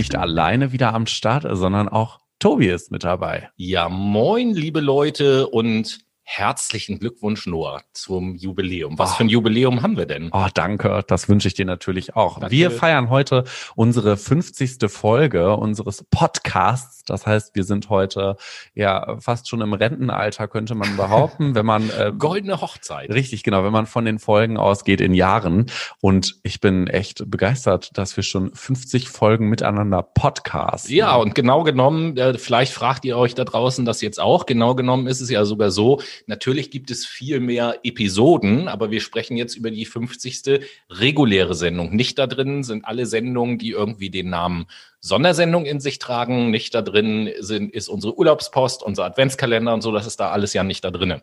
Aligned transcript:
nicht 0.00 0.16
alleine 0.16 0.72
wieder 0.72 0.94
am 0.94 1.06
Start, 1.06 1.46
sondern 1.50 1.88
auch 1.88 2.20
Tobi 2.38 2.68
ist 2.68 2.90
mit 2.90 3.04
dabei. 3.04 3.50
Ja, 3.56 3.90
moin, 3.90 4.54
liebe 4.54 4.80
Leute 4.80 5.46
und 5.46 5.98
herzlichen 6.32 7.00
Glückwunsch, 7.00 7.46
Noah, 7.48 7.82
zum 7.92 8.36
Jubiläum. 8.36 8.96
Was 8.96 9.12
oh. 9.12 9.14
für 9.16 9.24
ein 9.24 9.28
Jubiläum 9.28 9.82
haben 9.82 9.96
wir 9.96 10.06
denn? 10.06 10.30
Oh, 10.32 10.46
danke. 10.54 11.02
Das 11.08 11.28
wünsche 11.28 11.48
ich 11.48 11.54
dir 11.54 11.64
natürlich 11.64 12.14
auch. 12.14 12.38
Danke. 12.38 12.52
Wir 12.52 12.70
feiern 12.70 13.10
heute 13.10 13.42
unsere 13.74 14.16
50. 14.16 14.88
Folge 14.88 15.56
unseres 15.56 16.04
Podcasts. 16.08 17.02
Das 17.04 17.26
heißt, 17.26 17.56
wir 17.56 17.64
sind 17.64 17.90
heute 17.90 18.36
ja 18.74 19.16
fast 19.18 19.48
schon 19.48 19.60
im 19.60 19.72
Rentenalter, 19.72 20.46
könnte 20.46 20.76
man 20.76 20.96
behaupten, 20.96 21.56
wenn 21.56 21.66
man 21.66 21.90
äh, 21.90 22.12
goldene 22.16 22.60
Hochzeit. 22.60 23.10
Richtig, 23.10 23.42
genau, 23.42 23.64
wenn 23.64 23.72
man 23.72 23.86
von 23.86 24.04
den 24.04 24.20
Folgen 24.20 24.56
ausgeht 24.56 25.00
in 25.00 25.14
Jahren. 25.14 25.66
Und 26.00 26.36
ich 26.44 26.60
bin 26.60 26.86
echt 26.86 27.28
begeistert, 27.28 27.90
dass 27.98 28.16
wir 28.16 28.22
schon 28.22 28.54
50 28.54 29.08
Folgen 29.08 29.48
miteinander 29.48 30.04
podcasten. 30.04 30.94
Ja, 30.94 31.16
und 31.16 31.34
genau 31.34 31.64
genommen, 31.64 32.16
äh, 32.16 32.38
vielleicht 32.38 32.72
fragt 32.72 33.04
ihr 33.04 33.18
euch 33.18 33.34
da 33.34 33.44
draußen 33.44 33.84
das 33.84 34.00
jetzt 34.00 34.20
auch. 34.20 34.46
Genau 34.46 34.76
genommen 34.76 35.08
ist 35.08 35.20
es 35.20 35.28
ja 35.28 35.44
sogar 35.44 35.72
so, 35.72 36.00
Natürlich 36.26 36.70
gibt 36.70 36.90
es 36.90 37.06
viel 37.06 37.40
mehr 37.40 37.80
Episoden, 37.82 38.68
aber 38.68 38.90
wir 38.90 39.00
sprechen 39.00 39.36
jetzt 39.36 39.56
über 39.56 39.70
die 39.70 39.84
50. 39.84 40.60
reguläre 40.90 41.54
Sendung. 41.54 41.94
Nicht 41.94 42.18
da 42.18 42.26
drin 42.26 42.62
sind 42.62 42.84
alle 42.84 43.06
Sendungen, 43.06 43.58
die 43.58 43.70
irgendwie 43.70 44.10
den 44.10 44.30
Namen 44.30 44.66
Sondersendung 45.00 45.64
in 45.64 45.80
sich 45.80 45.98
tragen. 45.98 46.50
Nicht 46.50 46.74
da 46.74 46.82
drin 46.82 47.30
sind, 47.38 47.72
ist 47.72 47.88
unsere 47.88 48.16
Urlaubspost, 48.18 48.82
unser 48.82 49.04
Adventskalender 49.04 49.72
und 49.72 49.82
so. 49.82 49.92
Das 49.92 50.06
ist 50.06 50.20
da 50.20 50.30
alles 50.30 50.52
ja 50.52 50.62
nicht 50.62 50.84
da 50.84 50.90
drin. 50.90 51.22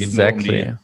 Exactly. 0.00 0.62
Um 0.62 0.78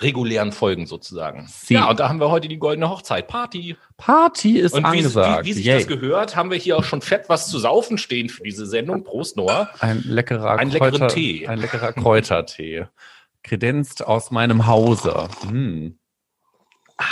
regulären 0.00 0.52
Folgen 0.52 0.86
sozusagen. 0.86 1.46
Sie. 1.48 1.74
Ja, 1.74 1.90
und 1.90 2.00
da 2.00 2.08
haben 2.08 2.20
wir 2.20 2.30
heute 2.30 2.48
die 2.48 2.58
goldene 2.58 2.88
Hochzeit. 2.88 3.26
Party. 3.26 3.76
Party 3.96 4.58
ist 4.58 4.74
und 4.74 4.84
angesagt. 4.84 5.44
Wie, 5.44 5.46
wie, 5.46 5.50
wie 5.50 5.54
sich 5.54 5.66
Yay. 5.66 5.78
das 5.78 5.86
gehört, 5.86 6.36
haben 6.36 6.50
wir 6.50 6.58
hier 6.58 6.76
auch 6.76 6.84
schon 6.84 7.02
fett 7.02 7.28
was 7.28 7.48
zu 7.48 7.58
saufen 7.58 7.98
stehen 7.98 8.28
für 8.28 8.42
diese 8.42 8.66
Sendung. 8.66 9.04
Prost, 9.04 9.36
Noah. 9.36 9.70
Ein 9.80 10.02
leckerer 10.04 10.58
ein 10.58 10.70
Kräuter, 10.70 11.08
Tee. 11.08 11.48
Ein 11.48 11.58
leckerer 11.58 11.92
Kräutertee. 11.92 12.86
Kredenzt 13.42 14.06
aus 14.06 14.30
meinem 14.30 14.66
Hause. 14.66 15.28
Hm. 15.48 15.98
Ah, 16.96 17.04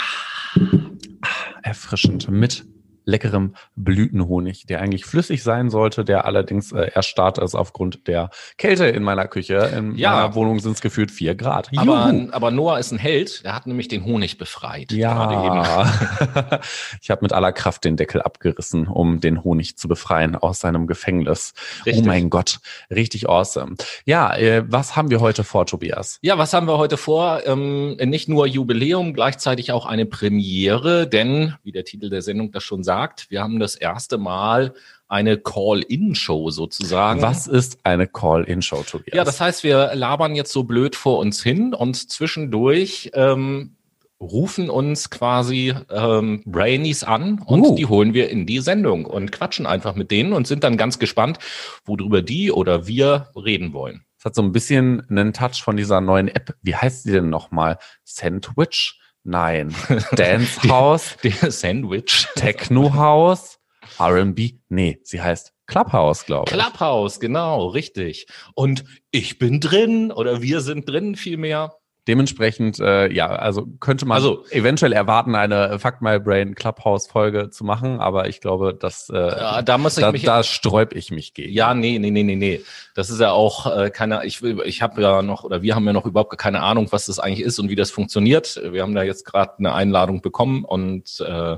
erfrischend 1.63 2.29
mit 2.29 2.65
leckerem 3.07 3.55
Blütenhonig, 3.75 4.65
der 4.67 4.81
eigentlich 4.81 5.05
flüssig 5.05 5.41
sein 5.41 5.69
sollte, 5.69 6.03
der 6.03 6.25
allerdings 6.25 6.73
äh, 6.73 6.91
erstarrt 6.93 7.37
ist 7.37 7.55
aufgrund 7.55 8.07
der 8.07 8.29
Kälte 8.57 8.85
in 8.85 9.01
meiner 9.01 9.27
Küche. 9.27 9.71
In 9.75 9.95
ja. 9.95 10.11
meiner 10.11 10.35
Wohnung 10.35 10.59
sind 10.59 10.73
es 10.73 10.81
gefühlt 10.81 11.09
vier 11.09 11.33
Grad. 11.33 11.69
Aber, 11.77 12.13
aber, 12.31 12.51
Noah 12.51 12.79
ist 12.79 12.91
ein 12.91 12.99
Held, 12.99 13.45
der 13.45 13.55
hat 13.55 13.65
nämlich 13.65 13.87
den 13.87 14.03
Honig 14.03 14.37
befreit. 14.37 14.91
Ja, 14.91 15.89
ich 17.01 17.09
habe 17.09 17.21
mit 17.21 17.31
aller 17.31 17.53
Kraft 17.53 17.85
den 17.85 17.95
Deckel 17.95 18.21
abgerissen, 18.21 18.87
um 18.87 19.21
den 19.21 19.43
Honig 19.43 19.77
zu 19.77 19.87
befreien 19.87 20.35
aus 20.35 20.59
seinem 20.59 20.85
Gefängnis. 20.85 21.53
Oh 21.55 21.83
richtig. 21.85 22.03
Oh 22.03 22.07
mein 22.07 22.29
Gott, 22.29 22.59
richtig 22.91 23.29
awesome. 23.29 23.75
Ja, 24.05 24.35
äh, 24.35 24.63
was 24.67 24.97
haben 24.97 25.09
wir 25.09 25.21
heute 25.21 25.45
vor, 25.45 25.65
Tobias? 25.65 26.19
Ja, 26.21 26.37
was 26.37 26.53
haben 26.53 26.67
wir 26.67 26.77
heute 26.77 26.97
vor? 26.97 27.41
Ähm, 27.45 27.95
nicht 27.95 28.27
nur 28.27 28.47
Jubiläum, 28.47 29.13
gleichzeitig 29.13 29.71
auch 29.71 29.85
eine 29.85 30.05
Premiere, 30.05 31.07
denn, 31.07 31.55
wie 31.63 31.71
der 31.71 31.85
Titel 31.85 32.09
der 32.09 32.21
Sendung 32.21 32.51
das 32.51 32.63
schon 32.63 32.83
sagt, 32.83 32.96
gesagt, 32.97 33.29
wir 33.29 33.41
haben 33.41 33.59
das 33.59 33.75
erste 33.75 34.17
Mal 34.17 34.73
eine 35.07 35.37
Call-In-Show 35.37 36.49
sozusagen. 36.49 37.21
Was 37.21 37.47
ist 37.47 37.77
eine 37.83 38.07
Call-In-Show, 38.07 38.83
Tobias? 38.83 39.15
Ja, 39.15 39.23
das 39.23 39.39
heißt, 39.39 39.63
wir 39.63 39.91
labern 39.93 40.35
jetzt 40.35 40.51
so 40.51 40.63
blöd 40.63 40.95
vor 40.95 41.19
uns 41.19 41.41
hin 41.41 41.73
und 41.73 41.95
zwischendurch 42.11 43.11
ähm, 43.13 43.75
rufen 44.19 44.69
uns 44.69 45.09
quasi 45.09 45.75
ähm, 45.91 46.41
Brainies 46.45 47.03
an 47.03 47.39
und 47.45 47.61
uh. 47.61 47.75
die 47.75 47.85
holen 47.85 48.13
wir 48.13 48.29
in 48.29 48.47
die 48.47 48.59
Sendung 48.59 49.05
und 49.05 49.31
quatschen 49.31 49.67
einfach 49.67 49.95
mit 49.95 50.09
denen 50.09 50.33
und 50.33 50.47
sind 50.47 50.63
dann 50.63 50.75
ganz 50.75 50.97
gespannt, 50.97 51.37
worüber 51.85 52.23
die 52.23 52.51
oder 52.51 52.87
wir 52.87 53.29
reden 53.35 53.73
wollen. 53.73 54.03
Es 54.17 54.25
hat 54.25 54.33
so 54.33 54.41
ein 54.41 54.51
bisschen 54.51 55.07
einen 55.09 55.33
Touch 55.33 55.61
von 55.61 55.77
dieser 55.77 56.01
neuen 56.01 56.27
App. 56.27 56.55
Wie 56.63 56.75
heißt 56.75 57.03
sie 57.03 57.11
denn 57.11 57.29
nochmal? 57.29 57.77
Sandwich? 58.03 58.99
Nein. 59.27 59.75
Dance 60.13 60.61
House. 60.69 61.17
Der 61.21 61.51
Sandwich. 61.51 62.27
Techno 62.35 62.93
House. 62.93 63.59
R&B. 63.99 64.53
Nee, 64.69 64.99
sie 65.03 65.21
heißt 65.21 65.53
Clubhouse, 65.65 66.25
glaube 66.25 66.45
ich. 66.49 66.57
Clubhouse, 66.57 67.19
genau, 67.19 67.67
richtig. 67.67 68.27
Und 68.55 68.85
ich 69.11 69.37
bin 69.37 69.59
drin 69.59 70.13
oder 70.13 70.41
wir 70.41 70.61
sind 70.61 70.87
drin 70.87 71.15
vielmehr. 71.15 71.75
Dementsprechend, 72.07 72.79
äh, 72.79 73.11
ja, 73.11 73.27
also 73.27 73.67
könnte 73.79 74.05
man 74.05 74.15
also, 74.15 74.45
eventuell 74.51 74.93
erwarten, 74.93 75.35
eine 75.35 75.77
Fuck 75.77 76.01
My 76.01 76.19
Brain 76.19 76.55
Clubhouse 76.55 77.07
Folge 77.07 77.49
zu 77.49 77.65
machen, 77.65 77.99
aber 77.99 78.29
ich 78.29 78.39
glaube, 78.39 78.73
dass 78.73 79.09
äh, 79.09 79.17
ja, 79.17 79.61
da 79.61 79.77
muss 79.77 79.97
ich 79.97 80.03
da, 80.03 80.11
mich, 80.13 80.23
da 80.23 80.41
sträub 80.41 80.95
ich 80.95 81.11
mich 81.11 81.33
gegen. 81.33 81.51
Ja, 81.51 81.73
nee, 81.73 81.99
nee, 81.99 82.09
nee, 82.11 82.23
nee, 82.23 82.37
nee. 82.37 82.61
Das 82.95 83.09
ist 83.09 83.19
ja 83.19 83.31
auch 83.31 83.65
äh, 83.75 83.89
keine, 83.89 84.25
ich 84.25 84.41
will, 84.41 84.61
ich 84.65 84.81
habe 84.81 85.01
ja 85.01 85.21
noch 85.21 85.43
oder 85.43 85.61
wir 85.61 85.75
haben 85.75 85.85
ja 85.85 85.91
noch 85.91 86.05
überhaupt 86.05 86.37
keine 86.37 86.61
Ahnung, 86.61 86.87
was 86.91 87.07
das 87.07 87.19
eigentlich 87.19 87.45
ist 87.45 87.59
und 87.59 87.69
wie 87.69 87.75
das 87.75 87.91
funktioniert. 87.91 88.59
Wir 88.63 88.83
haben 88.83 88.95
da 88.95 89.03
jetzt 89.03 89.25
gerade 89.25 89.57
eine 89.57 89.73
Einladung 89.73 90.21
bekommen 90.21 90.63
und 90.63 91.19
äh, 91.19 91.57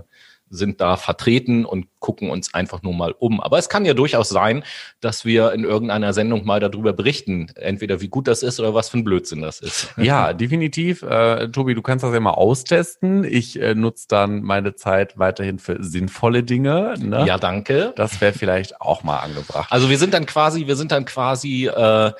sind 0.50 0.82
da 0.82 0.98
vertreten 0.98 1.66
und 1.66 1.88
gucken 2.00 2.30
uns 2.30 2.54
einfach 2.54 2.82
nur 2.82 2.94
mal 2.94 3.14
um. 3.18 3.42
Aber 3.42 3.58
es 3.58 3.70
kann 3.70 3.86
ja 3.86 3.94
durchaus 3.94 4.30
sein, 4.30 4.64
dass 5.02 5.26
wir 5.26 5.52
in 5.54 5.64
irgendeiner 5.64 6.14
Sendung 6.14 6.46
mal 6.46 6.60
darüber 6.60 6.94
berichten, 6.94 7.52
entweder 7.56 8.02
wie 8.02 8.08
gut 8.08 8.28
das 8.28 8.44
ist 8.44 8.60
oder 8.60 8.74
was 8.74 8.90
für 8.90 8.98
ein 8.98 9.04
Blödsinn 9.04 9.42
das 9.42 9.60
ist. 9.60 9.94
Ja, 10.10 10.34
definitiv. 10.34 11.04
Äh, 11.04 11.50
Tobi, 11.50 11.76
du 11.76 11.82
kannst 11.82 12.04
das 12.04 12.14
ja 12.14 12.20
mal 12.20 12.32
austesten. 12.32 13.24
Ich 13.24 13.62
äh, 13.62 13.76
nutze 13.76 14.08
dann 14.08 14.42
meine 14.42 14.74
Zeit 14.74 15.20
weiterhin 15.20 15.60
für 15.60 15.84
sinnvolle 15.84 16.44
Dinge. 16.44 16.96
Ne? 16.98 17.26
Ja, 17.28 17.38
danke. 17.38 17.94
Das 17.96 18.20
wäre 18.22 18.34
vielleicht 18.34 18.82
auch 18.82 19.04
mal 19.04 19.20
angebracht. 19.20 19.72
Also 19.72 19.90
wir 19.90 19.98
sind 19.98 20.14
dann 20.14 20.26
quasi, 20.26 20.68
wir 20.68 20.78
sind 20.78 20.92
dann 20.92 21.06
quasi 21.06 21.68
äh, 21.68 22.12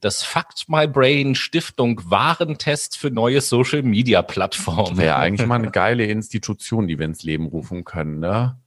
das 0.00 0.22
Fact 0.22 0.64
My 0.68 0.86
Brain 0.86 1.34
Stiftung 1.34 2.00
Warentest 2.04 2.96
für 2.96 3.10
neue 3.10 3.40
Social 3.40 3.82
Media 3.82 4.22
Plattformen. 4.22 4.96
Wäre 4.96 5.16
eigentlich 5.16 5.46
mal 5.46 5.56
eine 5.56 5.70
geile 5.70 6.06
Institution, 6.06 6.86
die 6.86 6.98
wir 6.98 7.06
ins 7.06 7.22
Leben 7.22 7.46
rufen 7.46 7.84
können, 7.84 8.20
ne? 8.20 8.58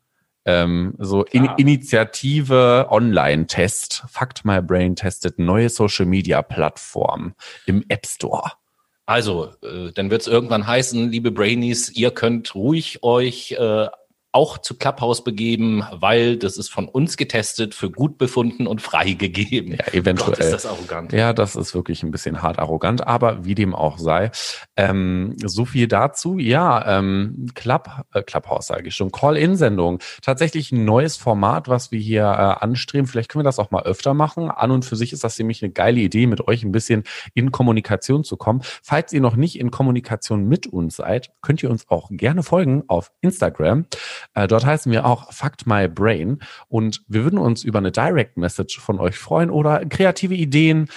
Ähm, 0.45 0.93
so 0.97 1.25
in 1.25 1.49
Initiative 1.57 2.87
Online-Test. 2.89 4.05
Fact 4.07 4.45
My 4.45 4.61
Brain 4.61 4.95
testet 4.95 5.39
neue 5.39 5.69
Social 5.69 6.05
Media 6.05 6.41
Plattform 6.41 7.33
im 7.65 7.83
App 7.89 8.05
Store. 8.05 8.53
Also, 9.05 9.51
äh, 9.61 9.91
dann 9.93 10.09
wird 10.09 10.21
es 10.21 10.27
irgendwann 10.27 10.65
heißen, 10.65 11.09
liebe 11.09 11.31
Brainies, 11.31 11.89
ihr 11.89 12.11
könnt 12.11 12.55
ruhig 12.55 13.03
euch 13.03 13.53
äh, 13.53 13.87
auch 14.31 14.57
zu 14.57 14.77
Clubhouse 14.77 15.23
begeben, 15.23 15.83
weil 15.91 16.37
das 16.37 16.57
ist 16.57 16.69
von 16.69 16.87
uns 16.87 17.17
getestet, 17.17 17.73
für 17.73 17.89
gut 17.89 18.17
befunden 18.17 18.67
und 18.67 18.81
freigegeben. 18.81 19.73
Ja, 19.73 19.93
eventuell. 19.93 20.31
Gott, 20.31 20.39
ist 20.39 20.51
das 20.51 20.65
arrogant. 20.65 21.13
Ja, 21.13 21.33
das 21.33 21.55
ist 21.55 21.73
wirklich 21.73 22.03
ein 22.03 22.11
bisschen 22.11 22.41
hart 22.41 22.59
arrogant, 22.59 23.07
aber 23.07 23.45
wie 23.45 23.55
dem 23.55 23.73
auch 23.73 23.97
sei. 23.97 24.31
Ähm, 24.75 25.35
so 25.43 25.65
viel 25.65 25.87
dazu. 25.87 26.37
Ja, 26.37 26.99
ähm, 26.99 27.47
Club, 27.55 27.89
äh, 28.13 28.21
Clubhouse 28.21 28.67
sage 28.67 28.89
ich 28.89 28.95
schon, 28.95 29.11
Call-In-Sendung. 29.11 29.99
Tatsächlich 30.21 30.71
ein 30.71 30.85
neues 30.85 31.17
Format, 31.17 31.67
was 31.67 31.91
wir 31.91 31.99
hier 31.99 32.23
äh, 32.23 32.63
anstreben. 32.63 33.07
Vielleicht 33.07 33.29
können 33.29 33.41
wir 33.41 33.47
das 33.47 33.59
auch 33.59 33.71
mal 33.71 33.83
öfter 33.83 34.13
machen. 34.13 34.51
An 34.51 34.71
und 34.71 34.85
für 34.85 34.95
sich 34.95 35.13
ist 35.13 35.23
das 35.23 35.39
nämlich 35.39 35.63
eine 35.63 35.71
geile 35.71 35.99
Idee, 35.99 36.27
mit 36.27 36.47
euch 36.47 36.63
ein 36.63 36.71
bisschen 36.71 37.03
in 37.33 37.51
Kommunikation 37.51 38.23
zu 38.23 38.37
kommen. 38.37 38.61
Falls 38.83 39.13
ihr 39.13 39.21
noch 39.21 39.35
nicht 39.35 39.59
in 39.59 39.71
Kommunikation 39.71 40.47
mit 40.47 40.67
uns 40.67 40.97
seid, 40.97 41.31
könnt 41.41 41.63
ihr 41.63 41.71
uns 41.71 41.89
auch 41.89 42.09
gerne 42.11 42.43
folgen 42.43 42.83
auf 42.87 43.11
Instagram. 43.21 43.85
Äh, 44.33 44.47
dort 44.47 44.65
heißen 44.65 44.91
wir 44.91 45.05
auch 45.05 45.31
Fact 45.31 45.67
My 45.67 45.87
Brain 45.87 46.39
und 46.67 47.03
wir 47.07 47.23
würden 47.23 47.39
uns 47.39 47.63
über 47.63 47.79
eine 47.79 47.91
Direct 47.91 48.37
Message 48.37 48.79
von 48.79 48.99
euch 48.99 49.17
freuen 49.17 49.49
oder 49.49 49.85
kreative 49.85 50.35
Ideen 50.35 50.89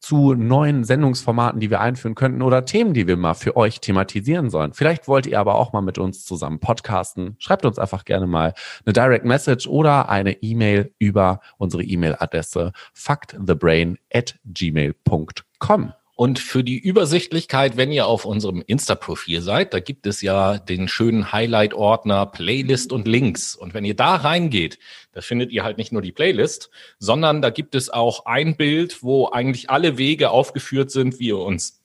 zu 0.00 0.34
neuen 0.34 0.84
Sendungsformaten, 0.84 1.60
die 1.60 1.70
wir 1.70 1.80
einführen 1.80 2.14
könnten 2.14 2.42
oder 2.42 2.64
Themen, 2.64 2.94
die 2.94 3.06
wir 3.06 3.16
mal 3.16 3.34
für 3.34 3.56
euch 3.56 3.80
thematisieren 3.80 4.50
sollen. 4.50 4.72
Vielleicht 4.72 5.08
wollt 5.08 5.26
ihr 5.26 5.40
aber 5.40 5.56
auch 5.56 5.72
mal 5.72 5.80
mit 5.80 5.98
uns 5.98 6.24
zusammen 6.24 6.60
podcasten. 6.60 7.36
Schreibt 7.38 7.64
uns 7.64 7.78
einfach 7.78 8.04
gerne 8.04 8.26
mal 8.26 8.54
eine 8.84 8.92
Direct 8.92 9.24
Message 9.24 9.66
oder 9.66 10.08
eine 10.08 10.42
E-Mail 10.42 10.92
über 10.98 11.40
unsere 11.56 11.82
E-Mail-Adresse 11.82 12.72
factthebrain 12.92 13.98
at 14.12 14.38
gmail.com. 14.44 15.92
Und 16.20 16.40
für 16.40 16.64
die 16.64 16.80
Übersichtlichkeit, 16.80 17.76
wenn 17.76 17.92
ihr 17.92 18.08
auf 18.08 18.24
unserem 18.24 18.60
Insta-Profil 18.66 19.40
seid, 19.40 19.72
da 19.72 19.78
gibt 19.78 20.04
es 20.04 20.20
ja 20.20 20.58
den 20.58 20.88
schönen 20.88 21.30
Highlight-Ordner 21.30 22.26
Playlist 22.26 22.92
und 22.92 23.06
Links. 23.06 23.54
Und 23.54 23.72
wenn 23.72 23.84
ihr 23.84 23.94
da 23.94 24.16
reingeht, 24.16 24.80
da 25.12 25.20
findet 25.20 25.52
ihr 25.52 25.62
halt 25.62 25.78
nicht 25.78 25.92
nur 25.92 26.02
die 26.02 26.10
Playlist, 26.10 26.70
sondern 26.98 27.40
da 27.40 27.50
gibt 27.50 27.76
es 27.76 27.88
auch 27.88 28.26
ein 28.26 28.56
Bild, 28.56 29.04
wo 29.04 29.28
eigentlich 29.28 29.70
alle 29.70 29.96
Wege 29.96 30.30
aufgeführt 30.30 30.90
sind, 30.90 31.20
wie 31.20 31.28
ihr 31.28 31.38
uns 31.38 31.84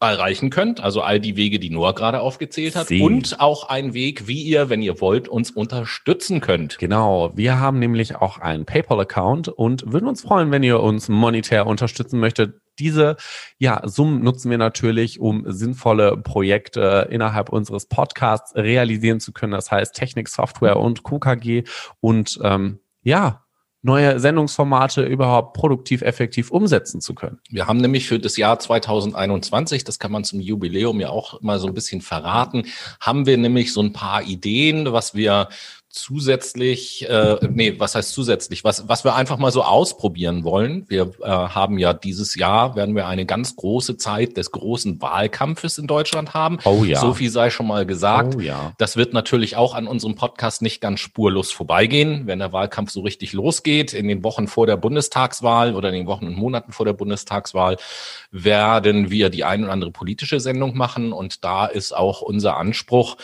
erreichen 0.00 0.50
könnt. 0.50 0.80
Also 0.80 1.02
all 1.02 1.20
die 1.20 1.36
Wege, 1.36 1.60
die 1.60 1.70
Noah 1.70 1.94
gerade 1.94 2.20
aufgezählt 2.20 2.74
hat. 2.74 2.88
Sie. 2.88 3.00
Und 3.00 3.38
auch 3.38 3.68
ein 3.68 3.94
Weg, 3.94 4.26
wie 4.26 4.42
ihr, 4.42 4.70
wenn 4.70 4.82
ihr 4.82 5.00
wollt, 5.00 5.28
uns 5.28 5.52
unterstützen 5.52 6.40
könnt. 6.40 6.78
Genau. 6.78 7.30
Wir 7.36 7.60
haben 7.60 7.78
nämlich 7.78 8.16
auch 8.16 8.38
einen 8.38 8.64
PayPal-Account 8.64 9.46
und 9.46 9.92
würden 9.92 10.08
uns 10.08 10.22
freuen, 10.22 10.50
wenn 10.50 10.64
ihr 10.64 10.80
uns 10.80 11.08
monetär 11.08 11.68
unterstützen 11.68 12.18
möchtet 12.18 12.54
diese 12.78 13.16
ja, 13.58 13.80
Summen 13.84 14.22
nutzen 14.22 14.50
wir 14.50 14.58
natürlich, 14.58 15.20
um 15.20 15.44
sinnvolle 15.46 16.16
Projekte 16.16 17.08
innerhalb 17.10 17.50
unseres 17.50 17.86
Podcasts 17.86 18.54
realisieren 18.54 19.20
zu 19.20 19.32
können. 19.32 19.52
Das 19.52 19.70
heißt 19.70 19.94
Technik, 19.94 20.28
Software 20.28 20.78
und 20.78 21.04
KKG 21.04 21.64
und 22.00 22.38
ähm, 22.42 22.80
ja, 23.02 23.44
neue 23.82 24.18
Sendungsformate 24.18 25.04
überhaupt 25.04 25.54
produktiv, 25.54 26.02
effektiv 26.02 26.50
umsetzen 26.50 27.00
zu 27.00 27.14
können. 27.14 27.38
Wir 27.48 27.66
haben 27.66 27.78
nämlich 27.78 28.08
für 28.08 28.18
das 28.18 28.36
Jahr 28.36 28.58
2021, 28.58 29.84
das 29.84 29.98
kann 29.98 30.10
man 30.10 30.24
zum 30.24 30.40
Jubiläum 30.40 31.00
ja 31.00 31.10
auch 31.10 31.40
mal 31.42 31.58
so 31.58 31.68
ein 31.68 31.74
bisschen 31.74 32.00
verraten, 32.00 32.64
haben 33.00 33.26
wir 33.26 33.38
nämlich 33.38 33.72
so 33.72 33.80
ein 33.80 33.92
paar 33.92 34.22
Ideen, 34.22 34.92
was 34.92 35.14
wir 35.14 35.48
zusätzlich, 35.90 37.08
äh, 37.08 37.38
nee, 37.50 37.74
was 37.78 37.94
heißt 37.94 38.12
zusätzlich, 38.12 38.62
was, 38.62 38.88
was 38.88 39.04
wir 39.04 39.14
einfach 39.14 39.38
mal 39.38 39.50
so 39.50 39.62
ausprobieren 39.62 40.44
wollen. 40.44 40.84
Wir 40.88 41.12
äh, 41.22 41.28
haben 41.28 41.78
ja 41.78 41.94
dieses 41.94 42.34
Jahr, 42.34 42.76
werden 42.76 42.94
wir 42.94 43.06
eine 43.06 43.24
ganz 43.24 43.56
große 43.56 43.96
Zeit 43.96 44.36
des 44.36 44.50
großen 44.50 45.00
Wahlkampfes 45.00 45.78
in 45.78 45.86
Deutschland 45.86 46.34
haben. 46.34 46.58
Oh 46.64 46.84
ja. 46.84 47.00
So 47.00 47.14
viel 47.14 47.30
sei 47.30 47.48
schon 47.48 47.66
mal 47.66 47.86
gesagt. 47.86 48.36
Oh 48.36 48.40
ja. 48.40 48.74
Das 48.76 48.96
wird 48.96 49.14
natürlich 49.14 49.56
auch 49.56 49.74
an 49.74 49.86
unserem 49.86 50.14
Podcast 50.14 50.60
nicht 50.60 50.82
ganz 50.82 51.00
spurlos 51.00 51.50
vorbeigehen, 51.52 52.26
wenn 52.26 52.38
der 52.38 52.52
Wahlkampf 52.52 52.90
so 52.90 53.00
richtig 53.00 53.32
losgeht. 53.32 53.94
In 53.94 54.08
den 54.08 54.22
Wochen 54.22 54.46
vor 54.46 54.66
der 54.66 54.76
Bundestagswahl 54.76 55.74
oder 55.74 55.88
in 55.88 55.94
den 55.94 56.06
Wochen 56.06 56.26
und 56.26 56.36
Monaten 56.36 56.72
vor 56.72 56.84
der 56.84 56.92
Bundestagswahl 56.92 57.78
werden 58.30 59.10
wir 59.10 59.30
die 59.30 59.44
ein 59.44 59.64
oder 59.64 59.72
andere 59.72 59.90
politische 59.90 60.38
Sendung 60.38 60.76
machen. 60.76 61.12
Und 61.14 61.44
da 61.44 61.64
ist 61.64 61.96
auch 61.96 62.20
unser 62.20 62.58
Anspruch, 62.58 63.16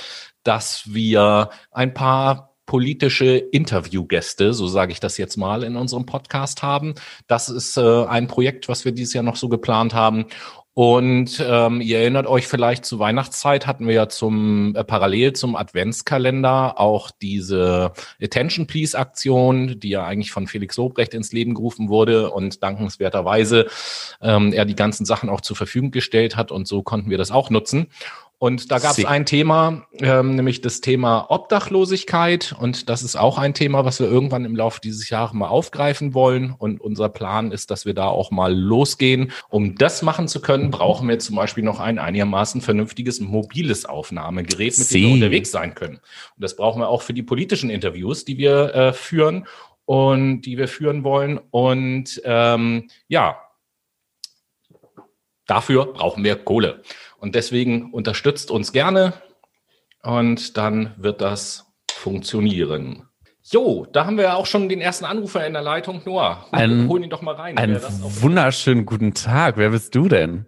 dass 0.44 0.92
wir 0.92 1.50
ein 1.70 1.94
paar 1.94 2.53
politische 2.66 3.36
Interviewgäste, 3.36 4.54
so 4.54 4.66
sage 4.66 4.92
ich 4.92 5.00
das 5.00 5.18
jetzt 5.18 5.36
mal, 5.36 5.62
in 5.62 5.76
unserem 5.76 6.06
Podcast 6.06 6.62
haben. 6.62 6.94
Das 7.26 7.48
ist 7.48 7.76
äh, 7.76 8.04
ein 8.06 8.26
Projekt, 8.26 8.68
was 8.68 8.84
wir 8.84 8.92
dieses 8.92 9.14
Jahr 9.14 9.24
noch 9.24 9.36
so 9.36 9.48
geplant 9.48 9.94
haben. 9.94 10.26
Und 10.74 11.40
ähm, 11.46 11.80
ihr 11.80 12.00
erinnert 12.00 12.26
euch 12.26 12.48
vielleicht 12.48 12.84
zur 12.84 12.98
Weihnachtszeit 12.98 13.68
hatten 13.68 13.86
wir 13.86 13.94
ja 13.94 14.08
zum 14.08 14.74
äh, 14.74 14.82
parallel 14.82 15.32
zum 15.32 15.54
Adventskalender 15.54 16.80
auch 16.80 17.12
diese 17.12 17.92
Attention 18.20 18.66
Please 18.66 18.98
Aktion, 18.98 19.78
die 19.78 19.90
ja 19.90 20.04
eigentlich 20.04 20.32
von 20.32 20.48
Felix 20.48 20.76
Lobrecht 20.76 21.14
ins 21.14 21.30
Leben 21.30 21.54
gerufen 21.54 21.88
wurde 21.90 22.32
und 22.32 22.64
dankenswerterweise 22.64 23.68
ähm, 24.20 24.52
er 24.52 24.64
die 24.64 24.74
ganzen 24.74 25.06
Sachen 25.06 25.28
auch 25.28 25.42
zur 25.42 25.56
Verfügung 25.56 25.92
gestellt 25.92 26.34
hat 26.34 26.50
und 26.50 26.66
so 26.66 26.82
konnten 26.82 27.08
wir 27.08 27.18
das 27.18 27.30
auch 27.30 27.50
nutzen. 27.50 27.86
Und 28.44 28.70
da 28.70 28.78
gab 28.78 28.98
es 28.98 29.06
ein 29.06 29.24
Thema, 29.24 29.86
ähm, 30.00 30.36
nämlich 30.36 30.60
das 30.60 30.82
Thema 30.82 31.30
Obdachlosigkeit. 31.30 32.54
Und 32.60 32.90
das 32.90 33.02
ist 33.02 33.16
auch 33.16 33.38
ein 33.38 33.54
Thema, 33.54 33.86
was 33.86 34.00
wir 34.00 34.06
irgendwann 34.06 34.44
im 34.44 34.54
Laufe 34.54 34.82
dieses 34.82 35.08
Jahres 35.08 35.32
mal 35.32 35.48
aufgreifen 35.48 36.12
wollen. 36.12 36.54
Und 36.58 36.78
unser 36.78 37.08
Plan 37.08 37.52
ist, 37.52 37.70
dass 37.70 37.86
wir 37.86 37.94
da 37.94 38.08
auch 38.08 38.30
mal 38.30 38.54
losgehen. 38.54 39.32
Um 39.48 39.76
das 39.76 40.02
machen 40.02 40.28
zu 40.28 40.42
können, 40.42 40.70
brauchen 40.70 41.08
wir 41.08 41.18
zum 41.20 41.36
Beispiel 41.36 41.64
noch 41.64 41.80
ein 41.80 41.98
einigermaßen 41.98 42.60
vernünftiges 42.60 43.18
mobiles 43.18 43.86
Aufnahmegerät, 43.86 44.76
mit 44.76 44.92
dem 44.92 45.02
wir 45.04 45.14
unterwegs 45.14 45.50
sein 45.50 45.74
können. 45.74 45.94
Und 45.94 46.42
das 46.44 46.54
brauchen 46.54 46.82
wir 46.82 46.88
auch 46.88 47.00
für 47.00 47.14
die 47.14 47.22
politischen 47.22 47.70
Interviews, 47.70 48.26
die 48.26 48.36
wir 48.36 48.74
äh, 48.74 48.92
führen 48.92 49.46
und 49.86 50.42
die 50.42 50.58
wir 50.58 50.68
führen 50.68 51.02
wollen. 51.02 51.40
Und 51.50 52.20
ähm, 52.26 52.90
ja, 53.08 53.38
dafür 55.46 55.86
brauchen 55.94 56.24
wir 56.24 56.36
Kohle. 56.36 56.82
Und 57.24 57.34
deswegen 57.34 57.90
unterstützt 57.90 58.50
uns 58.50 58.70
gerne 58.70 59.14
und 60.02 60.58
dann 60.58 60.92
wird 60.98 61.22
das 61.22 61.72
funktionieren. 61.90 63.08
Jo, 63.42 63.86
da 63.90 64.04
haben 64.04 64.18
wir 64.18 64.24
ja 64.24 64.34
auch 64.34 64.44
schon 64.44 64.68
den 64.68 64.82
ersten 64.82 65.06
Anrufer 65.06 65.46
in 65.46 65.54
der 65.54 65.62
Leitung. 65.62 66.02
Noah, 66.04 66.44
ein, 66.52 66.86
hol 66.86 67.02
ihn 67.02 67.08
doch 67.08 67.22
mal 67.22 67.34
rein. 67.34 67.56
Einen 67.56 67.80
wunderschönen 67.80 68.84
guten 68.84 69.14
Tag. 69.14 69.56
Wer 69.56 69.70
bist 69.70 69.94
du 69.94 70.06
denn? 70.10 70.44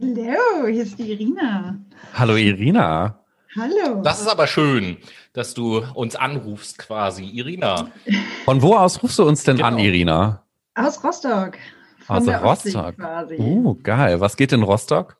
Hallo, 0.00 0.66
hier 0.66 0.82
ist 0.82 0.98
die 0.98 1.12
Irina. 1.12 1.78
Hallo 2.14 2.34
Irina. 2.34 3.20
Hallo. 3.56 4.02
Das 4.02 4.20
ist 4.20 4.26
aber 4.26 4.48
schön, 4.48 4.96
dass 5.34 5.54
du 5.54 5.84
uns 5.94 6.16
anrufst 6.16 6.78
quasi. 6.78 7.26
Irina. 7.26 7.92
Von 8.44 8.60
wo 8.60 8.74
aus 8.74 9.04
rufst 9.04 9.20
du 9.20 9.22
uns 9.22 9.44
denn 9.44 9.58
genau. 9.58 9.68
an, 9.68 9.78
Irina? 9.78 10.42
Aus 10.74 11.04
Rostock. 11.04 11.58
Von 12.04 12.28
aus 12.28 12.42
Rostock. 12.42 12.96
Quasi. 12.96 13.36
Oh, 13.38 13.76
geil. 13.80 14.18
Was 14.18 14.36
geht 14.36 14.52
in 14.52 14.64
Rostock? 14.64 15.17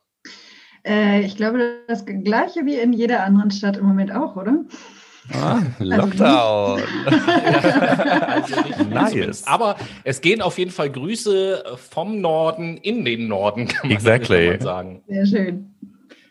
Äh, 0.87 1.23
ich 1.23 1.37
glaube, 1.37 1.81
das 1.87 2.05
gleiche 2.07 2.65
wie 2.67 2.77
in 2.77 2.93
jeder 2.93 3.25
anderen 3.25 3.51
Stadt 3.51 3.77
im 3.77 3.87
Moment 3.87 4.15
auch, 4.15 4.37
oder? 4.37 4.65
Ah, 5.33 5.61
also 5.79 5.97
Lockdown. 5.97 6.83
also 8.27 8.85
nice. 8.85 9.47
Aber 9.47 9.77
es 10.05 10.21
gehen 10.21 10.41
auf 10.41 10.59
jeden 10.59 10.71
Fall 10.71 10.91
Grüße 10.91 11.65
vom 11.91 12.21
Norden 12.21 12.79
in 12.79 13.05
den 13.05 13.29
Norden, 13.29 13.69
kann 13.69 13.89
man, 13.89 13.97
exactly. 13.97 14.53
kann 14.53 14.61
sagen. 14.61 15.03
Sehr 15.07 15.27
schön. 15.27 15.75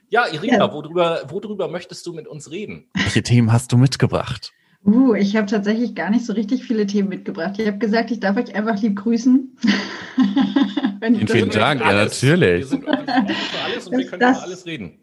Ja, 0.09 0.25
Irina, 0.31 0.57
ja. 0.57 0.73
Worüber, 0.73 1.23
worüber 1.29 1.67
möchtest 1.67 2.05
du 2.07 2.13
mit 2.13 2.27
uns 2.27 2.49
reden? 2.49 2.87
Welche 2.93 3.23
Themen 3.23 3.51
hast 3.51 3.71
du 3.71 3.77
mitgebracht? 3.77 4.53
Uh, 4.87 5.15
ich 5.15 5.35
habe 5.35 5.47
tatsächlich 5.47 5.95
gar 5.95 6.09
nicht 6.09 6.25
so 6.25 6.31
richtig 6.31 6.63
viele 6.63 6.87
Themen 6.87 7.09
mitgebracht. 7.09 7.55
Ich 7.57 7.67
habe 7.67 7.77
gesagt, 7.77 8.09
ich 8.09 8.21
darf 8.21 8.37
euch 8.37 8.55
einfach 8.55 8.81
lieb 8.81 8.95
grüßen. 8.95 9.57
vielen, 11.01 11.27
vielen 11.27 11.49
Dank, 11.49 11.81
ja, 11.81 11.91
natürlich. 11.91 12.61
Wir 12.61 12.65
sind 12.67 12.85
für 12.85 13.63
alles 13.65 13.87
und 13.87 13.91
das, 13.93 13.99
wir 13.99 14.05
können 14.07 14.19
das, 14.21 14.37
über 14.37 14.45
alles 14.45 14.65
reden. 14.65 14.99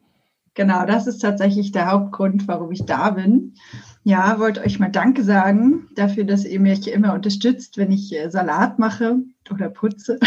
Genau, 0.55 0.87
das 0.87 1.07
ist 1.07 1.19
tatsächlich 1.19 1.73
der 1.73 1.91
Hauptgrund, 1.91 2.49
warum 2.49 2.73
ich 2.73 2.87
da 2.87 3.11
bin. 3.11 3.55
Ja, 4.07 4.39
wollte 4.39 4.61
euch 4.61 4.79
mal 4.79 4.91
Danke 4.91 5.25
sagen 5.25 5.89
dafür, 5.95 6.25
dass 6.25 6.45
ihr 6.45 6.61
mich 6.61 6.93
immer 6.93 7.15
unterstützt, 7.15 7.79
wenn 7.79 7.91
ich 7.91 8.15
äh, 8.15 8.29
Salat 8.29 8.79
mache 8.79 9.17
oder 9.51 9.71
putze. 9.71 10.21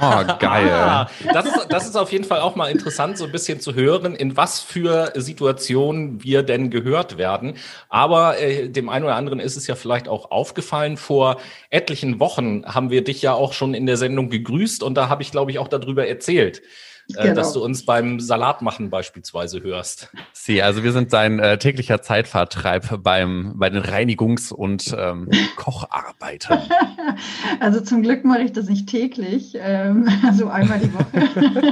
Oh, 0.00 0.22
geil. 0.38 0.70
Ah, 0.70 1.10
das, 1.32 1.46
ist, 1.46 1.66
das 1.68 1.88
ist 1.88 1.96
auf 1.96 2.12
jeden 2.12 2.22
Fall 2.22 2.38
auch 2.38 2.54
mal 2.54 2.70
interessant, 2.70 3.18
so 3.18 3.24
ein 3.24 3.32
bisschen 3.32 3.58
zu 3.58 3.74
hören, 3.74 4.14
in 4.14 4.36
was 4.36 4.60
für 4.60 5.12
Situationen 5.16 6.22
wir 6.22 6.44
denn 6.44 6.70
gehört 6.70 7.18
werden. 7.18 7.54
Aber 7.88 8.38
äh, 8.38 8.68
dem 8.68 8.88
einen 8.88 9.04
oder 9.04 9.16
anderen 9.16 9.40
ist 9.40 9.56
es 9.56 9.66
ja 9.66 9.74
vielleicht 9.74 10.06
auch 10.06 10.30
aufgefallen. 10.30 10.96
Vor 10.96 11.38
etlichen 11.68 12.20
Wochen 12.20 12.64
haben 12.64 12.90
wir 12.90 13.02
dich 13.02 13.22
ja 13.22 13.32
auch 13.32 13.54
schon 13.54 13.74
in 13.74 13.86
der 13.86 13.96
Sendung 13.96 14.30
gegrüßt 14.30 14.84
und 14.84 14.94
da 14.94 15.08
habe 15.08 15.24
ich, 15.24 15.32
glaube 15.32 15.50
ich, 15.50 15.58
auch 15.58 15.68
darüber 15.68 16.06
erzählt. 16.06 16.62
Äh, 17.14 17.22
genau. 17.22 17.34
dass 17.36 17.52
du 17.52 17.62
uns 17.62 17.84
beim 17.84 18.18
Salatmachen 18.18 18.90
beispielsweise 18.90 19.62
hörst. 19.62 20.10
Sie, 20.32 20.60
also 20.60 20.82
wir 20.82 20.90
sind 20.90 21.12
dein 21.12 21.38
äh, 21.38 21.56
täglicher 21.56 22.02
Zeitvertreib 22.02 23.02
beim, 23.04 23.52
bei 23.56 23.70
den 23.70 23.82
Reinigungs- 23.82 24.52
und 24.52 24.94
ähm, 24.98 25.28
Kocharbeiten. 25.56 26.58
Also 27.60 27.80
zum 27.80 28.02
Glück 28.02 28.24
mache 28.24 28.42
ich 28.42 28.52
das 28.52 28.68
nicht 28.68 28.88
täglich, 28.88 29.56
ähm, 29.58 30.08
also 30.26 30.48
einmal 30.48 30.78
die 30.78 30.92
Woche. 30.92 31.62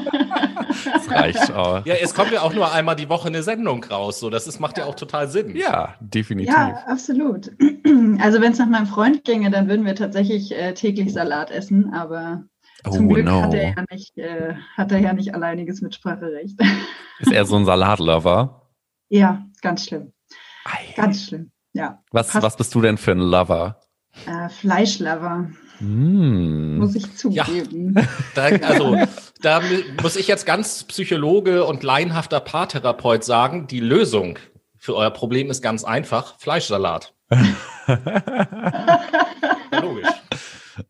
das 0.92 1.10
reicht 1.10 1.52
auch. 1.52 1.84
Ja, 1.84 1.94
es 2.00 2.14
kommt 2.14 2.32
ja 2.32 2.40
auch 2.40 2.54
nur 2.54 2.72
einmal 2.72 2.96
die 2.96 3.08
Woche 3.08 3.28
eine 3.28 3.42
Sendung 3.42 3.84
raus, 3.84 4.20
so 4.20 4.30
das 4.30 4.46
ist, 4.46 4.60
macht 4.60 4.78
ja 4.78 4.86
auch 4.86 4.94
total 4.94 5.28
Sinn. 5.28 5.54
Ja, 5.54 5.96
definitiv. 6.00 6.54
Ja, 6.54 6.84
absolut. 6.86 7.50
Also 8.20 8.40
wenn 8.40 8.52
es 8.52 8.58
nach 8.58 8.68
meinem 8.68 8.86
Freund 8.86 9.24
ginge, 9.24 9.50
dann 9.50 9.68
würden 9.68 9.84
wir 9.84 9.94
tatsächlich 9.94 10.52
äh, 10.52 10.72
täglich 10.72 11.12
Salat 11.12 11.50
essen, 11.50 11.92
aber 11.92 12.44
Oh, 12.86 12.90
Zum 12.90 13.08
Glück 13.08 13.24
no. 13.24 13.42
hat, 13.42 13.54
er 13.54 13.74
ja 13.74 13.84
nicht, 13.90 14.18
äh, 14.18 14.54
hat 14.76 14.92
er 14.92 14.98
ja 14.98 15.12
nicht 15.12 15.34
alleiniges 15.34 15.80
Mitspracherecht. 15.80 16.60
Ist 17.20 17.32
er 17.32 17.44
so 17.46 17.56
ein 17.56 17.64
Salatlover? 17.64 18.70
Ja, 19.08 19.46
ganz 19.62 19.86
schlimm. 19.86 20.12
Ei. 20.64 20.92
Ganz 20.96 21.24
schlimm, 21.26 21.50
ja. 21.72 22.02
Was, 22.10 22.34
was 22.34 22.56
bist 22.56 22.74
du 22.74 22.80
denn 22.80 22.98
für 22.98 23.12
ein 23.12 23.20
Lover? 23.20 23.80
Äh, 24.26 24.48
Fleischlover. 24.48 25.50
Mm. 25.80 26.78
Muss 26.78 26.94
ich 26.94 27.16
zugeben. 27.16 27.94
Ja, 27.96 28.04
da, 28.34 28.42
also 28.66 28.96
da 29.42 29.60
muss 30.02 30.16
ich 30.16 30.28
jetzt 30.28 30.46
ganz 30.46 30.84
Psychologe 30.84 31.64
und 31.64 31.82
laienhafter 31.82 32.40
Paartherapeut 32.40 33.24
sagen, 33.24 33.66
die 33.66 33.80
Lösung 33.80 34.38
für 34.78 34.94
euer 34.94 35.10
Problem 35.10 35.50
ist 35.50 35.62
ganz 35.62 35.84
einfach, 35.84 36.38
Fleischsalat. 36.38 37.14
logisch. 39.80 40.08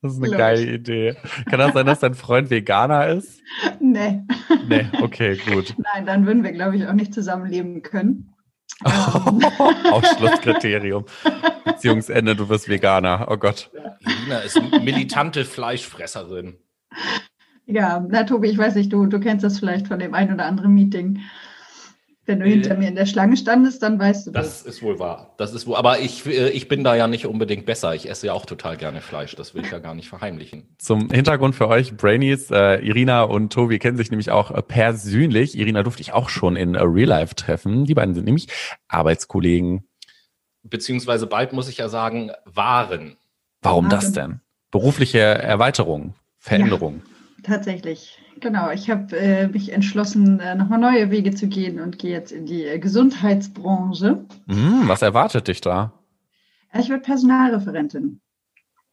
Das 0.00 0.12
ist 0.12 0.18
eine 0.18 0.26
Logisch. 0.26 0.38
geile 0.38 0.72
Idee. 0.72 1.16
Kann 1.48 1.58
das 1.58 1.74
sein, 1.74 1.86
dass 1.86 2.00
dein 2.00 2.14
Freund 2.14 2.50
Veganer 2.50 3.08
ist? 3.08 3.40
Nee. 3.80 4.22
Nee, 4.68 4.86
okay, 5.02 5.36
gut. 5.36 5.74
Nein, 5.94 6.06
dann 6.06 6.26
würden 6.26 6.42
wir, 6.42 6.52
glaube 6.52 6.76
ich, 6.76 6.86
auch 6.86 6.94
nicht 6.94 7.12
zusammenleben 7.12 7.82
können. 7.82 8.34
Ausschlusskriterium. 8.84 11.04
Beziehungsende, 11.64 12.34
du 12.34 12.48
wirst 12.48 12.68
Veganer. 12.68 13.26
Oh 13.30 13.36
Gott. 13.36 13.70
Irina 14.00 14.38
ist 14.38 14.56
eine 14.56 14.80
militante 14.80 15.44
Fleischfresserin. 15.44 16.56
Ja, 17.66 18.04
na 18.08 18.24
Tobi, 18.24 18.48
ich 18.48 18.58
weiß 18.58 18.74
nicht, 18.74 18.92
du, 18.92 19.06
du 19.06 19.20
kennst 19.20 19.44
das 19.44 19.58
vielleicht 19.58 19.88
von 19.88 19.98
dem 19.98 20.14
ein 20.14 20.32
oder 20.32 20.46
anderen 20.46 20.74
Meeting. 20.74 21.20
Wenn 22.26 22.40
du 22.40 22.46
hinter 22.46 22.76
mir 22.76 22.88
in 22.88 22.94
der 22.94 23.04
Schlange 23.04 23.36
standest, 23.36 23.82
dann 23.82 23.98
weißt 23.98 24.26
du 24.26 24.30
das. 24.30 24.62
Das 24.64 24.74
ist 24.74 24.82
wohl 24.82 24.98
wahr. 24.98 25.34
Das 25.36 25.52
ist 25.52 25.66
wohl, 25.66 25.76
aber 25.76 26.00
ich, 26.00 26.24
äh, 26.24 26.48
ich 26.50 26.68
bin 26.68 26.82
da 26.82 26.94
ja 26.94 27.06
nicht 27.06 27.26
unbedingt 27.26 27.66
besser. 27.66 27.94
Ich 27.94 28.08
esse 28.08 28.28
ja 28.28 28.32
auch 28.32 28.46
total 28.46 28.78
gerne 28.78 29.02
Fleisch. 29.02 29.36
Das 29.36 29.54
will 29.54 29.62
ich 29.62 29.70
ja 29.70 29.78
gar 29.78 29.94
nicht 29.94 30.08
verheimlichen. 30.08 30.74
Zum 30.78 31.10
Hintergrund 31.10 31.54
für 31.54 31.68
euch, 31.68 31.96
Brainies, 31.96 32.50
äh, 32.50 32.76
Irina 32.76 33.24
und 33.24 33.52
Tobi 33.52 33.78
kennen 33.78 33.98
sich 33.98 34.10
nämlich 34.10 34.30
auch 34.30 34.50
äh, 34.50 34.62
persönlich. 34.62 35.58
Irina 35.58 35.82
durfte 35.82 36.00
ich 36.00 36.14
auch 36.14 36.30
schon 36.30 36.56
in 36.56 36.76
Real 36.76 37.08
Life 37.08 37.34
treffen. 37.34 37.84
Die 37.84 37.94
beiden 37.94 38.14
sind 38.14 38.24
nämlich 38.24 38.48
Arbeitskollegen. 38.88 39.84
Beziehungsweise 40.62 41.26
bald 41.26 41.52
muss 41.52 41.68
ich 41.68 41.76
ja 41.76 41.90
sagen, 41.90 42.32
waren. 42.46 43.16
Warum 43.60 43.90
das 43.90 44.12
denn? 44.12 44.40
Berufliche 44.70 45.18
Erweiterung, 45.18 46.14
Veränderung. 46.38 47.02
Ja, 47.36 47.54
tatsächlich 47.54 48.18
genau. 48.40 48.70
Ich 48.70 48.90
habe 48.90 49.16
äh, 49.16 49.48
mich 49.48 49.72
entschlossen, 49.72 50.40
äh, 50.40 50.54
nochmal 50.54 50.78
neue 50.78 51.10
Wege 51.10 51.34
zu 51.34 51.48
gehen 51.48 51.80
und 51.80 51.98
gehe 51.98 52.12
jetzt 52.12 52.32
in 52.32 52.46
die 52.46 52.64
äh, 52.64 52.78
Gesundheitsbranche. 52.78 54.24
Mm, 54.46 54.88
was 54.88 55.02
erwartet 55.02 55.48
dich 55.48 55.60
da? 55.60 55.92
Ich 56.78 56.88
werde 56.88 57.02
Personalreferentin. 57.02 58.20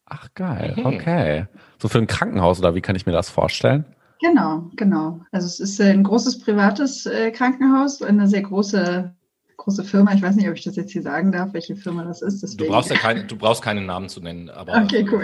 Ach 0.05 0.27
geil, 0.35 0.75
okay. 0.83 1.45
So 1.79 1.87
für 1.87 1.97
ein 1.97 2.07
Krankenhaus 2.07 2.59
oder 2.59 2.75
wie 2.75 2.81
kann 2.81 2.95
ich 2.95 3.05
mir 3.05 3.13
das 3.13 3.29
vorstellen? 3.29 3.85
Genau, 4.19 4.69
genau. 4.75 5.21
Also 5.31 5.47
es 5.47 5.59
ist 5.59 5.81
ein 5.81 6.03
großes 6.03 6.39
privates 6.39 7.05
äh, 7.05 7.31
Krankenhaus, 7.31 8.01
eine 8.01 8.27
sehr 8.27 8.43
große 8.43 9.15
große 9.61 9.83
Firma. 9.83 10.13
Ich 10.13 10.21
weiß 10.21 10.35
nicht, 10.35 10.47
ob 10.49 10.55
ich 10.55 10.63
das 10.63 10.75
jetzt 10.75 10.91
hier 10.91 11.01
sagen 11.01 11.31
darf, 11.31 11.53
welche 11.53 11.75
Firma 11.75 12.03
das 12.03 12.21
ist. 12.21 12.41
Deswegen. 12.41 12.65
Du 12.65 12.69
brauchst 12.69 12.89
ja 12.89 12.97
keine, 12.97 13.25
du 13.25 13.35
brauchst 13.35 13.61
keinen 13.61 13.85
Namen 13.85 14.09
zu 14.09 14.19
nennen, 14.21 14.49
aber 14.49 14.81
okay, 14.83 15.05
cool. 15.11 15.23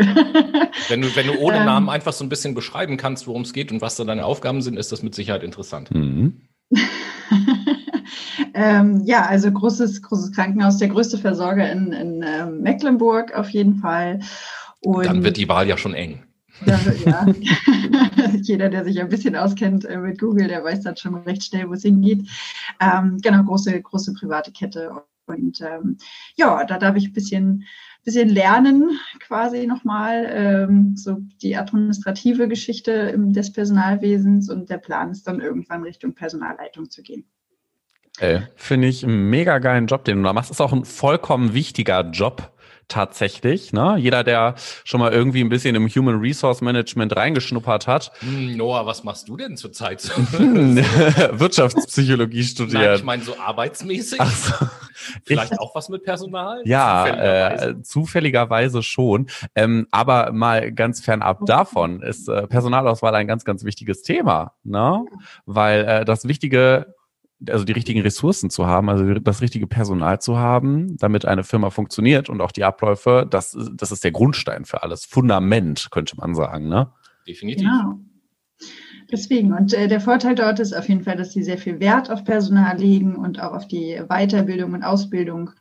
wenn 0.89 1.01
du, 1.01 1.15
wenn 1.15 1.27
du 1.27 1.37
ohne 1.39 1.57
ähm. 1.57 1.65
Namen 1.65 1.89
einfach 1.89 2.13
so 2.13 2.23
ein 2.23 2.29
bisschen 2.29 2.53
beschreiben 2.53 2.97
kannst, 2.97 3.27
worum 3.27 3.41
es 3.41 3.53
geht 3.53 3.71
und 3.71 3.81
was 3.81 3.95
da 3.95 4.03
deine 4.03 4.25
Aufgaben 4.25 4.61
sind, 4.61 4.77
ist 4.77 4.91
das 4.91 5.03
mit 5.03 5.15
Sicherheit 5.15 5.43
interessant. 5.43 5.93
Mhm. 5.93 6.41
ähm, 8.53 9.01
ja, 9.05 9.25
also 9.25 9.51
großes, 9.51 10.01
großes 10.03 10.31
Krankenhaus, 10.33 10.77
der 10.77 10.89
größte 10.89 11.17
Versorger 11.17 11.71
in, 11.71 11.91
in 11.91 12.23
ähm, 12.25 12.61
Mecklenburg 12.61 13.33
auf 13.33 13.49
jeden 13.49 13.75
Fall. 13.75 14.19
Und 14.81 15.05
Dann 15.05 15.23
wird 15.23 15.37
die 15.37 15.49
Wahl 15.49 15.67
ja 15.67 15.77
schon 15.77 15.93
eng. 15.93 16.26
Ja, 16.65 16.79
ja. 17.05 17.25
Jeder, 18.41 18.69
der 18.69 18.83
sich 18.83 18.99
ein 18.99 19.09
bisschen 19.09 19.35
auskennt 19.35 19.85
äh, 19.85 19.97
mit 19.97 20.19
Google, 20.19 20.47
der 20.47 20.63
weiß 20.63 20.81
dann 20.81 20.97
schon 20.97 21.15
recht 21.15 21.43
schnell, 21.43 21.69
wo 21.69 21.73
es 21.73 21.83
hingeht. 21.83 22.27
Ähm, 22.79 23.19
genau, 23.21 23.43
große, 23.43 23.81
große 23.81 24.13
private 24.13 24.51
Kette. 24.51 24.91
Und 25.27 25.61
ähm, 25.61 25.97
ja, 26.35 26.63
da 26.63 26.77
darf 26.77 26.95
ich 26.95 27.07
ein 27.07 27.13
bisschen, 27.13 27.65
bisschen 28.03 28.29
lernen, 28.29 28.97
quasi 29.19 29.67
nochmal, 29.67 30.25
ähm, 30.29 30.95
so 30.95 31.17
die 31.41 31.57
administrative 31.57 32.47
Geschichte 32.47 33.13
des 33.17 33.51
Personalwesens. 33.51 34.49
Und 34.49 34.69
der 34.69 34.77
Plan 34.77 35.11
ist 35.11 35.27
dann 35.27 35.41
irgendwann 35.41 35.83
Richtung 35.83 36.13
Personalleitung 36.13 36.89
zu 36.89 37.03
gehen. 37.03 37.25
Äh, 38.19 38.41
Finde 38.55 38.87
ich 38.87 39.03
einen 39.03 39.29
mega 39.29 39.59
geilen 39.59 39.87
Job, 39.87 40.05
den 40.05 40.17
du 40.17 40.23
da 40.23 40.33
machst. 40.33 40.49
Ist 40.49 40.61
auch 40.61 40.73
ein 40.73 40.85
vollkommen 40.85 41.53
wichtiger 41.53 42.09
Job 42.09 42.51
tatsächlich. 42.87 43.73
Ne? 43.73 43.95
Jeder, 43.97 44.23
der 44.23 44.55
schon 44.83 44.99
mal 44.99 45.11
irgendwie 45.11 45.41
ein 45.41 45.49
bisschen 45.49 45.75
im 45.75 45.87
Human 45.87 46.19
Resource 46.19 46.61
Management 46.61 47.15
reingeschnuppert 47.15 47.87
hat. 47.87 48.11
Hm, 48.19 48.55
Noah, 48.57 48.85
was 48.85 49.03
machst 49.03 49.27
du 49.27 49.37
denn 49.37 49.57
zurzeit? 49.57 50.03
Wirtschaftspsychologie 51.31 52.43
studiert. 52.43 52.81
Nein, 52.81 52.95
ich 52.95 53.03
meine 53.03 53.23
so 53.23 53.37
arbeitsmäßig. 53.37 54.19
Ach 54.19 54.31
so. 54.31 54.53
Vielleicht 55.25 55.53
ich, 55.53 55.59
auch 55.59 55.75
was 55.75 55.89
mit 55.89 56.03
Personal? 56.03 56.61
Ja, 56.65 57.05
zufälligerweise, 57.05 57.69
äh, 57.69 57.81
zufälligerweise 57.83 58.83
schon. 58.83 59.27
Ähm, 59.55 59.87
aber 59.91 60.31
mal 60.31 60.71
ganz 60.71 61.01
fernab 61.01 61.45
davon 61.45 62.01
ist 62.01 62.27
äh, 62.27 62.47
Personalauswahl 62.47 63.15
ein 63.15 63.27
ganz, 63.27 63.45
ganz 63.45 63.63
wichtiges 63.63 64.01
Thema, 64.01 64.53
ne? 64.63 65.05
Weil 65.45 65.85
äh, 65.85 66.05
das 66.05 66.27
Wichtige 66.27 66.95
also 67.47 67.65
die 67.65 67.73
richtigen 67.73 68.01
Ressourcen 68.01 68.49
zu 68.49 68.65
haben, 68.65 68.89
also 68.89 69.13
das 69.15 69.41
richtige 69.41 69.67
Personal 69.67 70.19
zu 70.19 70.37
haben, 70.37 70.97
damit 70.97 71.25
eine 71.25 71.43
Firma 71.43 71.69
funktioniert 71.69 72.29
und 72.29 72.41
auch 72.41 72.51
die 72.51 72.63
Abläufe, 72.63 73.27
das, 73.29 73.57
das 73.73 73.91
ist 73.91 74.03
der 74.03 74.11
Grundstein 74.11 74.65
für 74.65 74.83
alles. 74.83 75.05
Fundament, 75.05 75.89
könnte 75.91 76.15
man 76.17 76.33
sagen, 76.33 76.67
ne? 76.67 76.91
Definitiv. 77.27 77.67
Genau. 77.67 77.99
Deswegen. 79.11 79.53
Und 79.53 79.73
äh, 79.73 79.87
der 79.87 80.01
Vorteil 80.01 80.35
dort 80.35 80.59
ist 80.59 80.73
auf 80.73 80.89
jeden 80.89 81.03
Fall, 81.03 81.15
dass 81.15 81.31
sie 81.31 81.43
sehr 81.43 81.57
viel 81.57 81.79
Wert 81.79 82.09
auf 82.09 82.23
Personal 82.23 82.77
legen 82.77 83.15
und 83.15 83.39
auch 83.41 83.53
auf 83.53 83.67
die 83.67 84.01
Weiterbildung 84.09 84.73
und 84.73 84.83
Ausbildung. 84.83 85.51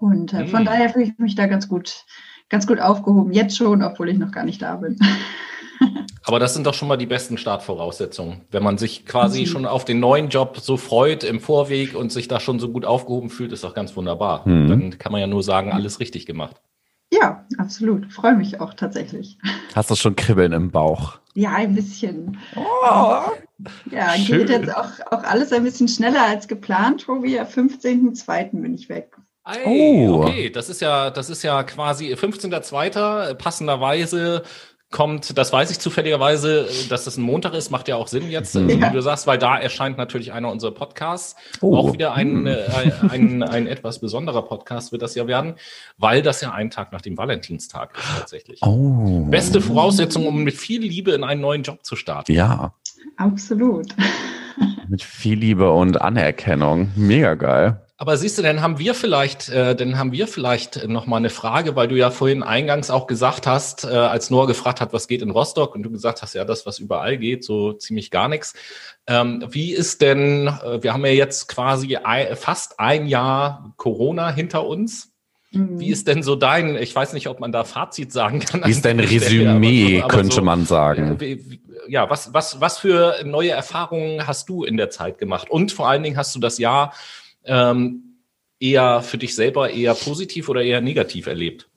Und 0.00 0.32
äh, 0.32 0.46
von 0.46 0.62
mhm. 0.62 0.66
daher 0.66 0.88
fühle 0.88 1.04
ich 1.04 1.18
mich 1.18 1.34
da 1.34 1.46
ganz 1.46 1.68
gut, 1.68 2.04
ganz 2.48 2.66
gut 2.66 2.80
aufgehoben. 2.80 3.32
Jetzt 3.32 3.56
schon, 3.56 3.82
obwohl 3.82 4.08
ich 4.08 4.18
noch 4.18 4.32
gar 4.32 4.44
nicht 4.44 4.62
da 4.62 4.76
bin. 4.76 4.98
Aber 6.24 6.40
das 6.40 6.54
sind 6.54 6.66
doch 6.66 6.74
schon 6.74 6.88
mal 6.88 6.96
die 6.96 7.06
besten 7.06 7.38
Startvoraussetzungen. 7.38 8.42
Wenn 8.50 8.62
man 8.62 8.78
sich 8.78 9.06
quasi 9.06 9.42
mhm. 9.42 9.46
schon 9.46 9.66
auf 9.66 9.84
den 9.84 10.00
neuen 10.00 10.28
Job 10.28 10.58
so 10.60 10.76
freut 10.76 11.22
im 11.22 11.38
Vorweg 11.38 11.94
und 11.94 12.10
sich 12.10 12.26
da 12.26 12.40
schon 12.40 12.58
so 12.58 12.70
gut 12.70 12.84
aufgehoben 12.84 13.30
fühlt, 13.30 13.52
ist 13.52 13.62
doch 13.62 13.74
ganz 13.74 13.96
wunderbar. 13.96 14.46
Mhm. 14.46 14.68
Dann 14.68 14.98
kann 14.98 15.12
man 15.12 15.20
ja 15.20 15.28
nur 15.28 15.44
sagen, 15.44 15.72
alles 15.72 16.00
richtig 16.00 16.26
gemacht. 16.26 16.56
Ja, 17.12 17.46
absolut. 17.58 18.12
Freue 18.12 18.34
mich 18.34 18.60
auch 18.60 18.74
tatsächlich. 18.74 19.38
Hast 19.74 19.90
du 19.90 19.94
schon 19.94 20.16
Kribbeln 20.16 20.52
im 20.52 20.70
Bauch? 20.72 21.20
Ja, 21.34 21.52
ein 21.52 21.74
bisschen. 21.74 22.38
Oh, 22.56 23.20
ja, 23.90 24.14
schön. 24.16 24.38
geht 24.38 24.50
jetzt 24.50 24.74
auch, 24.74 24.90
auch 25.12 25.22
alles 25.22 25.52
ein 25.52 25.62
bisschen 25.62 25.86
schneller 25.86 26.22
als 26.22 26.48
geplant, 26.48 27.02
Tobi. 27.02 27.38
Am 27.38 27.46
15.02. 27.46 28.60
bin 28.60 28.74
ich 28.74 28.88
weg. 28.88 29.16
Ei, 29.44 30.08
oh. 30.08 30.24
okay, 30.24 30.50
das 30.50 30.68
ist 30.68 30.80
ja, 30.80 31.10
das 31.10 31.30
ist 31.30 31.44
ja 31.44 31.62
quasi 31.62 32.12
15.02. 32.14 33.34
passenderweise 33.34 34.42
kommt, 34.96 35.36
das 35.36 35.52
weiß 35.52 35.70
ich 35.70 35.78
zufälligerweise, 35.78 36.66
dass 36.88 37.04
das 37.04 37.18
ein 37.18 37.22
Montag 37.22 37.52
ist, 37.52 37.70
macht 37.70 37.86
ja 37.86 37.96
auch 37.96 38.08
Sinn 38.08 38.30
jetzt, 38.30 38.54
ja. 38.54 38.66
wie 38.66 38.92
du 38.92 39.02
sagst, 39.02 39.26
weil 39.26 39.36
da 39.36 39.58
erscheint 39.58 39.98
natürlich 39.98 40.32
einer 40.32 40.50
unserer 40.50 40.70
Podcasts. 40.70 41.36
Oh. 41.60 41.76
Auch 41.76 41.92
wieder 41.92 42.14
ein, 42.14 42.46
äh, 42.46 42.64
ein, 42.74 43.10
ein, 43.10 43.42
ein, 43.42 43.66
etwas 43.66 43.98
besonderer 43.98 44.40
Podcast 44.40 44.92
wird 44.92 45.02
das 45.02 45.14
ja 45.14 45.26
werden, 45.26 45.56
weil 45.98 46.22
das 46.22 46.40
ja 46.40 46.52
ein 46.52 46.70
Tag 46.70 46.92
nach 46.92 47.02
dem 47.02 47.18
Valentinstag 47.18 47.90
ist 47.98 48.18
tatsächlich. 48.18 48.60
Oh. 48.62 49.26
Beste 49.26 49.60
Voraussetzung, 49.60 50.26
um 50.26 50.42
mit 50.42 50.54
viel 50.54 50.80
Liebe 50.80 51.10
in 51.10 51.24
einen 51.24 51.42
neuen 51.42 51.62
Job 51.62 51.84
zu 51.84 51.94
starten. 51.94 52.32
Ja. 52.32 52.72
Absolut. 53.18 53.94
mit 54.88 55.02
viel 55.02 55.38
Liebe 55.38 55.72
und 55.72 56.00
Anerkennung. 56.00 56.90
Mega 56.96 57.34
geil. 57.34 57.85
Aber 57.98 58.18
siehst 58.18 58.36
du, 58.36 58.42
dann 58.42 58.60
haben 58.60 58.78
wir 58.78 58.94
vielleicht, 58.94 59.48
äh, 59.48 59.74
dann 59.74 59.96
haben 59.96 60.12
wir 60.12 60.28
vielleicht 60.28 60.86
noch 60.86 61.06
mal 61.06 61.16
eine 61.16 61.30
Frage, 61.30 61.76
weil 61.76 61.88
du 61.88 61.96
ja 61.96 62.10
vorhin 62.10 62.42
eingangs 62.42 62.90
auch 62.90 63.06
gesagt 63.06 63.46
hast, 63.46 63.84
äh, 63.84 63.88
als 63.88 64.28
Noah 64.28 64.46
gefragt 64.46 64.82
hat, 64.82 64.92
was 64.92 65.08
geht 65.08 65.22
in 65.22 65.30
Rostock, 65.30 65.74
und 65.74 65.82
du 65.82 65.90
gesagt 65.90 66.20
hast, 66.20 66.34
ja, 66.34 66.44
das, 66.44 66.66
was 66.66 66.78
überall 66.78 67.16
geht, 67.16 67.42
so 67.42 67.72
ziemlich 67.72 68.10
gar 68.10 68.28
nichts. 68.28 68.52
Ähm, 69.06 69.42
wie 69.48 69.72
ist 69.72 70.02
denn, 70.02 70.46
äh, 70.46 70.82
wir 70.82 70.92
haben 70.92 71.06
ja 71.06 71.12
jetzt 71.12 71.48
quasi 71.48 71.96
ein, 71.96 72.36
fast 72.36 72.78
ein 72.80 73.06
Jahr 73.06 73.72
Corona 73.78 74.30
hinter 74.30 74.66
uns. 74.66 75.12
Mhm. 75.52 75.80
Wie 75.80 75.88
ist 75.88 76.06
denn 76.06 76.22
so 76.22 76.36
dein, 76.36 76.76
ich 76.76 76.94
weiß 76.94 77.14
nicht, 77.14 77.28
ob 77.28 77.40
man 77.40 77.50
da 77.50 77.64
Fazit 77.64 78.12
sagen 78.12 78.40
kann. 78.40 78.62
Wie 78.62 78.72
ist 78.72 78.84
dein 78.84 79.00
Resümee, 79.00 79.96
aber, 79.96 80.04
aber 80.04 80.14
könnte 80.14 80.34
so, 80.34 80.42
man 80.42 80.66
sagen. 80.66 81.18
Wie, 81.18 81.62
ja, 81.88 82.10
was, 82.10 82.34
was, 82.34 82.60
was 82.60 82.78
für 82.78 83.22
neue 83.24 83.52
Erfahrungen 83.52 84.26
hast 84.26 84.50
du 84.50 84.64
in 84.64 84.76
der 84.76 84.90
Zeit 84.90 85.16
gemacht? 85.16 85.48
Und 85.50 85.72
vor 85.72 85.88
allen 85.88 86.02
Dingen 86.02 86.18
hast 86.18 86.34
du 86.34 86.40
das 86.40 86.58
Jahr 86.58 86.92
ähm, 87.46 88.18
eher 88.60 89.02
für 89.02 89.18
dich 89.18 89.34
selber 89.34 89.70
eher 89.70 89.94
positiv 89.94 90.48
oder 90.48 90.62
eher 90.62 90.80
negativ 90.80 91.26
erlebt? 91.26 91.68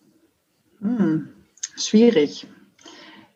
Hm, 0.81 1.29
schwierig. 1.77 2.47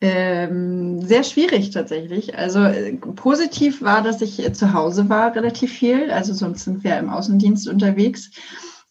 Ähm, 0.02 1.02
sehr 1.02 1.24
schwierig 1.24 1.72
tatsächlich. 1.72 2.38
Also 2.38 2.60
äh, 2.60 2.94
positiv 2.98 3.82
war, 3.82 4.02
dass 4.02 4.22
ich 4.22 4.44
äh, 4.44 4.52
zu 4.52 4.74
Hause 4.74 5.08
war 5.08 5.34
relativ 5.34 5.72
viel. 5.72 6.12
Also 6.12 6.34
sonst 6.34 6.66
sind 6.66 6.84
wir 6.84 6.98
im 6.98 7.10
Außendienst 7.10 7.70
unterwegs. 7.70 8.32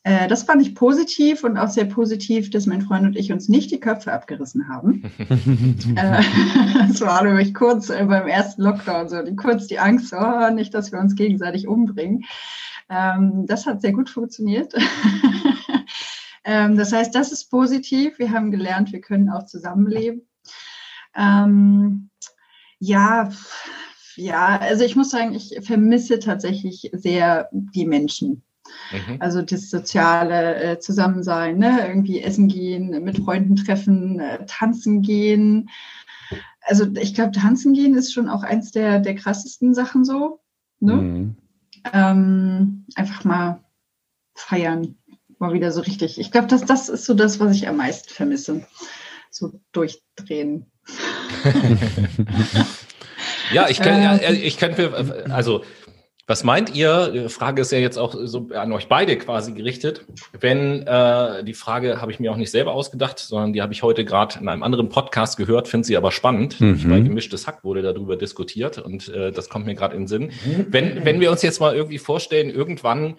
Äh, 0.05 0.27
das 0.27 0.45
fand 0.45 0.63
ich 0.63 0.75
positiv 0.75 1.45
und 1.45 1.59
auch 1.59 1.69
sehr 1.69 1.85
positiv, 1.85 2.51
dass 2.51 2.67
mein 2.67 2.83
Freund 2.83 3.05
und 3.05 3.17
ich 3.17 3.31
uns 3.31 3.49
nicht 3.49 3.71
die 3.71 3.79
Köpfe 3.79 4.13
abgerissen 4.13 4.69
haben. 4.69 5.05
äh, 5.97 6.23
das 6.89 7.01
war 7.03 7.23
nämlich 7.23 7.55
kurz 7.55 7.91
äh, 7.91 8.05
beim 8.05 8.27
ersten 8.27 8.63
Lockdown 8.63 9.09
so, 9.09 9.23
die, 9.23 9.37
kurz 9.37 9.67
die 9.67 9.79
Angst, 9.79 10.13
oh, 10.13 10.51
nicht, 10.51 10.75
dass 10.75 10.93
wir 10.93 10.99
uns 10.99 11.15
gegenseitig 11.15 11.69
umbringen. 11.69 12.25
Ähm, 12.93 13.47
das 13.47 13.65
hat 13.65 13.81
sehr 13.81 13.93
gut 13.93 14.11
funktioniert. 14.11 14.75
ähm, 16.45 16.77
das 16.77 16.93
heißt, 16.93 17.15
das 17.15 17.33
ist 17.33 17.51
positiv. 17.51 18.19
Wir 18.19 18.31
haben 18.31 18.51
gelernt, 18.51 18.93
wir 18.93 19.01
können 19.01 19.31
auch 19.31 19.47
zusammenleben. 19.47 20.29
Ähm, 21.17 22.11
ja, 22.79 23.31
ja, 24.17 24.59
also 24.59 24.85
ich 24.85 24.95
muss 24.95 25.11
sagen, 25.11 25.35
ich 25.35 25.59
vermisse 25.63 26.19
tatsächlich 26.19 26.91
sehr 26.93 27.49
die 27.53 27.87
Menschen. 27.87 28.43
Mhm. 28.91 29.17
Also 29.21 29.41
das 29.41 29.71
soziale 29.71 30.57
äh, 30.57 30.79
Zusammensein, 30.79 31.59
ne? 31.59 31.87
irgendwie 31.87 32.21
essen 32.21 32.49
gehen, 32.49 33.03
mit 33.03 33.19
Freunden 33.19 33.57
treffen, 33.57 34.21
äh, 34.21 34.45
tanzen 34.47 35.01
gehen. 35.01 35.71
Also 36.61 36.87
ich 37.01 37.15
glaube, 37.15 37.33
tanzen 37.33 37.73
gehen 37.73 37.95
ist 37.95 38.13
schon 38.13 38.29
auch 38.29 38.43
eins 38.43 38.71
der, 38.71 39.01
der 39.01 39.15
krassesten 39.15 39.73
Sachen 39.73 40.05
so. 40.05 40.41
Ne? 40.81 40.97
Mhm 40.97 41.37
ähm, 41.93 42.87
einfach 42.95 43.25
mal 43.25 43.65
feiern. 44.35 44.97
Mal 45.39 45.53
wieder 45.55 45.73
so 45.73 45.81
richtig. 45.81 46.19
Ich 46.19 46.31
glaube, 46.31 46.47
das, 46.47 46.65
das 46.65 46.89
ist 46.89 47.05
so 47.05 47.15
das, 47.15 47.41
was 47.41 47.57
ich 47.57 47.69
am 47.69 47.77
meisten 47.77 48.13
vermisse. 48.13 48.67
So 49.31 49.61
durchdrehen. 49.73 50.71
ja, 53.53 53.69
ich 53.69 53.81
kann, 53.81 54.03
ja, 54.03 54.19
ähm. 54.21 54.41
ich 54.43 54.59
kann 54.59 54.75
für, 54.75 55.27
also 55.31 55.65
was 56.29 56.45
meint 56.45 56.75
ihr? 56.75 57.09
Die 57.09 57.29
Frage 57.29 57.63
ist 57.63 57.73
ja 57.73 57.79
jetzt 57.79 57.99
auch 57.99 58.15
so 58.17 58.49
an 58.55 58.73
euch 58.73 58.87
beide 58.87 59.19
quasi 59.19 59.53
gerichtet. 59.53 60.07
Wenn 60.39 60.87
äh, 60.87 61.43
die 61.43 61.53
Frage 61.53 62.01
habe 62.01 62.13
ich 62.13 62.21
mir 62.21 62.31
auch 62.31 62.37
nicht 62.37 62.53
selber 62.53 62.73
ausgedacht, 62.73 63.19
sondern 63.19 63.53
die 63.53 63.61
habe 63.61 63.73
ich 63.73 63.83
heute 63.83 64.05
gerade 64.05 64.39
in 64.39 64.49
einem 64.49 64.63
anderen 64.63 64.89
Podcast 64.89 65.37
gehört, 65.37 65.67
finde 65.67 65.87
sie 65.87 65.97
aber 65.97 66.13
spannend. 66.13 66.61
Mhm. 66.61 66.89
Bei 66.89 67.01
gemischtes 67.01 67.49
Hack 67.49 67.65
wurde 67.65 67.83
darüber 67.83 68.17
diskutiert 68.17 68.79
und 68.79 69.09
äh, 69.09 69.33
das 69.33 69.49
kommt 69.49 69.67
mir 69.67 69.75
gerade 69.75 69.97
in 69.97 70.03
den 70.03 70.09
Sinn. 70.09 70.31
Wenn, 70.69 71.05
wenn 71.05 71.19
wir 71.19 71.31
uns 71.33 71.43
jetzt 71.43 71.61
mal 71.61 71.75
irgendwie 71.75 71.99
vorstellen, 71.99 72.51
irgendwann 72.51 73.17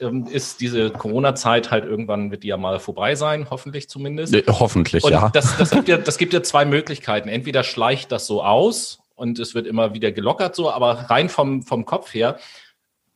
ähm, 0.00 0.26
ist 0.30 0.60
diese 0.60 0.90
Corona-Zeit 0.90 1.72
halt 1.72 1.84
irgendwann 1.84 2.30
wird 2.30 2.44
die 2.44 2.48
ja 2.48 2.56
mal 2.56 2.78
vorbei 2.78 3.16
sein, 3.16 3.48
hoffentlich 3.50 3.88
zumindest. 3.88 4.32
Äh, 4.32 4.44
hoffentlich, 4.48 5.02
und 5.02 5.10
ja. 5.10 5.28
Das, 5.30 5.56
das, 5.58 5.70
gibt 5.70 5.88
ja. 5.88 5.96
Das 6.04 6.18
gibt 6.18 6.32
ja 6.32 6.42
zwei 6.42 6.64
Möglichkeiten. 6.64 7.28
Entweder 7.28 7.64
schleicht 7.64 8.12
das 8.12 8.26
so 8.26 8.44
aus 8.44 9.03
und 9.24 9.38
es 9.40 9.54
wird 9.54 9.66
immer 9.66 9.94
wieder 9.94 10.12
gelockert 10.12 10.54
so, 10.54 10.70
aber 10.70 11.10
rein 11.10 11.28
vom, 11.28 11.62
vom 11.62 11.84
Kopf 11.84 12.14
her, 12.14 12.38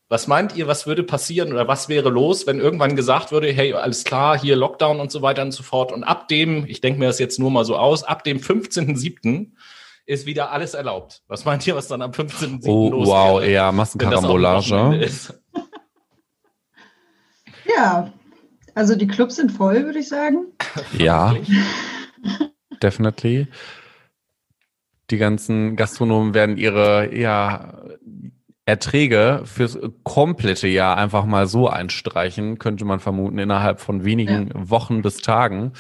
was 0.08 0.26
meint 0.26 0.56
ihr, 0.56 0.66
was 0.66 0.86
würde 0.86 1.02
passieren 1.02 1.52
oder 1.52 1.68
was 1.68 1.88
wäre 1.88 2.08
los, 2.08 2.46
wenn 2.46 2.58
irgendwann 2.58 2.96
gesagt 2.96 3.30
würde, 3.30 3.52
hey, 3.52 3.74
alles 3.74 4.04
klar, 4.04 4.38
hier 4.38 4.56
Lockdown 4.56 5.00
und 5.00 5.12
so 5.12 5.22
weiter 5.22 5.42
und 5.42 5.52
so 5.52 5.62
fort 5.62 5.92
und 5.92 6.02
ab 6.02 6.28
dem, 6.28 6.64
ich 6.66 6.80
denke 6.80 6.98
mir 6.98 7.06
das 7.06 7.18
jetzt 7.18 7.38
nur 7.38 7.50
mal 7.50 7.64
so 7.64 7.76
aus, 7.76 8.02
ab 8.02 8.24
dem 8.24 8.38
15.07. 8.38 9.52
ist 10.06 10.26
wieder 10.26 10.50
alles 10.50 10.74
erlaubt. 10.74 11.22
Was 11.28 11.44
meint 11.44 11.66
ihr, 11.66 11.76
was 11.76 11.88
dann 11.88 12.02
am 12.02 12.12
15.07. 12.12 12.66
oh, 12.66 12.90
los 12.90 13.08
Wow, 13.08 13.40
wäre, 13.40 13.50
eher 13.50 13.72
Massenkarambolage. 13.72 15.08
Ja, 17.76 18.12
also 18.74 18.96
die 18.96 19.06
Clubs 19.06 19.36
sind 19.36 19.52
voll, 19.52 19.84
würde 19.84 19.98
ich 19.98 20.08
sagen. 20.08 20.46
Ja, 20.96 21.36
definitely. 22.82 23.46
Die 25.10 25.18
ganzen 25.18 25.76
Gastronomen 25.76 26.34
werden 26.34 26.56
ihre 26.56 27.14
ja, 27.16 27.82
Erträge 28.66 29.42
fürs 29.44 29.78
komplette 30.02 30.68
Jahr 30.68 30.96
einfach 30.98 31.24
mal 31.24 31.46
so 31.46 31.68
einstreichen, 31.68 32.58
könnte 32.58 32.84
man 32.84 33.00
vermuten, 33.00 33.38
innerhalb 33.38 33.80
von 33.80 34.04
wenigen 34.04 34.48
ja. 34.48 34.70
Wochen 34.70 35.00
bis 35.00 35.18
Tagen. 35.18 35.72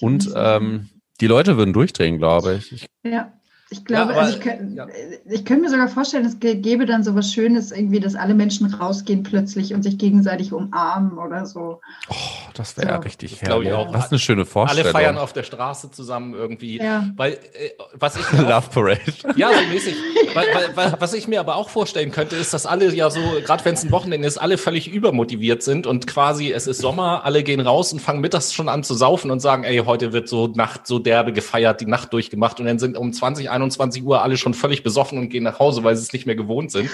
Und 0.00 0.32
ähm, 0.34 0.88
die 1.20 1.26
Leute 1.26 1.56
würden 1.56 1.74
durchdrehen, 1.74 2.18
glaube 2.18 2.54
ich. 2.54 2.72
ich 2.72 2.86
ja. 3.02 3.32
Ich 3.74 3.84
glaube, 3.84 4.12
ja, 4.12 4.18
aber, 4.18 4.26
also 4.26 4.38
ich, 4.38 4.40
könnt, 4.40 4.76
ja. 4.76 4.86
ich 5.28 5.44
könnte 5.44 5.62
mir 5.62 5.68
sogar 5.68 5.88
vorstellen, 5.88 6.24
es 6.24 6.38
gäbe 6.38 6.86
dann 6.86 7.02
so 7.02 7.16
was 7.16 7.32
Schönes, 7.32 7.72
irgendwie, 7.72 7.98
dass 7.98 8.14
alle 8.14 8.32
Menschen 8.32 8.72
rausgehen 8.72 9.24
plötzlich 9.24 9.74
und 9.74 9.82
sich 9.82 9.98
gegenseitig 9.98 10.52
umarmen 10.52 11.18
oder 11.18 11.44
so. 11.44 11.80
Oh, 12.08 12.14
das 12.54 12.76
wäre 12.76 12.94
so. 12.94 13.00
richtig 13.00 13.42
herrlich. 13.42 13.72
Das 13.92 14.04
ist 14.04 14.12
eine 14.12 14.18
schöne 14.20 14.46
Vorstellung. 14.46 14.84
Alle 14.84 14.92
feiern 14.92 15.18
auf 15.18 15.32
der 15.32 15.42
Straße 15.42 15.90
zusammen 15.90 16.34
irgendwie. 16.34 16.78
Ja. 16.78 17.08
Weil, 17.16 17.32
äh, 17.32 17.70
was 17.94 18.14
ich 18.14 18.32
Love 18.38 18.68
Parade. 18.72 19.00
Ja, 19.34 19.48
so 19.48 19.68
mäßig. 19.72 19.96
weil, 20.34 20.46
weil, 20.76 20.94
was 21.00 21.12
ich 21.12 21.26
mir 21.26 21.40
aber 21.40 21.56
auch 21.56 21.68
vorstellen 21.68 22.12
könnte, 22.12 22.36
ist, 22.36 22.54
dass 22.54 22.66
alle 22.66 22.94
ja 22.94 23.10
so, 23.10 23.20
gerade 23.44 23.64
wenn 23.64 23.74
es 23.74 23.82
ein 23.82 23.90
Wochenende 23.90 24.28
ist, 24.28 24.38
alle 24.38 24.56
völlig 24.56 24.86
übermotiviert 24.86 25.64
sind 25.64 25.88
und 25.88 26.06
quasi 26.06 26.52
es 26.52 26.68
ist 26.68 26.78
Sommer, 26.78 27.24
alle 27.24 27.42
gehen 27.42 27.60
raus 27.60 27.92
und 27.92 27.98
fangen 27.98 28.20
mittags 28.20 28.52
schon 28.52 28.68
an 28.68 28.84
zu 28.84 28.94
saufen 28.94 29.32
und 29.32 29.40
sagen, 29.40 29.64
ey, 29.64 29.78
heute 29.78 30.12
wird 30.12 30.28
so 30.28 30.46
Nacht 30.46 30.86
so 30.86 31.00
derbe 31.00 31.32
gefeiert, 31.32 31.80
die 31.80 31.86
Nacht 31.86 32.12
durchgemacht 32.12 32.60
und 32.60 32.66
dann 32.66 32.78
sind 32.78 32.96
um 32.96 33.12
20, 33.12 33.50
21 33.50 33.63
Uhr 34.02 34.22
alle 34.22 34.36
schon 34.36 34.54
völlig 34.54 34.82
besoffen 34.82 35.18
und 35.18 35.28
gehen 35.28 35.44
nach 35.44 35.58
Hause, 35.58 35.84
weil 35.84 35.96
sie 35.96 36.02
es 36.02 36.12
nicht 36.12 36.26
mehr 36.26 36.36
gewohnt 36.36 36.70
sind. 36.70 36.90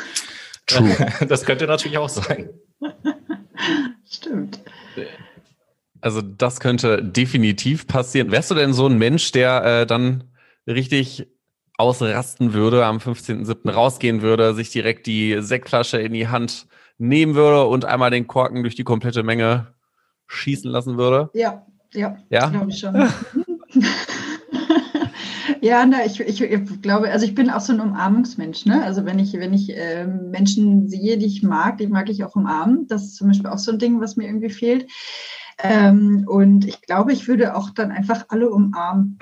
True. 0.67 0.95
Das 1.29 1.45
könnte 1.45 1.67
natürlich 1.67 1.99
auch 1.99 2.09
sein. 2.09 2.51
Stimmt. 4.11 4.61
Also 6.01 6.23
das 6.23 6.61
könnte 6.61 7.03
definitiv 7.03 7.87
passieren. 7.87 8.31
Wärst 8.31 8.51
du 8.51 8.55
denn 8.55 8.73
so 8.73 8.87
ein 8.87 8.99
Mensch, 8.99 9.33
der 9.33 9.65
äh, 9.65 9.87
dann 9.87 10.25
richtig 10.67 11.27
ausrasten 11.77 12.53
würde, 12.53 12.85
am 12.85 12.99
15.07. 12.99 13.71
rausgehen 13.71 14.23
würde, 14.23 14.55
sich 14.55 14.71
direkt 14.71 15.07
die 15.07 15.41
Sektflasche 15.41 15.99
in 15.99 16.13
die 16.13 16.29
Hand 16.29 16.67
nehmen 16.99 17.35
würde 17.35 17.65
und 17.65 17.85
einmal 17.85 18.11
den 18.11 18.27
Korken 18.27 18.63
durch 18.63 18.75
die 18.75 18.85
komplette 18.85 19.23
Menge 19.23 19.75
schießen 20.27 20.71
lassen 20.71 20.99
würde? 20.99 21.31
Ja, 21.35 21.67
ja, 21.93 22.17
ja? 22.29 22.49
glaube 22.49 22.71
ich 22.71 22.79
schon. 22.79 22.95
Ja, 25.61 25.85
na, 25.85 26.05
ich, 26.05 26.21
ich, 26.21 26.41
ich, 26.41 26.83
glaube, 26.83 27.11
also 27.11 27.27
ich 27.27 27.35
bin 27.35 27.51
auch 27.51 27.61
so 27.61 27.73
ein 27.73 27.81
Umarmungsmensch. 27.81 28.67
Ne? 28.67 28.83
Also 28.83 29.05
wenn 29.05 29.19
ich, 29.19 29.33
wenn 29.35 29.53
ich 29.53 29.77
äh, 29.77 30.07
Menschen 30.07 30.89
sehe, 30.89 31.19
die 31.19 31.27
ich 31.27 31.43
mag, 31.43 31.79
die 31.79 31.87
mag 31.87 32.09
ich 32.09 32.25
auch 32.25 32.35
umarmen. 32.35 32.87
Das 32.89 33.03
ist 33.03 33.17
zum 33.17 33.29
Beispiel 33.29 33.51
auch 33.51 33.59
so 33.59 33.73
ein 33.73 33.79
Ding, 33.79 34.01
was 34.01 34.17
mir 34.17 34.27
irgendwie 34.27 34.51
fehlt. 34.51 34.91
Ähm, 35.63 36.25
und 36.27 36.67
ich 36.67 36.81
glaube, 36.83 37.13
ich 37.13 37.29
würde 37.29 37.55
auch 37.55 37.71
dann 37.71 37.91
einfach 37.91 38.25
alle 38.29 38.51
umarmen 38.51 39.19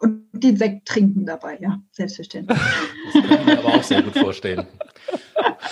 und 0.00 0.24
den 0.32 0.56
Sekt 0.56 0.86
trinken 0.86 1.24
dabei, 1.24 1.58
ja, 1.60 1.80
selbstverständlich. 1.92 2.58
Das 2.58 3.22
kann 3.22 3.40
ich 3.40 3.46
mir 3.46 3.58
aber 3.58 3.74
auch 3.74 3.82
sehr 3.82 4.02
gut 4.02 4.18
vorstellen. 4.18 4.66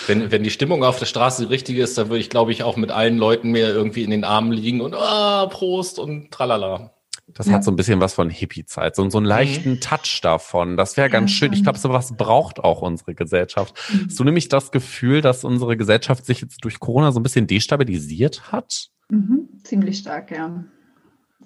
Wenn, 0.07 0.31
wenn 0.31 0.43
die 0.43 0.51
Stimmung 0.51 0.85
auf 0.85 0.99
der 0.99 1.07
Straße 1.07 1.51
richtig 1.51 1.77
ist, 1.77 1.99
dann 1.99 2.09
würde 2.09 2.21
ich, 2.21 2.31
glaube 2.31 2.53
ich, 2.53 2.63
auch 2.63 2.77
mit 2.77 2.91
allen 2.91 3.19
Leuten 3.19 3.51
mehr 3.51 3.69
irgendwie 3.69 4.03
in 4.03 4.11
den 4.11 4.25
Armen 4.25 4.53
liegen 4.53 4.81
und 4.81 4.95
ah, 4.95 5.47
Prost 5.47 5.99
und 5.99 6.31
tralala. 6.31 6.95
Das 7.35 7.47
ja. 7.47 7.55
hat 7.55 7.65
so 7.65 7.71
ein 7.71 7.77
bisschen 7.77 8.01
was 8.01 8.15
von 8.15 8.31
Hippie-Zeit, 8.31 8.97
so, 8.97 9.09
so 9.09 9.19
einen 9.19 9.27
leichten 9.27 9.73
mhm. 9.73 9.81
Touch 9.81 10.21
davon. 10.23 10.77
Das 10.77 10.97
wäre 10.97 11.09
ganz 11.09 11.31
schön. 11.31 11.53
Ich 11.53 11.63
glaube, 11.63 11.79
sowas 11.79 12.15
braucht 12.17 12.61
auch 12.61 12.83
unsere 12.83 13.15
Gesellschaft. 13.15 13.75
Mhm. 13.93 14.07
Hast 14.07 14.21
du 14.21 14.25
nämlich 14.25 14.49
das 14.49 14.71
Gefühl, 14.71 15.21
dass 15.21 15.45
unsere 15.45 15.77
Gesellschaft 15.77 16.27
sich 16.27 16.41
jetzt 16.41 16.65
durch 16.65 16.81
Corona 16.81 17.13
so 17.13 17.21
ein 17.21 17.23
bisschen 17.23 17.47
destabilisiert 17.47 18.53
hat? 18.53 18.89
Mhm. 19.09 19.49
Ziemlich 19.65 19.99
stark, 19.99 20.31
ja. 20.31 20.65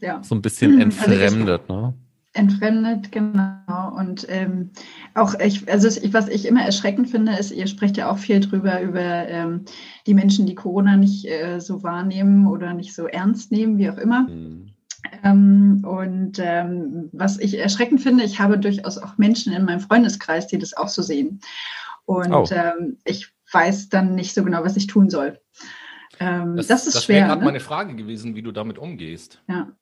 ja. 0.01 0.23
So 0.23 0.35
ein 0.35 0.43
bisschen 0.43 0.75
mhm. 0.75 0.81
entfremdet, 0.83 1.63
also 1.69 1.81
ne? 1.81 1.95
Entfremdet, 2.37 3.13
genau. 3.13 3.97
Und 3.97 4.27
ähm, 4.29 4.71
auch 5.15 5.35
ich, 5.41 5.71
also 5.73 5.89
ich, 5.89 6.13
was 6.13 6.29
ich 6.29 6.47
immer 6.47 6.63
erschreckend 6.63 7.09
finde, 7.09 7.33
ist, 7.33 7.51
ihr 7.51 7.67
sprecht 7.67 7.97
ja 7.97 8.11
auch 8.11 8.19
viel 8.19 8.41
drüber, 8.41 8.83
über 8.83 9.01
ähm, 9.01 9.65
die 10.07 10.13
Menschen, 10.13 10.47
die 10.47 10.55
Corona 10.55 10.97
nicht 10.97 11.27
äh, 11.27 11.61
so 11.61 11.83
wahrnehmen 11.83 12.47
oder 12.47 12.75
nicht 12.75 12.95
so 12.95 13.07
ernst 13.07 13.53
nehmen, 13.53 13.79
wie 13.79 13.89
auch 13.89 13.97
immer. 13.97 14.29
Mhm. 14.29 14.76
Ähm, 15.23 15.83
und 15.85 16.39
ähm, 16.39 17.11
was 17.13 17.39
ich 17.39 17.59
erschreckend 17.59 18.01
finde, 18.01 18.25
ich 18.25 18.41
habe 18.41 18.59
durchaus 18.59 18.99
auch 18.99 19.19
Menschen 19.19 19.53
in 19.53 19.65
meinem 19.65 19.81
Freundeskreis, 19.81 20.47
die 20.47 20.59
das 20.59 20.77
auch 20.77 20.89
so 20.89 21.03
sehen. 21.03 21.41
Und 22.05 22.33
oh. 22.33 22.47
ähm, 22.51 22.99
ich 23.05 23.33
weiß 23.53 23.89
dann 23.89 24.15
nicht 24.15 24.35
so 24.35 24.45
genau, 24.45 24.65
was 24.65 24.77
ich 24.77 24.87
tun 24.87 25.11
soll. 25.11 25.39
Ähm, 26.19 26.57
das, 26.57 26.69
das, 26.69 26.87
ist 26.87 26.97
das 26.97 27.05
schwer. 27.05 27.17
Das 27.17 27.23
wäre 27.23 27.29
gerade 27.29 27.41
ne? 27.41 27.47
meine 27.47 27.61
Frage 27.61 27.95
gewesen, 27.95 28.35
wie 28.35 28.43
du 28.43 28.53
damit 28.53 28.79
umgehst. 28.79 29.43
Ja, 29.49 29.73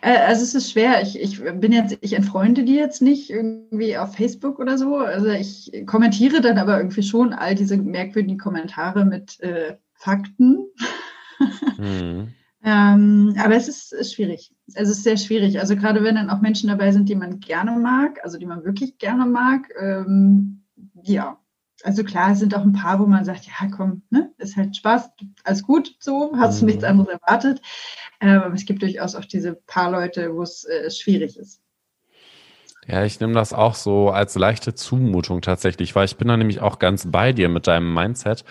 äh, 0.00 0.18
also 0.18 0.42
es 0.42 0.54
ist 0.54 0.70
schwer. 0.70 1.02
Ich, 1.02 1.20
ich 1.20 1.42
bin 1.42 1.72
jetzt, 1.72 1.98
ich 2.00 2.14
entfreunde 2.14 2.64
die 2.64 2.76
jetzt 2.76 3.02
nicht 3.02 3.30
irgendwie 3.30 3.96
auf 3.96 4.14
Facebook 4.14 4.58
oder 4.58 4.78
so. 4.78 4.96
Also 4.96 5.28
ich 5.28 5.72
kommentiere 5.86 6.40
dann 6.40 6.58
aber 6.58 6.78
irgendwie 6.78 7.02
schon 7.02 7.32
all 7.32 7.54
diese 7.54 7.76
merkwürdigen 7.76 8.38
Kommentare 8.38 9.04
mit 9.04 9.40
äh, 9.40 9.76
Fakten. 9.94 10.66
Mhm. 11.76 12.28
Ähm, 12.66 13.34
aber 13.38 13.56
es 13.56 13.68
ist, 13.68 13.92
ist, 13.92 14.14
schwierig. 14.14 14.50
Es 14.72 14.88
ist 14.88 15.02
sehr 15.02 15.18
schwierig. 15.18 15.60
Also 15.60 15.76
gerade 15.76 16.02
wenn 16.02 16.14
dann 16.14 16.30
auch 16.30 16.40
Menschen 16.40 16.68
dabei 16.68 16.92
sind, 16.92 17.10
die 17.10 17.14
man 17.14 17.38
gerne 17.38 17.72
mag, 17.72 18.20
also 18.24 18.38
die 18.38 18.46
man 18.46 18.64
wirklich 18.64 18.96
gerne 18.96 19.26
mag, 19.26 19.68
ähm, 19.78 20.64
ja. 21.02 21.38
Also 21.82 22.02
klar, 22.02 22.32
es 22.32 22.38
sind 22.38 22.54
auch 22.54 22.62
ein 22.62 22.72
paar, 22.72 22.98
wo 23.00 23.06
man 23.06 23.26
sagt, 23.26 23.44
ja 23.44 23.68
komm, 23.68 24.02
ne, 24.08 24.32
ist 24.38 24.56
halt 24.56 24.74
Spaß, 24.76 25.10
alles 25.42 25.62
gut, 25.62 25.94
so, 25.98 26.32
hast 26.36 26.60
du 26.60 26.64
mhm. 26.64 26.70
nichts 26.70 26.84
anderes 26.84 27.10
erwartet. 27.10 27.60
Ähm, 28.20 28.40
aber 28.40 28.54
es 28.54 28.64
gibt 28.64 28.80
durchaus 28.80 29.14
auch 29.14 29.26
diese 29.26 29.54
paar 29.54 29.90
Leute, 29.90 30.34
wo 30.34 30.42
es 30.42 30.64
äh, 30.64 30.90
schwierig 30.90 31.36
ist. 31.36 31.60
Ja, 32.86 33.04
ich 33.04 33.18
nehme 33.18 33.32
das 33.32 33.52
auch 33.54 33.74
so 33.74 34.10
als 34.10 34.34
leichte 34.34 34.74
Zumutung 34.74 35.40
tatsächlich, 35.40 35.94
weil 35.94 36.04
ich 36.04 36.16
bin 36.16 36.28
da 36.28 36.36
nämlich 36.36 36.60
auch 36.60 36.78
ganz 36.78 37.10
bei 37.10 37.32
dir 37.32 37.48
mit 37.48 37.66
deinem 37.66 37.94
Mindset. 37.94 38.44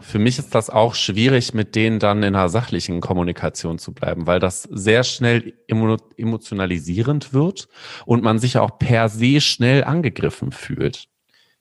Für 0.00 0.18
mich 0.18 0.38
ist 0.38 0.54
das 0.54 0.68
auch 0.70 0.94
schwierig, 0.94 1.54
mit 1.54 1.74
denen 1.76 1.98
dann 1.98 2.22
in 2.22 2.34
einer 2.34 2.48
sachlichen 2.48 3.00
Kommunikation 3.00 3.78
zu 3.78 3.92
bleiben, 3.92 4.26
weil 4.26 4.40
das 4.40 4.62
sehr 4.64 5.04
schnell 5.04 5.54
emotionalisierend 5.68 7.32
wird 7.32 7.68
und 8.04 8.22
man 8.22 8.38
sich 8.38 8.58
auch 8.58 8.78
per 8.78 9.08
se 9.08 9.40
schnell 9.40 9.84
angegriffen 9.84 10.50
fühlt. 10.52 11.08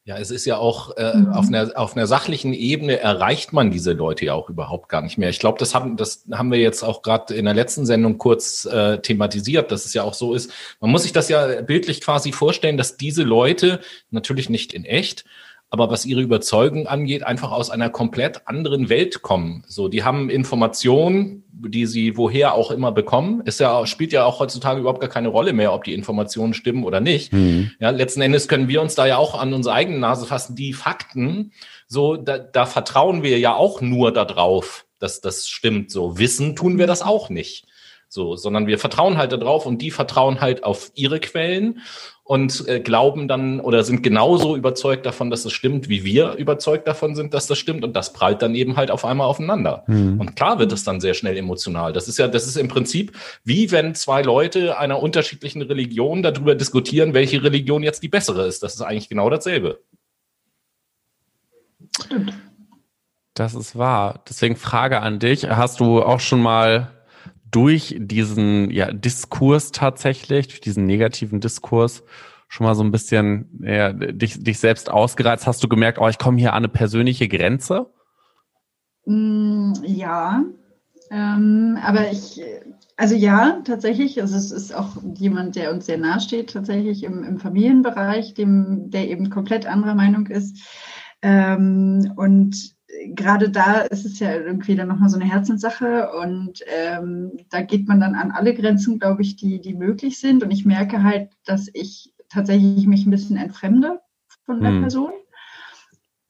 Ja, 0.07 0.17
es 0.17 0.31
ist 0.31 0.45
ja 0.45 0.55
auch 0.55 0.95
äh, 0.95 1.17
mhm. 1.17 1.33
auf, 1.33 1.47
einer, 1.49 1.71
auf 1.75 1.97
einer 1.97 2.07
sachlichen 2.07 2.53
Ebene 2.53 2.97
erreicht 2.97 3.51
man 3.51 3.71
diese 3.71 3.91
Leute 3.91 4.23
ja 4.23 4.35
auch 4.35 4.49
überhaupt 4.49 4.87
gar 4.87 5.01
nicht 5.01 5.17
mehr. 5.17 5.27
Ich 5.27 5.39
glaube, 5.39 5.59
das 5.59 5.75
haben, 5.75 5.97
das 5.97 6.23
haben 6.31 6.49
wir 6.49 6.59
jetzt 6.59 6.81
auch 6.81 7.01
gerade 7.01 7.33
in 7.33 7.43
der 7.43 7.53
letzten 7.53 7.85
Sendung 7.85 8.17
kurz 8.17 8.63
äh, 8.63 8.99
thematisiert, 8.99 9.69
dass 9.69 9.83
es 9.83 9.93
ja 9.93 10.03
auch 10.03 10.13
so 10.13 10.33
ist. 10.33 10.49
Man 10.79 10.91
muss 10.91 11.03
sich 11.03 11.11
das 11.11 11.27
ja 11.27 11.61
bildlich 11.61 11.99
quasi 11.99 12.31
vorstellen, 12.31 12.77
dass 12.77 12.95
diese 12.95 13.23
Leute 13.23 13.81
natürlich 14.09 14.49
nicht 14.49 14.71
in 14.71 14.85
echt, 14.85 15.25
aber 15.69 15.89
was 15.89 16.05
ihre 16.05 16.21
Überzeugung 16.21 16.87
angeht, 16.87 17.23
einfach 17.23 17.51
aus 17.51 17.69
einer 17.69 17.89
komplett 17.89 18.47
anderen 18.47 18.87
Welt 18.87 19.21
kommen. 19.21 19.63
So, 19.67 19.89
die 19.89 20.03
haben 20.03 20.29
Informationen, 20.29 21.43
die 21.51 21.85
sie 21.85 22.15
woher 22.15 22.53
auch 22.53 22.71
immer 22.71 22.93
bekommen. 22.93 23.41
Ist 23.41 23.59
ja, 23.59 23.85
spielt 23.85 24.13
ja 24.13 24.23
auch 24.25 24.39
heutzutage 24.39 24.79
überhaupt 24.79 25.01
gar 25.01 25.09
keine 25.09 25.27
Rolle 25.27 25.51
mehr, 25.51 25.73
ob 25.73 25.83
die 25.83 25.93
Informationen 25.93 26.53
stimmen 26.53 26.85
oder 26.85 27.01
nicht. 27.01 27.33
Mhm. 27.33 27.71
Ja, 27.79 27.89
letzten 27.89 28.21
Endes 28.21 28.47
können 28.47 28.69
wir 28.69 28.81
uns 28.81 28.95
da 28.95 29.05
ja 29.05 29.17
auch 29.17 29.37
an 29.37 29.53
unsere 29.53 29.75
eigene 29.75 29.99
Nase 29.99 30.25
fassen. 30.25 30.55
Die 30.55 30.71
Fakten, 30.71 31.51
so, 31.87 32.15
da, 32.15 32.37
da 32.37 32.65
vertrauen 32.65 33.21
wir 33.21 33.37
ja 33.37 33.55
auch 33.55 33.81
nur 33.81 34.13
darauf, 34.13 34.85
dass 34.99 35.19
das 35.19 35.49
stimmt. 35.49 35.91
So, 35.91 36.17
wissen 36.17 36.55
tun 36.55 36.77
wir 36.77 36.87
das 36.87 37.01
auch 37.01 37.29
nicht. 37.29 37.65
So, 38.09 38.37
sondern 38.37 38.67
wir 38.67 38.79
vertrauen 38.79 39.17
halt 39.17 39.33
darauf 39.33 39.65
und 39.65 39.81
die 39.81 39.91
vertrauen 39.91 40.39
halt 40.39 40.63
auf 40.63 40.91
ihre 40.95 41.19
Quellen 41.19 41.81
und 42.27 42.67
äh, 42.67 42.81
glauben 42.81 43.29
dann 43.29 43.61
oder 43.61 43.85
sind 43.85 44.03
genauso 44.03 44.57
überzeugt 44.57 45.05
davon, 45.05 45.29
dass 45.29 45.45
es 45.45 45.53
stimmt, 45.53 45.87
wie 45.87 46.03
wir 46.03 46.33
überzeugt 46.33 46.85
davon 46.85 47.15
sind, 47.15 47.33
dass 47.33 47.47
das 47.47 47.57
stimmt. 47.57 47.85
Und 47.85 47.95
das 47.95 48.11
prallt 48.11 48.41
dann 48.41 48.53
eben 48.53 48.75
halt 48.75 48.91
auf 48.91 49.05
einmal 49.05 49.27
aufeinander. 49.27 49.85
Mhm. 49.87 50.19
Und 50.19 50.35
klar 50.35 50.59
wird 50.59 50.73
es 50.73 50.83
dann 50.83 50.99
sehr 50.99 51.13
schnell 51.13 51.37
emotional. 51.37 51.93
Das 51.93 52.09
ist 52.09 52.19
ja, 52.19 52.27
das 52.27 52.45
ist 52.45 52.57
im 52.57 52.67
Prinzip 52.67 53.13
wie 53.45 53.71
wenn 53.71 53.95
zwei 53.95 54.23
Leute 54.23 54.77
einer 54.77 55.01
unterschiedlichen 55.01 55.61
Religion 55.61 56.21
darüber 56.21 56.53
diskutieren, 56.53 57.13
welche 57.13 57.41
Religion 57.41 57.81
jetzt 57.81 58.03
die 58.03 58.09
bessere 58.09 58.45
ist. 58.45 58.61
Das 58.61 58.75
ist 58.75 58.81
eigentlich 58.81 59.07
genau 59.07 59.29
dasselbe. 59.29 59.79
Stimmt. 62.05 62.33
Das 63.35 63.55
ist 63.55 63.77
wahr. 63.77 64.23
Deswegen 64.27 64.57
Frage 64.57 64.99
an 64.99 65.19
dich. 65.19 65.47
Hast 65.47 65.79
du 65.79 66.01
auch 66.01 66.19
schon 66.19 66.41
mal 66.41 66.91
durch 67.51 67.95
diesen 67.99 68.69
ja, 68.71 68.91
Diskurs 68.91 69.71
tatsächlich, 69.71 70.47
durch 70.47 70.61
diesen 70.61 70.85
negativen 70.85 71.39
Diskurs, 71.39 72.03
schon 72.47 72.65
mal 72.65 72.75
so 72.75 72.83
ein 72.83 72.91
bisschen 72.91 73.59
ja, 73.61 73.93
dich, 73.93 74.43
dich 74.43 74.59
selbst 74.59 74.89
ausgereizt? 74.89 75.47
Hast 75.47 75.63
du 75.63 75.67
gemerkt, 75.67 75.99
oh, 75.99 76.07
ich 76.07 76.17
komme 76.17 76.37
hier 76.37 76.53
an 76.53 76.57
eine 76.57 76.69
persönliche 76.69 77.27
Grenze? 77.27 77.87
Mm, 79.05 79.73
ja, 79.83 80.43
ähm, 81.09 81.77
aber 81.81 82.11
ich, 82.11 82.41
also 82.97 83.15
ja, 83.15 83.61
tatsächlich. 83.63 84.21
Also 84.21 84.35
es 84.35 84.51
ist 84.51 84.75
auch 84.75 84.97
jemand, 85.15 85.55
der 85.55 85.71
uns 85.71 85.85
sehr 85.85 85.97
nahe 85.97 86.19
steht, 86.19 86.51
tatsächlich 86.51 87.03
im, 87.03 87.23
im 87.23 87.39
Familienbereich, 87.39 88.33
dem, 88.33 88.89
der 88.89 89.09
eben 89.09 89.29
komplett 89.29 89.65
anderer 89.65 89.95
Meinung 89.95 90.27
ist. 90.27 90.57
Ähm, 91.21 92.13
und 92.15 92.76
gerade 93.05 93.49
da 93.49 93.81
ist 93.81 94.05
es 94.05 94.19
ja 94.19 94.33
irgendwie 94.33 94.75
dann 94.75 94.87
nochmal 94.87 95.09
so 95.09 95.19
eine 95.19 95.29
Herzenssache 95.29 96.11
und 96.11 96.63
ähm, 96.67 97.31
da 97.49 97.61
geht 97.61 97.87
man 97.87 97.99
dann 97.99 98.15
an 98.15 98.31
alle 98.31 98.53
Grenzen, 98.53 98.99
glaube 98.99 99.21
ich, 99.21 99.35
die, 99.35 99.59
die 99.59 99.73
möglich 99.73 100.19
sind. 100.19 100.43
Und 100.43 100.51
ich 100.51 100.65
merke 100.65 101.03
halt, 101.03 101.31
dass 101.45 101.69
ich 101.73 102.13
tatsächlich 102.29 102.87
mich 102.87 103.05
ein 103.05 103.11
bisschen 103.11 103.37
entfremde 103.37 103.99
von 104.45 104.61
der 104.61 104.71
hm. 104.71 104.81
Person, 104.81 105.11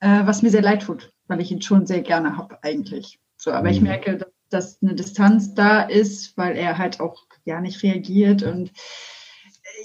äh, 0.00 0.26
was 0.26 0.42
mir 0.42 0.50
sehr 0.50 0.62
leid 0.62 0.82
tut, 0.82 1.12
weil 1.26 1.40
ich 1.40 1.50
ihn 1.50 1.62
schon 1.62 1.86
sehr 1.86 2.02
gerne 2.02 2.36
habe 2.36 2.62
eigentlich. 2.62 3.20
So, 3.36 3.52
aber 3.52 3.68
hm. 3.68 3.74
ich 3.74 3.80
merke, 3.80 4.16
dass, 4.16 4.28
dass 4.50 4.82
eine 4.82 4.94
Distanz 4.94 5.54
da 5.54 5.82
ist, 5.82 6.36
weil 6.36 6.56
er 6.56 6.78
halt 6.78 7.00
auch 7.00 7.26
ja 7.44 7.60
nicht 7.60 7.82
reagiert 7.82 8.42
und 8.42 8.72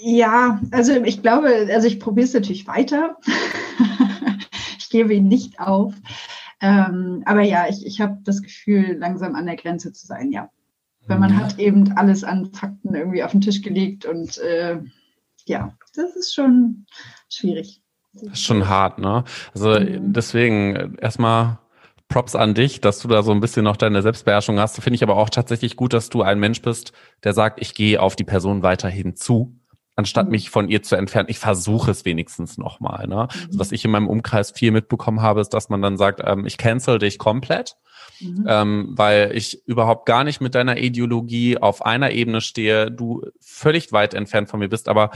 ja, 0.00 0.60
also 0.72 0.92
ich 1.04 1.22
glaube, 1.22 1.68
also 1.72 1.86
ich 1.86 2.00
probiere 2.00 2.26
es 2.26 2.34
natürlich 2.34 2.66
weiter. 2.66 3.16
ich 4.78 4.90
gebe 4.90 5.14
ihn 5.14 5.28
nicht 5.28 5.60
auf. 5.60 5.94
Ähm, 6.60 7.22
aber 7.26 7.42
ja, 7.42 7.66
ich, 7.68 7.84
ich 7.86 8.00
habe 8.00 8.18
das 8.24 8.42
Gefühl, 8.42 8.96
langsam 8.98 9.34
an 9.34 9.46
der 9.46 9.56
Grenze 9.56 9.92
zu 9.92 10.06
sein, 10.06 10.32
ja. 10.32 10.50
Weil 11.06 11.18
man 11.18 11.32
mhm. 11.32 11.38
hat 11.38 11.58
eben 11.58 11.92
alles 11.96 12.24
an 12.24 12.46
Fakten 12.52 12.94
irgendwie 12.94 13.22
auf 13.22 13.32
den 13.32 13.42
Tisch 13.42 13.60
gelegt 13.60 14.06
und 14.06 14.38
äh, 14.38 14.80
ja, 15.44 15.76
das 15.94 16.16
ist 16.16 16.34
schon 16.34 16.86
schwierig. 17.28 17.82
Das 18.14 18.22
ist 18.22 18.42
schon 18.42 18.68
hart, 18.68 18.98
ne? 18.98 19.24
Also 19.52 19.78
mhm. 19.78 20.12
deswegen 20.12 20.96
erstmal 20.98 21.58
Props 22.08 22.34
an 22.36 22.54
dich, 22.54 22.80
dass 22.80 23.00
du 23.00 23.08
da 23.08 23.22
so 23.22 23.32
ein 23.32 23.40
bisschen 23.40 23.64
noch 23.64 23.76
deine 23.76 24.00
Selbstbeherrschung 24.02 24.58
hast. 24.58 24.80
Finde 24.80 24.94
ich 24.94 25.02
aber 25.02 25.16
auch 25.16 25.30
tatsächlich 25.30 25.76
gut, 25.76 25.92
dass 25.92 26.10
du 26.10 26.22
ein 26.22 26.38
Mensch 26.38 26.62
bist, 26.62 26.92
der 27.24 27.32
sagt, 27.32 27.60
ich 27.60 27.74
gehe 27.74 28.00
auf 28.00 28.16
die 28.16 28.24
Person 28.24 28.62
weiterhin 28.62 29.16
zu 29.16 29.58
anstatt 29.96 30.26
mhm. 30.26 30.32
mich 30.32 30.50
von 30.50 30.68
ihr 30.68 30.82
zu 30.82 30.96
entfernen. 30.96 31.28
Ich 31.28 31.38
versuche 31.38 31.90
es 31.90 32.04
wenigstens 32.04 32.58
nochmal. 32.58 33.06
Ne? 33.06 33.14
Mhm. 33.14 33.46
Also 33.46 33.58
was 33.58 33.72
ich 33.72 33.84
in 33.84 33.90
meinem 33.90 34.08
Umkreis 34.08 34.50
viel 34.50 34.70
mitbekommen 34.70 35.22
habe, 35.22 35.40
ist, 35.40 35.50
dass 35.50 35.68
man 35.68 35.82
dann 35.82 35.96
sagt, 35.96 36.20
ähm, 36.24 36.46
ich 36.46 36.56
cancel 36.56 36.98
dich 36.98 37.18
komplett, 37.18 37.76
mhm. 38.20 38.44
ähm, 38.48 38.92
weil 38.96 39.32
ich 39.34 39.66
überhaupt 39.66 40.06
gar 40.06 40.24
nicht 40.24 40.40
mit 40.40 40.54
deiner 40.54 40.78
Ideologie 40.78 41.58
auf 41.58 41.84
einer 41.84 42.10
Ebene 42.10 42.40
stehe, 42.40 42.90
du 42.90 43.22
völlig 43.40 43.92
weit 43.92 44.14
entfernt 44.14 44.48
von 44.48 44.60
mir 44.60 44.68
bist, 44.68 44.88
aber 44.88 45.10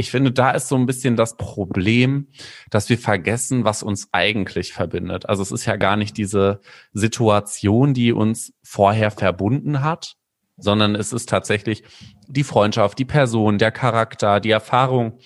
ich 0.00 0.12
finde, 0.12 0.30
da 0.30 0.52
ist 0.52 0.68
so 0.68 0.76
ein 0.76 0.86
bisschen 0.86 1.16
das 1.16 1.36
Problem, 1.36 2.28
dass 2.70 2.88
wir 2.88 2.98
vergessen, 2.98 3.64
was 3.64 3.82
uns 3.82 4.08
eigentlich 4.12 4.72
verbindet. 4.72 5.28
Also 5.28 5.42
es 5.42 5.50
ist 5.50 5.66
ja 5.66 5.74
gar 5.74 5.96
nicht 5.96 6.16
diese 6.16 6.60
Situation, 6.92 7.94
die 7.94 8.12
uns 8.12 8.52
vorher 8.62 9.10
verbunden 9.10 9.82
hat, 9.82 10.17
sondern 10.58 10.94
es 10.94 11.12
ist 11.12 11.28
tatsächlich 11.28 11.82
die 12.26 12.44
Freundschaft, 12.44 12.98
die 12.98 13.04
Person, 13.04 13.58
der 13.58 13.70
Charakter, 13.70 14.40
die 14.40 14.50
Erfahrung, 14.50 15.18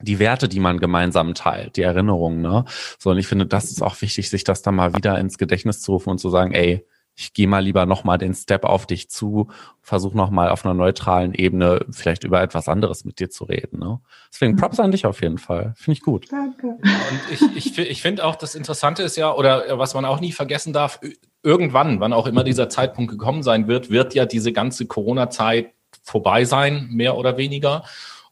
die 0.00 0.18
Werte, 0.18 0.48
die 0.48 0.60
man 0.60 0.78
gemeinsam 0.78 1.34
teilt, 1.34 1.76
die 1.76 1.82
Erinnerungen. 1.82 2.40
Ne? 2.40 2.64
So, 2.98 3.10
und 3.10 3.18
ich 3.18 3.26
finde, 3.26 3.46
das 3.46 3.70
ist 3.70 3.82
auch 3.82 4.00
wichtig, 4.02 4.30
sich 4.30 4.44
das 4.44 4.62
dann 4.62 4.74
mal 4.74 4.94
wieder 4.96 5.18
ins 5.18 5.38
Gedächtnis 5.38 5.80
zu 5.80 5.92
rufen 5.92 6.10
und 6.10 6.18
zu 6.18 6.28
sagen, 6.28 6.52
ey, 6.52 6.84
ich 7.14 7.34
gehe 7.34 7.46
mal 7.46 7.62
lieber 7.62 7.84
nochmal 7.84 8.16
den 8.16 8.34
Step 8.34 8.64
auf 8.64 8.86
dich 8.86 9.10
zu, 9.10 9.48
versuche 9.82 10.16
nochmal 10.16 10.48
auf 10.48 10.64
einer 10.64 10.74
neutralen 10.74 11.34
Ebene 11.34 11.84
vielleicht 11.90 12.24
über 12.24 12.40
etwas 12.40 12.68
anderes 12.68 13.04
mit 13.04 13.20
dir 13.20 13.28
zu 13.28 13.44
reden. 13.44 13.78
Ne? 13.80 14.00
Deswegen 14.32 14.56
Props 14.56 14.80
an 14.80 14.92
dich 14.92 15.04
auf 15.04 15.20
jeden 15.20 15.36
Fall. 15.38 15.74
Finde 15.76 15.98
ich 15.98 16.02
gut. 16.02 16.32
Danke. 16.32 16.66
Und 16.68 17.20
ich, 17.30 17.42
ich, 17.54 17.78
ich 17.78 18.02
finde 18.02 18.24
auch, 18.24 18.36
das 18.36 18.54
Interessante 18.54 19.02
ist 19.02 19.16
ja, 19.16 19.34
oder 19.34 19.78
was 19.78 19.92
man 19.92 20.06
auch 20.06 20.20
nie 20.20 20.32
vergessen 20.32 20.72
darf, 20.72 21.00
irgendwann, 21.42 22.00
wann 22.00 22.12
auch 22.12 22.26
immer 22.26 22.44
dieser 22.44 22.68
Zeitpunkt 22.68 23.10
gekommen 23.10 23.42
sein 23.42 23.68
wird, 23.68 23.90
wird 23.90 24.14
ja 24.14 24.26
diese 24.26 24.52
ganze 24.52 24.86
Corona-Zeit 24.86 25.72
vorbei 26.02 26.44
sein, 26.44 26.88
mehr 26.90 27.16
oder 27.16 27.36
weniger. 27.36 27.84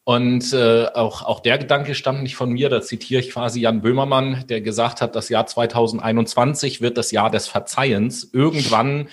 Und 0.05 0.53
äh, 0.53 0.87
auch, 0.87 1.23
auch 1.23 1.41
der 1.41 1.59
Gedanke 1.59 1.95
stammt 1.95 2.23
nicht 2.23 2.35
von 2.35 2.51
mir, 2.51 2.69
da 2.69 2.81
zitiere 2.81 3.21
ich 3.21 3.31
quasi 3.31 3.61
Jan 3.61 3.83
Böhmermann, 3.83 4.45
der 4.49 4.61
gesagt 4.61 5.03
hat, 5.03 5.15
das 5.15 5.29
Jahr 5.29 5.47
2021 5.47 6.81
wird 6.81 6.97
das 6.97 7.11
Jahr 7.11 7.31
des 7.31 7.47
Verzeihens. 7.47 8.31
Irgendwann 8.33 9.09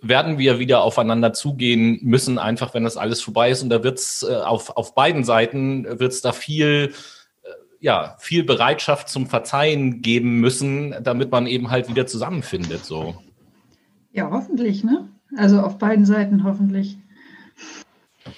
werden 0.00 0.38
wir 0.38 0.58
wieder 0.58 0.82
aufeinander 0.82 1.32
zugehen 1.32 1.98
müssen, 2.02 2.38
einfach 2.38 2.74
wenn 2.74 2.84
das 2.84 2.96
alles 2.96 3.20
vorbei 3.20 3.50
ist. 3.50 3.62
Und 3.62 3.70
da 3.70 3.82
wird 3.82 3.98
es 3.98 4.26
äh, 4.28 4.34
auf, 4.34 4.76
auf 4.76 4.94
beiden 4.94 5.22
Seiten 5.24 5.84
wird 6.00 6.12
es 6.12 6.22
da 6.22 6.32
viel, 6.32 6.92
ja, 7.80 8.16
viel 8.18 8.44
Bereitschaft 8.44 9.08
zum 9.08 9.26
Verzeihen 9.26 10.02
geben 10.02 10.40
müssen, 10.40 10.94
damit 11.02 11.30
man 11.30 11.46
eben 11.46 11.70
halt 11.70 11.88
wieder 11.88 12.06
zusammenfindet. 12.06 12.84
So. 12.84 13.16
Ja, 14.12 14.30
hoffentlich, 14.30 14.82
ne? 14.84 15.08
Also 15.36 15.60
auf 15.60 15.78
beiden 15.78 16.06
Seiten 16.06 16.44
hoffentlich. 16.44 16.96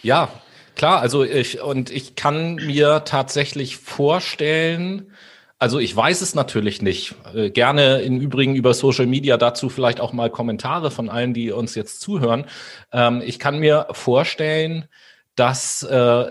Ja, 0.03 0.29
klar, 0.75 1.01
also 1.01 1.25
ich, 1.25 1.61
und 1.61 1.91
ich 1.91 2.15
kann 2.15 2.57
mir 2.57 3.03
tatsächlich 3.05 3.77
vorstellen, 3.77 5.13
also 5.59 5.81
ich 5.81 5.95
weiß 5.95 6.21
es 6.21 6.35
natürlich 6.35 6.83
nicht. 6.83 7.17
Äh, 7.35 7.51
gerne 7.51 8.01
im 8.03 8.21
Übrigen 8.21 8.55
über 8.55 8.75
Social 8.75 9.07
Media 9.07 9.37
dazu 9.37 9.69
vielleicht 9.69 10.01
auch 10.01 10.13
mal 10.13 10.31
Kommentare 10.31 10.91
von 10.91 11.09
allen, 11.09 11.35
die 11.35 11.51
uns 11.51 11.75
jetzt 11.75 12.01
zuhören. 12.01 12.47
Ähm, 12.93 13.23
ich 13.25 13.39
kann 13.39 13.59
mir 13.59 13.89
vorstellen, 13.91 14.87
dass 15.35 15.83
äh, 15.83 16.27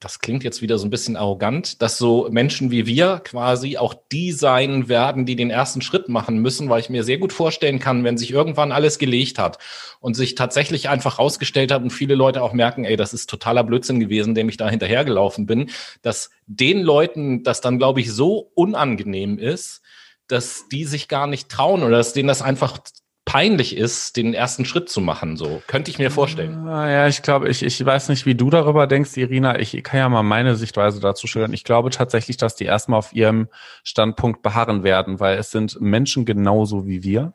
das 0.00 0.20
klingt 0.20 0.44
jetzt 0.44 0.62
wieder 0.62 0.78
so 0.78 0.86
ein 0.86 0.90
bisschen 0.90 1.16
arrogant, 1.16 1.80
dass 1.82 1.98
so 1.98 2.28
Menschen 2.30 2.70
wie 2.70 2.86
wir 2.86 3.20
quasi 3.24 3.78
auch 3.78 3.94
die 4.12 4.32
sein 4.32 4.88
werden, 4.88 5.26
die 5.26 5.36
den 5.36 5.50
ersten 5.50 5.82
Schritt 5.82 6.08
machen 6.08 6.38
müssen, 6.38 6.68
weil 6.68 6.80
ich 6.80 6.90
mir 6.90 7.04
sehr 7.04 7.18
gut 7.18 7.32
vorstellen 7.32 7.78
kann, 7.78 8.04
wenn 8.04 8.18
sich 8.18 8.30
irgendwann 8.30 8.72
alles 8.72 8.98
gelegt 8.98 9.38
hat 9.38 9.58
und 10.00 10.14
sich 10.14 10.34
tatsächlich 10.34 10.88
einfach 10.88 11.18
rausgestellt 11.18 11.72
hat 11.72 11.82
und 11.82 11.90
viele 11.90 12.14
Leute 12.14 12.42
auch 12.42 12.52
merken, 12.52 12.84
ey, 12.84 12.96
das 12.96 13.14
ist 13.14 13.30
totaler 13.30 13.64
Blödsinn 13.64 14.00
gewesen, 14.00 14.34
dem 14.34 14.48
ich 14.48 14.56
da 14.56 14.68
hinterhergelaufen 14.68 15.46
bin, 15.46 15.70
dass 16.02 16.30
den 16.46 16.82
Leuten 16.82 17.42
das 17.42 17.60
dann, 17.60 17.78
glaube 17.78 18.00
ich, 18.00 18.12
so 18.12 18.50
unangenehm 18.54 19.38
ist, 19.38 19.82
dass 20.28 20.68
die 20.70 20.84
sich 20.84 21.08
gar 21.08 21.26
nicht 21.26 21.48
trauen 21.48 21.82
oder 21.82 21.98
dass 21.98 22.12
denen 22.12 22.28
das 22.28 22.42
einfach 22.42 22.78
peinlich 23.26 23.76
ist, 23.76 24.16
den 24.16 24.32
ersten 24.32 24.64
Schritt 24.64 24.88
zu 24.88 25.02
machen. 25.02 25.36
So 25.36 25.60
könnte 25.66 25.90
ich 25.90 25.98
mir 25.98 26.10
vorstellen. 26.10 26.66
Ah, 26.66 26.88
ja, 26.88 27.08
ich 27.08 27.20
glaube, 27.20 27.50
ich, 27.50 27.62
ich 27.62 27.84
weiß 27.84 28.08
nicht, 28.08 28.24
wie 28.24 28.36
du 28.36 28.48
darüber 28.48 28.86
denkst, 28.86 29.14
Irina. 29.16 29.58
Ich 29.58 29.82
kann 29.82 29.98
ja 29.98 30.08
mal 30.08 30.22
meine 30.22 30.54
Sichtweise 30.54 31.00
dazu 31.00 31.26
schildern. 31.26 31.52
Ich 31.52 31.64
glaube 31.64 31.90
tatsächlich, 31.90 32.38
dass 32.38 32.54
die 32.54 32.64
erstmal 32.64 32.98
auf 32.98 33.12
ihrem 33.12 33.48
Standpunkt 33.82 34.42
beharren 34.42 34.84
werden, 34.84 35.20
weil 35.20 35.36
es 35.36 35.50
sind 35.50 35.78
Menschen 35.80 36.24
genauso 36.24 36.86
wie 36.86 37.02
wir. 37.02 37.34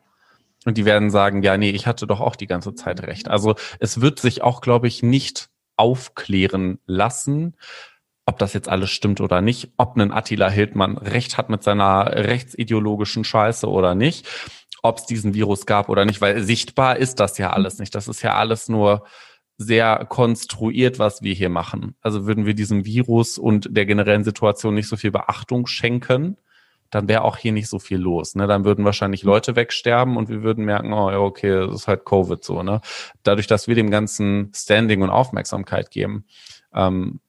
Und 0.64 0.78
die 0.78 0.86
werden 0.86 1.10
sagen, 1.10 1.42
ja, 1.42 1.56
nee, 1.56 1.70
ich 1.70 1.86
hatte 1.86 2.06
doch 2.06 2.20
auch 2.20 2.36
die 2.36 2.46
ganze 2.46 2.74
Zeit 2.74 3.02
recht. 3.02 3.28
Also 3.28 3.54
es 3.78 4.00
wird 4.00 4.18
sich 4.18 4.42
auch, 4.42 4.62
glaube 4.62 4.88
ich, 4.88 5.02
nicht 5.02 5.50
aufklären 5.76 6.78
lassen, 6.86 7.54
ob 8.24 8.38
das 8.38 8.54
jetzt 8.54 8.68
alles 8.68 8.90
stimmt 8.90 9.20
oder 9.20 9.42
nicht, 9.42 9.72
ob 9.76 9.96
ein 9.96 10.12
Attila 10.12 10.48
Hildmann 10.48 10.96
recht 10.96 11.36
hat 11.36 11.50
mit 11.50 11.62
seiner 11.62 12.06
rechts-ideologischen 12.14 13.24
Scheiße 13.24 13.68
oder 13.68 13.94
nicht 13.94 14.26
ob 14.82 14.98
es 14.98 15.06
diesen 15.06 15.32
Virus 15.32 15.64
gab 15.66 15.88
oder 15.88 16.04
nicht, 16.04 16.20
weil 16.20 16.42
sichtbar 16.42 16.96
ist 16.96 17.20
das 17.20 17.38
ja 17.38 17.50
alles 17.50 17.78
nicht. 17.78 17.94
Das 17.94 18.08
ist 18.08 18.22
ja 18.22 18.34
alles 18.34 18.68
nur 18.68 19.04
sehr 19.56 20.04
konstruiert, 20.08 20.98
was 20.98 21.22
wir 21.22 21.34
hier 21.34 21.48
machen. 21.48 21.94
Also 22.00 22.26
würden 22.26 22.46
wir 22.46 22.54
diesem 22.54 22.84
Virus 22.84 23.38
und 23.38 23.68
der 23.76 23.86
generellen 23.86 24.24
Situation 24.24 24.74
nicht 24.74 24.88
so 24.88 24.96
viel 24.96 25.12
Beachtung 25.12 25.66
schenken, 25.66 26.36
dann 26.90 27.08
wäre 27.08 27.22
auch 27.22 27.38
hier 27.38 27.52
nicht 27.52 27.68
so 27.68 27.78
viel 27.78 27.98
los. 27.98 28.34
Ne? 28.34 28.46
Dann 28.46 28.64
würden 28.64 28.84
wahrscheinlich 28.84 29.22
Leute 29.22 29.56
wegsterben 29.56 30.16
und 30.16 30.28
wir 30.28 30.42
würden 30.42 30.64
merken, 30.64 30.92
oh 30.92 31.10
ja, 31.10 31.18
okay, 31.18 31.66
das 31.66 31.74
ist 31.74 31.88
halt 31.88 32.04
Covid 32.04 32.44
so. 32.44 32.62
Ne? 32.62 32.80
Dadurch, 33.22 33.46
dass 33.46 33.66
wir 33.66 33.74
dem 33.74 33.90
Ganzen 33.90 34.52
Standing 34.54 35.00
und 35.00 35.10
Aufmerksamkeit 35.10 35.90
geben, 35.90 36.26
ähm, 36.74 37.20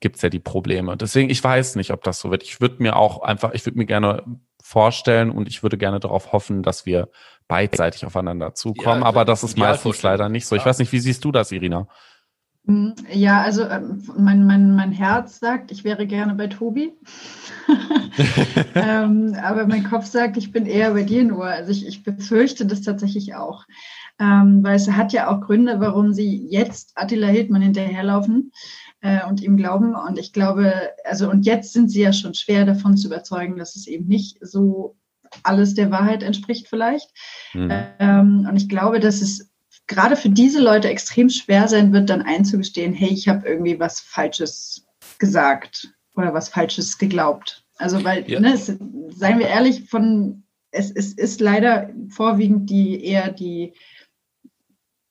gibt 0.00 0.16
es 0.16 0.22
ja 0.22 0.30
die 0.30 0.40
Probleme. 0.40 0.96
Deswegen, 0.96 1.30
ich 1.30 1.42
weiß 1.44 1.76
nicht, 1.76 1.90
ob 1.90 2.02
das 2.04 2.20
so 2.20 2.30
wird. 2.30 2.42
Ich 2.42 2.60
würde 2.60 2.82
mir 2.82 2.96
auch 2.96 3.22
einfach, 3.22 3.52
ich 3.52 3.66
würde 3.66 3.78
mir 3.78 3.86
gerne 3.86 4.22
vorstellen 4.64 5.30
und 5.30 5.46
ich 5.46 5.62
würde 5.62 5.76
gerne 5.76 6.00
darauf 6.00 6.32
hoffen, 6.32 6.62
dass 6.62 6.86
wir 6.86 7.10
beidseitig 7.48 8.06
aufeinander 8.06 8.54
zukommen. 8.54 9.02
Ja, 9.02 9.06
aber 9.06 9.26
das 9.26 9.44
ist 9.44 9.58
meistens 9.58 10.02
leider 10.02 10.30
nicht 10.30 10.46
so. 10.46 10.56
Ich 10.56 10.64
weiß 10.64 10.78
nicht, 10.78 10.90
wie 10.90 11.00
siehst 11.00 11.22
du 11.22 11.30
das, 11.30 11.52
Irina? 11.52 11.86
Hm, 12.66 12.94
ja, 13.12 13.42
also 13.42 13.68
ähm, 13.68 14.02
mein, 14.16 14.46
mein, 14.46 14.74
mein 14.74 14.90
Herz 14.90 15.38
sagt, 15.38 15.70
ich 15.70 15.84
wäre 15.84 16.06
gerne 16.06 16.34
bei 16.34 16.46
Tobi. 16.46 16.94
ähm, 18.74 19.36
aber 19.42 19.66
mein 19.66 19.84
Kopf 19.84 20.06
sagt, 20.06 20.38
ich 20.38 20.50
bin 20.50 20.64
eher 20.64 20.94
bei 20.94 21.02
dir 21.02 21.24
nur. 21.24 21.44
Also 21.44 21.70
ich, 21.70 21.86
ich 21.86 22.02
befürchte 22.02 22.64
das 22.64 22.80
tatsächlich 22.80 23.34
auch. 23.34 23.66
Ähm, 24.18 24.60
weil 24.62 24.76
es 24.76 24.90
hat 24.90 25.12
ja 25.12 25.28
auch 25.28 25.42
Gründe, 25.42 25.78
warum 25.78 26.14
sie 26.14 26.46
jetzt 26.48 26.92
Attila 26.94 27.26
Hildmann 27.26 27.60
hinterherlaufen 27.60 28.50
äh, 29.04 29.24
und 29.26 29.42
ihm 29.42 29.56
glauben. 29.58 29.94
Und 29.94 30.18
ich 30.18 30.32
glaube, 30.32 30.72
also 31.04 31.30
und 31.30 31.44
jetzt 31.44 31.74
sind 31.74 31.90
sie 31.90 32.00
ja 32.00 32.12
schon 32.12 32.32
schwer 32.32 32.64
davon 32.64 32.96
zu 32.96 33.08
überzeugen, 33.08 33.56
dass 33.56 33.76
es 33.76 33.86
eben 33.86 34.06
nicht 34.06 34.38
so 34.40 34.96
alles 35.42 35.74
der 35.74 35.90
Wahrheit 35.90 36.22
entspricht 36.22 36.68
vielleicht. 36.68 37.10
Mhm. 37.52 37.70
Ähm, 37.98 38.46
und 38.48 38.56
ich 38.56 38.68
glaube, 38.68 39.00
dass 39.00 39.20
es 39.20 39.52
gerade 39.86 40.16
für 40.16 40.30
diese 40.30 40.60
Leute 40.60 40.88
extrem 40.88 41.28
schwer 41.28 41.68
sein 41.68 41.92
wird, 41.92 42.08
dann 42.08 42.22
einzugestehen, 42.22 42.94
hey, 42.94 43.10
ich 43.10 43.28
habe 43.28 43.46
irgendwie 43.46 43.78
was 43.78 44.00
Falsches 44.00 44.86
gesagt 45.18 45.92
oder 46.16 46.32
was 46.32 46.48
Falsches 46.48 46.96
geglaubt. 46.96 47.62
Also 47.76 48.04
weil, 48.04 48.30
ja. 48.30 48.40
ne, 48.40 48.54
es, 48.54 48.66
seien 48.66 49.38
wir 49.38 49.48
ehrlich, 49.48 49.90
von 49.90 50.44
es, 50.70 50.90
es 50.90 51.12
ist 51.12 51.40
leider 51.40 51.90
vorwiegend 52.08 52.70
die 52.70 53.04
eher 53.04 53.30
die, 53.30 53.74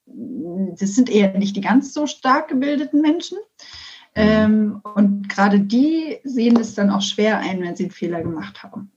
das 0.06 0.94
sind 0.94 1.08
eher 1.08 1.38
nicht 1.38 1.54
die 1.54 1.60
ganz 1.60 1.94
so 1.94 2.08
stark 2.08 2.48
gebildeten 2.48 3.00
Menschen. 3.00 3.38
Mhm. 4.16 4.22
Ähm, 4.22 4.80
und 4.94 5.28
gerade 5.28 5.60
die 5.60 6.18
sehen 6.24 6.56
es 6.58 6.74
dann 6.74 6.90
auch 6.90 7.02
schwer 7.02 7.38
ein, 7.38 7.62
wenn 7.62 7.76
sie 7.76 7.84
einen 7.84 7.92
Fehler 7.92 8.22
gemacht 8.22 8.62
haben. 8.62 8.90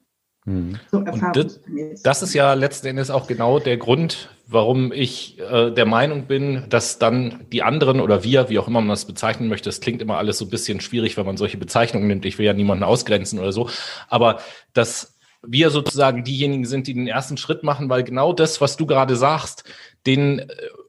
Mhm. 0.46 0.80
So 0.92 1.02
das, 1.02 1.60
das, 2.04 2.24
ist 2.24 2.34
ja 2.34 2.54
letzten 2.54 2.88
Endes 2.88 3.10
auch 3.10 3.28
genau 3.28 3.60
der 3.60 3.76
Grund, 3.76 4.30
warum 4.48 4.94
ich 4.94 5.38
äh, 5.40 5.72
der 5.72 5.86
Meinung 5.86 6.28
bin, 6.28 6.66
dass 6.70 7.00
dann 7.00 7.46
die 7.52 7.64
anderen 7.64 8.00
oder 8.00 8.24
wir, 8.24 8.48
wie 8.48 8.58
auch 8.58 8.68
immer 8.68 8.80
man 8.80 8.90
das 8.90 9.06
bezeichnen 9.06 9.50
möchte, 9.50 9.70
es 9.70 9.82
klingt 9.82 10.02
immer 10.02 10.18
alles 10.18 10.38
so 10.38 10.46
ein 10.46 10.50
bisschen 10.50 10.80
schwierig, 10.80 11.18
wenn 11.18 11.26
man 11.26 11.36
solche 11.36 11.58
Bezeichnungen 11.58 12.08
nimmt. 12.08 12.26
Ich 12.26 12.38
will 12.38 12.46
ja 12.46 12.54
niemanden 12.54 12.86
ausgrenzen 12.86 13.40
oder 13.40 13.52
so, 13.52 13.70
aber 14.08 14.40
dass 14.72 15.18
wir 15.46 15.70
sozusagen 15.70 16.24
diejenigen 16.24 16.66
sind, 16.66 16.88
die 16.88 16.94
den 16.94 17.08
ersten 17.08 17.38
Schritt 17.38 17.64
machen, 17.64 17.90
weil 17.90 18.04
genau 18.04 18.32
das, 18.32 18.62
was 18.62 18.78
du 18.78 18.86
gerade 18.86 19.18
sagst, 19.18 19.66
den 20.06 20.40
äh, 20.40 20.48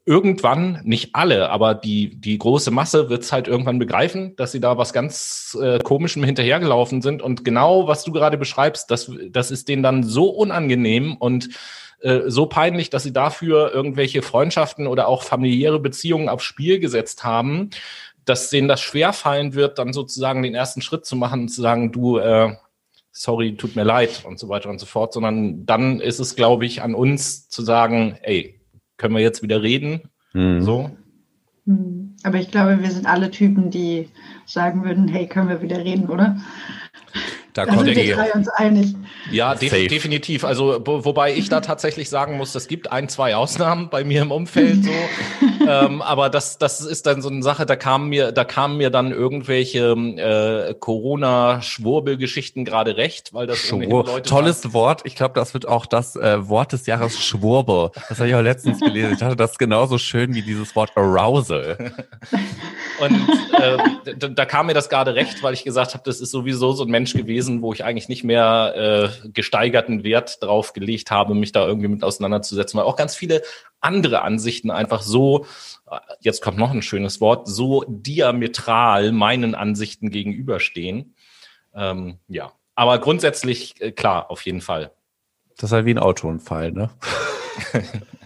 irgendwann, 0.09 0.81
nicht 0.85 1.13
alle, 1.13 1.51
aber 1.51 1.75
die, 1.75 2.19
die 2.19 2.39
große 2.39 2.71
Masse 2.71 3.11
wird 3.11 3.21
es 3.21 3.31
halt 3.31 3.47
irgendwann 3.47 3.77
begreifen, 3.77 4.35
dass 4.37 4.51
sie 4.51 4.59
da 4.59 4.75
was 4.75 4.91
ganz 4.91 5.55
äh, 5.61 5.77
Komischem 5.77 6.23
hinterhergelaufen 6.23 7.03
sind. 7.03 7.21
Und 7.21 7.45
genau, 7.45 7.87
was 7.87 8.03
du 8.05 8.11
gerade 8.11 8.39
beschreibst, 8.39 8.89
das, 8.89 9.11
das 9.29 9.51
ist 9.51 9.67
denen 9.67 9.83
dann 9.83 10.01
so 10.01 10.29
unangenehm 10.29 11.15
und 11.15 11.49
äh, 11.99 12.21
so 12.25 12.47
peinlich, 12.47 12.89
dass 12.89 13.03
sie 13.03 13.13
dafür 13.13 13.71
irgendwelche 13.71 14.23
Freundschaften 14.23 14.87
oder 14.87 15.07
auch 15.07 15.21
familiäre 15.21 15.79
Beziehungen 15.79 16.27
aufs 16.27 16.45
Spiel 16.45 16.79
gesetzt 16.79 17.23
haben, 17.23 17.69
dass 18.25 18.49
denen 18.49 18.67
das 18.67 18.81
schwerfallen 18.81 19.53
wird, 19.53 19.77
dann 19.77 19.93
sozusagen 19.93 20.41
den 20.41 20.55
ersten 20.55 20.81
Schritt 20.81 21.05
zu 21.05 21.17
machen 21.17 21.41
und 21.41 21.49
zu 21.49 21.61
sagen, 21.61 21.91
du, 21.91 22.17
äh, 22.17 22.55
sorry, 23.11 23.55
tut 23.57 23.75
mir 23.75 23.83
leid 23.83 24.23
und 24.25 24.39
so 24.39 24.49
weiter 24.49 24.71
und 24.71 24.79
so 24.79 24.87
fort, 24.87 25.13
sondern 25.13 25.67
dann 25.67 25.99
ist 25.99 26.19
es, 26.19 26.35
glaube 26.35 26.65
ich, 26.65 26.81
an 26.81 26.95
uns 26.95 27.47
zu 27.47 27.61
sagen, 27.61 28.17
ey, 28.23 28.58
können 28.99 29.15
wir 29.15 29.21
jetzt 29.21 29.41
wieder 29.41 29.63
reden? 29.63 30.01
Mhm. 30.33 30.61
So. 30.61 30.91
Hm. 31.65 32.15
Aber 32.23 32.37
ich 32.37 32.51
glaube, 32.51 32.81
wir 32.81 32.91
sind 32.91 33.07
alle 33.07 33.31
Typen, 33.31 33.71
die 33.71 34.09
sagen 34.45 34.83
würden, 34.83 35.07
hey, 35.07 35.25
können 35.25 35.49
wir 35.49 35.61
wieder 35.61 35.79
reden, 35.83 36.09
oder? 36.09 36.37
Da, 37.53 37.65
da 37.65 37.77
sind 37.77 37.95
wir 37.95 38.15
drei 38.15 38.31
uns 38.31 38.47
einig. 38.49 38.95
Ja, 39.31 39.55
def 39.55 39.71
Safe. 39.71 39.87
definitiv. 39.87 40.43
Also 40.43 40.81
wo, 40.85 41.03
wobei 41.05 41.33
ich 41.33 41.49
da 41.49 41.61
tatsächlich 41.61 42.09
sagen 42.09 42.37
muss, 42.37 42.53
es 42.53 42.67
gibt 42.67 42.91
ein, 42.91 43.09
zwei 43.09 43.35
Ausnahmen 43.35 43.89
bei 43.89 44.03
mir 44.03 44.21
im 44.21 44.31
Umfeld 44.31 44.85
so. 44.85 44.91
ähm, 45.67 46.01
aber 46.01 46.29
das, 46.29 46.59
das 46.59 46.81
ist 46.81 47.07
dann 47.07 47.21
so 47.21 47.29
eine 47.29 47.41
Sache, 47.41 47.65
da 47.65 47.75
kamen 47.75 48.09
mir, 48.09 48.31
da 48.31 48.43
kamen 48.43 48.77
mir 48.77 48.91
dann 48.91 49.11
irgendwelche 49.11 49.89
äh, 49.89 50.75
Corona-Schwurbel-Geschichten 50.75 52.65
gerade 52.65 52.97
recht, 52.97 53.33
weil 53.33 53.47
das 53.47 53.57
Schwur 53.57 54.05
Leute 54.05 54.29
Tolles 54.29 54.63
waren. 54.65 54.73
Wort. 54.73 55.01
Ich 55.05 55.15
glaube, 55.15 55.33
das 55.33 55.53
wird 55.53 55.67
auch 55.67 55.87
das 55.87 56.15
äh, 56.15 56.47
Wort 56.47 56.71
des 56.73 56.85
Jahres 56.85 57.19
Schwurbel. 57.19 57.89
Das 58.09 58.19
habe 58.19 58.29
ich 58.29 58.35
auch 58.35 58.41
letztens 58.41 58.79
gelesen. 58.79 59.13
Ich 59.13 59.19
dachte, 59.19 59.35
das 59.35 59.51
ist 59.51 59.59
genauso 59.59 59.97
schön 59.97 60.35
wie 60.35 60.43
dieses 60.43 60.75
Wort 60.75 60.91
Arousal. 60.95 61.77
Und 62.99 63.29
äh, 63.53 64.15
da, 64.17 64.27
da 64.27 64.45
kam 64.45 64.67
mir 64.67 64.73
das 64.73 64.89
gerade 64.89 65.15
recht, 65.15 65.41
weil 65.43 65.53
ich 65.53 65.63
gesagt 65.63 65.93
habe, 65.93 66.03
das 66.05 66.19
ist 66.19 66.31
sowieso 66.31 66.71
so 66.73 66.83
ein 66.83 66.89
Mensch 66.89 67.13
gewesen, 67.13 67.61
wo 67.61 67.73
ich 67.73 67.83
eigentlich 67.83 68.09
nicht 68.09 68.23
mehr 68.23 69.11
äh, 69.23 69.29
gesteigerten 69.29 70.03
Wert 70.03 70.41
drauf 70.41 70.73
gelegt 70.73 71.11
habe, 71.11 71.35
mich 71.35 71.51
da 71.51 71.65
irgendwie 71.67 71.87
mit 71.87 72.03
auseinanderzusetzen, 72.03 72.79
weil 72.79 72.85
auch 72.85 72.95
ganz 72.95 73.15
viele 73.15 73.41
andere 73.81 74.21
Ansichten 74.21 74.71
einfach 74.71 75.01
so, 75.01 75.45
äh, 75.89 75.97
jetzt 76.19 76.41
kommt 76.41 76.57
noch 76.57 76.71
ein 76.71 76.81
schönes 76.81 77.21
Wort, 77.21 77.47
so 77.47 77.83
diametral 77.87 79.11
meinen 79.11 79.55
Ansichten 79.55 80.09
gegenüberstehen. 80.09 81.15
Ähm, 81.73 82.17
ja, 82.27 82.51
aber 82.75 82.99
grundsätzlich 82.99 83.79
äh, 83.81 83.91
klar, 83.91 84.31
auf 84.31 84.45
jeden 84.45 84.61
Fall. 84.61 84.91
Das 85.57 85.69
ist 85.69 85.73
halt 85.73 85.85
wie 85.85 85.93
ein 85.93 85.99
Autounfall, 85.99 86.71
ne? 86.71 86.89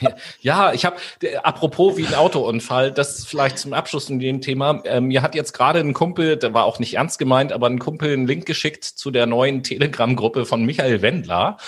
Ja, 0.40 0.72
ich 0.72 0.84
habe, 0.84 0.96
apropos 1.42 1.96
wie 1.96 2.06
ein 2.06 2.14
Autounfall, 2.14 2.92
das 2.92 3.24
vielleicht 3.24 3.58
zum 3.58 3.72
Abschluss 3.72 4.08
in 4.08 4.18
dem 4.18 4.40
Thema. 4.40 4.82
Ähm, 4.84 5.06
mir 5.06 5.22
hat 5.22 5.34
jetzt 5.34 5.52
gerade 5.52 5.80
ein 5.80 5.92
Kumpel, 5.92 6.36
der 6.36 6.54
war 6.54 6.64
auch 6.64 6.78
nicht 6.78 6.94
ernst 6.94 7.18
gemeint, 7.18 7.52
aber 7.52 7.66
ein 7.66 7.78
Kumpel 7.78 8.12
einen 8.12 8.26
Link 8.26 8.46
geschickt 8.46 8.84
zu 8.84 9.10
der 9.10 9.26
neuen 9.26 9.62
Telegram-Gruppe 9.62 10.46
von 10.46 10.64
Michael 10.64 11.02
Wendler. 11.02 11.58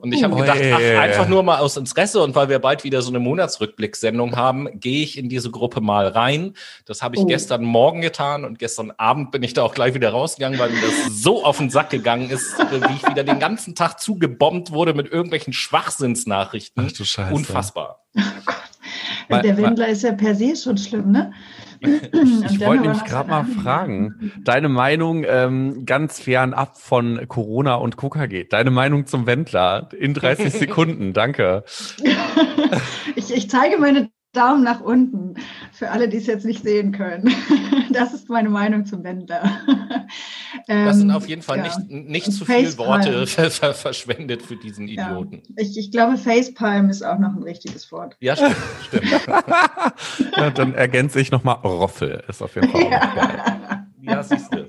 Und 0.00 0.12
ich 0.12 0.24
habe 0.24 0.34
oh, 0.34 0.38
gedacht, 0.38 0.58
ach, 0.72 0.78
einfach 0.78 1.28
nur 1.28 1.42
mal 1.42 1.58
aus 1.58 1.76
Interesse 1.76 2.22
und 2.22 2.34
weil 2.34 2.48
wir 2.48 2.58
bald 2.58 2.84
wieder 2.84 3.02
so 3.02 3.10
eine 3.10 3.18
Monatsrückblickssendung 3.18 4.34
haben, 4.34 4.68
gehe 4.80 5.02
ich 5.02 5.18
in 5.18 5.28
diese 5.28 5.50
Gruppe 5.50 5.80
mal 5.80 6.08
rein. 6.08 6.54
Das 6.86 7.02
habe 7.02 7.16
ich 7.16 7.22
oh. 7.22 7.26
gestern 7.26 7.64
Morgen 7.64 8.00
getan 8.00 8.44
und 8.44 8.58
gestern 8.58 8.92
Abend 8.92 9.30
bin 9.30 9.42
ich 9.42 9.52
da 9.52 9.62
auch 9.62 9.74
gleich 9.74 9.94
wieder 9.94 10.10
rausgegangen, 10.10 10.58
weil 10.58 10.70
mir 10.70 10.80
das 10.80 11.22
so 11.22 11.44
auf 11.44 11.58
den 11.58 11.68
Sack 11.68 11.90
gegangen 11.90 12.30
ist, 12.30 12.58
wie 12.58 12.94
ich 12.94 13.06
wieder 13.08 13.24
den 13.24 13.38
ganzen 13.38 13.74
Tag 13.74 14.00
zugebombt 14.00 14.72
wurde 14.72 14.94
mit 14.94 15.12
irgendwelchen 15.12 15.52
Schwachsinnsnachrichten. 15.52 16.86
Ach 16.88 16.92
du 16.92 17.04
Scheiße. 17.04 17.34
Unfassbar. 17.34 18.02
Gott. 19.28 19.44
Der 19.44 19.56
Wendler 19.56 19.88
ist 19.88 20.02
ja 20.02 20.12
per 20.12 20.34
se 20.34 20.56
schon 20.56 20.78
schlimm, 20.78 21.10
ne? 21.10 21.32
ich 21.82 22.60
wollte 22.60 22.82
nämlich 22.82 23.04
gerade 23.04 23.30
mal 23.30 23.44
fragen, 23.44 24.32
deine 24.44 24.68
Meinung 24.68 25.24
ähm, 25.26 25.86
ganz 25.86 26.20
fernab 26.20 26.76
von 26.76 27.26
Corona 27.28 27.76
und 27.76 27.96
KKG, 27.96 28.44
deine 28.44 28.70
Meinung 28.70 29.06
zum 29.06 29.26
Wendler 29.26 29.88
in 29.98 30.12
30 30.12 30.52
Sekunden, 30.58 31.14
danke. 31.14 31.64
ich, 33.16 33.34
ich 33.34 33.48
zeige 33.48 33.78
meine 33.78 34.10
Daumen 34.32 34.62
nach 34.62 34.80
unten 34.80 35.34
für 35.72 35.90
alle, 35.90 36.08
die 36.08 36.18
es 36.18 36.26
jetzt 36.26 36.44
nicht 36.44 36.62
sehen 36.62 36.92
können. 36.92 37.32
Das 37.92 38.14
ist 38.14 38.28
meine 38.28 38.48
Meinung 38.48 38.86
zum 38.86 39.02
Wendler. 39.02 39.42
Das 40.66 40.96
sind 40.96 41.10
auf 41.10 41.28
jeden 41.28 41.42
Fall 41.42 41.58
ja. 41.58 41.64
nicht, 41.64 42.08
nicht 42.08 42.32
zu 42.32 42.44
viele 42.44 42.76
Worte 42.78 43.26
verschwendet 43.74 44.42
für 44.42 44.56
diesen 44.56 44.86
Idioten. 44.86 45.42
Ja. 45.48 45.54
Ich, 45.56 45.76
ich, 45.76 45.90
glaube, 45.90 46.16
Facepalm 46.16 46.90
ist 46.90 47.02
auch 47.02 47.18
noch 47.18 47.34
ein 47.34 47.42
richtiges 47.42 47.90
Wort. 47.90 48.16
Ja, 48.20 48.36
stimmt. 48.36 48.56
stimmt. 48.86 49.26
ja, 50.36 50.50
dann 50.50 50.74
ergänze 50.74 51.20
ich 51.20 51.30
nochmal 51.30 51.56
Roffel. 51.56 52.22
Ist 52.28 52.42
auf 52.42 52.54
jeden 52.54 52.68
Fall 52.68 52.84
auch 52.84 52.90
ja. 52.90 53.14
geil. 53.14 53.86
Ja, 54.02 54.22
siehst 54.22 54.54
du. 54.54 54.68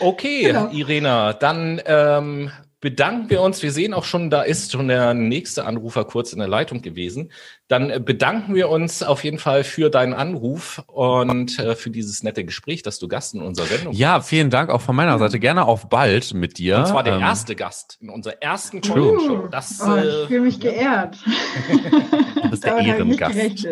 Okay, 0.00 0.44
genau. 0.44 0.68
Irena, 0.70 1.32
dann 1.34 1.80
ähm, 1.84 2.50
bedanken 2.80 3.28
wir 3.28 3.42
uns. 3.42 3.62
Wir 3.62 3.72
sehen 3.72 3.92
auch 3.92 4.04
schon, 4.04 4.30
da 4.30 4.42
ist 4.42 4.72
schon 4.72 4.88
der 4.88 5.12
nächste 5.12 5.66
Anrufer 5.66 6.04
kurz 6.04 6.32
in 6.32 6.38
der 6.38 6.48
Leitung 6.48 6.80
gewesen. 6.80 7.30
Dann 7.68 7.90
äh, 7.90 8.00
bedanken 8.00 8.54
wir 8.54 8.70
uns 8.70 9.02
auf 9.02 9.22
jeden 9.22 9.38
Fall 9.38 9.64
für 9.64 9.90
deinen 9.90 10.14
Anruf 10.14 10.82
und 10.86 11.58
äh, 11.58 11.76
für 11.76 11.90
dieses 11.90 12.22
nette 12.22 12.44
Gespräch, 12.44 12.82
dass 12.82 12.98
du 12.98 13.06
Gast 13.06 13.34
in 13.34 13.42
unserer 13.42 13.66
Sendung 13.66 13.92
Ja, 13.92 14.20
vielen 14.20 14.50
Dank 14.50 14.70
auch 14.70 14.80
von 14.80 14.96
meiner 14.96 15.18
Seite. 15.18 15.38
Gerne 15.38 15.66
auf 15.66 15.88
bald 15.88 16.32
mit 16.32 16.58
dir. 16.58 16.78
Und 16.78 16.88
zwar 16.88 17.02
der 17.02 17.14
ähm, 17.14 17.20
erste 17.20 17.54
Gast 17.54 17.98
in 18.00 18.08
unserer 18.08 18.42
ersten 18.42 18.82
Show. 18.82 19.48
Das, 19.50 19.80
oh, 19.80 19.96
ich 19.96 20.04
äh, 20.04 20.26
fühle 20.26 20.40
mich 20.40 20.60
geehrt. 20.60 21.18
du 22.42 22.50
bist 22.50 22.64
der 22.64 22.78
Ehrengast. 22.78 23.66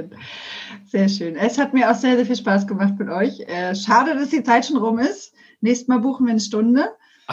Sehr 0.86 1.08
schön. 1.08 1.36
Es 1.36 1.58
hat 1.58 1.74
mir 1.74 1.90
auch 1.90 1.94
sehr, 1.94 2.16
sehr 2.16 2.26
viel 2.26 2.36
Spaß 2.36 2.66
gemacht 2.66 2.94
mit 2.98 3.08
euch. 3.08 3.40
Äh, 3.40 3.74
schade, 3.74 4.14
dass 4.14 4.30
die 4.30 4.42
Zeit 4.42 4.66
schon 4.66 4.76
rum 4.76 4.98
ist. 4.98 5.32
Nächstes 5.60 5.88
Mal 5.88 5.98
buchen 5.98 6.26
wir 6.26 6.30
eine 6.30 6.40
Stunde. 6.40 6.90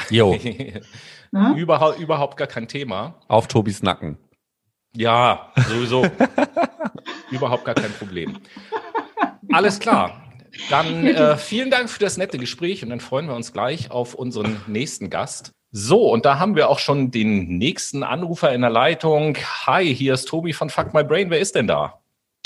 Jo. 0.10 0.38
Überhaupt, 1.56 2.00
überhaupt 2.00 2.38
gar 2.38 2.48
kein 2.48 2.68
Thema. 2.68 3.16
Auf 3.28 3.48
Tobis 3.48 3.84
Nacken. 3.84 4.18
Ja, 4.96 5.52
sowieso. 5.68 6.06
überhaupt 7.32 7.66
gar 7.66 7.76
kein 7.76 7.92
Problem. 7.92 8.38
Alles 9.52 9.80
klar. 9.80 10.22
Dann 10.70 11.06
äh, 11.06 11.36
vielen 11.36 11.70
Dank 11.70 11.90
für 11.90 12.00
das 12.00 12.18
nette 12.18 12.38
Gespräch 12.38 12.84
und 12.84 12.90
dann 12.90 13.02
freuen 13.02 13.28
wir 13.28 13.36
uns 13.36 13.52
gleich 13.52 13.92
auf 13.92 14.16
unseren 14.16 14.62
nächsten 14.68 15.10
Gast. 15.10 15.52
So, 15.72 16.10
und 16.10 16.26
da 16.26 16.40
haben 16.40 16.56
wir 16.56 16.70
auch 16.70 16.80
schon 16.80 17.12
den 17.12 17.58
nächsten 17.58 18.04
Anrufer 18.04 18.54
in 18.54 18.62
der 18.62 18.70
Leitung. 18.70 19.36
Hi, 19.66 19.94
hier 19.94 20.14
ist 20.14 20.30
Tobi 20.30 20.54
von 20.54 20.70
Fuck 20.70 20.94
My 20.94 21.04
Brain. 21.04 21.30
Wer 21.30 21.40
ist 21.40 21.56
denn 21.56 21.68
da? 21.68 22.00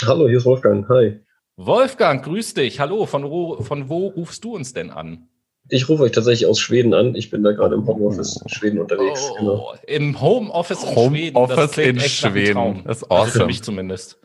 Hallo, 0.03 0.27
hier 0.27 0.37
ist 0.37 0.45
Wolfgang. 0.45 0.89
Hi. 0.89 1.19
Wolfgang, 1.55 2.23
grüß 2.25 2.55
dich. 2.55 2.79
Hallo, 2.79 3.05
von 3.05 3.29
wo, 3.29 3.61
von 3.61 3.87
wo 3.89 4.07
rufst 4.07 4.43
du 4.43 4.55
uns 4.55 4.73
denn 4.73 4.89
an? 4.89 5.27
Ich 5.69 5.87
rufe 5.87 6.03
euch 6.03 6.11
tatsächlich 6.11 6.47
aus 6.49 6.59
Schweden 6.59 6.93
an. 6.93 7.15
Ich 7.15 7.29
bin 7.29 7.43
da 7.43 7.51
gerade 7.51 7.75
im 7.75 7.85
Homeoffice 7.85 8.41
in 8.41 8.49
Schweden 8.49 8.79
unterwegs. 8.79 9.29
Oh, 9.31 9.35
genau. 9.35 9.73
Im 9.87 10.19
Homeoffice 10.19 10.83
in 10.83 10.95
Home 10.95 11.17
Schweden. 11.17 11.37
Office 11.37 11.77
in 11.77 11.99
Schweden. 11.99 12.83
Das 12.85 12.97
ist 12.97 13.03
awesome. 13.03 13.21
Also 13.21 13.39
für 13.39 13.45
mich 13.45 13.63
zumindest. 13.63 14.19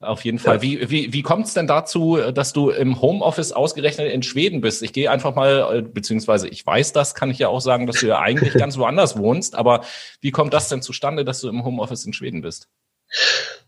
Auf 0.00 0.24
jeden 0.24 0.38
Fall. 0.38 0.56
Ja. 0.56 0.62
Wie, 0.62 0.90
wie, 0.90 1.12
wie 1.12 1.22
kommt 1.22 1.46
es 1.46 1.54
denn 1.54 1.66
dazu, 1.66 2.18
dass 2.32 2.52
du 2.52 2.70
im 2.70 3.00
Homeoffice 3.00 3.52
ausgerechnet 3.52 4.12
in 4.12 4.22
Schweden 4.22 4.60
bist? 4.60 4.82
Ich 4.82 4.92
gehe 4.92 5.10
einfach 5.10 5.34
mal, 5.34 5.82
beziehungsweise 5.82 6.48
ich 6.48 6.64
weiß 6.64 6.92
das, 6.92 7.14
kann 7.14 7.30
ich 7.30 7.38
ja 7.38 7.48
auch 7.48 7.60
sagen, 7.60 7.86
dass 7.86 8.00
du 8.00 8.06
ja 8.06 8.20
eigentlich 8.20 8.54
ganz 8.54 8.76
woanders 8.78 9.18
wohnst. 9.18 9.54
Aber 9.54 9.82
wie 10.20 10.30
kommt 10.30 10.52
das 10.54 10.68
denn 10.68 10.82
zustande, 10.82 11.24
dass 11.24 11.40
du 11.40 11.48
im 11.48 11.64
Homeoffice 11.64 12.04
in 12.04 12.12
Schweden 12.12 12.42
bist? 12.42 12.68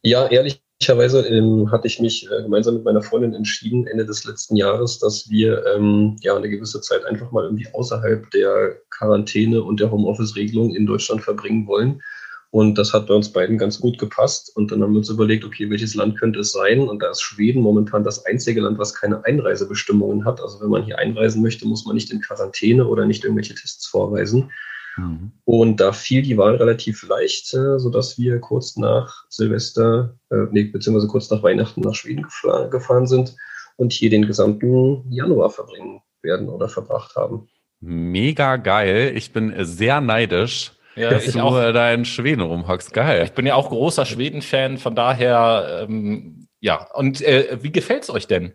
Ja, 0.03 0.27
ehrlich 0.29 0.61
Ehrlicherweise 0.79 1.27
ähm, 1.27 1.71
hatte 1.73 1.87
ich 1.87 2.01
mich 2.01 2.29
äh, 2.31 2.43
gemeinsam 2.43 2.75
mit 2.75 2.85
meiner 2.85 3.01
Freundin 3.01 3.33
entschieden, 3.33 3.87
Ende 3.87 4.05
des 4.05 4.25
letzten 4.25 4.57
Jahres, 4.57 4.99
dass 4.99 5.31
wir 5.31 5.65
ähm, 5.75 6.17
ja 6.21 6.37
eine 6.37 6.51
gewisse 6.51 6.83
Zeit 6.83 7.05
einfach 7.07 7.33
mal 7.33 7.45
irgendwie 7.45 7.67
außerhalb 7.73 8.31
der 8.31 8.77
Quarantäne 8.91 9.63
und 9.63 9.81
der 9.81 9.91
Homeoffice-Regelung 9.91 10.75
in 10.75 10.85
Deutschland 10.85 11.23
verbringen 11.23 11.67
wollen. 11.67 12.03
Und 12.51 12.77
das 12.77 12.93
hat 12.93 13.07
bei 13.07 13.15
uns 13.15 13.33
beiden 13.33 13.59
ganz 13.59 13.81
gut 13.81 13.99
gepasst. 13.99 14.55
Und 14.55 14.71
dann 14.71 14.83
haben 14.83 14.93
wir 14.93 14.99
uns 14.99 15.09
überlegt, 15.09 15.45
okay, 15.45 15.69
welches 15.71 15.95
Land 15.95 16.19
könnte 16.19 16.41
es 16.41 16.53
sein? 16.53 16.89
Und 16.89 17.03
da 17.03 17.11
ist 17.11 17.23
Schweden 17.23 17.63
momentan 17.63 18.05
das 18.05 18.25
einzige 18.27 18.61
Land, 18.61 18.79
was 18.79 18.95
keine 18.95 19.25
Einreisebestimmungen 19.25 20.25
hat. 20.27 20.41
Also 20.41 20.61
wenn 20.61 20.71
man 20.71 20.85
hier 20.85 20.99
einreisen 20.99 21.43
möchte, 21.43 21.67
muss 21.67 21.87
man 21.87 21.97
nicht 21.97 22.13
in 22.13 22.21
Quarantäne 22.21 22.87
oder 22.87 23.07
nicht 23.07 23.25
irgendwelche 23.25 23.55
Tests 23.55 23.87
vorweisen. 23.87 24.51
Mhm. 24.97 25.33
Und 25.45 25.81
da 25.81 25.93
fiel 25.93 26.23
die 26.23 26.37
Wahl 26.37 26.57
relativ 26.57 27.07
leicht, 27.07 27.53
äh, 27.55 27.79
sodass 27.79 28.19
wir 28.19 28.41
kurz 28.41 28.77
nach 28.77 29.25
Silvester, 29.29 30.15
äh, 30.31 30.47
nee, 30.51 30.65
beziehungsweise 30.65 31.09
kurz 31.09 31.31
nach 31.31 31.43
Weihnachten 31.43 31.81
nach 31.83 31.95
Schweden 31.95 32.27
gefahren 32.71 33.07
sind 33.07 33.37
und 33.77 33.93
hier 33.93 34.11
den 34.11 34.27
gesamten 34.27 35.11
Januar 35.11 35.51
verbringen 35.51 36.01
werden 36.23 36.49
oder 36.49 36.69
verbracht 36.69 37.15
haben. 37.17 37.49
Mega 37.81 38.57
geil. 38.57 39.13
Ich 39.15 39.33
bin 39.33 39.55
sehr 39.65 40.01
neidisch. 40.01 40.73
Ja, 40.97 41.11
dass 41.11 41.27
ich 41.27 41.35
du 41.35 41.41
auch, 41.41 41.53
da 41.53 41.93
in 41.93 42.07
Schweden 42.07 42.41
rumhockst. 42.41 42.95
Geil. 42.95 43.25
Ich 43.25 43.33
bin 43.33 43.45
ja 43.45 43.55
auch 43.55 43.69
großer 43.69 44.07
Schweden-Fan, 44.07 44.79
von 44.79 44.95
daher, 44.95 45.85
ähm, 45.87 46.49
ja. 46.61 46.89
Und 46.95 47.21
äh, 47.21 47.59
wie 47.61 47.71
gefällt's 47.71 48.09
euch 48.09 48.27
denn? 48.27 48.55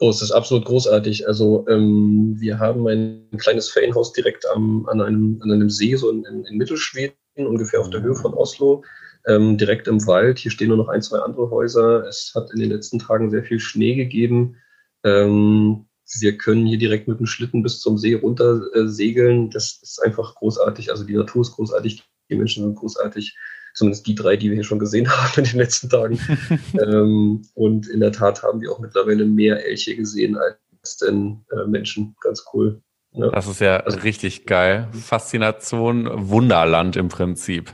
Oh, 0.00 0.10
es 0.10 0.22
ist 0.22 0.30
absolut 0.30 0.64
großartig. 0.64 1.26
Also 1.26 1.66
ähm, 1.68 2.36
wir 2.38 2.58
haben 2.58 2.86
ein 2.86 3.28
kleines 3.38 3.70
Ferienhaus 3.70 4.12
direkt 4.12 4.46
am, 4.48 4.86
an, 4.88 5.00
einem, 5.00 5.40
an 5.42 5.50
einem 5.50 5.70
See, 5.70 5.96
so 5.96 6.10
in, 6.10 6.24
in 6.24 6.56
Mittelschweden, 6.56 7.16
ungefähr 7.36 7.80
auf 7.80 7.90
der 7.90 8.02
Höhe 8.02 8.14
von 8.14 8.34
Oslo, 8.34 8.84
ähm, 9.26 9.58
direkt 9.58 9.88
im 9.88 10.06
Wald. 10.06 10.38
Hier 10.38 10.50
stehen 10.50 10.68
nur 10.68 10.76
noch 10.76 10.88
ein, 10.88 11.02
zwei 11.02 11.18
andere 11.18 11.50
Häuser. 11.50 12.06
Es 12.06 12.32
hat 12.34 12.50
in 12.52 12.60
den 12.60 12.70
letzten 12.70 12.98
Tagen 12.98 13.30
sehr 13.30 13.42
viel 13.42 13.60
Schnee 13.60 13.94
gegeben. 13.94 14.56
Ähm, 15.04 15.86
wir 16.20 16.38
können 16.38 16.66
hier 16.66 16.78
direkt 16.78 17.08
mit 17.08 17.18
dem 17.18 17.26
Schlitten 17.26 17.62
bis 17.62 17.80
zum 17.80 17.98
See 17.98 18.14
runter 18.14 18.62
äh, 18.74 18.86
segeln. 18.86 19.50
Das 19.50 19.80
ist 19.82 20.02
einfach 20.02 20.34
großartig. 20.36 20.90
Also 20.90 21.04
die 21.04 21.16
Natur 21.16 21.42
ist 21.42 21.52
großartig, 21.52 22.02
die 22.30 22.36
Menschen 22.36 22.64
sind 22.64 22.76
großartig 22.76 23.36
zumindest 23.78 24.06
die 24.06 24.14
drei, 24.14 24.36
die 24.36 24.48
wir 24.50 24.56
hier 24.56 24.64
schon 24.64 24.78
gesehen 24.78 25.08
haben 25.16 25.32
in 25.36 25.44
den 25.44 25.58
letzten 25.58 25.88
Tagen. 25.88 26.18
ähm, 26.80 27.42
und 27.54 27.88
in 27.88 28.00
der 28.00 28.12
Tat 28.12 28.42
haben 28.42 28.60
wir 28.60 28.72
auch 28.72 28.80
mittlerweile 28.80 29.24
mehr 29.24 29.64
Elche 29.64 29.96
gesehen 29.96 30.36
als 30.36 30.98
denn 30.98 31.44
äh, 31.50 31.66
Menschen. 31.66 32.16
Ganz 32.20 32.44
cool. 32.52 32.80
Ja. 33.12 33.30
Das 33.30 33.46
ist 33.46 33.60
ja 33.60 33.78
also, 33.78 33.98
richtig 34.00 34.46
geil. 34.46 34.88
Faszination, 34.92 36.08
Wunderland 36.30 36.96
im 36.96 37.08
Prinzip. 37.08 37.72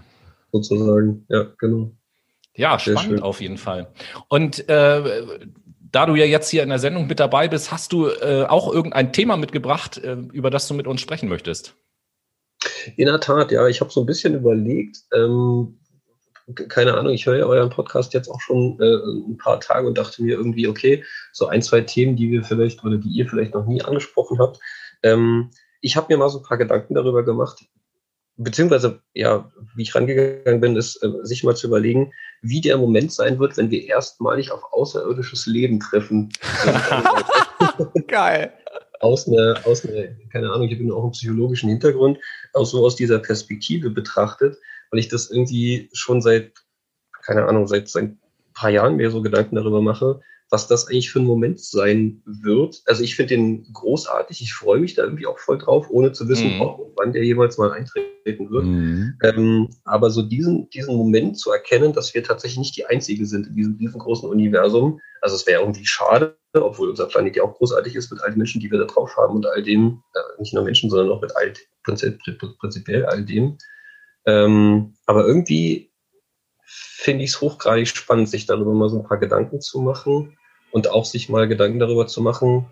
Sozusagen, 0.52 1.24
ja, 1.28 1.46
genau. 1.58 1.92
Ja, 2.56 2.78
spannend 2.78 3.22
auf 3.22 3.40
jeden 3.40 3.58
Fall. 3.58 3.92
Und 4.28 4.68
äh, 4.68 5.22
da 5.80 6.06
du 6.06 6.14
ja 6.14 6.24
jetzt 6.24 6.50
hier 6.50 6.62
in 6.62 6.68
der 6.68 6.78
Sendung 6.78 7.06
mit 7.06 7.20
dabei 7.20 7.48
bist, 7.48 7.72
hast 7.72 7.92
du 7.92 8.08
äh, 8.08 8.46
auch 8.48 8.72
irgendein 8.72 9.12
Thema 9.12 9.36
mitgebracht, 9.36 9.98
äh, 9.98 10.16
über 10.32 10.50
das 10.50 10.68
du 10.68 10.74
mit 10.74 10.86
uns 10.86 11.00
sprechen 11.00 11.28
möchtest? 11.28 11.76
In 12.96 13.06
der 13.06 13.20
Tat, 13.20 13.50
ja. 13.50 13.66
Ich 13.66 13.80
habe 13.80 13.90
so 13.90 14.00
ein 14.00 14.06
bisschen 14.06 14.34
überlegt, 14.34 14.98
ähm, 15.12 15.78
keine 16.68 16.94
Ahnung, 16.94 17.12
ich 17.12 17.26
höre 17.26 17.38
ja 17.38 17.46
euren 17.46 17.70
Podcast 17.70 18.12
jetzt 18.12 18.28
auch 18.28 18.40
schon 18.40 18.78
äh, 18.80 19.30
ein 19.30 19.38
paar 19.38 19.61
Tage 19.61 19.87
und 19.87 19.96
dachte 19.96 20.22
mir 20.22 20.37
irgendwie, 20.37 20.68
okay, 20.68 21.04
so 21.33 21.46
ein, 21.46 21.62
zwei 21.62 21.80
Themen, 21.80 22.16
die 22.16 22.30
wir 22.30 22.44
vielleicht 22.44 22.85
oder 22.85 22.98
die 22.98 23.09
ihr 23.09 23.28
vielleicht 23.28 23.54
noch 23.54 23.66
nie 23.66 23.83
angesprochen 23.83 24.38
habt. 24.38 24.59
Ähm, 25.02 25.50
ich 25.80 25.96
habe 25.96 26.12
mir 26.12 26.18
mal 26.18 26.28
so 26.28 26.38
ein 26.38 26.44
paar 26.44 26.59
Gedanken 26.59 26.94
darüber 26.94 27.24
gemacht, 27.24 27.64
beziehungsweise, 28.37 29.00
ja, 29.14 29.50
wie 29.74 29.83
ich 29.83 29.94
rangegangen 29.94 30.61
bin, 30.61 30.76
ist, 30.76 31.02
äh, 31.02 31.11
sich 31.22 31.44
mal 31.44 31.57
zu 31.57 31.68
überlegen, 31.68 32.12
wie 32.42 32.61
der 32.61 32.76
Moment 32.76 33.12
sein 33.12 33.38
wird, 33.38 33.57
wenn 33.57 33.70
wir 33.70 33.87
erstmalig 33.87 34.50
auf 34.50 34.62
außerirdisches 34.72 35.46
Leben 35.46 35.80
treffen. 35.80 36.30
Geil. 38.09 38.52
Aus 39.00 39.28
einer, 39.28 39.61
aus 39.64 39.85
einer, 39.85 40.09
keine 40.33 40.50
Ahnung, 40.50 40.68
ich 40.68 40.78
habe 40.78 40.94
auch 40.94 41.02
einen 41.02 41.12
psychologischen 41.12 41.68
Hintergrund, 41.68 42.18
auch 42.52 42.64
so 42.64 42.85
aus 42.85 42.96
dieser 42.96 43.18
Perspektive 43.18 43.90
betrachtet 43.90 44.57
weil 44.94 45.00
ich 45.00 45.09
das 45.09 45.28
irgendwie 45.28 45.90
schon 45.92 46.22
seit, 46.22 46.52
keine 47.24 47.46
Ahnung, 47.46 47.66
seit, 47.66 47.88
seit 47.88 48.04
ein 48.04 48.18
paar 48.54 48.70
Jahren 48.70 48.94
mir 48.94 49.11
so 49.11 49.22
Gedanken 49.22 49.57
darüber 49.57 49.83
mache, 49.83 50.20
was 50.50 50.68
das 50.68 50.87
eigentlich 50.87 51.11
für 51.11 51.18
ein 51.18 51.24
Moment 51.24 51.59
sein 51.59 52.22
wird. 52.24 52.80
Also 52.87 53.02
ich 53.02 53.16
finde 53.16 53.35
den 53.35 53.72
großartig, 53.72 54.40
ich 54.40 54.54
freue 54.54 54.78
mich 54.78 54.94
da 54.94 55.02
irgendwie 55.02 55.26
auch 55.26 55.40
voll 55.40 55.59
drauf, 55.59 55.88
ohne 55.90 56.12
zu 56.12 56.28
wissen, 56.28 56.54
mhm. 56.54 56.61
ob, 56.61 56.92
wann 56.94 57.12
der 57.12 57.24
jemals 57.24 57.59
mal 57.59 57.72
eintreten 57.72 58.50
wird. 58.50 58.66
Mhm. 58.66 59.18
Ähm, 59.24 59.68
aber 59.83 60.11
so 60.11 60.22
diesen, 60.22 60.70
diesen 60.70 60.94
Moment 60.94 61.40
zu 61.40 61.50
erkennen, 61.50 61.92
dass 61.92 62.14
wir 62.14 62.22
tatsächlich 62.22 62.59
nicht 62.59 62.76
die 62.76 62.87
Einzige 62.87 63.26
sind 63.26 63.48
in 63.48 63.57
diesem 63.57 63.76
riesengroßen 63.78 64.28
Universum. 64.28 65.00
Also 65.22 65.35
es 65.35 65.44
wäre 65.48 65.62
irgendwie 65.62 65.87
schade, 65.87 66.37
obwohl 66.52 66.88
unser 66.88 67.07
Planet 67.07 67.35
ja 67.35 67.42
auch 67.42 67.54
großartig 67.54 67.96
ist 67.96 68.12
mit 68.12 68.22
all 68.22 68.30
den 68.30 68.38
Menschen, 68.38 68.61
die 68.61 68.70
wir 68.70 68.78
da 68.78 68.85
drauf 68.85 69.16
haben 69.16 69.35
und 69.35 69.46
all 69.46 69.64
dem, 69.64 70.04
äh, 70.14 70.40
nicht 70.40 70.54
nur 70.54 70.62
Menschen, 70.62 70.88
sondern 70.88 71.11
auch 71.11 71.20
mit 71.20 71.35
all, 71.35 71.52
prinzipiell 71.83 73.07
all 73.07 73.24
dem, 73.24 73.59
ähm, 74.26 74.94
aber 75.06 75.26
irgendwie 75.26 75.90
finde 76.66 77.24
ich 77.24 77.30
es 77.30 77.40
hochgradig 77.40 77.88
spannend, 77.88 78.28
sich 78.28 78.46
darüber 78.46 78.72
mal 78.72 78.88
so 78.88 78.98
ein 78.98 79.06
paar 79.06 79.18
Gedanken 79.18 79.60
zu 79.60 79.80
machen 79.80 80.37
und 80.72 80.88
auch 80.88 81.04
sich 81.04 81.28
mal 81.28 81.46
Gedanken 81.46 81.78
darüber 81.78 82.06
zu 82.06 82.22
machen, 82.22 82.66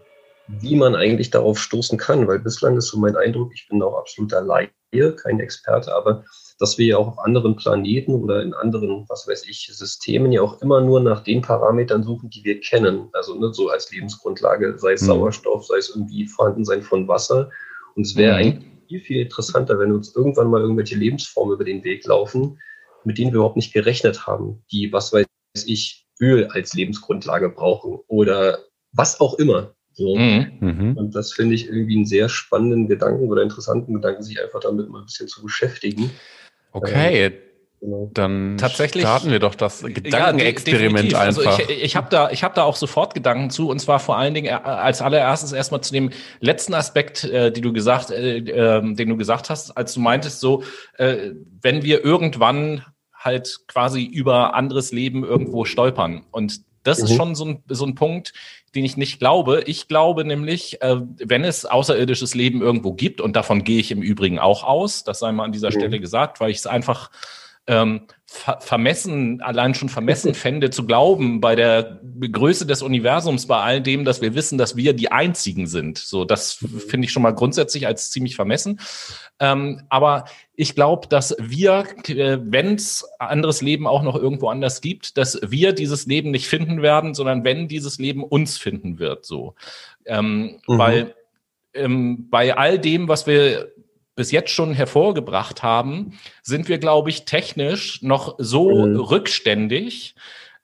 wie 0.49 0.75
man 0.75 0.95
eigentlich 0.95 1.31
darauf 1.31 1.59
stoßen 1.59 1.99
kann, 1.99 2.27
weil 2.27 2.39
bislang 2.39 2.77
ist 2.77 2.89
so 2.89 2.99
mein 2.99 3.17
Eindruck, 3.17 3.53
ich 3.55 3.69
bin 3.69 3.83
auch 3.83 3.97
absoluter 3.99 4.41
Laie, 4.41 4.71
kein 5.17 5.41
Experte, 5.41 5.95
aber 5.95 6.25
dass 6.59 6.79
wir 6.79 6.87
ja 6.87 6.97
auch 6.97 7.09
auf 7.09 7.19
anderen 7.19 7.57
Planeten 7.57 8.15
oder 8.15 8.43
in 8.43 8.55
anderen, 8.55 9.05
was 9.09 9.27
weiß 9.27 9.47
ich, 9.49 9.69
Systemen 9.73 10.33
ja 10.33 10.43
auch 10.43 10.61
immer 10.63 10.81
nur 10.81 11.01
nach 11.01 11.23
den 11.23 11.43
Parametern 11.43 12.03
suchen, 12.03 12.31
die 12.31 12.45
wir 12.45 12.61
kennen. 12.61 13.09
Also 13.13 13.35
ne, 13.35 13.53
so 13.53 13.69
als 13.69 13.91
Lebensgrundlage, 13.91 14.79
sei 14.79 14.93
es 14.93 15.03
mhm. 15.03 15.07
Sauerstoff, 15.07 15.67
sei 15.67 15.79
es 15.79 15.91
irgendwie 15.91 16.27
Vorhandensein 16.27 16.83
von 16.83 17.09
Wasser. 17.09 17.51
Und 17.95 18.07
es 18.07 18.17
wäre 18.17 18.35
mhm. 18.35 18.39
eigentlich 18.39 18.72
viel, 18.93 19.01
viel 19.01 19.21
interessanter, 19.23 19.79
wenn 19.79 19.93
uns 19.93 20.15
irgendwann 20.15 20.51
mal 20.51 20.61
irgendwelche 20.61 20.97
Lebensformen 20.97 21.55
über 21.55 21.65
den 21.65 21.85
Weg 21.85 22.05
laufen, 22.07 22.59
mit 23.05 23.19
denen 23.19 23.33
wir 23.33 23.37
überhaupt 23.37 23.57
nicht 23.57 23.73
gerechnet 23.73 24.27
haben, 24.27 24.63
die, 24.71 24.93
was 24.93 25.13
weiß 25.13 25.27
ich, 25.67 26.07
Öl 26.21 26.47
als 26.47 26.75
Lebensgrundlage 26.75 27.49
brauchen 27.49 27.99
oder 28.07 28.59
was 28.93 29.21
auch 29.21 29.39
immer. 29.39 29.75
So. 29.95 30.17
Mhm. 30.17 30.59
mhm. 30.61 30.97
Und 30.97 31.15
das 31.15 31.33
finde 31.33 31.55
ich 31.55 31.67
irgendwie 31.69 31.97
einen 31.97 32.07
sehr 32.07 32.29
spannenden 32.29 32.89
Gedanken 32.89 33.29
oder 33.29 33.43
interessanten 33.43 33.95
Gedanken, 33.95 34.23
sich 34.23 34.41
einfach 34.43 34.61
damit 34.61 34.89
mal 34.89 35.01
ein 35.01 35.07
bisschen 35.07 35.29
zu 35.29 35.43
beschäftigen. 35.43 36.11
Okay, 36.73 37.27
ähm, 37.27 37.33
Genau. 37.83 38.09
Dann 38.15 38.59
Tatsächlich, 38.59 39.03
starten 39.03 39.33
wir 39.33 39.41
doch 39.41 39.57
das 39.57 39.83
Gedankenexperiment 39.83 41.11
ja, 41.11 41.19
also 41.19 41.41
einfach. 41.41 41.59
Also 41.59 41.73
ich, 41.73 41.83
ich 41.83 41.97
habe 41.97 42.07
da, 42.11 42.31
ich 42.31 42.45
hab 42.45 42.55
da 42.55 42.63
auch 42.63 42.77
sofort 42.77 43.13
Gedanken 43.13 43.51
zu 43.51 43.69
und 43.69 43.81
zwar 43.81 43.99
vor 43.99 44.17
allen 44.17 44.35
Dingen 44.35 44.47
äh, 44.47 44.53
als 44.53 45.03
allererstes 45.03 45.51
erstmal 45.51 45.81
zu 45.81 45.93
dem 45.93 46.11
letzten 46.39 46.75
Aspekt, 46.75 47.25
äh, 47.25 47.51
die 47.51 47.61
du 47.61 47.73
gesagt, 47.73 48.13
äh, 48.13 48.37
äh, 48.37 48.95
den 48.95 49.09
du 49.09 49.17
gesagt 49.17 49.51
hast, 49.51 49.77
als 49.77 49.95
du 49.95 50.01
meintest 50.01 50.39
so, 50.39 50.63
äh, 50.97 51.33
wenn 51.61 51.83
wir 51.83 52.05
irgendwann 52.05 52.85
halt 53.17 53.59
quasi 53.67 54.05
über 54.05 54.55
anderes 54.55 54.93
Leben 54.93 55.25
irgendwo 55.25 55.65
stolpern 55.65 56.23
und 56.31 56.61
das 56.85 57.01
mhm. 57.01 57.05
ist 57.05 57.17
schon 57.17 57.35
so 57.35 57.47
ein, 57.47 57.65
so 57.69 57.85
ein 57.85 57.97
Punkt, 57.97 58.33
den 58.77 58.85
ich 58.85 58.97
nicht 58.97 59.19
glaube. 59.19 59.65
Ich 59.67 59.89
glaube 59.89 60.25
nämlich, 60.25 60.81
äh, 60.83 61.01
wenn 61.19 61.43
es 61.43 61.65
außerirdisches 61.65 62.37
Leben 62.37 62.63
irgendwo 62.63 62.93
gibt, 62.93 63.21
und 63.21 63.35
davon 63.35 63.65
gehe 63.65 63.81
ich 63.81 63.91
im 63.91 64.03
Übrigen 64.03 64.39
auch 64.39 64.63
aus, 64.63 65.03
das 65.03 65.19
sei 65.19 65.33
mal 65.33 65.45
an 65.45 65.53
dieser 65.53 65.71
mhm. 65.71 65.81
Stelle 65.81 65.99
gesagt, 66.01 66.39
weil 66.39 66.51
ich 66.51 66.59
es 66.59 66.67
einfach 66.69 67.11
ähm, 67.67 68.03
ver 68.27 68.59
vermessen, 68.61 69.41
allein 69.41 69.75
schon 69.75 69.89
vermessen 69.89 70.35
fände, 70.35 70.71
zu 70.71 70.85
glauben, 70.87 71.41
bei 71.41 71.55
der 71.55 72.01
Größe 72.21 72.67
des 72.67 72.83
Universums, 72.83 73.47
bei 73.47 73.59
all 73.59 73.81
dem, 73.81 74.05
dass 74.05 74.21
wir 74.21 74.35
wissen, 74.35 74.59
dass 74.59 74.75
wir 74.75 74.95
die 74.95 75.13
Einzigen 75.13 75.67
sind. 75.67 75.99
So, 75.99 76.25
das 76.25 76.55
finde 76.89 77.05
ich 77.05 77.13
schon 77.13 77.23
mal 77.23 77.35
grundsätzlich 77.35 77.87
als 77.87 78.11
ziemlich 78.11 78.35
vermessen. 78.35 78.81
Ähm, 79.39 79.83
aber 79.91 80.25
ich 80.55 80.75
glaube, 80.75 81.09
dass 81.09 81.37
wir, 81.39 81.85
äh, 82.09 82.39
wenn 82.43 82.75
es 82.75 83.05
anderes 83.19 83.61
Leben 83.63 83.87
auch 83.87 84.03
noch 84.03 84.17
irgendwo 84.17 84.49
anders 84.49 84.81
gibt, 84.81 85.17
dass 85.17 85.39
wir 85.47 85.73
dieses 85.73 86.07
Leben 86.07 86.31
nicht 86.31 86.49
finden 86.49 86.83
werden, 86.83 87.15
sondern 87.15 87.45
wenn 87.45 87.69
dieses 87.69 87.99
Leben 87.99 88.25
uns 88.25 88.59
finden 88.59 88.99
wird. 88.99 89.25
So, 89.25 89.55
ähm, 90.05 90.59
mhm. 90.67 90.79
weil 90.79 91.15
ähm, 91.75 92.29
bei 92.31 92.57
all 92.57 92.79
dem, 92.79 93.09
was 93.09 93.27
wir 93.27 93.73
bis 94.15 94.31
jetzt 94.31 94.51
schon 94.51 94.73
hervorgebracht 94.75 95.63
haben, 95.63 96.19
sind 96.43 96.69
wir, 96.69 96.79
glaube 96.79 97.11
ich, 97.11 97.25
technisch 97.25 98.03
noch 98.03 98.37
so 98.39 98.87
mhm. 98.87 98.97
rückständig, 98.97 100.15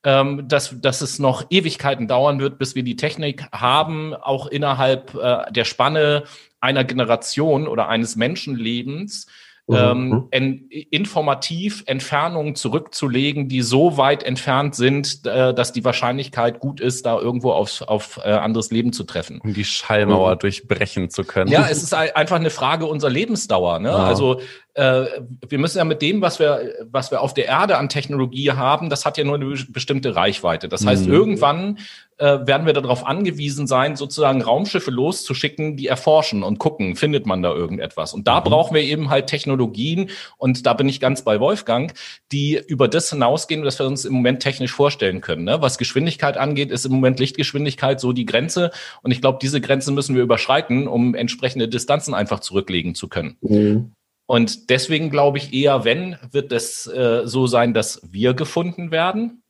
ähm, 0.04 0.46
dass, 0.48 0.80
dass 0.80 1.00
es 1.00 1.18
noch 1.18 1.46
Ewigkeiten 1.50 2.08
dauern 2.08 2.40
wird, 2.40 2.58
bis 2.58 2.74
wir 2.74 2.82
die 2.82 2.96
Technik 2.96 3.44
haben, 3.52 4.14
auch 4.14 4.46
innerhalb 4.46 5.14
äh, 5.14 5.50
der 5.50 5.64
Spanne 5.64 6.24
einer 6.60 6.84
Generation 6.84 7.66
oder 7.66 7.88
eines 7.88 8.16
Menschenlebens, 8.16 9.26
ähm, 9.70 10.28
en, 10.30 10.68
informativ 10.70 11.82
Entfernungen 11.86 12.54
zurückzulegen, 12.54 13.48
die 13.48 13.62
so 13.62 13.96
weit 13.96 14.22
entfernt 14.22 14.74
sind, 14.74 15.26
äh, 15.26 15.52
dass 15.52 15.72
die 15.72 15.84
Wahrscheinlichkeit 15.84 16.60
gut 16.60 16.80
ist, 16.80 17.04
da 17.04 17.18
irgendwo 17.18 17.52
auf, 17.52 17.82
auf 17.82 18.18
äh, 18.24 18.30
anderes 18.30 18.70
Leben 18.70 18.92
zu 18.92 19.04
treffen. 19.04 19.40
Um 19.42 19.52
die 19.52 19.64
Schallmauer 19.64 20.34
mhm. 20.34 20.38
durchbrechen 20.38 21.10
zu 21.10 21.24
können. 21.24 21.50
Ja, 21.50 21.66
es 21.70 21.82
ist 21.82 21.92
einfach 21.94 22.36
eine 22.36 22.50
Frage 22.50 22.86
unserer 22.86 23.10
Lebensdauer. 23.10 23.78
Ne? 23.78 23.88
Ja. 23.88 23.96
Also 23.96 24.40
äh, 24.74 25.06
wir 25.48 25.58
müssen 25.58 25.78
ja 25.78 25.84
mit 25.84 26.00
dem, 26.02 26.22
was 26.22 26.38
wir, 26.38 26.86
was 26.90 27.10
wir 27.10 27.20
auf 27.20 27.34
der 27.34 27.46
Erde 27.46 27.76
an 27.76 27.88
Technologie 27.88 28.52
haben, 28.52 28.88
das 28.88 29.04
hat 29.04 29.18
ja 29.18 29.24
nur 29.24 29.34
eine 29.34 29.54
bestimmte 29.68 30.16
Reichweite. 30.16 30.68
Das 30.68 30.86
heißt, 30.86 31.06
mhm. 31.06 31.12
irgendwann 31.12 31.78
äh, 32.18 32.46
werden 32.46 32.66
wir 32.66 32.72
darauf 32.72 33.06
angewiesen 33.06 33.66
sein, 33.66 33.96
sozusagen 33.96 34.42
Raumschiffe 34.42 34.90
loszuschicken, 34.90 35.76
die 35.76 35.86
erforschen 35.86 36.42
und 36.42 36.58
gucken, 36.58 36.96
findet 36.96 37.26
man 37.26 37.42
da 37.42 37.52
irgendetwas. 37.52 38.12
Und 38.12 38.28
da 38.28 38.40
mhm. 38.40 38.44
brauchen 38.44 38.74
wir 38.74 38.82
eben 38.82 39.08
halt 39.08 39.28
Technologien, 39.28 40.10
und 40.36 40.66
da 40.66 40.74
bin 40.74 40.88
ich 40.88 41.00
ganz 41.00 41.22
bei 41.22 41.40
Wolfgang, 41.40 41.92
die 42.32 42.60
über 42.66 42.88
das 42.88 43.10
hinausgehen, 43.10 43.64
was 43.64 43.78
wir 43.78 43.86
uns 43.86 44.04
im 44.04 44.14
Moment 44.14 44.40
technisch 44.42 44.72
vorstellen 44.72 45.20
können. 45.20 45.44
Ne? 45.44 45.62
Was 45.62 45.78
Geschwindigkeit 45.78 46.36
angeht, 46.36 46.70
ist 46.70 46.86
im 46.86 46.92
Moment 46.92 47.20
Lichtgeschwindigkeit 47.20 48.00
so 48.00 48.12
die 48.12 48.26
Grenze. 48.26 48.70
Und 49.02 49.10
ich 49.10 49.20
glaube, 49.20 49.38
diese 49.40 49.60
Grenze 49.60 49.92
müssen 49.92 50.16
wir 50.16 50.22
überschreiten, 50.22 50.88
um 50.88 51.14
entsprechende 51.14 51.68
Distanzen 51.68 52.14
einfach 52.14 52.40
zurücklegen 52.40 52.94
zu 52.94 53.08
können. 53.08 53.36
Mhm. 53.40 53.92
Und 54.26 54.68
deswegen 54.68 55.08
glaube 55.08 55.38
ich 55.38 55.54
eher, 55.54 55.84
wenn, 55.84 56.16
wird 56.32 56.52
es 56.52 56.86
äh, 56.86 57.22
so 57.24 57.46
sein, 57.46 57.72
dass 57.72 58.02
wir 58.10 58.34
gefunden 58.34 58.90
werden. 58.90 59.42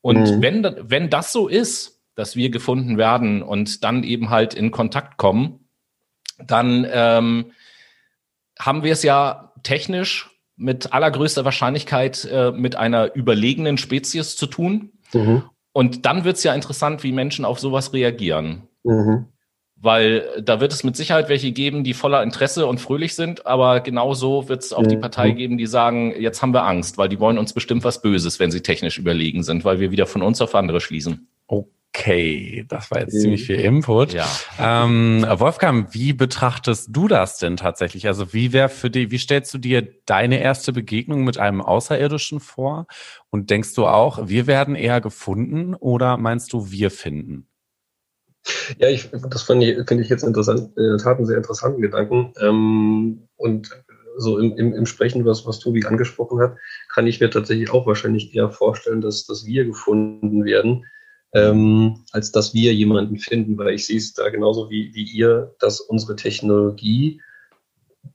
Und 0.00 0.18
mhm. 0.18 0.42
wenn, 0.42 0.76
wenn 0.80 1.10
das 1.10 1.32
so 1.32 1.46
ist, 1.46 1.95
dass 2.16 2.34
wir 2.34 2.50
gefunden 2.50 2.98
werden 2.98 3.42
und 3.42 3.84
dann 3.84 4.02
eben 4.02 4.30
halt 4.30 4.54
in 4.54 4.72
Kontakt 4.72 5.18
kommen, 5.18 5.68
dann 6.44 6.86
ähm, 6.90 7.52
haben 8.58 8.82
wir 8.82 8.92
es 8.92 9.02
ja 9.02 9.52
technisch 9.62 10.30
mit 10.56 10.92
allergrößter 10.92 11.44
Wahrscheinlichkeit 11.44 12.26
äh, 12.30 12.50
mit 12.50 12.76
einer 12.76 13.14
überlegenen 13.14 13.78
Spezies 13.78 14.36
zu 14.36 14.46
tun. 14.46 14.92
Mhm. 15.12 15.42
Und 15.72 16.06
dann 16.06 16.24
wird 16.24 16.38
es 16.38 16.42
ja 16.42 16.54
interessant, 16.54 17.02
wie 17.04 17.12
Menschen 17.12 17.44
auf 17.44 17.60
sowas 17.60 17.92
reagieren. 17.92 18.62
Mhm. 18.82 19.26
Weil 19.78 20.42
da 20.42 20.58
wird 20.58 20.72
es 20.72 20.84
mit 20.84 20.96
Sicherheit 20.96 21.28
welche 21.28 21.52
geben, 21.52 21.84
die 21.84 21.92
voller 21.92 22.22
Interesse 22.22 22.66
und 22.66 22.80
fröhlich 22.80 23.14
sind, 23.14 23.44
aber 23.44 23.80
genauso 23.80 24.48
wird 24.48 24.62
es 24.62 24.72
auch 24.72 24.82
mhm. 24.82 24.88
die 24.88 24.96
Partei 24.96 25.32
geben, 25.32 25.58
die 25.58 25.66
sagen, 25.66 26.14
jetzt 26.18 26.40
haben 26.40 26.54
wir 26.54 26.64
Angst, 26.64 26.96
weil 26.96 27.10
die 27.10 27.20
wollen 27.20 27.36
uns 27.36 27.52
bestimmt 27.52 27.84
was 27.84 28.00
Böses, 28.00 28.40
wenn 28.40 28.50
sie 28.50 28.62
technisch 28.62 28.96
überlegen 28.96 29.42
sind, 29.42 29.66
weil 29.66 29.78
wir 29.78 29.90
wieder 29.90 30.06
von 30.06 30.22
uns 30.22 30.40
auf 30.40 30.54
andere 30.54 30.80
schließen. 30.80 31.28
Oh. 31.46 31.66
Okay, 31.98 32.66
das 32.68 32.90
war 32.90 33.00
jetzt 33.00 33.14
mhm. 33.14 33.20
ziemlich 33.20 33.46
viel 33.46 33.58
Input. 33.58 34.12
Ja. 34.12 34.26
Ähm, 34.58 35.24
Wolfgang, 35.36 35.94
wie 35.94 36.12
betrachtest 36.12 36.88
du 36.92 37.08
das 37.08 37.38
denn 37.38 37.56
tatsächlich? 37.56 38.06
Also 38.06 38.34
wie 38.34 38.52
wäre 38.52 38.68
für 38.68 38.90
dich, 38.90 39.10
wie 39.10 39.18
stellst 39.18 39.54
du 39.54 39.58
dir 39.58 39.88
deine 40.04 40.40
erste 40.40 40.74
Begegnung 40.74 41.24
mit 41.24 41.38
einem 41.38 41.62
Außerirdischen 41.62 42.40
vor? 42.40 42.86
Und 43.30 43.48
denkst 43.48 43.74
du 43.74 43.86
auch, 43.86 44.28
wir 44.28 44.46
werden 44.46 44.74
eher 44.74 45.00
gefunden 45.00 45.74
oder 45.74 46.18
meinst 46.18 46.52
du, 46.52 46.70
wir 46.70 46.90
finden? 46.90 47.48
Ja, 48.78 48.88
ich, 48.88 49.10
das 49.30 49.42
finde 49.44 49.66
ich, 49.66 49.88
find 49.88 50.00
ich 50.00 50.10
jetzt 50.10 50.22
interessant, 50.22 50.76
in 50.76 50.84
der 50.84 50.98
Tat 50.98 51.16
einen 51.16 51.26
sehr 51.26 51.38
interessanten 51.38 51.80
Gedanken. 51.80 52.34
Ähm, 52.40 53.26
und 53.36 53.70
so 54.18 54.38
im, 54.38 54.54
im, 54.56 54.74
im 54.74 54.86
Sprechen, 54.86 55.24
was, 55.24 55.46
was 55.46 55.60
Tobi 55.60 55.84
angesprochen 55.86 56.40
hat, 56.40 56.56
kann 56.92 57.06
ich 57.06 57.20
mir 57.20 57.30
tatsächlich 57.30 57.70
auch 57.70 57.86
wahrscheinlich 57.86 58.34
eher 58.34 58.50
vorstellen, 58.50 59.00
dass, 59.00 59.26
dass 59.26 59.46
wir 59.46 59.64
gefunden 59.64 60.44
werden 60.44 60.84
ähm, 61.36 62.04
als 62.12 62.32
dass 62.32 62.54
wir 62.54 62.72
jemanden 62.72 63.18
finden, 63.18 63.58
weil 63.58 63.74
ich 63.74 63.86
sehe 63.86 63.98
es 63.98 64.14
da 64.14 64.30
genauso 64.30 64.70
wie, 64.70 64.94
wie 64.94 65.04
ihr, 65.04 65.54
dass 65.60 65.80
unsere 65.80 66.16
Technologie 66.16 67.20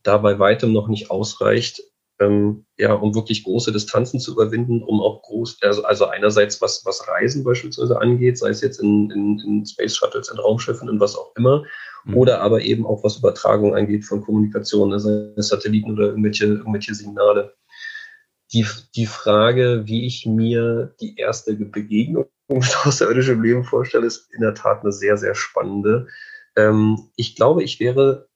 da 0.01 0.17
bei 0.17 0.39
weitem 0.39 0.73
noch 0.73 0.87
nicht 0.87 1.11
ausreicht, 1.11 1.83
ähm, 2.19 2.65
ja, 2.77 2.93
um 2.93 3.13
wirklich 3.13 3.43
große 3.43 3.71
Distanzen 3.71 4.19
zu 4.19 4.31
überwinden, 4.33 4.81
um 4.81 5.01
auch 5.01 5.21
groß, 5.21 5.59
also, 5.61 5.83
also 5.83 6.07
einerseits 6.07 6.61
was, 6.61 6.83
was 6.83 7.07
Reisen 7.07 7.43
beispielsweise 7.43 7.99
angeht, 7.99 8.39
sei 8.39 8.49
es 8.49 8.61
jetzt 8.61 8.79
in, 8.79 9.11
in, 9.11 9.39
in 9.45 9.65
Space 9.67 9.95
Shuttles, 9.95 10.29
in 10.29 10.39
Raumschiffen 10.39 10.89
und 10.89 10.99
was 10.99 11.15
auch 11.15 11.31
immer, 11.35 11.63
mhm. 12.05 12.17
oder 12.17 12.41
aber 12.41 12.61
eben 12.61 12.87
auch 12.87 13.03
was 13.03 13.17
Übertragung 13.17 13.75
angeht 13.75 14.03
von 14.03 14.21
Kommunikation, 14.21 14.93
also 14.93 15.31
Satelliten 15.35 15.91
oder 15.91 16.07
irgendwelche, 16.07 16.45
irgendwelche 16.45 16.95
Signale. 16.95 17.53
Die, 18.51 18.65
die 18.95 19.05
Frage, 19.05 19.83
wie 19.85 20.07
ich 20.07 20.25
mir 20.25 20.95
die 20.99 21.15
erste 21.17 21.53
Begegnung 21.53 22.25
mit 22.59 22.85
außerirdischem 22.85 23.41
Leben 23.41 23.63
vorstelle, 23.63 24.05
ist 24.05 24.31
in 24.33 24.41
der 24.41 24.53
Tat 24.53 24.81
eine 24.81 24.91
sehr, 24.91 25.17
sehr 25.17 25.35
spannende. 25.35 26.07
Ähm, 26.55 27.09
ich 27.15 27.35
glaube, 27.35 27.63
ich 27.63 27.79
wäre 27.79 28.27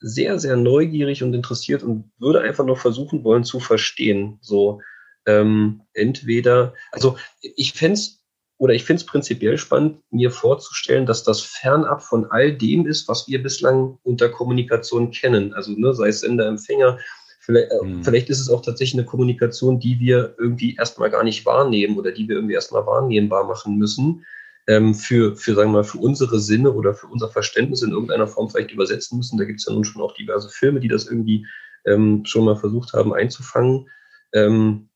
sehr, 0.00 0.38
sehr 0.38 0.56
neugierig 0.56 1.22
und 1.22 1.32
interessiert 1.32 1.82
und 1.82 2.10
würde 2.18 2.40
einfach 2.40 2.64
noch 2.64 2.78
versuchen 2.78 3.22
wollen 3.24 3.44
zu 3.44 3.60
verstehen. 3.60 4.38
So 4.40 4.80
ähm, 5.26 5.82
entweder, 5.92 6.74
also 6.90 7.16
ich 7.40 7.72
fände 7.72 7.94
es 7.94 8.22
oder 8.58 8.74
ich 8.74 8.84
finde 8.84 9.00
es 9.00 9.06
prinzipiell 9.06 9.58
spannend, 9.58 10.02
mir 10.10 10.30
vorzustellen, 10.30 11.04
dass 11.04 11.24
das 11.24 11.40
fernab 11.40 12.00
von 12.00 12.30
all 12.30 12.56
dem 12.56 12.86
ist, 12.86 13.08
was 13.08 13.26
wir 13.26 13.42
bislang 13.42 13.98
unter 14.04 14.28
Kommunikation 14.28 15.10
kennen. 15.10 15.52
Also 15.52 15.72
ne, 15.72 15.92
sei 15.94 16.08
es 16.08 16.20
Sender, 16.20 16.46
Empfänger, 16.46 17.00
Vielleicht, 17.44 17.72
mhm. 17.82 18.04
vielleicht 18.04 18.30
ist 18.30 18.38
es 18.38 18.48
auch 18.48 18.62
tatsächlich 18.62 19.00
eine 19.00 19.04
Kommunikation, 19.04 19.80
die 19.80 19.98
wir 19.98 20.36
irgendwie 20.38 20.76
erstmal 20.76 21.10
gar 21.10 21.24
nicht 21.24 21.44
wahrnehmen 21.44 21.98
oder 21.98 22.12
die 22.12 22.28
wir 22.28 22.36
irgendwie 22.36 22.54
erstmal 22.54 22.86
wahrnehmbar 22.86 23.44
machen 23.48 23.76
müssen. 23.76 24.24
Ähm, 24.68 24.94
für, 24.94 25.34
für, 25.34 25.54
sagen 25.56 25.70
wir 25.70 25.78
mal, 25.78 25.84
für 25.84 25.98
unsere 25.98 26.38
Sinne 26.38 26.70
oder 26.70 26.94
für 26.94 27.08
unser 27.08 27.28
Verständnis 27.28 27.82
in 27.82 27.90
irgendeiner 27.90 28.28
Form 28.28 28.48
vielleicht 28.48 28.70
übersetzen 28.70 29.18
müssen. 29.18 29.38
Da 29.38 29.44
gibt 29.44 29.58
es 29.58 29.66
ja 29.66 29.72
nun 29.72 29.82
schon 29.82 30.00
auch 30.00 30.14
diverse 30.14 30.48
Filme, 30.50 30.78
die 30.78 30.86
das 30.86 31.06
irgendwie 31.08 31.44
ähm, 31.84 32.24
schon 32.24 32.44
mal 32.44 32.54
versucht 32.54 32.92
haben 32.92 33.12
einzufangen. 33.12 33.88
Ähm, 34.32 34.88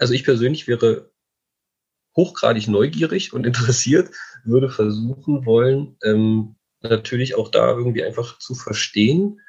also 0.00 0.12
ich 0.12 0.24
persönlich 0.24 0.66
wäre 0.66 1.12
hochgradig 2.16 2.66
neugierig 2.66 3.32
und 3.32 3.46
interessiert, 3.46 4.10
würde 4.42 4.70
versuchen 4.70 5.46
wollen, 5.46 5.96
ähm, 6.02 6.56
natürlich 6.80 7.36
auch 7.36 7.48
da 7.48 7.70
irgendwie 7.70 8.02
einfach 8.02 8.40
zu 8.40 8.56
verstehen, 8.56 9.40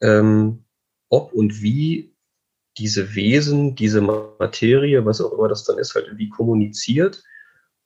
ähm, 0.00 0.64
ob 1.12 1.32
und 1.34 1.60
wie 1.60 2.16
diese 2.78 3.14
Wesen, 3.14 3.74
diese 3.74 4.00
Materie, 4.00 5.04
was 5.04 5.20
auch 5.20 5.32
immer 5.32 5.46
das 5.46 5.64
dann 5.64 5.78
ist, 5.78 5.94
halt 5.94 6.06
irgendwie 6.06 6.30
kommuniziert 6.30 7.22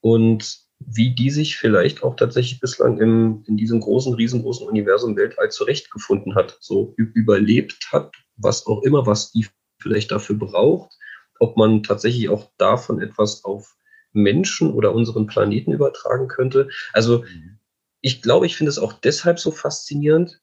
und 0.01 0.61
wie 0.79 1.13
die 1.13 1.31
sich 1.31 1.57
vielleicht 1.57 2.05
auch 2.05 2.15
tatsächlich 2.15 2.61
bislang 2.61 2.99
im, 3.01 3.43
in 3.49 3.57
diesem 3.57 3.81
großen, 3.81 4.15
riesengroßen 4.15 4.69
Universum 4.69 5.17
Weltall 5.17 5.51
zurechtgefunden 5.51 6.37
hat, 6.37 6.57
so 6.61 6.95
überlebt 6.97 7.89
hat, 7.91 8.15
was 8.37 8.65
auch 8.67 8.83
immer, 8.83 9.07
was 9.07 9.33
die 9.33 9.47
vielleicht 9.83 10.13
dafür 10.13 10.37
braucht, 10.37 10.93
ob 11.41 11.57
man 11.57 11.83
tatsächlich 11.83 12.29
auch 12.29 12.53
davon 12.59 13.01
etwas 13.01 13.45
auf 13.45 13.75
Menschen 14.13 14.73
oder 14.73 14.95
unseren 14.95 15.27
Planeten 15.27 15.73
übertragen 15.73 16.29
könnte. 16.29 16.69
Also 16.93 17.23
mhm. 17.23 17.59
ich 18.03 18.23
glaube, 18.23 18.47
ich 18.47 18.57
finde 18.57 18.71
es 18.71 18.79
auch 18.79 18.93
deshalb 18.93 19.41
so 19.41 19.51
faszinierend 19.51 20.41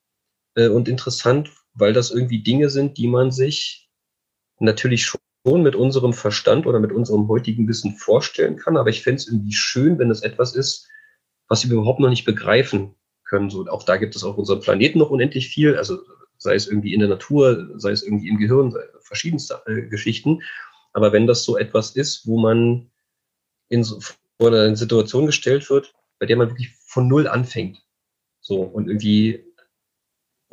äh, 0.55 0.67
und 0.67 0.89
interessant, 0.89 1.49
weil 1.73 1.93
das 1.93 2.11
irgendwie 2.11 2.43
Dinge 2.43 2.69
sind, 2.69 2.97
die 2.97 3.07
man 3.07 3.31
sich 3.31 3.89
natürlich 4.59 5.05
schon 5.05 5.19
mit 5.63 5.75
unserem 5.75 6.13
Verstand 6.13 6.65
oder 6.65 6.79
mit 6.79 6.91
unserem 6.91 7.27
heutigen 7.27 7.67
Wissen 7.67 7.95
vorstellen 7.95 8.57
kann. 8.57 8.77
Aber 8.77 8.89
ich 8.89 9.03
fände 9.03 9.17
es 9.17 9.27
irgendwie 9.27 9.53
schön, 9.53 9.99
wenn 9.99 10.09
es 10.09 10.21
etwas 10.21 10.55
ist, 10.55 10.87
was 11.47 11.67
wir 11.67 11.75
überhaupt 11.75 11.99
noch 11.99 12.09
nicht 12.09 12.25
begreifen 12.25 12.95
können. 13.25 13.49
So, 13.49 13.67
auch 13.67 13.83
da 13.83 13.97
gibt 13.97 14.15
es 14.15 14.23
auf 14.23 14.37
unserem 14.37 14.61
Planeten 14.61 14.99
noch 14.99 15.09
unendlich 15.09 15.49
viel, 15.49 15.75
also 15.75 15.99
sei 16.37 16.55
es 16.55 16.67
irgendwie 16.67 16.93
in 16.93 16.99
der 16.99 17.09
Natur, 17.09 17.71
sei 17.75 17.91
es 17.91 18.03
irgendwie 18.03 18.29
im 18.29 18.37
Gehirn, 18.37 18.73
verschiedenste 19.01 19.61
äh, 19.65 19.83
Geschichten. 19.83 20.41
Aber 20.93 21.11
wenn 21.11 21.27
das 21.27 21.43
so 21.43 21.57
etwas 21.57 21.91
ist, 21.91 22.27
wo 22.27 22.39
man 22.39 22.91
in 23.69 23.83
so, 23.83 23.99
vor 23.99 24.47
eine 24.47 24.75
Situation 24.75 25.25
gestellt 25.25 25.69
wird, 25.69 25.93
bei 26.19 26.25
der 26.25 26.37
man 26.37 26.49
wirklich 26.49 26.75
von 26.85 27.07
Null 27.07 27.27
anfängt, 27.27 27.83
so 28.39 28.61
und 28.61 28.87
irgendwie 28.87 29.43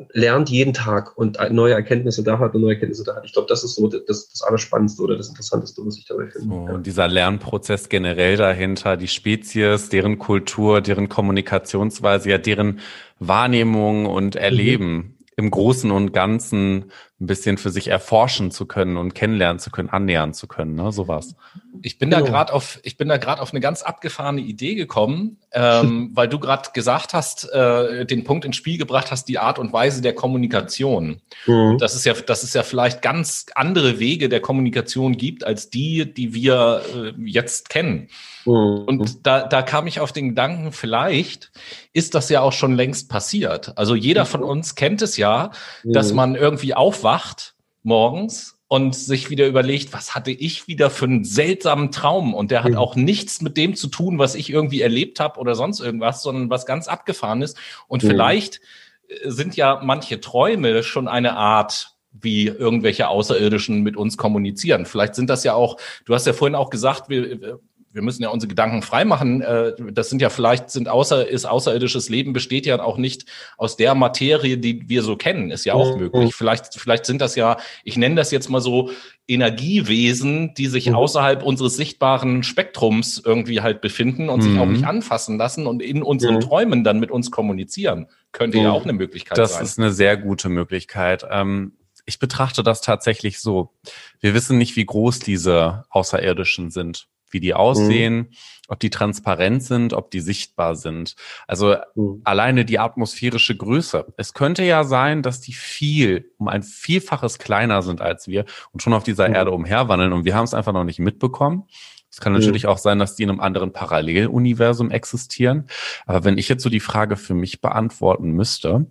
lernt 0.09 0.49
jeden 0.49 0.73
Tag 0.73 1.17
und 1.17 1.37
neue 1.51 1.73
Erkenntnisse 1.73 2.23
da 2.23 2.39
hat 2.39 2.55
und 2.55 2.61
neue 2.61 2.73
Erkenntnisse 2.73 3.03
da 3.03 3.15
hat. 3.15 3.25
Ich 3.25 3.33
glaube, 3.33 3.47
das 3.47 3.63
ist 3.63 3.75
so 3.75 3.87
das, 3.87 4.29
das 4.29 4.41
Allerspannendste 4.41 5.01
oder 5.01 5.17
das 5.17 5.29
Interessanteste, 5.29 5.81
was 5.85 5.97
ich 5.97 6.05
dabei 6.05 6.27
finde. 6.27 6.47
So, 6.47 6.73
und 6.73 6.85
dieser 6.85 7.07
Lernprozess 7.07 7.89
generell 7.89 8.37
dahinter, 8.37 8.97
die 8.97 9.07
Spezies, 9.07 9.89
deren 9.89 10.19
Kultur, 10.19 10.81
deren 10.81 11.09
Kommunikationsweise, 11.09 12.29
ja, 12.29 12.37
deren 12.37 12.79
Wahrnehmung 13.19 14.05
und 14.05 14.35
Erleben. 14.35 14.93
Mhm 14.93 15.15
im 15.37 15.49
Großen 15.49 15.91
und 15.91 16.13
Ganzen 16.13 16.91
ein 17.21 17.27
bisschen 17.27 17.57
für 17.57 17.69
sich 17.69 17.87
erforschen 17.87 18.49
zu 18.49 18.65
können 18.65 18.97
und 18.97 19.13
kennenlernen 19.13 19.59
zu 19.59 19.69
können, 19.69 19.89
annähern 19.89 20.33
zu 20.33 20.47
können, 20.47 20.73
ne? 20.73 20.91
Sowas. 20.91 21.35
Ich 21.83 21.99
bin 21.99 22.09
genau. 22.09 22.23
da 22.23 22.29
gerade 22.29 22.53
auf, 22.53 22.79
ich 22.83 22.97
bin 22.97 23.07
da 23.07 23.17
gerade 23.17 23.41
auf 23.41 23.51
eine 23.53 23.59
ganz 23.59 23.83
abgefahrene 23.83 24.41
Idee 24.41 24.73
gekommen, 24.73 25.37
ähm, 25.51 26.09
weil 26.15 26.27
du 26.27 26.39
gerade 26.39 26.69
gesagt 26.73 27.13
hast, 27.13 27.47
äh, 27.53 28.05
den 28.07 28.23
Punkt 28.23 28.43
ins 28.43 28.55
Spiel 28.55 28.79
gebracht 28.79 29.11
hast, 29.11 29.25
die 29.25 29.37
Art 29.37 29.59
und 29.59 29.71
Weise 29.71 30.01
der 30.01 30.13
Kommunikation. 30.13 31.21
Mhm. 31.45 31.77
Das 31.77 31.95
ist 31.95 32.05
ja, 32.05 32.13
das 32.13 32.43
ist 32.43 32.55
ja 32.55 32.63
vielleicht 32.63 33.03
ganz 33.03 33.45
andere 33.53 33.99
Wege 33.99 34.27
der 34.27 34.41
Kommunikation 34.41 35.15
gibt 35.15 35.43
als 35.43 35.69
die, 35.69 36.11
die 36.11 36.33
wir 36.33 36.81
äh, 36.95 37.13
jetzt 37.23 37.69
kennen. 37.69 38.09
Mhm. 38.45 38.83
Und 38.85 39.25
da, 39.25 39.47
da 39.47 39.61
kam 39.61 39.87
ich 39.87 39.99
auf 39.99 40.11
den 40.11 40.29
Gedanken, 40.29 40.71
vielleicht 40.71 41.51
ist 41.93 42.15
das 42.15 42.29
ja 42.29 42.41
auch 42.41 42.53
schon 42.53 42.75
längst 42.75 43.09
passiert. 43.09 43.77
Also 43.77 43.95
jeder 43.95 44.25
von 44.25 44.43
uns 44.43 44.75
kennt 44.75 45.01
es 45.01 45.17
ja, 45.17 45.51
dass 45.83 46.09
mhm. 46.09 46.15
man 46.15 46.35
irgendwie 46.35 46.73
aufwacht 46.73 47.55
morgens 47.83 48.57
und 48.71 48.95
sich 48.95 49.29
wieder 49.29 49.47
überlegt, 49.47 49.91
was 49.91 50.15
hatte 50.15 50.31
ich 50.31 50.67
wieder 50.69 50.89
für 50.89 51.03
einen 51.03 51.25
seltsamen 51.25 51.91
Traum? 51.91 52.33
Und 52.33 52.51
der 52.51 52.63
hat 52.63 52.75
auch 52.77 52.95
nichts 52.95 53.41
mit 53.41 53.57
dem 53.57 53.75
zu 53.75 53.89
tun, 53.89 54.17
was 54.17 54.33
ich 54.33 54.49
irgendwie 54.49 54.81
erlebt 54.81 55.19
habe 55.19 55.41
oder 55.41 55.55
sonst 55.55 55.81
irgendwas, 55.81 56.23
sondern 56.23 56.49
was 56.49 56.65
ganz 56.65 56.87
abgefahren 56.87 57.41
ist. 57.41 57.57
Und 57.89 58.01
vielleicht 58.01 58.61
äh, 59.09 59.29
sind 59.29 59.57
ja 59.57 59.81
manche 59.83 60.21
Träume 60.21 60.83
schon 60.83 61.09
eine 61.09 61.35
Art 61.35 61.97
wie 62.13 62.47
irgendwelche 62.47 63.07
Außerirdischen 63.07 63.81
mit 63.83 63.97
uns 63.97 64.17
kommunizieren. 64.17 64.85
Vielleicht 64.85 65.15
sind 65.15 65.29
das 65.29 65.43
ja 65.43 65.53
auch, 65.53 65.77
du 66.05 66.13
hast 66.13 66.27
ja 66.27 66.33
vorhin 66.33 66.55
auch 66.55 66.69
gesagt, 66.69 67.09
wir, 67.09 67.59
wir 67.93 68.01
müssen 68.01 68.23
ja 68.23 68.29
unsere 68.29 68.47
Gedanken 68.49 68.81
freimachen. 68.81 69.41
Äh, 69.41 69.73
das 69.91 70.09
sind 70.09 70.21
ja 70.21 70.29
vielleicht, 70.29 70.69
sind 70.69 70.87
außer, 70.87 71.27
ist 71.27 71.45
außerirdisches 71.45 72.09
Leben 72.09 72.33
besteht 72.33 72.65
ja 72.65 72.81
auch 72.81 72.97
nicht 72.97 73.25
aus 73.57 73.75
der 73.75 73.95
Materie, 73.95 74.57
die 74.57 74.87
wir 74.87 75.03
so 75.03 75.15
kennen. 75.15 75.51
Ist 75.51 75.65
ja 75.65 75.73
auch 75.73 75.95
mhm. 75.95 76.01
möglich. 76.01 76.35
Vielleicht, 76.35 76.75
vielleicht 76.75 77.05
sind 77.05 77.21
das 77.21 77.35
ja, 77.35 77.57
ich 77.83 77.97
nenne 77.97 78.15
das 78.15 78.31
jetzt 78.31 78.49
mal 78.49 78.61
so 78.61 78.91
Energiewesen, 79.27 80.53
die 80.55 80.67
sich 80.67 80.89
mhm. 80.89 80.95
außerhalb 80.95 81.43
unseres 81.43 81.75
sichtbaren 81.75 82.43
Spektrums 82.43 83.21
irgendwie 83.23 83.61
halt 83.61 83.81
befinden 83.81 84.29
und 84.29 84.39
mhm. 84.39 84.43
sich 84.43 84.59
auch 84.59 84.65
mhm. 84.65 84.73
nicht 84.73 84.85
anfassen 84.85 85.37
lassen 85.37 85.67
und 85.67 85.81
in 85.81 86.03
unseren 86.03 86.35
mhm. 86.35 86.41
Träumen 86.41 86.83
dann 86.83 86.99
mit 86.99 87.11
uns 87.11 87.31
kommunizieren. 87.31 88.07
Könnte 88.31 88.57
ja 88.57 88.69
mhm. 88.69 88.75
auch 88.75 88.83
eine 88.83 88.93
Möglichkeit 88.93 89.37
das 89.37 89.51
sein. 89.51 89.61
Das 89.61 89.71
ist 89.71 89.79
eine 89.79 89.91
sehr 89.91 90.17
gute 90.17 90.49
Möglichkeit. 90.49 91.25
Ähm 91.29 91.73
ich 92.05 92.17
betrachte 92.17 92.63
das 92.63 92.81
tatsächlich 92.81 93.39
so. 93.39 93.73
Wir 94.19 94.33
wissen 94.33 94.57
nicht, 94.57 94.75
wie 94.75 94.85
groß 94.85 95.19
diese 95.19 95.85
Außerirdischen 95.89 96.71
sind 96.71 97.07
wie 97.31 97.39
die 97.39 97.53
aussehen, 97.53 98.15
mhm. 98.15 98.27
ob 98.67 98.79
die 98.79 98.89
transparent 98.89 99.63
sind, 99.63 99.93
ob 99.93 100.11
die 100.11 100.19
sichtbar 100.19 100.75
sind. 100.75 101.15
Also 101.47 101.75
mhm. 101.95 102.21
alleine 102.23 102.65
die 102.65 102.79
atmosphärische 102.79 103.55
Größe. 103.55 104.13
Es 104.17 104.33
könnte 104.33 104.63
ja 104.63 104.83
sein, 104.83 105.21
dass 105.21 105.41
die 105.41 105.53
viel, 105.53 106.31
um 106.37 106.47
ein 106.47 106.63
Vielfaches 106.63 107.39
kleiner 107.39 107.81
sind 107.81 108.01
als 108.01 108.27
wir 108.27 108.45
und 108.71 108.81
schon 108.83 108.93
auf 108.93 109.03
dieser 109.03 109.27
mhm. 109.27 109.35
Erde 109.35 109.51
umherwandeln 109.51 110.13
und 110.13 110.25
wir 110.25 110.35
haben 110.35 110.45
es 110.45 110.53
einfach 110.53 110.73
noch 110.73 110.83
nicht 110.83 110.99
mitbekommen. 110.99 111.63
Es 112.11 112.19
kann 112.19 112.33
natürlich 112.33 112.67
auch 112.67 112.77
sein, 112.77 112.99
dass 112.99 113.15
die 113.15 113.23
in 113.23 113.29
einem 113.29 113.39
anderen 113.39 113.71
Paralleluniversum 113.71 114.91
existieren. 114.91 115.67
Aber 116.05 116.25
wenn 116.25 116.37
ich 116.37 116.49
jetzt 116.49 116.61
so 116.61 116.69
die 116.69 116.81
Frage 116.81 117.15
für 117.15 117.33
mich 117.33 117.61
beantworten 117.61 118.31
müsste, 118.31 118.85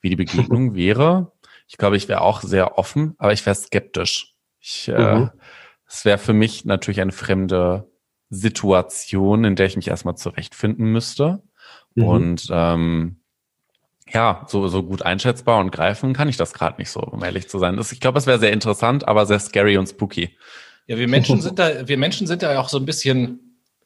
wie 0.00 0.10
die 0.10 0.16
Begegnung 0.16 0.74
wäre, 0.74 1.32
ich 1.68 1.76
glaube, 1.76 1.96
ich 1.96 2.08
wäre 2.08 2.20
auch 2.20 2.42
sehr 2.42 2.76
offen, 2.76 3.14
aber 3.18 3.32
ich 3.32 3.46
wäre 3.46 3.54
skeptisch. 3.54 4.34
Ich, 4.60 4.88
äh, 4.88 5.14
mhm. 5.14 5.30
Es 5.94 6.04
wäre 6.04 6.18
für 6.18 6.32
mich 6.32 6.64
natürlich 6.64 7.00
eine 7.00 7.12
fremde 7.12 7.88
Situation, 8.28 9.44
in 9.44 9.54
der 9.54 9.66
ich 9.66 9.76
mich 9.76 9.86
erstmal 9.86 10.16
zurechtfinden 10.16 10.86
müsste. 10.86 11.40
Mhm. 11.94 12.04
Und 12.04 12.48
ähm, 12.50 13.20
ja, 14.12 14.44
so, 14.48 14.66
so 14.66 14.82
gut 14.82 15.02
einschätzbar 15.02 15.60
und 15.60 15.70
greifen 15.70 16.12
kann 16.12 16.28
ich 16.28 16.36
das 16.36 16.52
gerade 16.52 16.78
nicht 16.78 16.90
so, 16.90 16.98
um 17.00 17.22
ehrlich 17.22 17.48
zu 17.48 17.60
sein. 17.60 17.76
Das, 17.76 17.92
ich 17.92 18.00
glaube, 18.00 18.18
es 18.18 18.26
wäre 18.26 18.40
sehr 18.40 18.52
interessant, 18.52 19.06
aber 19.06 19.24
sehr 19.24 19.38
scary 19.38 19.78
und 19.78 19.86
spooky. 19.86 20.36
Ja, 20.88 20.98
wir 20.98 21.06
Menschen 21.06 21.40
sind 21.40 21.60
da, 21.60 21.86
wir 21.86 21.96
Menschen 21.96 22.26
sind 22.26 22.42
da 22.42 22.58
auch 22.58 22.68
so 22.68 22.78
ein 22.78 22.86
bisschen 22.86 23.43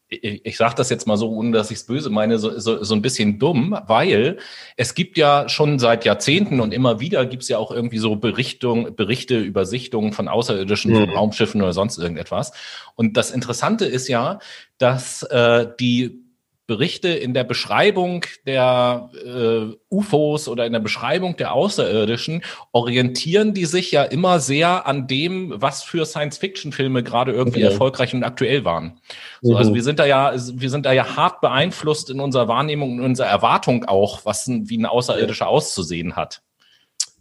ich, 0.08 0.44
ich 0.44 0.56
sage 0.56 0.74
das 0.74 0.90
jetzt 0.90 1.06
mal 1.06 1.16
so, 1.16 1.30
ohne 1.30 1.52
dass 1.52 1.70
ich 1.70 1.78
es 1.78 1.86
böse 1.86 2.10
meine, 2.10 2.38
so, 2.38 2.58
so, 2.58 2.82
so 2.82 2.94
ein 2.94 3.02
bisschen 3.02 3.38
dumm, 3.38 3.78
weil 3.86 4.38
es 4.76 4.94
gibt 4.94 5.18
ja 5.18 5.48
schon 5.48 5.78
seit 5.78 6.04
Jahrzehnten 6.04 6.60
und 6.60 6.72
immer 6.72 7.00
wieder 7.00 7.26
gibt 7.26 7.42
es 7.42 7.48
ja 7.48 7.58
auch 7.58 7.70
irgendwie 7.70 7.98
so 7.98 8.16
Berichtung, 8.16 8.96
Berichte 8.96 9.38
über 9.38 9.66
Sichtungen 9.66 10.12
von 10.12 10.28
außerirdischen 10.28 10.92
mhm. 10.92 11.10
Raumschiffen 11.10 11.60
oder 11.62 11.72
sonst 11.72 11.98
irgendetwas. 11.98 12.52
Und 12.94 13.16
das 13.16 13.30
Interessante 13.30 13.84
ist 13.84 14.08
ja, 14.08 14.38
dass 14.78 15.22
äh, 15.24 15.66
die 15.78 16.27
Berichte 16.68 17.08
in 17.08 17.32
der 17.32 17.44
Beschreibung 17.44 18.26
der 18.46 19.08
äh, 19.24 19.74
UFOs 19.88 20.48
oder 20.48 20.66
in 20.66 20.74
der 20.74 20.80
Beschreibung 20.80 21.34
der 21.38 21.54
Außerirdischen 21.54 22.42
orientieren 22.72 23.54
die 23.54 23.64
sich 23.64 23.90
ja 23.90 24.02
immer 24.02 24.38
sehr 24.38 24.86
an 24.86 25.06
dem, 25.06 25.54
was 25.56 25.82
für 25.82 26.04
Science-Fiction-Filme 26.04 27.02
gerade 27.02 27.32
irgendwie 27.32 27.64
okay. 27.64 27.72
erfolgreich 27.72 28.14
und 28.14 28.22
aktuell 28.22 28.66
waren. 28.66 29.00
So, 29.40 29.56
also 29.56 29.70
mhm. 29.70 29.76
wir 29.76 29.82
sind 29.82 29.98
da 29.98 30.04
ja, 30.04 30.34
wir 30.34 30.68
sind 30.68 30.84
da 30.84 30.92
ja 30.92 31.16
hart 31.16 31.40
beeinflusst 31.40 32.10
in 32.10 32.20
unserer 32.20 32.48
Wahrnehmung, 32.48 32.98
in 32.98 33.04
unserer 33.04 33.28
Erwartung 33.28 33.86
auch, 33.86 34.26
was 34.26 34.46
ein, 34.46 34.68
wie 34.68 34.76
ein 34.76 34.84
Außerirdischer 34.84 35.48
auszusehen 35.48 36.16
hat. 36.16 36.42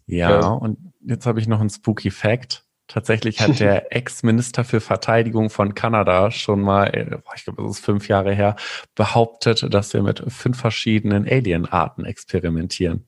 Ja, 0.07 0.41
ja. 0.41 0.47
und 0.49 0.77
jetzt 1.05 1.25
habe 1.25 1.39
ich 1.39 1.47
noch 1.47 1.61
einen 1.61 1.69
spooky 1.69 2.11
Fact. 2.11 2.66
Tatsächlich 2.87 3.41
hat 3.41 3.59
der 3.59 3.91
Ex-Minister 3.95 4.63
für 4.63 4.79
Verteidigung 4.79 5.49
von 5.49 5.75
Kanada 5.75 6.31
schon 6.31 6.61
mal, 6.61 6.85
äh, 6.87 7.17
ich 7.35 7.43
glaube, 7.43 7.63
das 7.63 7.71
ist 7.77 7.85
fünf 7.85 8.07
Jahre 8.07 8.33
her, 8.33 8.55
behauptet, 8.95 9.73
dass 9.73 9.93
wir 9.93 10.01
mit 10.01 10.23
fünf 10.27 10.59
verschiedenen 10.59 11.27
Alien-Arten 11.27 12.05
experimentieren. 12.05 13.05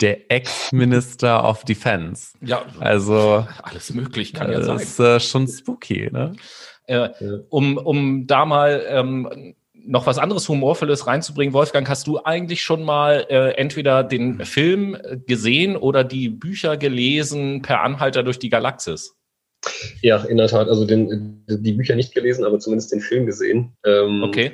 Der 0.00 0.30
Ex-Minister 0.30 1.48
of 1.48 1.64
Defense. 1.64 2.36
Ja, 2.40 2.64
also 2.80 3.46
alles 3.62 3.92
möglich 3.94 4.32
kann 4.32 4.50
ja 4.50 4.62
sein. 4.62 4.78
Das 4.78 4.82
ist 4.84 5.00
äh, 5.00 5.20
schon 5.20 5.46
spooky, 5.46 6.10
ne? 6.10 6.34
Äh, 6.86 7.08
um, 7.48 7.76
um 7.76 8.26
da 8.26 8.44
mal 8.44 8.84
ähm, 8.88 9.54
noch 9.86 10.06
was 10.06 10.18
anderes 10.18 10.48
Humorvolles 10.48 11.06
reinzubringen, 11.06 11.52
Wolfgang, 11.54 11.88
hast 11.88 12.06
du 12.06 12.18
eigentlich 12.24 12.62
schon 12.62 12.82
mal 12.82 13.26
äh, 13.28 13.50
entweder 13.52 14.02
den 14.02 14.44
Film 14.44 14.96
gesehen 15.26 15.76
oder 15.76 16.04
die 16.04 16.28
Bücher 16.28 16.76
gelesen 16.76 17.62
per 17.62 17.82
Anhalter 17.82 18.22
durch 18.22 18.38
die 18.38 18.50
Galaxis? 18.50 19.16
Ja, 20.02 20.18
in 20.24 20.36
der 20.36 20.48
Tat. 20.48 20.68
Also 20.68 20.84
den, 20.84 21.44
die 21.48 21.72
Bücher 21.72 21.96
nicht 21.96 22.14
gelesen, 22.14 22.44
aber 22.44 22.58
zumindest 22.58 22.92
den 22.92 23.00
Film 23.00 23.26
gesehen. 23.26 23.72
Ähm, 23.84 24.22
okay. 24.22 24.52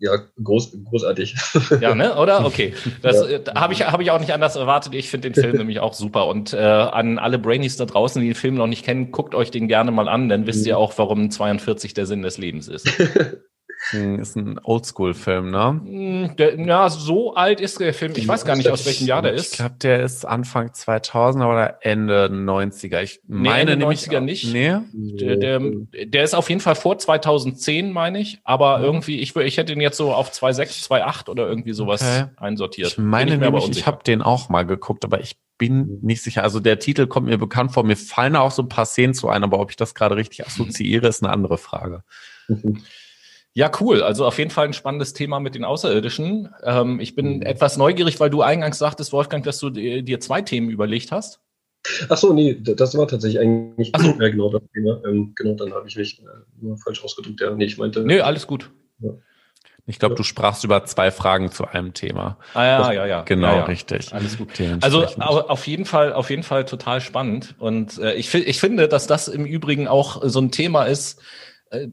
Ja, 0.00 0.18
groß, 0.42 0.76
großartig. 0.84 1.36
Ja, 1.80 1.94
ne? 1.94 2.16
Oder? 2.16 2.44
Okay. 2.44 2.74
Das 3.02 3.16
ja. 3.16 3.38
äh, 3.38 3.44
habe 3.54 3.72
ich, 3.72 3.86
hab 3.86 4.00
ich 4.00 4.10
auch 4.10 4.18
nicht 4.18 4.32
anders 4.32 4.56
erwartet. 4.56 4.94
Ich 4.94 5.10
finde 5.10 5.30
den 5.30 5.40
Film 5.40 5.56
nämlich 5.58 5.80
auch 5.80 5.94
super. 5.94 6.26
Und 6.26 6.52
äh, 6.52 6.56
an 6.58 7.18
alle 7.18 7.38
Brainies 7.38 7.76
da 7.76 7.84
draußen, 7.84 8.20
die 8.20 8.28
den 8.28 8.34
Film 8.34 8.56
noch 8.56 8.66
nicht 8.66 8.84
kennen, 8.84 9.12
guckt 9.12 9.34
euch 9.34 9.50
den 9.50 9.68
gerne 9.68 9.92
mal 9.92 10.08
an, 10.08 10.28
dann 10.28 10.46
wisst 10.46 10.62
mhm. 10.62 10.68
ihr 10.68 10.78
auch, 10.78 10.92
warum 10.96 11.30
42 11.30 11.94
der 11.94 12.06
Sinn 12.06 12.22
des 12.22 12.38
Lebens 12.38 12.68
ist. 12.68 12.88
ein, 13.92 14.18
ist 14.18 14.36
ein 14.36 14.58
Oldschool-Film, 14.62 15.50
ne? 15.50 15.80
Hm, 15.84 16.36
der, 16.36 16.58
ja, 16.58 16.88
so 16.88 17.34
alt 17.34 17.60
ist 17.60 17.80
der 17.80 17.94
Film. 17.94 18.12
Ich 18.16 18.26
weiß 18.26 18.44
gar 18.44 18.56
nicht, 18.56 18.68
aus 18.68 18.86
welchem 18.86 19.06
Jahr 19.06 19.22
der 19.22 19.34
ist. 19.34 19.52
Ich 19.52 19.58
glaube, 19.58 19.76
der 19.80 20.02
ist 20.02 20.24
Anfang 20.24 20.72
2000 20.72 21.44
oder 21.44 21.78
Ende 21.82 22.26
90er. 22.26 23.00
Ich 23.02 23.20
meine 23.26 23.76
nee, 23.76 23.84
Ende 23.84 23.86
90er 23.86 24.20
nicht. 24.20 24.52
Nee. 24.52 24.76
Der, 24.92 25.36
der, 25.36 25.60
der, 26.04 26.24
ist 26.24 26.34
auf 26.34 26.48
jeden 26.48 26.60
Fall 26.60 26.74
vor 26.74 26.98
2010, 26.98 27.92
meine 27.92 28.18
ich. 28.18 28.40
Aber 28.44 28.78
mhm. 28.78 28.84
irgendwie, 28.84 29.20
ich, 29.20 29.36
ich 29.36 29.56
hätte 29.56 29.72
ihn 29.72 29.80
jetzt 29.80 29.96
so 29.96 30.12
auf 30.12 30.30
2.6, 30.30 30.88
2.8 30.88 31.28
oder 31.28 31.48
irgendwie 31.48 31.72
sowas 31.72 32.02
okay. 32.02 32.30
einsortiert. 32.36 32.88
Ich 32.88 32.98
meine 32.98 33.38
nämlich, 33.38 33.68
ich 33.70 33.86
habe 33.86 34.02
den 34.04 34.22
auch 34.22 34.48
mal 34.48 34.64
geguckt, 34.64 35.04
aber 35.04 35.20
ich 35.20 35.36
bin 35.58 36.00
nicht 36.02 36.22
sicher. 36.22 36.42
Also 36.42 36.60
der 36.60 36.78
Titel 36.78 37.06
kommt 37.06 37.26
mir 37.26 37.38
bekannt 37.38 37.72
vor. 37.72 37.84
Mir 37.84 37.96
fallen 37.96 38.36
auch 38.36 38.50
so 38.50 38.62
ein 38.62 38.68
paar 38.68 38.86
Szenen 38.86 39.14
zu 39.14 39.28
ein, 39.28 39.42
aber 39.44 39.58
ob 39.58 39.70
ich 39.70 39.76
das 39.76 39.94
gerade 39.94 40.16
richtig 40.16 40.46
assoziiere, 40.46 41.08
ist 41.08 41.22
eine 41.22 41.32
andere 41.32 41.58
Frage. 41.58 42.02
Ja, 43.56 43.70
cool. 43.80 44.02
Also 44.02 44.26
auf 44.26 44.36
jeden 44.36 44.50
Fall 44.50 44.66
ein 44.66 44.74
spannendes 44.74 45.14
Thema 45.14 45.40
mit 45.40 45.54
den 45.54 45.64
Außerirdischen. 45.64 46.50
Ähm, 46.62 47.00
ich 47.00 47.14
bin 47.14 47.36
mhm. 47.36 47.42
etwas 47.42 47.78
neugierig, 47.78 48.20
weil 48.20 48.28
du 48.28 48.42
eingangs 48.42 48.76
sagtest, 48.76 49.14
Wolfgang, 49.14 49.42
dass 49.44 49.58
du 49.58 49.70
dir 49.70 50.20
zwei 50.20 50.42
Themen 50.42 50.68
überlegt 50.68 51.10
hast. 51.10 51.40
Ach 52.10 52.18
so, 52.18 52.34
nee, 52.34 52.54
das 52.60 52.98
war 52.98 53.08
tatsächlich 53.08 53.40
eigentlich 53.40 53.92
so. 53.96 54.08
ja, 54.08 54.28
genau 54.28 54.50
das 54.50 54.60
Thema. 54.74 55.00
Ähm, 55.06 55.32
genau, 55.34 55.54
dann 55.54 55.72
habe 55.72 55.88
ich 55.88 55.96
mich 55.96 56.20
äh, 56.20 56.24
nur 56.60 56.76
falsch 56.76 57.02
ausgedrückt. 57.02 57.40
Ja, 57.40 57.54
nee, 57.54 57.64
ich 57.64 57.78
meinte. 57.78 58.00
Nee, 58.00 58.20
alles 58.20 58.46
gut. 58.46 58.70
Ja. 58.98 59.12
Ich 59.86 59.98
glaube, 59.98 60.12
ja. 60.12 60.16
du 60.16 60.22
sprachst 60.22 60.62
über 60.62 60.84
zwei 60.84 61.10
Fragen 61.10 61.50
zu 61.50 61.66
einem 61.66 61.94
Thema. 61.94 62.36
Ah 62.52 62.66
ja, 62.66 62.78
das, 62.78 62.88
ja, 62.88 63.06
ja. 63.06 63.22
Genau, 63.22 63.46
ja, 63.46 63.56
ja. 63.56 63.64
richtig. 63.64 64.12
Alles 64.12 64.36
gut. 64.36 64.48
Also 64.82 65.06
auf 65.06 65.66
jeden 65.66 65.86
Fall, 65.86 66.12
auf 66.12 66.28
jeden 66.28 66.42
Fall 66.42 66.66
total 66.66 67.00
spannend. 67.00 67.54
Und 67.58 67.96
äh, 68.00 68.12
ich, 68.16 68.34
ich 68.34 68.60
finde, 68.60 68.86
dass 68.86 69.06
das 69.06 69.28
im 69.28 69.46
Übrigen 69.46 69.88
auch 69.88 70.20
so 70.24 70.40
ein 70.40 70.50
Thema 70.50 70.84
ist, 70.84 71.20
äh, 71.20 71.22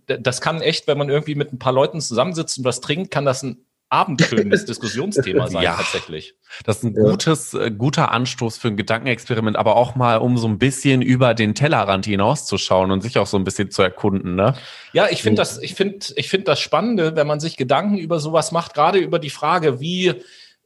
das 0.06 0.42
kann 0.42 0.62
echt, 0.62 0.88
wenn 0.88 0.98
man 0.98 1.10
irgendwie 1.10 1.36
mit 1.36 1.52
ein 1.52 1.60
paar 1.60 1.74
Leuten 1.74 2.02
zusammensitzt 2.02 2.60
und 2.60 2.64
was 2.64 2.82
trinkt, 2.82 3.12
kann 3.12 3.26
das 3.26 3.44
ein 3.44 3.66
abendfüllendes 3.94 4.66
Diskussionsthema 4.66 5.48
sein, 5.48 5.62
ja, 5.62 5.76
tatsächlich. 5.76 6.34
Das 6.66 6.78
ist 6.78 6.84
ein 6.84 6.94
gutes, 6.96 7.54
äh, 7.54 7.70
guter 7.70 8.12
Anstoß 8.12 8.58
für 8.58 8.70
ein 8.70 8.78
Gedankenexperiment, 8.78 9.56
aber 9.56 9.76
auch 9.76 9.96
mal, 9.96 10.18
um 10.18 10.38
so 10.38 10.48
ein 10.48 10.58
bisschen 10.58 11.04
über 11.04 11.36
den 11.36 11.54
Tellerrand 11.54 12.06
hinauszuschauen 12.06 12.90
und 12.90 13.02
sich 13.02 13.20
auch 13.20 13.28
so 13.28 13.38
ein 13.38 13.44
bisschen 13.44 13.70
zu 13.70 13.84
erkunden, 13.84 14.36
ne? 14.36 14.56
Ja, 14.94 15.08
ich 15.10 15.22
finde 15.22 15.42
das, 15.42 15.62
ich 15.62 15.76
finde, 15.76 16.06
ich 16.16 16.30
finde 16.30 16.46
das 16.46 16.60
Spannende, 16.60 17.16
wenn 17.16 17.28
man 17.28 17.40
sich 17.40 17.56
Gedanken 17.56 17.98
über 17.98 18.20
sowas 18.20 18.52
macht, 18.52 18.74
gerade 18.74 18.98
über 18.98 19.20
die 19.20 19.30
Frage, 19.30 19.80
wie 19.80 20.14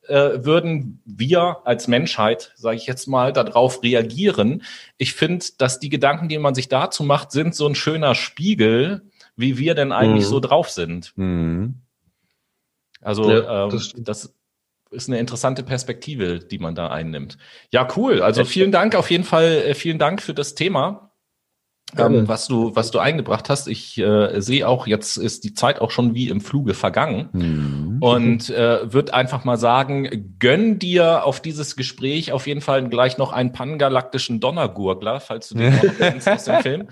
äh, 0.08 0.46
würden 0.46 1.02
wir 1.06 1.58
als 1.66 1.88
Menschheit, 1.88 2.54
sage 2.56 2.78
ich 2.78 2.88
jetzt 2.88 3.08
mal, 3.08 3.34
darauf 3.34 3.84
reagieren. 3.84 4.64
Ich 4.98 5.14
finde, 5.14 5.46
dass 5.58 5.80
die 5.80 5.90
Gedanken, 5.90 6.30
die 6.30 6.38
man 6.38 6.56
sich 6.56 6.70
dazu 6.70 7.04
macht, 7.04 7.32
sind 7.32 7.56
so 7.56 7.68
ein 7.68 7.76
schöner 7.76 8.16
Spiegel, 8.16 9.04
wie 9.36 9.58
wir 9.58 9.76
denn 9.76 9.92
eigentlich 9.92 10.26
mhm. 10.26 10.30
so 10.30 10.40
drauf 10.40 10.70
sind. 10.70 11.14
Mhm. 11.16 11.76
Also 13.02 13.32
ja, 13.32 13.66
ähm, 13.66 13.70
das, 13.70 13.94
das 13.96 14.34
ist 14.90 15.10
eine 15.10 15.20
interessante 15.20 15.64
Perspektive, 15.64 16.40
die 16.40 16.60
man 16.60 16.76
da 16.76 16.88
einnimmt. 16.88 17.38
Ja, 17.72 17.88
cool. 17.96 18.22
Also 18.22 18.46
vielen 18.46 18.72
Dank 18.72 18.96
auf 18.96 19.12
jeden 19.12 19.24
Fall, 19.24 19.64
äh, 19.66 19.74
vielen 19.76 20.00
Dank 20.00 20.22
für 20.22 20.34
das 20.34 20.56
Thema 20.56 21.07
ähm, 21.96 22.28
was 22.28 22.48
du, 22.48 22.76
was 22.76 22.92
du 22.92 23.00
eingebracht 23.00 23.50
hast. 23.50 23.68
Ich 23.68 23.98
äh, 23.98 24.42
sehe 24.42 24.68
auch, 24.68 24.88
jetzt 24.88 25.18
ist 25.18 25.44
die 25.44 25.54
Zeit 25.54 25.80
auch 25.80 25.92
schon 25.92 26.14
wie 26.14 26.28
im 26.28 26.42
Fluge 26.42 26.74
vergangen 26.74 27.30
mhm. 27.32 27.98
und 28.02 28.50
äh, 28.50 28.92
würde 28.92 29.14
einfach 29.14 29.46
mal 29.46 29.58
sagen, 29.58 30.36
gönn 30.40 30.80
dir 30.80 31.24
auf 31.24 31.40
dieses 31.40 31.76
Gespräch 31.76 32.32
auf 32.32 32.48
jeden 32.48 32.62
Fall 32.62 32.88
gleich 32.90 33.18
noch 33.18 33.32
einen 33.32 33.54
pangalaktischen 33.54 34.40
Donnergurgler, 34.40 35.20
falls 35.20 35.50
du 35.50 35.56
den 35.56 35.76
noch 35.76 35.84
kennst 35.98 36.28
aus 36.28 36.44
dem 36.44 36.62
Film. 36.62 36.88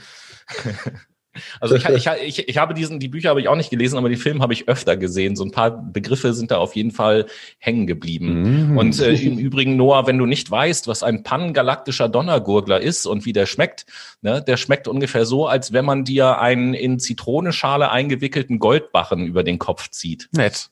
Also 1.59 1.75
ich, 1.75 1.85
ich, 1.87 2.07
ich, 2.07 2.47
ich 2.49 2.57
habe 2.57 2.73
diesen, 2.73 2.99
die 2.99 3.07
Bücher 3.07 3.29
habe 3.29 3.41
ich 3.41 3.47
auch 3.47 3.55
nicht 3.55 3.69
gelesen, 3.69 3.97
aber 3.97 4.09
die 4.09 4.15
Filme 4.15 4.41
habe 4.41 4.53
ich 4.53 4.67
öfter 4.67 4.97
gesehen. 4.97 5.35
So 5.35 5.43
ein 5.43 5.51
paar 5.51 5.71
Begriffe 5.71 6.33
sind 6.33 6.51
da 6.51 6.57
auf 6.57 6.75
jeden 6.75 6.91
Fall 6.91 7.25
hängen 7.57 7.87
geblieben. 7.87 8.73
Mm. 8.73 8.77
Und 8.77 8.99
äh, 8.99 9.13
im 9.13 9.37
Übrigen, 9.37 9.75
Noah, 9.75 10.07
wenn 10.07 10.17
du 10.17 10.25
nicht 10.25 10.49
weißt, 10.49 10.87
was 10.87 11.03
ein 11.03 11.23
pangalaktischer 11.23 12.09
Donnergurgler 12.09 12.79
ist 12.79 13.05
und 13.05 13.25
wie 13.25 13.33
der 13.33 13.45
schmeckt, 13.45 13.85
ne, 14.21 14.43
der 14.45 14.57
schmeckt 14.57 14.87
ungefähr 14.87 15.25
so, 15.25 15.47
als 15.47 15.73
wenn 15.73 15.85
man 15.85 16.03
dir 16.03 16.39
einen 16.39 16.73
in 16.73 16.99
Zitronenschale 16.99 17.91
eingewickelten 17.91 18.59
Goldbarren 18.59 19.25
über 19.25 19.43
den 19.43 19.59
Kopf 19.59 19.89
zieht. 19.89 20.29
Nett. 20.31 20.69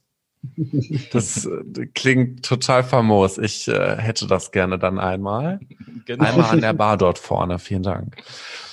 Das 1.12 1.46
äh, 1.46 1.86
klingt 1.94 2.44
total 2.46 2.84
famos. 2.84 3.38
Ich 3.38 3.68
äh, 3.68 3.98
hätte 3.98 4.28
das 4.28 4.52
gerne 4.52 4.78
dann 4.78 5.00
einmal. 5.00 5.60
Genau. 6.06 6.26
Einmal 6.26 6.50
an 6.50 6.60
der 6.60 6.74
Bar 6.74 6.98
dort 6.98 7.18
vorne. 7.18 7.60
Vielen 7.60 7.84
Dank. 7.84 8.18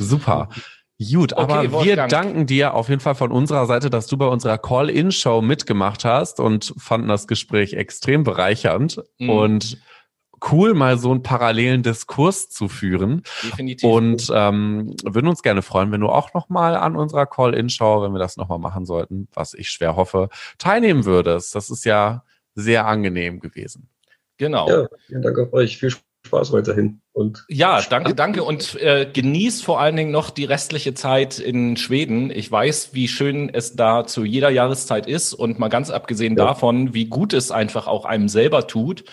Super. 0.01 0.49
Gut, 1.01 1.33
okay, 1.33 1.43
aber 1.43 1.73
Wolfgang. 1.73 1.85
wir 1.85 2.07
danken 2.09 2.47
dir 2.47 2.75
auf 2.75 2.91
jeden 2.91 3.01
Fall 3.01 3.15
von 3.15 3.33
unserer 3.33 3.65
Seite, 3.65 3.89
dass 3.89 4.07
du 4.07 4.19
bei 4.19 4.27
unserer 4.27 4.59
Call-In-Show 4.59 5.41
mitgemacht 5.41 6.05
hast 6.05 6.41
und 6.41 6.75
fanden 6.77 7.09
das 7.09 7.27
Gespräch 7.27 7.73
extrem 7.73 8.23
bereichernd 8.23 9.03
mhm. 9.19 9.31
und 9.31 9.79
cool, 10.53 10.75
mal 10.75 10.99
so 10.99 11.11
einen 11.11 11.23
parallelen 11.23 11.83
Diskurs 11.83 12.51
zu 12.51 12.69
führen. 12.69 13.23
Definitiv. 13.43 13.89
Und 13.89 14.31
ähm, 14.35 14.95
würden 15.03 15.29
uns 15.29 15.43
gerne 15.43 15.63
freuen, 15.63 15.91
wenn 15.91 16.03
du 16.03 16.09
auch 16.09 16.35
nochmal 16.35 16.77
an 16.77 16.97
unserer 16.97 17.25
Call-In-Show, 17.25 18.03
wenn 18.03 18.13
wir 18.13 18.19
das 18.19 18.37
nochmal 18.37 18.59
machen 18.59 18.85
sollten, 18.85 19.29
was 19.33 19.55
ich 19.55 19.71
schwer 19.71 19.97
hoffe, 19.97 20.29
teilnehmen 20.59 21.07
würdest. 21.07 21.55
Das 21.55 21.71
ist 21.71 21.87
ja 21.87 22.25
sehr 22.55 22.87
angenehm 22.87 23.41
gewesen. 23.41 23.89
Genau. 24.37 24.69
Ja, 24.69 24.87
vielen 25.07 25.23
Dank 25.23 25.39
auf 25.39 25.53
euch. 25.55 25.79
Viel 25.79 25.91
Spaß. 25.91 26.10
Spaß 26.31 26.53
weiterhin. 26.53 27.01
Und 27.13 27.45
ja, 27.49 27.83
danke, 27.83 28.15
danke 28.15 28.45
und 28.45 28.81
äh, 28.81 29.09
genieß 29.13 29.63
vor 29.63 29.81
allen 29.81 29.97
Dingen 29.97 30.13
noch 30.13 30.31
die 30.31 30.45
restliche 30.45 30.95
Zeit 30.95 31.41
in 31.41 31.77
Schweden. 31.77 32.31
Ich 32.31 32.51
weiß, 32.51 32.91
wie 32.95 33.09
schön 33.09 33.51
es 33.53 33.75
da 33.75 34.07
zu 34.07 34.25
jeder 34.25 34.51
Jahreszeit 34.51 35.09
ist 35.09 35.35
und 35.35 35.59
mal 35.59 35.69
ganz 35.69 35.91
abgesehen 35.91 36.37
ja. 36.37 36.47
davon, 36.47 36.95
wie 36.95 37.07
gut 37.07 37.33
es 37.33 37.51
einfach 37.51 37.89
auch 37.89 38.05
einem 38.05 38.29
selber 38.29 38.69
tut, 38.69 39.05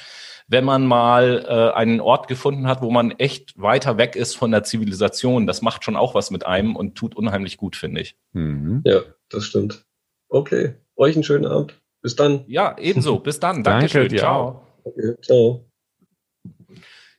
wenn 0.48 0.64
man 0.64 0.86
mal 0.86 1.44
äh, 1.48 1.76
einen 1.76 2.00
Ort 2.00 2.28
gefunden 2.28 2.68
hat, 2.68 2.84
wo 2.84 2.92
man 2.92 3.12
echt 3.12 3.60
weiter 3.60 3.98
weg 3.98 4.16
ist 4.16 4.36
von 4.36 4.52
der 4.52 4.64
Zivilisation. 4.64 5.48
Das 5.48 5.64
macht 5.64 5.84
schon 5.84 5.96
auch 5.96 6.14
was 6.14 6.30
mit 6.30 6.46
einem 6.46 6.76
und 6.76 6.96
tut 6.96 7.16
unheimlich 7.16 7.58
gut, 7.58 7.76
finde 7.76 8.02
ich. 8.02 8.16
Mhm. 8.34 8.84
Ja, 8.86 9.02
das 9.30 9.46
stimmt. 9.46 9.86
Okay, 10.30 10.76
euch 10.96 11.16
einen 11.16 11.24
schönen 11.24 11.48
Abend. 11.48 11.82
Bis 12.04 12.16
dann. 12.16 12.46
Ja, 12.48 12.76
ebenso. 12.78 13.18
Bis 13.18 13.40
dann. 13.40 13.64
Dankeschön. 13.64 14.04
Danke, 14.04 14.18
ciao. 14.18 14.62
Okay, 14.84 15.16
ciao. 15.22 15.67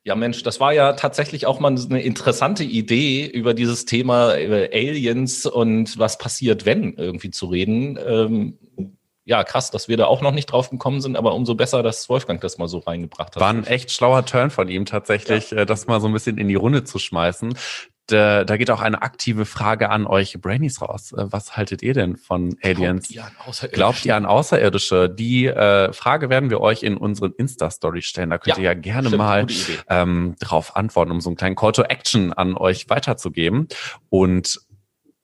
Ja, 0.09 0.15
Mensch, 0.15 0.43
das 0.43 0.59
war 0.59 0.73
ja 0.73 0.95
tatsächlich 0.95 1.45
auch 1.45 1.61
mal 1.61 1.69
eine 1.69 2.01
interessante 2.01 2.65
Idee, 2.65 3.27
über 3.27 3.53
dieses 3.53 3.85
Thema 3.85 4.39
über 4.39 4.71
Aliens 4.73 5.45
und 5.45 5.99
was 5.99 6.17
passiert, 6.17 6.65
wenn 6.65 6.95
irgendwie 6.95 7.31
zu 7.31 7.45
reden. 7.45 7.99
Ähm, 8.03 8.59
ja, 9.27 9.45
krass, 9.45 9.71
dass 9.71 9.87
wir 9.87 9.99
da 9.99 10.07
auch 10.07 10.23
noch 10.23 10.33
nicht 10.33 10.47
drauf 10.47 10.71
gekommen 10.71 11.03
sind, 11.03 11.15
aber 11.15 11.35
umso 11.35 11.55
besser, 11.55 11.83
dass 11.83 12.09
Wolfgang 12.09 12.41
das 12.41 12.57
mal 12.57 12.69
so 12.69 12.79
reingebracht 12.79 13.37
hat. 13.37 13.43
War 13.43 13.51
ein 13.51 13.67
echt 13.67 13.91
schlauer 13.91 14.25
Turn 14.25 14.49
von 14.49 14.71
ihm 14.71 14.87
tatsächlich, 14.87 15.51
ja. 15.51 15.59
Äh, 15.59 15.67
das 15.67 15.87
mal 15.87 16.01
so 16.01 16.07
ein 16.07 16.15
bisschen 16.15 16.39
in 16.39 16.49
die 16.49 16.55
Runde 16.55 16.85
zu 16.85 16.99
schmeißen. 16.99 17.53
Da, 18.09 18.45
da 18.45 18.57
geht 18.57 18.71
auch 18.71 18.81
eine 18.81 19.03
aktive 19.03 19.45
Frage 19.45 19.91
an 19.91 20.07
euch 20.07 20.41
Brainies 20.41 20.81
raus. 20.81 21.13
Äh, 21.13 21.27
was 21.31 21.57
haltet 21.57 21.83
ihr 21.83 21.93
denn 21.93 22.17
von 22.17 22.57
Aliens? 22.63 23.09
Glaubt 23.09 23.15
ihr 23.15 23.25
an 23.25 23.37
Außerirdische? 23.47 23.77
Glaubt 23.77 24.07
ihr 24.07 24.17
an 24.17 24.27
Außerirdische? 24.27 25.11
Die 25.11 25.47
äh, 25.47 25.93
Frage 25.93 26.31
werden 26.31 26.49
wir 26.49 26.61
euch 26.61 26.83
in 26.83 26.97
unseren 26.97 27.33
Insta-Story 27.33 28.01
stellen. 28.03 28.31
Da 28.31 28.39
könnt 28.39 28.57
ja, 28.57 28.63
ihr 28.63 28.71
ja 28.71 28.75
gerne 28.75 29.09
stimmt, 29.09 29.19
mal 29.19 29.47
ähm, 29.91 30.37
drauf 30.41 30.75
antworten, 30.75 31.11
um 31.11 31.21
so 31.21 31.29
einen 31.29 31.37
kleinen 31.37 31.55
Call 31.55 31.73
to 31.73 31.83
Action 31.83 32.33
an 32.33 32.57
euch 32.57 32.89
weiterzugeben. 32.89 33.69
Und 34.09 34.59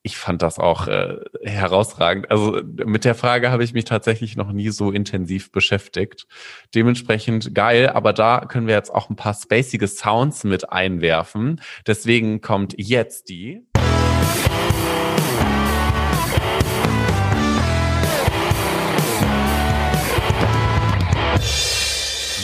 ich 0.07 0.19
fand 0.19 0.43
das 0.43 0.59
auch 0.59 0.87
äh, 0.87 1.17
herausragend. 1.43 2.31
Also 2.31 2.61
mit 2.85 3.07
der 3.07 3.15
Frage 3.15 3.51
habe 3.51 3.65
ich 3.65 3.73
mich 3.73 3.87
tatsächlich 3.87 4.37
noch 4.37 4.53
nie 4.53 4.69
so 4.69 4.91
intensiv 4.91 5.51
beschäftigt. 5.51 6.27
Dementsprechend 6.75 7.55
geil, 7.55 7.89
aber 7.89 8.13
da 8.13 8.41
können 8.41 8.67
wir 8.67 8.75
jetzt 8.75 8.95
auch 8.95 9.09
ein 9.09 9.17
paar 9.17 9.33
spacige 9.33 9.89
Sounds 9.89 10.45
mit 10.45 10.71
einwerfen. 10.71 11.63
Deswegen 11.87 12.43
kommt 12.43 12.75
jetzt 12.77 13.31
die. 13.31 13.67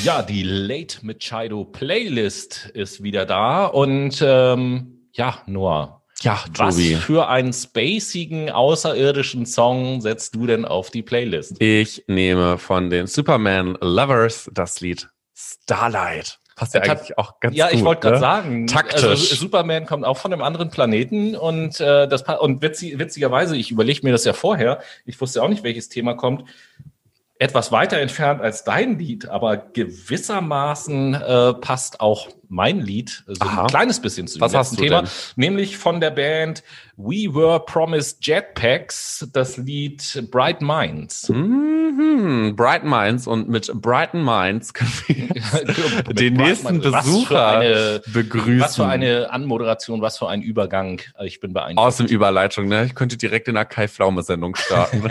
Ja, 0.03 0.23
die 0.23 0.45
Late 0.45 1.05
Machado 1.05 1.67
Playlist 1.67 2.71
ist 2.73 3.03
wieder 3.03 3.27
da 3.27 3.67
und 3.67 4.25
ähm, 4.27 5.09
ja, 5.13 5.43
Noah, 5.45 6.00
ja, 6.23 6.39
Tobi. 6.53 6.95
Was 6.95 7.05
für 7.05 7.29
einen 7.29 7.53
spacigen, 7.53 8.51
außerirdischen 8.51 9.47
Song 9.47 10.01
setzt 10.01 10.35
du 10.35 10.47
denn 10.47 10.65
auf 10.65 10.91
die 10.91 11.03
Playlist? 11.03 11.61
Ich 11.61 12.05
nehme 12.07 12.59
von 12.59 12.91
den 12.91 13.07
Superman 13.07 13.77
Lovers 13.81 14.51
das 14.53 14.81
Lied 14.81 15.09
Starlight. 15.35 16.39
Passt 16.57 16.75
ja 16.75 16.83
eigentlich 16.83 17.17
auch 17.17 17.41
ganz 17.41 17.57
ja, 17.57 17.67
gut. 17.67 17.73
Ja, 17.73 17.79
ich 17.79 17.85
wollte 17.85 18.01
gerade 18.03 18.17
ne? 18.17 18.21
sagen, 18.21 18.67
Taktisch. 18.67 19.05
Also, 19.05 19.35
Superman 19.35 19.87
kommt 19.87 20.05
auch 20.05 20.19
von 20.19 20.31
einem 20.31 20.43
anderen 20.43 20.69
Planeten 20.69 21.35
und 21.35 21.81
äh, 21.81 22.07
das 22.07 22.23
und 22.23 22.61
witzig, 22.61 22.99
witzigerweise, 22.99 23.57
ich 23.57 23.71
überlege 23.71 24.01
mir 24.03 24.13
das 24.13 24.27
ja 24.27 24.35
vorher, 24.35 24.81
ich 25.07 25.19
wusste 25.21 25.43
auch 25.43 25.49
nicht, 25.49 25.63
welches 25.63 25.89
Thema 25.89 26.15
kommt 26.15 26.45
etwas 27.39 27.73
weiter 27.73 27.97
entfernt 27.97 28.43
als 28.43 28.65
dein 28.65 28.99
Lied, 28.99 29.27
aber 29.27 29.57
gewissermaßen 29.57 31.15
äh, 31.15 31.55
passt 31.55 32.01
auch 32.01 32.29
mein 32.51 32.81
Lied 32.81 33.23
so 33.27 33.47
Aha. 33.47 33.63
ein 33.63 33.67
kleines 33.69 34.01
bisschen 34.01 34.27
zu 34.27 34.41
Was 34.41 34.55
hast 34.55 34.73
du 34.73 34.83
Thema, 34.83 35.03
denn? 35.03 35.11
nämlich 35.37 35.79
von 35.79 36.01
der 36.01 36.11
Band 36.11 36.65
We 36.97 37.33
Were 37.33 37.61
Promised 37.61 38.27
Jetpacks, 38.27 39.27
das 39.33 39.57
Lied 39.57 40.29
Bright 40.31 40.61
Minds. 40.61 41.29
Mhm, 41.29 42.55
Bright 42.57 42.85
Minds 42.85 43.27
und 43.27 43.49
mit 43.49 43.73
Brighten 43.73 44.23
Minds 44.23 44.75
können 44.75 44.93
wir 45.07 46.05
den 46.15 46.35
nächsten 46.35 46.81
Besucher 46.81 47.59
eine, 47.59 48.03
begrüßen. 48.13 48.61
Was 48.61 48.77
für 48.77 48.87
eine 48.87 49.31
Anmoderation, 49.31 50.03
was 50.03 50.19
für 50.19 50.29
ein 50.29 50.43
Übergang. 50.43 51.01
Ich 51.25 51.41
bin 51.41 51.53
beeindruckt. 51.53 51.87
Aus 51.87 51.97
dem 51.99 52.07
Überleitung, 52.07 52.69
ne? 52.69 52.85
Ich 52.85 52.95
könnte 52.95 53.17
direkt 53.17 53.49
in 53.49 53.55
der 53.55 53.65
Kai 53.65 53.89
Pflaume 53.89 54.23
Sendung 54.23 54.57
starten. 54.57 55.03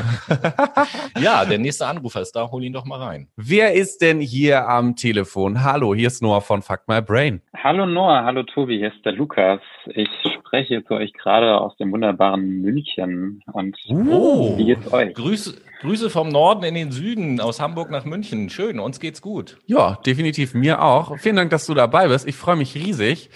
ja, 1.19 1.45
der 1.45 1.57
nächste 1.57 1.87
Anrufer 1.87 2.21
ist 2.21 2.33
da, 2.35 2.51
hol 2.51 2.63
ihn 2.63 2.73
doch 2.73 2.85
mal 2.85 3.01
rein. 3.01 3.29
Wer 3.35 3.73
ist 3.73 4.01
denn 4.01 4.19
hier 4.19 4.67
am 4.67 4.95
Telefon? 4.95 5.63
Hallo, 5.63 5.95
hier 5.95 6.07
ist 6.07 6.21
Noah 6.21 6.41
von 6.41 6.61
Fuck 6.61 6.81
My 6.87 7.01
Brain. 7.01 7.28
Brain. 7.29 7.41
Hallo 7.55 7.85
Noah, 7.85 8.23
hallo 8.23 8.43
Tobi, 8.43 8.77
hier 8.77 8.93
ist 8.93 9.05
der 9.05 9.13
Lukas. 9.13 9.61
Ich 9.93 10.09
spreche 10.33 10.83
zu 10.85 10.95
euch 10.95 11.13
gerade 11.13 11.59
aus 11.59 11.75
dem 11.77 11.91
wunderbaren 11.91 12.61
München. 12.61 13.43
Und 13.51 13.77
oh, 13.89 14.57
wie 14.57 14.65
geht's 14.65 14.91
euch? 14.91 15.13
Grüße, 15.13 15.61
Grüße 15.81 16.09
vom 16.09 16.29
Norden 16.29 16.63
in 16.63 16.75
den 16.75 16.91
Süden, 16.91 17.39
aus 17.39 17.59
Hamburg 17.59 17.91
nach 17.91 18.05
München. 18.05 18.49
Schön, 18.49 18.79
uns 18.79 18.99
geht's 18.99 19.21
gut. 19.21 19.57
Ja, 19.67 19.99
definitiv, 20.05 20.53
mir 20.53 20.81
auch. 20.81 21.17
Vielen 21.17 21.35
Dank, 21.35 21.51
dass 21.51 21.67
du 21.67 21.73
dabei 21.73 22.07
bist. 22.07 22.27
Ich 22.27 22.35
freue 22.35 22.55
mich 22.55 22.75
riesig. 22.75 23.29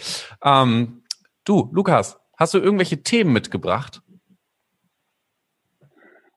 Ähm, 0.44 1.04
du, 1.46 1.70
Lukas, 1.74 2.20
hast 2.38 2.54
du 2.54 2.60
irgendwelche 2.60 3.04
Themen 3.04 3.34
mitgebracht? 3.34 4.02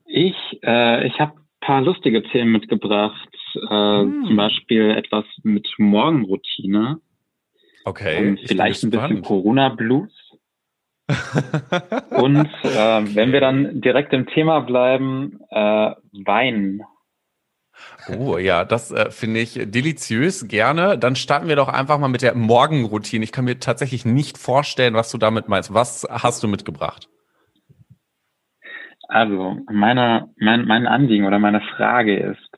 Ich, 0.05 0.37
äh, 0.63 1.07
ich 1.07 1.19
habe 1.19 1.33
paar 1.61 1.81
lustige 1.81 2.23
Themen 2.23 2.53
mitgebracht. 2.53 3.29
Äh, 3.55 4.01
hm. 4.01 4.25
Zum 4.27 4.37
Beispiel 4.37 4.91
etwas 4.91 5.25
mit 5.43 5.67
Morgenroutine. 5.79 7.01
Okay. 7.87 8.31
Und 8.31 8.41
vielleicht 8.41 8.83
ein 8.83 8.91
bisschen 8.91 9.23
Corona-Blues. 9.23 10.11
Und 12.11 12.37
äh, 12.65 13.15
wenn 13.15 13.31
wir 13.31 13.41
dann 13.41 13.81
direkt 13.81 14.13
im 14.13 14.27
Thema 14.27 14.59
bleiben, 14.59 15.39
äh, 15.51 15.93
Wein. 16.25 16.83
Oh 18.09 18.39
ja, 18.39 18.65
das 18.65 18.91
äh, 18.91 19.13
finde 19.13 19.39
ich 19.39 19.55
deliziös, 19.55 20.49
gerne. 20.49 20.99
Dann 20.99 21.15
starten 21.15 21.47
wir 21.47 21.55
doch 21.55 21.69
einfach 21.69 22.01
mal 22.01 22.09
mit 22.09 22.23
der 22.23 22.35
Morgenroutine. 22.35 23.23
Ich 23.23 23.31
kann 23.31 23.45
mir 23.45 23.61
tatsächlich 23.61 24.05
nicht 24.05 24.37
vorstellen, 24.37 24.95
was 24.95 25.13
du 25.13 25.19
damit 25.19 25.49
meinst. 25.49 25.73
Was 25.73 26.05
hast 26.11 26.43
du 26.43 26.49
mitgebracht? 26.49 27.09
Also, 29.07 29.59
meine, 29.71 30.35
mein, 30.39 30.67
mein 30.67 30.89
Anliegen 30.89 31.25
oder 31.25 31.39
meine 31.39 31.61
Frage 31.77 32.19
ist, 32.19 32.51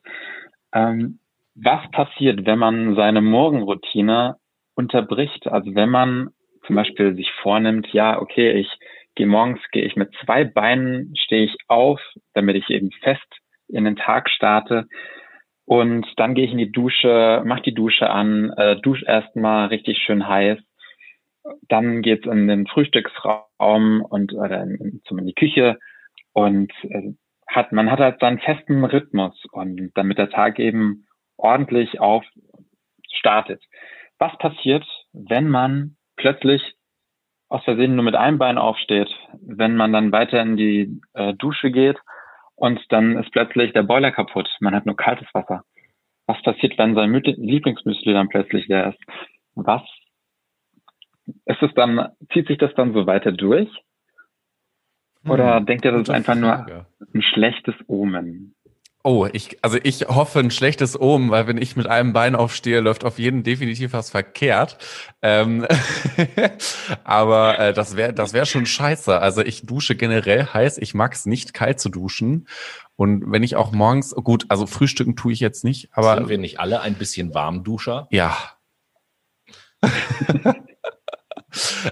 ähm, 0.73 1.19
was 1.55 1.91
passiert, 1.91 2.47
wenn 2.47 2.59
man 2.59 2.95
seine 2.95 3.21
Morgenroutine 3.21 4.37
unterbricht. 4.79 5.49
Also 5.49 5.75
wenn 5.75 5.91
man 5.91 6.31
zum 6.67 6.77
Beispiel 6.77 7.15
sich 7.17 7.31
vornimmt, 7.43 7.89
ja, 7.93 8.21
okay, 8.21 8.53
ich 8.53 8.71
gehe 9.17 9.27
morgens, 9.27 9.61
gehe 9.73 9.85
ich 9.85 9.97
mit 9.97 10.15
zwei 10.25 10.45
Beinen, 10.45 11.15
stehe 11.17 11.45
ich 11.45 11.57
auf, 11.67 12.01
damit 12.33 12.57
ich 12.57 12.71
eben 12.71 12.93
fest 13.03 13.27
in 13.67 13.85
den 13.85 13.97
Tag 13.97 14.31
starte. 14.31 14.87
Und 15.65 16.07
dann 16.17 16.35
gehe 16.35 16.45
ich 16.45 16.53
in 16.53 16.59
die 16.59 16.71
Dusche, 16.71 17.43
mach 17.45 17.61
die 17.61 17.75
Dusche 17.75 18.09
an, 18.09 18.51
äh, 18.57 18.81
dusche 18.81 19.05
erstmal 19.05 19.67
richtig 19.67 19.99
schön 19.99 20.27
heiß. 20.27 20.59
Dann 21.69 22.01
geht's 22.01 22.27
in 22.27 22.47
den 22.47 22.67
Frühstücksraum 22.67 24.03
und 24.03 24.33
oder 24.33 24.63
in, 24.63 24.77
in, 24.77 25.19
in 25.19 25.27
die 25.27 25.35
Küche 25.35 25.79
und 26.33 26.73
äh, 26.85 27.13
hat 27.49 27.73
man 27.73 27.91
hat 27.91 27.99
halt 27.99 28.21
seinen 28.21 28.39
festen 28.39 28.85
Rhythmus 28.85 29.35
und 29.51 29.91
damit 29.95 30.19
der 30.19 30.31
Tag 30.31 30.59
eben 30.59 31.07
ordentlich 31.37 31.99
auf 31.99 32.25
startet 33.11 33.63
was 34.19 34.37
passiert, 34.39 34.85
wenn 35.13 35.49
man 35.49 35.97
plötzlich 36.17 36.75
aus 37.49 37.65
Versehen 37.65 37.95
nur 37.95 38.05
mit 38.05 38.15
einem 38.15 38.39
Bein 38.39 38.59
aufsteht, 38.59 39.09
wenn 39.41 39.77
man 39.77 39.93
dann 39.93 40.13
weiter 40.13 40.41
in 40.43 40.57
die 40.57 41.01
äh, 41.15 41.35
Dusche 41.35 41.71
geht 41.71 41.99
und 42.57 42.81
dann 42.91 43.17
ist 43.19 43.31
plötzlich 43.33 43.73
der 43.73 43.85
Boiler 43.85 44.11
kaputt. 44.11 44.49
Man 44.61 44.75
hat 44.75 44.85
nur 44.85 44.97
kaltes 44.97 45.29
Wasser. 45.33 45.65
Was 46.27 46.43
passiert, 46.43 46.77
wenn 46.77 46.95
sein 46.95 47.13
Lieblingsmüsli 47.13 48.13
dann 48.13 48.29
plötzlich 48.29 48.69
leer 48.69 48.91
ist? 48.91 48.99
Was 49.55 49.83
ist 51.47 51.63
es 51.63 51.73
dann, 51.75 52.11
zieht 52.33 52.49
sich 52.49 52.59
das 52.59 52.75
dann 52.75 52.93
so 52.93 53.07
weiter 53.07 53.33
durch? 53.33 53.71
Oder 55.27 55.57
hm, 55.57 55.67
denkt 55.67 55.85
ihr, 55.85 55.93
das 55.93 56.03
ist 56.03 56.11
einfach 56.11 56.37
Frage. 56.37 56.73
nur 56.73 56.87
ein 57.15 57.23
schlechtes 57.23 57.75
Omen? 57.87 58.55
Oh, 59.09 59.27
ich, 59.33 59.57
also 59.63 59.79
ich 59.83 60.03
hoffe 60.03 60.39
ein 60.39 60.51
schlechtes 60.51 61.01
Omen, 61.01 61.31
weil 61.31 61.47
wenn 61.47 61.57
ich 61.57 61.77
mit 61.77 61.87
einem 61.87 62.13
Bein 62.13 62.37
aufstehe, 62.37 62.81
läuft 62.81 63.07
auf 63.07 63.19
jeden 63.19 63.43
definitiv 63.43 63.95
was 63.95 64.11
verkehrt. 64.11 64.77
Ähm 65.23 65.67
aber 67.05 67.59
äh, 67.59 67.73
das 67.73 67.97
wäre 67.97 68.13
das 68.13 68.35
wäre 68.35 68.45
schon 68.45 68.67
scheiße. 68.67 69.19
Also 69.19 69.41
ich 69.41 69.65
dusche 69.65 69.97
generell 69.97 70.45
heiß. 70.45 70.77
Ich 70.77 70.93
mag 70.93 71.15
es 71.15 71.25
nicht 71.25 71.55
kalt 71.55 71.81
zu 71.81 71.89
duschen. 71.89 72.49
Und 72.97 73.33
wenn 73.33 73.43
ich 73.43 73.57
auch 73.57 73.73
morgens, 73.73 74.15
gut, 74.15 74.45
also 74.51 74.67
frühstücken 74.67 75.17
tue 75.17 75.33
ich 75.33 75.41
jetzt 75.41 75.65
nicht, 75.65 75.89
aber. 75.93 76.17
Sind 76.17 76.29
wir 76.29 76.37
nicht 76.37 76.61
alle 76.61 76.83
ein 76.83 76.93
bisschen 76.93 77.33
Warmduscher? 77.33 78.09
Ja. 78.11 78.37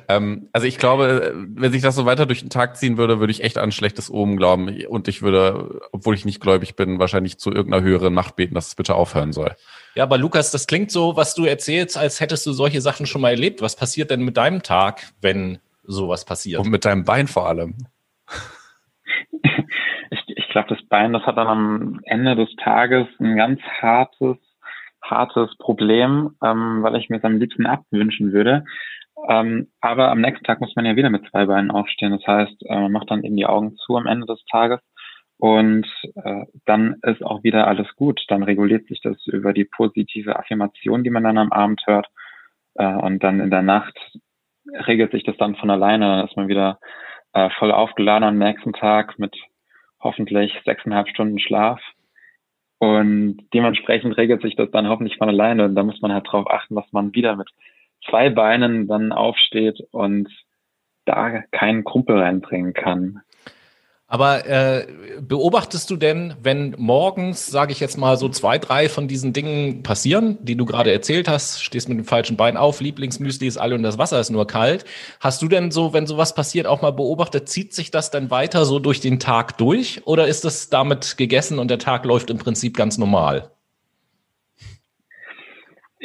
ähm, 0.09 0.49
also 0.53 0.67
ich 0.67 0.79
glaube, 0.79 1.33
wenn 1.35 1.73
sich 1.73 1.83
das 1.83 1.95
so 1.95 2.07
weiter 2.07 2.27
durch 2.27 2.41
den 2.41 2.51
Tag 2.51 2.77
ziehen 2.77 2.97
würde, 2.99 3.21
würde 3.21 3.31
ich 3.31 3.43
echt 3.43 3.59
an 3.59 3.73
schlechtes 3.73 4.11
Omen 4.11 4.37
glauben. 4.37 4.69
Und 4.87 5.09
ich 5.09 5.23
würde, 5.23 5.81
obwohl 5.93 6.15
ich 6.15 6.25
nicht 6.25 6.41
gläubig 6.41 6.77
bin, 6.77 6.99
wahrscheinlich 6.99 7.39
zu 7.39 7.51
irgendeiner 7.53 7.83
höheren 7.83 8.15
Macht 8.15 8.37
beten, 8.37 8.55
dass 8.55 8.69
es 8.69 8.75
bitte 8.75 8.95
aufhören 8.95 9.33
soll. 9.33 9.55
Ja, 9.95 10.03
aber 10.03 10.19
Lukas, 10.19 10.51
das 10.51 10.67
klingt 10.67 10.91
so, 10.91 11.17
was 11.17 11.35
du 11.35 11.45
erzählst, 11.45 11.97
als 11.97 12.21
hättest 12.21 12.45
du 12.47 12.53
solche 12.53 12.81
Sachen 12.81 13.07
schon 13.07 13.23
mal 13.23 13.31
erlebt. 13.31 13.63
Was 13.63 13.77
passiert 13.77 14.11
denn 14.11 14.21
mit 14.23 14.37
deinem 14.37 14.63
Tag, 14.63 15.03
wenn 15.21 15.59
sowas 15.85 16.25
passiert? 16.25 16.61
Und 16.61 16.71
mit 16.71 16.85
deinem 16.85 17.05
Bein 17.05 17.27
vor 17.27 17.49
allem. 17.49 17.75
Ich, 20.11 20.23
ich 20.29 20.49
glaube, 20.51 20.69
das 20.69 20.83
Bein, 20.89 21.13
das 21.13 21.23
hat 21.25 21.37
dann 21.37 21.49
am 21.49 22.01
Ende 22.05 22.37
des 22.37 22.55
Tages 22.57 23.07
ein 23.19 23.37
ganz 23.37 23.61
hartes, 23.81 24.37
hartes 25.03 25.57
Problem, 25.59 26.37
ähm, 26.45 26.83
weil 26.83 26.97
ich 26.97 27.09
mir 27.09 27.19
es 27.19 27.25
am 27.25 27.39
liebsten 27.39 27.67
abwünschen 27.67 28.33
würde. 28.33 28.65
Ähm, 29.29 29.69
aber 29.81 30.11
am 30.11 30.21
nächsten 30.21 30.45
Tag 30.45 30.61
muss 30.61 30.77
man 30.77 30.87
ja 30.87 30.97
wieder 30.97 31.11
mit 31.11 31.29
zwei 31.31 31.47
Beinen 31.47 31.71
aufstehen. 31.71 32.13
Das 32.13 32.27
heißt, 32.27 32.63
äh, 32.67 32.75
man 32.75 32.93
macht 32.93 33.11
dann 33.11 33.25
eben 33.25 33.37
die 33.37 33.47
Augen 33.47 33.77
zu 33.77 33.97
am 33.97 34.07
Ende 34.07 34.27
des 34.27 34.45
Tages 34.51 34.81
und 35.39 35.87
äh, 36.15 36.45
dann 36.65 36.97
ist 37.03 37.23
auch 37.23 37.43
wieder 37.43 37.67
alles 37.67 37.89
gut. 37.97 38.25
Dann 38.29 38.43
reguliert 38.43 38.87
sich 38.87 39.01
das 39.03 39.17
über 39.27 39.53
die 39.53 39.65
positive 39.65 40.39
Affirmation, 40.39 41.05
die 41.05 41.11
man 41.11 41.25
dann 41.25 41.39
am 41.39 41.53
Abend 41.53 41.83
hört. 41.87 42.07
Äh, 42.75 42.87
und 42.87 43.23
dann 43.23 43.41
in 43.41 43.51
der 43.51 43.63
Nacht 43.63 43.99
regelt 44.87 45.13
sich 45.13 45.25
das 45.25 45.37
dann 45.37 45.57
von 45.57 45.71
alleine. 45.71 46.07
Dann 46.07 46.27
ist 46.27 46.37
man 46.37 46.49
wieder 46.49 46.79
äh, 47.33 47.51
voll 47.59 47.71
aufgeladen 47.71 48.25
am 48.25 48.39
nächsten 48.39 48.73
Tag 48.73 49.19
mit 49.19 49.37
hoffentlich 50.01 50.53
sechseinhalb 50.65 51.09
Stunden 51.09 51.39
Schlaf. 51.39 51.81
Und 52.79 53.47
dementsprechend 53.53 54.17
regelt 54.17 54.43
sich 54.43 54.57
das 54.57 54.71
dann 54.71 54.89
hoffentlich 54.89 55.19
von 55.19 55.29
alleine. 55.29 55.65
Und 55.67 55.75
da 55.75 55.83
muss 55.83 56.01
man 56.01 56.13
halt 56.13 56.27
drauf 56.31 56.49
achten, 56.49 56.77
was 56.77 56.91
man 56.93 57.15
wieder 57.15 57.37
mit 57.37 57.51
zwei 58.09 58.31
Beinen 58.31 58.87
dann 58.87 59.13
aufsteht 59.13 59.81
und 59.91 60.29
da 61.05 61.43
keinen 61.53 61.85
Kumpel 61.85 62.19
reinbringen 62.19 62.73
kann. 62.73 63.21
Aber 64.09 64.47
äh, 64.47 64.87
beobachtest 65.21 65.91
du 65.91 65.97
denn, 65.97 66.35
wenn 66.41 66.77
morgens, 66.79 67.49
sage 67.49 67.73
ich 67.73 67.81
jetzt 67.81 67.99
mal, 67.99 68.17
so 68.17 68.29
zwei, 68.29 68.57
drei 68.57 68.89
von 68.89 69.09
diesen 69.09 69.33
Dingen 69.33 69.83
passieren, 69.83 70.39
die 70.43 70.57
du 70.57 70.65
gerade 70.65 70.93
erzählt 70.93 71.27
hast, 71.27 71.65
stehst 71.65 71.89
mit 71.89 71.99
dem 71.99 72.05
falschen 72.05 72.37
Bein 72.37 72.57
auf, 72.57 72.81
Lieblingsmüsli 72.81 73.49
ist 73.49 73.57
alle 73.57 73.75
und 73.75 73.83
das 73.83 73.99
Wasser 73.99 74.21
ist 74.21 74.31
nur 74.31 74.47
kalt. 74.47 74.85
Hast 75.19 75.43
du 75.43 75.49
denn 75.49 75.73
so, 75.73 75.93
wenn 75.93 76.07
sowas 76.07 76.37
passiert, 76.37 76.69
auch 76.69 76.83
mal 76.83 76.93
beobachtet, 76.93 77.49
zieht 77.49 77.75
sich 77.75 77.91
das 77.91 78.13
dann 78.13 78.31
weiter 78.31 78.65
so 78.65 78.79
durch 78.79 79.01
den 79.01 79.19
Tag 79.19 79.59
durch 79.59 80.03
oder 80.07 80.29
ist 80.29 80.45
das 80.45 80.71
damit 80.71 81.17
gegessen 81.17 81.59
und 81.59 81.69
der 81.69 81.81
Tag 81.81 82.05
läuft 82.05 82.31
im 82.31 82.39
Prinzip 82.39 82.77
ganz 82.77 82.99
normal? 82.99 83.56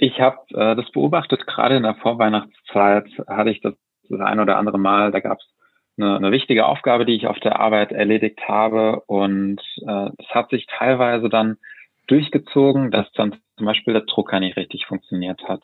Ich 0.03 0.19
habe 0.19 0.39
äh, 0.49 0.75
das 0.75 0.89
beobachtet, 0.89 1.45
gerade 1.45 1.77
in 1.77 1.83
der 1.83 1.93
Vorweihnachtszeit 1.93 3.07
hatte 3.27 3.51
ich 3.51 3.61
das, 3.61 3.75
das 4.09 4.19
ein 4.19 4.39
oder 4.39 4.57
andere 4.57 4.79
Mal, 4.79 5.11
da 5.11 5.19
gab 5.19 5.37
es 5.37 5.45
eine, 5.95 6.15
eine 6.15 6.31
wichtige 6.31 6.65
Aufgabe, 6.65 7.05
die 7.05 7.13
ich 7.13 7.27
auf 7.27 7.39
der 7.39 7.59
Arbeit 7.59 7.91
erledigt 7.91 8.39
habe 8.47 9.01
und 9.01 9.61
äh, 9.87 10.09
es 10.17 10.27
hat 10.29 10.49
sich 10.49 10.65
teilweise 10.65 11.29
dann 11.29 11.57
durchgezogen, 12.07 12.89
dass 12.89 13.11
dann 13.11 13.35
zum 13.57 13.67
Beispiel 13.67 13.93
der 13.93 14.01
Drucker 14.01 14.39
nicht 14.39 14.57
richtig 14.57 14.87
funktioniert 14.87 15.43
hat, 15.47 15.61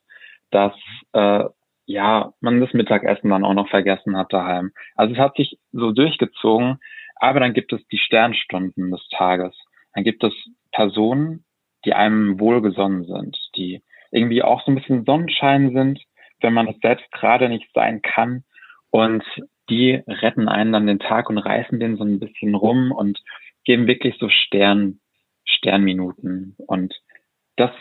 dass 0.52 0.74
äh, 1.14 1.46
ja 1.88 2.32
man 2.40 2.62
das 2.62 2.74
Mittagessen 2.74 3.32
dann 3.32 3.44
auch 3.44 3.56
noch 3.56 3.70
vergessen 3.70 4.16
hat 4.16 4.32
daheim. 4.32 4.72
Also 4.96 5.16
es 5.16 5.20
hat 5.20 5.36
sich 5.36 5.58
so 5.72 5.92
durchgezogen, 5.94 6.78
aber 7.16 7.40
dann 7.40 7.56
gibt 7.56 7.74
es 7.74 7.84
die 7.88 7.98
Sternstunden 7.98 8.92
des 8.92 9.02
Tages. 9.10 9.58
Dann 9.96 10.04
gibt 10.04 10.24
es 10.24 10.34
Personen, 10.72 11.44
die 11.86 11.96
einem 11.96 12.40
wohlgesonnen 12.40 13.06
sind, 13.06 13.36
die 13.56 13.82
irgendwie 14.12 14.44
auch 14.44 14.64
so 14.66 14.72
ein 14.72 14.76
bisschen 14.76 15.06
Sonnenschein 15.06 15.74
sind, 15.74 16.00
wenn 16.42 16.54
man 16.54 16.68
es 16.68 16.80
selbst 16.82 17.12
gerade 17.12 17.50
nicht 17.50 17.68
sein 17.74 18.02
kann. 18.02 18.44
Und 18.90 19.24
die 19.70 20.02
retten 20.08 20.48
einen 20.48 20.72
dann 20.72 20.88
den 20.88 21.00
Tag 21.00 21.30
und 21.30 21.38
reißen 21.38 21.80
den 21.80 21.98
so 21.98 22.04
ein 22.04 22.20
bisschen 22.20 22.56
rum 22.56 22.92
und 22.92 23.22
geben 23.66 23.88
wirklich 23.88 24.18
so 24.20 24.30
Stern, 24.30 25.00
Sternminuten. 25.46 26.56
Und 26.68 26.96
das 27.58 27.72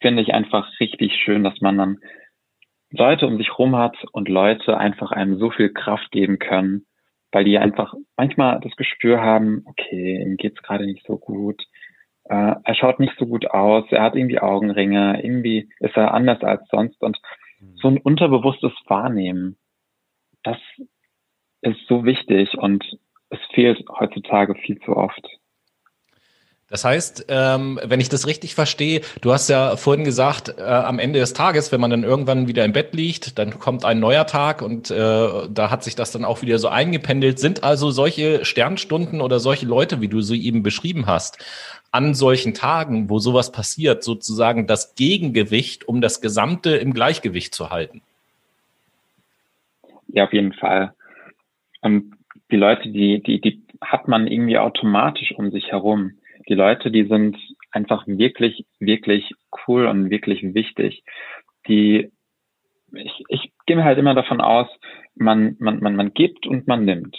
finde 0.00 0.22
ich 0.22 0.34
einfach 0.34 0.68
richtig 0.80 1.16
schön, 1.16 1.42
dass 1.42 1.60
man 1.60 1.78
dann 1.78 1.98
Leute 2.90 3.26
um 3.26 3.38
sich 3.38 3.58
rum 3.58 3.76
hat 3.76 3.96
und 4.12 4.28
Leute 4.28 4.76
einfach 4.76 5.12
einem 5.12 5.38
so 5.38 5.50
viel 5.50 5.70
Kraft 5.72 6.10
geben 6.10 6.38
können, 6.38 6.86
weil 7.32 7.44
die 7.44 7.58
einfach 7.58 7.94
manchmal 8.16 8.60
das 8.60 8.76
Gespür 8.76 9.22
haben, 9.22 9.62
okay, 9.64 10.22
ihm 10.22 10.36
geht's 10.36 10.62
gerade 10.62 10.86
nicht 10.86 11.04
so 11.06 11.16
gut, 11.16 11.62
äh, 12.24 12.54
er 12.62 12.74
schaut 12.74 13.00
nicht 13.00 13.14
so 13.18 13.26
gut 13.26 13.50
aus, 13.50 13.84
er 13.90 14.02
hat 14.02 14.14
irgendwie 14.14 14.38
Augenringe, 14.38 15.22
irgendwie 15.22 15.68
ist 15.80 15.96
er 15.96 16.14
anders 16.14 16.42
als 16.42 16.66
sonst 16.68 17.02
und 17.02 17.20
mhm. 17.60 17.76
so 17.76 17.88
ein 17.88 17.98
unterbewusstes 17.98 18.72
Wahrnehmen, 18.86 19.56
das 20.42 20.58
ist 21.62 21.86
so 21.88 22.04
wichtig 22.04 22.56
und 22.58 22.98
es 23.30 23.38
fehlt 23.54 23.82
heutzutage 23.88 24.54
viel 24.54 24.78
zu 24.80 24.96
oft. 24.96 25.26
Das 26.72 26.86
heißt, 26.86 27.26
ähm, 27.28 27.78
wenn 27.84 28.00
ich 28.00 28.08
das 28.08 28.26
richtig 28.26 28.54
verstehe, 28.54 29.02
du 29.20 29.30
hast 29.30 29.50
ja 29.50 29.76
vorhin 29.76 30.04
gesagt, 30.04 30.54
äh, 30.56 30.62
am 30.62 30.98
Ende 30.98 31.18
des 31.18 31.34
Tages, 31.34 31.70
wenn 31.70 31.82
man 31.82 31.90
dann 31.90 32.02
irgendwann 32.02 32.48
wieder 32.48 32.64
im 32.64 32.72
Bett 32.72 32.94
liegt, 32.94 33.38
dann 33.38 33.58
kommt 33.58 33.84
ein 33.84 34.00
neuer 34.00 34.26
Tag 34.26 34.62
und 34.62 34.90
äh, 34.90 34.94
da 34.94 35.70
hat 35.70 35.84
sich 35.84 35.96
das 35.96 36.12
dann 36.12 36.24
auch 36.24 36.40
wieder 36.40 36.58
so 36.58 36.68
eingependelt. 36.68 37.38
Sind 37.38 37.62
also 37.62 37.90
solche 37.90 38.46
Sternstunden 38.46 39.20
oder 39.20 39.38
solche 39.38 39.66
Leute, 39.66 40.00
wie 40.00 40.08
du 40.08 40.22
sie 40.22 40.42
eben 40.42 40.62
beschrieben 40.62 41.04
hast, 41.06 41.44
an 41.90 42.14
solchen 42.14 42.54
Tagen, 42.54 43.10
wo 43.10 43.18
sowas 43.18 43.52
passiert, 43.52 44.02
sozusagen 44.02 44.66
das 44.66 44.94
Gegengewicht, 44.94 45.86
um 45.86 46.00
das 46.00 46.22
Gesamte 46.22 46.76
im 46.76 46.94
Gleichgewicht 46.94 47.54
zu 47.54 47.68
halten? 47.68 48.00
Ja, 50.08 50.24
auf 50.24 50.32
jeden 50.32 50.54
Fall. 50.54 50.94
Und 51.82 52.14
die 52.50 52.56
Leute, 52.56 52.88
die, 52.88 53.22
die, 53.22 53.42
die 53.42 53.62
hat 53.82 54.08
man 54.08 54.26
irgendwie 54.26 54.56
automatisch 54.56 55.32
um 55.32 55.50
sich 55.50 55.70
herum. 55.70 56.12
Die 56.48 56.54
Leute, 56.54 56.90
die 56.90 57.04
sind 57.04 57.36
einfach 57.70 58.06
wirklich, 58.06 58.66
wirklich 58.78 59.32
cool 59.66 59.86
und 59.86 60.10
wirklich 60.10 60.42
wichtig. 60.54 61.04
Die, 61.68 62.12
ich, 62.92 63.24
ich 63.28 63.52
gehe 63.66 63.76
mir 63.76 63.84
halt 63.84 63.98
immer 63.98 64.14
davon 64.14 64.40
aus, 64.40 64.68
man, 65.14 65.56
man, 65.58 65.80
man, 65.80 65.96
man 65.96 66.14
gibt 66.14 66.46
und 66.46 66.66
man 66.66 66.84
nimmt. 66.84 67.16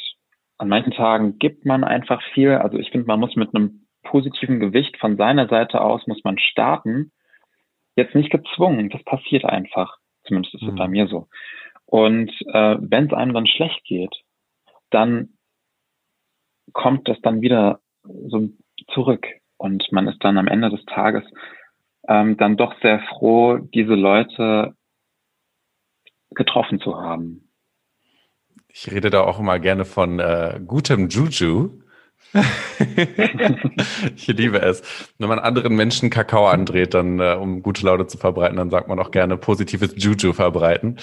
An 0.57 0.69
manchen 0.69 0.93
Tagen 0.93 1.39
gibt 1.39 1.65
man 1.65 1.83
einfach 1.83 2.21
viel. 2.33 2.51
Also 2.51 2.77
ich 2.77 2.91
finde, 2.91 3.07
man 3.07 3.19
muss 3.19 3.35
mit 3.35 3.53
einem 3.53 3.85
positiven 4.03 4.59
Gewicht 4.59 4.97
von 4.97 5.17
seiner 5.17 5.47
Seite 5.47 5.81
aus 5.81 6.05
muss 6.07 6.23
man 6.23 6.37
starten. 6.37 7.11
Jetzt 7.95 8.15
nicht 8.15 8.31
gezwungen, 8.31 8.89
das 8.89 9.03
passiert 9.03 9.45
einfach. 9.45 9.97
Zumindest 10.23 10.55
ist 10.55 10.63
es 10.63 10.71
mhm. 10.71 10.75
bei 10.75 10.87
mir 10.87 11.07
so. 11.07 11.27
Und 11.85 12.31
äh, 12.47 12.77
wenn 12.79 13.05
es 13.05 13.13
einem 13.13 13.33
dann 13.33 13.47
schlecht 13.47 13.83
geht, 13.85 14.15
dann 14.89 15.37
kommt 16.71 17.07
das 17.07 17.19
dann 17.21 17.41
wieder 17.41 17.81
so 18.03 18.49
zurück. 18.93 19.25
Und 19.57 19.91
man 19.91 20.07
ist 20.07 20.23
dann 20.23 20.37
am 20.37 20.47
Ende 20.47 20.69
des 20.69 20.83
Tages 20.85 21.23
ähm, 22.07 22.37
dann 22.37 22.57
doch 22.57 22.73
sehr 22.81 22.99
froh, 23.09 23.57
diese 23.57 23.95
Leute 23.95 24.75
getroffen 26.31 26.79
zu 26.79 26.97
haben. 26.97 27.49
Ich 28.67 28.91
rede 28.91 29.09
da 29.09 29.21
auch 29.21 29.39
immer 29.39 29.59
gerne 29.59 29.85
von 29.85 30.19
äh, 30.19 30.59
gutem 30.65 31.07
Juju. 31.07 31.79
ich 34.15 34.27
liebe 34.27 34.59
es. 34.59 34.81
Wenn 35.19 35.29
man 35.29 35.37
anderen 35.37 35.75
Menschen 35.75 36.09
Kakao 36.09 36.47
andreht, 36.47 36.95
dann 36.95 37.19
äh, 37.19 37.37
um 37.39 37.61
gute 37.61 37.85
Laune 37.85 38.07
zu 38.07 38.17
verbreiten, 38.17 38.57
dann 38.57 38.71
sagt 38.71 38.87
man 38.87 38.99
auch 38.99 39.11
gerne 39.11 39.37
positives 39.37 39.93
Juju 39.95 40.33
verbreiten. 40.33 40.97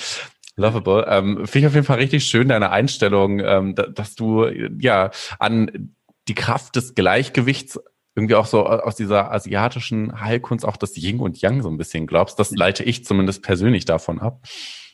Lovable. 0.56 1.06
Ähm, 1.08 1.46
Finde 1.46 1.58
ich 1.58 1.66
auf 1.66 1.74
jeden 1.74 1.86
Fall 1.86 1.98
richtig 1.98 2.24
schön, 2.24 2.48
deine 2.48 2.70
Einstellung, 2.70 3.38
ähm, 3.40 3.74
dass 3.74 4.16
du 4.16 4.46
ja 4.78 5.10
an 5.38 5.94
die 6.30 6.34
Kraft 6.36 6.76
des 6.76 6.94
Gleichgewichts 6.94 7.80
irgendwie 8.14 8.36
auch 8.36 8.46
so 8.46 8.64
aus 8.64 8.94
dieser 8.94 9.32
asiatischen 9.32 10.20
Heilkunst 10.20 10.64
auch 10.64 10.76
das 10.76 10.96
Yin 10.96 11.18
und 11.18 11.40
Yang 11.42 11.62
so 11.62 11.68
ein 11.68 11.76
bisschen 11.76 12.06
glaubst. 12.06 12.38
Das 12.38 12.52
leite 12.52 12.84
ich 12.84 13.04
zumindest 13.04 13.42
persönlich 13.42 13.84
davon 13.84 14.20
ab. 14.20 14.38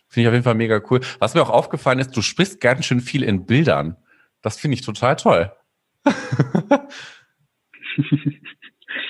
Finde 0.08 0.22
ich 0.22 0.28
auf 0.28 0.32
jeden 0.32 0.44
Fall 0.44 0.54
mega 0.54 0.80
cool. 0.90 1.00
Was 1.18 1.34
mir 1.34 1.42
auch 1.42 1.50
aufgefallen 1.50 1.98
ist, 1.98 2.16
du 2.16 2.22
sprichst 2.22 2.58
ganz 2.62 2.86
schön 2.86 3.00
viel 3.00 3.22
in 3.22 3.44
Bildern. 3.44 3.98
Das 4.40 4.58
finde 4.58 4.76
ich 4.76 4.80
total 4.80 5.16
toll. 5.16 5.52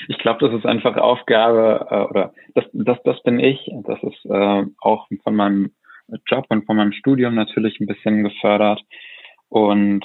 ich 0.08 0.18
glaube, 0.18 0.48
das 0.48 0.58
ist 0.58 0.66
einfach 0.66 0.96
Aufgabe 0.96 1.86
äh, 1.90 2.10
oder 2.10 2.34
das, 2.54 2.64
das, 2.72 2.98
das 3.04 3.22
bin 3.22 3.38
ich. 3.38 3.70
Das 3.84 4.02
ist 4.02 4.24
äh, 4.24 4.64
auch 4.80 5.06
von 5.22 5.36
meinem 5.36 5.76
Job 6.26 6.46
und 6.48 6.66
von 6.66 6.76
meinem 6.76 6.92
Studium 6.92 7.36
natürlich 7.36 7.78
ein 7.78 7.86
bisschen 7.86 8.24
gefördert. 8.24 8.82
Und 9.48 10.04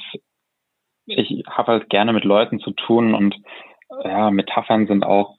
ich 1.17 1.43
habe 1.47 1.71
halt 1.73 1.89
gerne 1.89 2.13
mit 2.13 2.23
Leuten 2.23 2.59
zu 2.59 2.71
tun 2.71 3.13
und 3.13 3.35
ja, 4.03 4.31
Metaphern 4.31 4.87
sind 4.87 5.03
auch 5.03 5.37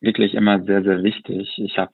wirklich 0.00 0.34
immer 0.34 0.62
sehr, 0.64 0.82
sehr 0.82 1.02
wichtig. 1.02 1.58
Ich 1.58 1.78
habe, 1.78 1.92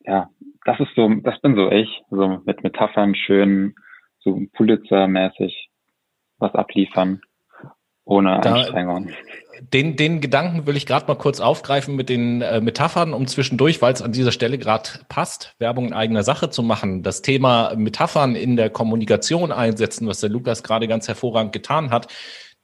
ja, 0.00 0.30
das 0.64 0.80
ist 0.80 0.94
so, 0.94 1.08
das 1.22 1.40
bin 1.40 1.56
so 1.56 1.70
ich, 1.70 2.02
so 2.10 2.40
mit 2.44 2.62
Metaphern 2.62 3.14
schön, 3.14 3.74
so 4.20 4.40
Pulitzer-mäßig 4.54 5.68
was 6.38 6.54
abliefern, 6.54 7.20
ohne 8.06 8.42
Anstrengung 8.42 9.10
den, 9.60 9.96
den 9.96 10.20
Gedanken 10.20 10.66
will 10.66 10.76
ich 10.76 10.86
gerade 10.86 11.06
mal 11.06 11.16
kurz 11.16 11.40
aufgreifen 11.40 11.96
mit 11.96 12.08
den 12.08 12.42
äh, 12.42 12.60
Metaphern, 12.60 13.12
um 13.12 13.26
zwischendurch, 13.26 13.82
weil 13.82 13.92
es 13.92 14.02
an 14.02 14.12
dieser 14.12 14.32
Stelle 14.32 14.58
gerade 14.58 14.90
passt, 15.08 15.54
Werbung 15.58 15.86
in 15.86 15.92
eigener 15.92 16.22
Sache 16.22 16.50
zu 16.50 16.62
machen. 16.62 17.02
Das 17.02 17.22
Thema 17.22 17.74
Metaphern 17.76 18.36
in 18.36 18.56
der 18.56 18.70
Kommunikation 18.70 19.52
einsetzen, 19.52 20.06
was 20.06 20.20
der 20.20 20.30
Lukas 20.30 20.62
gerade 20.62 20.88
ganz 20.88 21.08
hervorragend 21.08 21.52
getan 21.52 21.90
hat, 21.90 22.08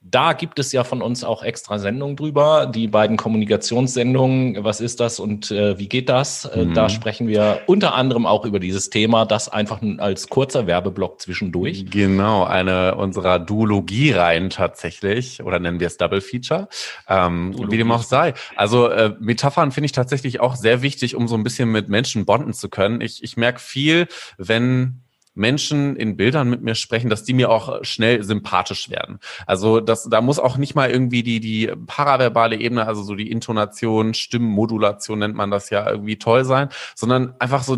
da 0.04 0.32
gibt 0.32 0.58
es 0.58 0.72
ja 0.72 0.82
von 0.82 1.00
uns 1.00 1.22
auch 1.22 1.42
extra 1.44 1.78
Sendungen 1.78 2.16
drüber. 2.16 2.66
Die 2.66 2.88
beiden 2.88 3.16
Kommunikationssendungen, 3.16 4.64
was 4.64 4.80
ist 4.80 4.98
das 5.00 5.20
und 5.20 5.50
äh, 5.50 5.78
wie 5.78 5.88
geht 5.88 6.08
das? 6.08 6.44
Äh, 6.44 6.64
mhm. 6.64 6.74
Da 6.74 6.88
sprechen 6.88 7.28
wir 7.28 7.60
unter 7.66 7.94
anderem 7.94 8.26
auch 8.26 8.44
über 8.44 8.58
dieses 8.58 8.90
Thema, 8.90 9.24
das 9.26 9.48
einfach 9.48 9.80
als 9.98 10.28
kurzer 10.28 10.66
Werbeblock 10.66 11.20
zwischendurch. 11.20 11.86
Genau, 11.88 12.44
eine 12.44 12.96
unserer 12.96 13.38
Duologie-Reihen 13.38 14.50
tatsächlich, 14.50 15.42
oder 15.42 15.60
nennen 15.60 15.78
wir 15.78 15.86
es 15.86 15.98
Double 15.98 16.20
Feature, 16.20 16.68
ähm, 17.08 17.54
wie 17.70 17.76
dem 17.76 17.92
auch 17.92 18.02
sei. 18.02 18.34
Also 18.56 18.88
äh, 18.88 19.14
Metaphern 19.20 19.70
finde 19.70 19.86
ich 19.86 19.92
tatsächlich 19.92 20.40
auch 20.40 20.56
sehr 20.56 20.82
wichtig, 20.82 21.14
um 21.14 21.28
so 21.28 21.36
ein 21.36 21.44
bisschen 21.44 21.70
mit 21.70 21.88
Menschen 21.88 22.24
bonden 22.24 22.54
zu 22.54 22.68
können. 22.68 23.00
Ich, 23.00 23.22
ich 23.22 23.36
merke 23.36 23.60
viel, 23.60 24.08
wenn 24.36 25.02
Menschen 25.34 25.96
in 25.96 26.16
Bildern 26.16 26.50
mit 26.50 26.62
mir 26.62 26.74
sprechen, 26.74 27.08
dass 27.10 27.24
die 27.24 27.34
mir 27.34 27.50
auch 27.50 27.84
schnell 27.84 28.22
sympathisch 28.22 28.90
werden. 28.90 29.18
Also 29.46 29.80
das, 29.80 30.08
da 30.08 30.20
muss 30.20 30.38
auch 30.38 30.56
nicht 30.56 30.74
mal 30.74 30.90
irgendwie 30.90 31.22
die, 31.22 31.40
die 31.40 31.72
paraverbale 31.86 32.56
Ebene, 32.56 32.86
also 32.86 33.02
so 33.02 33.14
die 33.14 33.30
Intonation, 33.30 34.14
Stimmenmodulation 34.14 35.18
nennt 35.18 35.34
man 35.34 35.50
das 35.50 35.70
ja 35.70 35.88
irgendwie 35.88 36.18
toll 36.18 36.44
sein, 36.44 36.68
sondern 36.94 37.34
einfach 37.38 37.62
so 37.62 37.76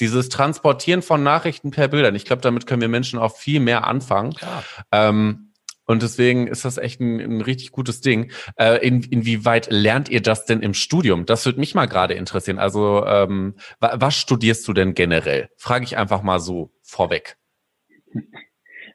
dieses 0.00 0.28
Transportieren 0.28 1.02
von 1.02 1.22
Nachrichten 1.22 1.70
per 1.70 1.88
Bildern. 1.88 2.14
Ich 2.14 2.24
glaube, 2.24 2.42
damit 2.42 2.66
können 2.66 2.80
wir 2.80 2.88
Menschen 2.88 3.18
auch 3.18 3.36
viel 3.36 3.60
mehr 3.60 3.86
anfangen. 3.86 4.34
Ja. 4.40 4.62
Ähm, 4.92 5.46
und 5.86 6.02
deswegen 6.02 6.48
ist 6.48 6.64
das 6.64 6.78
echt 6.78 7.00
ein, 7.00 7.20
ein 7.20 7.40
richtig 7.40 7.70
gutes 7.70 8.00
Ding. 8.00 8.32
Äh, 8.56 8.86
in, 8.86 9.02
inwieweit 9.02 9.68
lernt 9.70 10.08
ihr 10.08 10.20
das 10.20 10.44
denn 10.44 10.60
im 10.60 10.74
Studium? 10.74 11.26
Das 11.26 11.46
würde 11.46 11.60
mich 11.60 11.74
mal 11.74 11.86
gerade 11.86 12.14
interessieren. 12.14 12.58
Also 12.58 13.06
ähm, 13.06 13.54
was 13.78 14.16
studierst 14.16 14.66
du 14.66 14.72
denn 14.72 14.94
generell? 14.94 15.48
Frage 15.56 15.84
ich 15.84 15.96
einfach 15.96 16.22
mal 16.22 16.40
so 16.40 16.72
vorweg. 16.86 17.36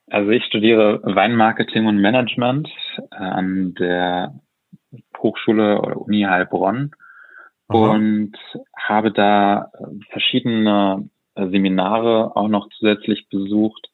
Also 0.07 0.31
ich 0.31 0.43
studiere 0.45 1.01
Weinmarketing 1.03 1.85
und 1.85 2.01
Management 2.01 2.69
äh, 3.11 3.15
an 3.15 3.73
der 3.75 4.39
Hochschule 5.17 5.79
oder 5.79 6.01
Uni 6.01 6.23
Heilbronn 6.23 6.91
Aha. 7.67 7.91
und 7.91 8.33
habe 8.75 9.11
da 9.11 9.71
äh, 9.73 9.85
verschiedene 10.09 11.09
äh, 11.35 11.47
Seminare 11.49 12.35
auch 12.35 12.47
noch 12.47 12.69
zusätzlich 12.69 13.27
besucht 13.29 13.91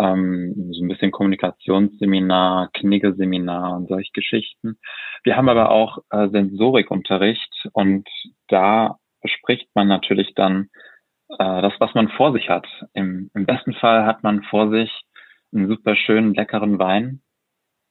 ähm, 0.00 0.72
so 0.72 0.82
ein 0.82 0.88
bisschen 0.88 1.10
Kommunikationsseminar, 1.10 2.70
Kniggeseminar 2.72 3.76
und 3.76 3.88
solche 3.88 4.12
Geschichten. 4.12 4.78
Wir 5.24 5.36
haben 5.36 5.48
aber 5.48 5.70
auch 5.70 5.98
äh, 6.10 6.28
Sensorikunterricht 6.30 7.68
und 7.72 8.08
da 8.48 8.96
bespricht 9.20 9.68
man 9.74 9.88
natürlich 9.88 10.34
dann 10.34 10.70
äh, 11.38 11.62
das, 11.62 11.72
was 11.78 11.94
man 11.94 12.08
vor 12.08 12.32
sich 12.32 12.48
hat. 12.48 12.66
Im, 12.94 13.30
Im 13.34 13.46
besten 13.46 13.72
Fall 13.74 14.06
hat 14.06 14.22
man 14.22 14.42
vor 14.44 14.70
sich 14.70 14.90
einen 15.52 15.68
super 15.68 15.96
schönen, 15.96 16.34
leckeren 16.34 16.78
Wein 16.78 17.22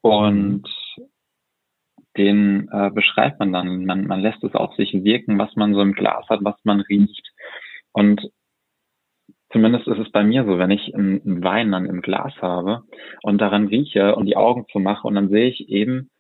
und 0.02 0.68
den 2.18 2.70
äh, 2.72 2.90
beschreibt 2.92 3.40
man 3.40 3.54
dann. 3.54 3.86
Man, 3.86 4.08
man 4.08 4.22
lässt 4.22 4.44
es 4.44 4.56
auf 4.56 4.76
sich 4.76 4.94
wirken, 4.94 5.38
was 5.38 5.56
man 5.56 5.74
so 5.74 5.82
im 5.82 5.94
Glas 5.94 6.28
hat, 6.30 6.44
was 6.44 6.56
man 6.64 6.82
riecht. 6.82 7.32
Und 7.92 8.30
Zumindest 9.52 9.88
ist 9.88 9.98
es 9.98 10.12
bei 10.12 10.24
mir 10.24 10.46
so, 10.46 10.60
wenn 10.60 10.70
ich 10.70 10.94
einen 10.94 11.44
Wein 11.44 11.72
dann 11.72 11.88
im 11.88 12.02
Glas 12.02 12.34
habe 12.40 12.84
und 13.24 13.40
daran 13.40 13.68
rieche 13.68 14.16
und 14.16 14.28
die 14.28 14.38
Augen 14.38 14.68
zumache 14.72 15.08
und 15.08 15.16
dann 15.16 15.30
sehe 15.30 15.50
ich 15.50 15.70
eben 15.70 16.12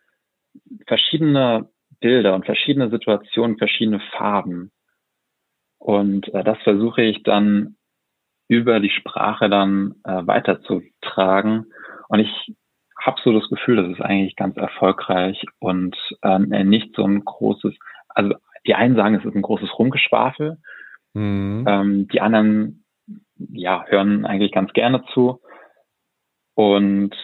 verschiedene 0.88 1.70
Bilder 1.99 2.34
und 2.34 2.45
verschiedene 2.45 2.89
Situationen, 2.89 3.57
verschiedene 3.57 3.99
Farben. 4.17 4.72
Und 5.80 6.32
äh, 6.34 6.43
das 6.43 6.57
versuche 6.59 7.01
ich 7.01 7.23
dann 7.23 7.77
über 8.47 8.80
die 8.80 8.89
Sprache 8.89 9.49
dann 9.49 9.95
äh, 10.03 10.25
weiterzutragen. 10.27 11.71
Und 12.09 12.19
ich 12.19 12.55
habe 12.99 13.21
so 13.23 13.32
das 13.32 13.49
Gefühl, 13.49 13.77
das 13.77 13.88
ist 13.88 14.01
eigentlich 14.01 14.36
ganz 14.36 14.57
erfolgreich 14.57 15.45
und 15.59 15.95
äh, 16.21 16.39
nicht 16.63 16.95
so 16.95 17.05
ein 17.05 17.23
großes, 17.23 17.73
also 18.09 18.36
die 18.67 18.75
einen 18.75 18.95
sagen, 18.95 19.15
es 19.15 19.23
ist 19.23 19.36
ein 19.36 19.41
großes 19.41 19.77
Rumgeschwafel, 19.80 20.57
mhm. 21.13 21.65
ähm, 21.67 22.07
die 22.09 22.19
anderen 22.19 22.84
ja, 23.38 23.86
hören 23.88 24.25
eigentlich 24.25 24.51
ganz 24.51 24.73
gerne 24.73 25.03
zu. 25.13 25.41
Und 26.55 27.15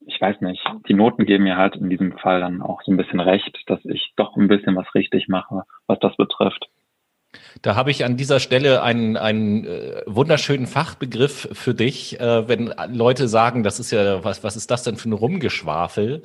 ich 0.00 0.20
weiß 0.20 0.40
nicht, 0.40 0.64
die 0.88 0.94
Noten 0.94 1.26
geben 1.26 1.44
mir 1.44 1.56
halt 1.56 1.76
in 1.76 1.90
diesem 1.90 2.18
Fall 2.18 2.40
dann 2.40 2.62
auch 2.62 2.82
so 2.82 2.90
ein 2.90 2.96
bisschen 2.96 3.20
recht, 3.20 3.62
dass 3.66 3.84
ich 3.84 4.14
doch 4.16 4.36
ein 4.36 4.48
bisschen 4.48 4.74
was 4.74 4.92
richtig 4.94 5.28
mache, 5.28 5.62
was 5.86 5.98
das 6.00 6.16
betrifft. 6.16 6.68
Da 7.60 7.74
habe 7.74 7.90
ich 7.90 8.04
an 8.04 8.16
dieser 8.16 8.40
Stelle 8.40 8.82
einen, 8.82 9.16
einen 9.18 9.66
äh, 9.66 10.02
wunderschönen 10.06 10.66
Fachbegriff 10.66 11.48
für 11.52 11.74
dich, 11.74 12.18
äh, 12.18 12.48
wenn 12.48 12.72
Leute 12.90 13.28
sagen, 13.28 13.62
das 13.62 13.80
ist 13.80 13.90
ja, 13.90 14.24
was, 14.24 14.42
was 14.44 14.56
ist 14.56 14.70
das 14.70 14.82
denn 14.82 14.96
für 14.96 15.10
ein 15.10 15.12
Rumgeschwafel? 15.12 16.22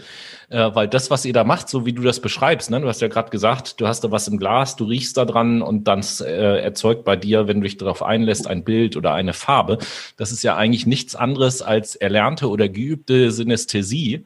Äh, 0.50 0.70
weil 0.74 0.88
das, 0.88 1.12
was 1.12 1.26
ihr 1.26 1.34
da 1.34 1.44
macht, 1.44 1.68
so 1.68 1.86
wie 1.86 1.92
du 1.92 2.04
das 2.04 2.22
beschreibst, 2.22 2.72
ne, 2.72 2.80
du 2.80 2.88
hast 2.88 3.02
ja 3.02 3.10
gerade 3.10 3.32
gesagt, 3.32 3.82
du 3.82 3.88
hast 3.88 4.04
da 4.06 4.12
was 4.12 4.30
im 4.30 4.38
Glas, 4.38 4.78
du 4.78 4.86
riechst 4.86 5.18
da 5.18 5.26
dran 5.26 5.62
und 5.62 5.86
dann 5.90 6.06
äh, 6.22 6.62
erzeugt 6.62 7.04
bei 7.04 7.18
dir, 7.18 7.48
wenn 7.48 7.58
du 7.58 7.64
dich 7.64 7.78
darauf 7.78 8.02
einlässt, 8.02 8.48
ein 8.48 8.64
Bild 8.64 8.96
oder 8.96 9.14
eine 9.14 9.34
Farbe. 9.34 9.80
Das 10.16 10.32
ist 10.32 10.44
ja 10.44 10.56
eigentlich 10.56 10.86
nichts 10.86 11.16
anderes 11.16 11.62
als 11.62 11.96
erlernte 11.96 12.48
oder 12.48 12.70
geübte 12.70 13.32
Synästhesie. 13.32 14.26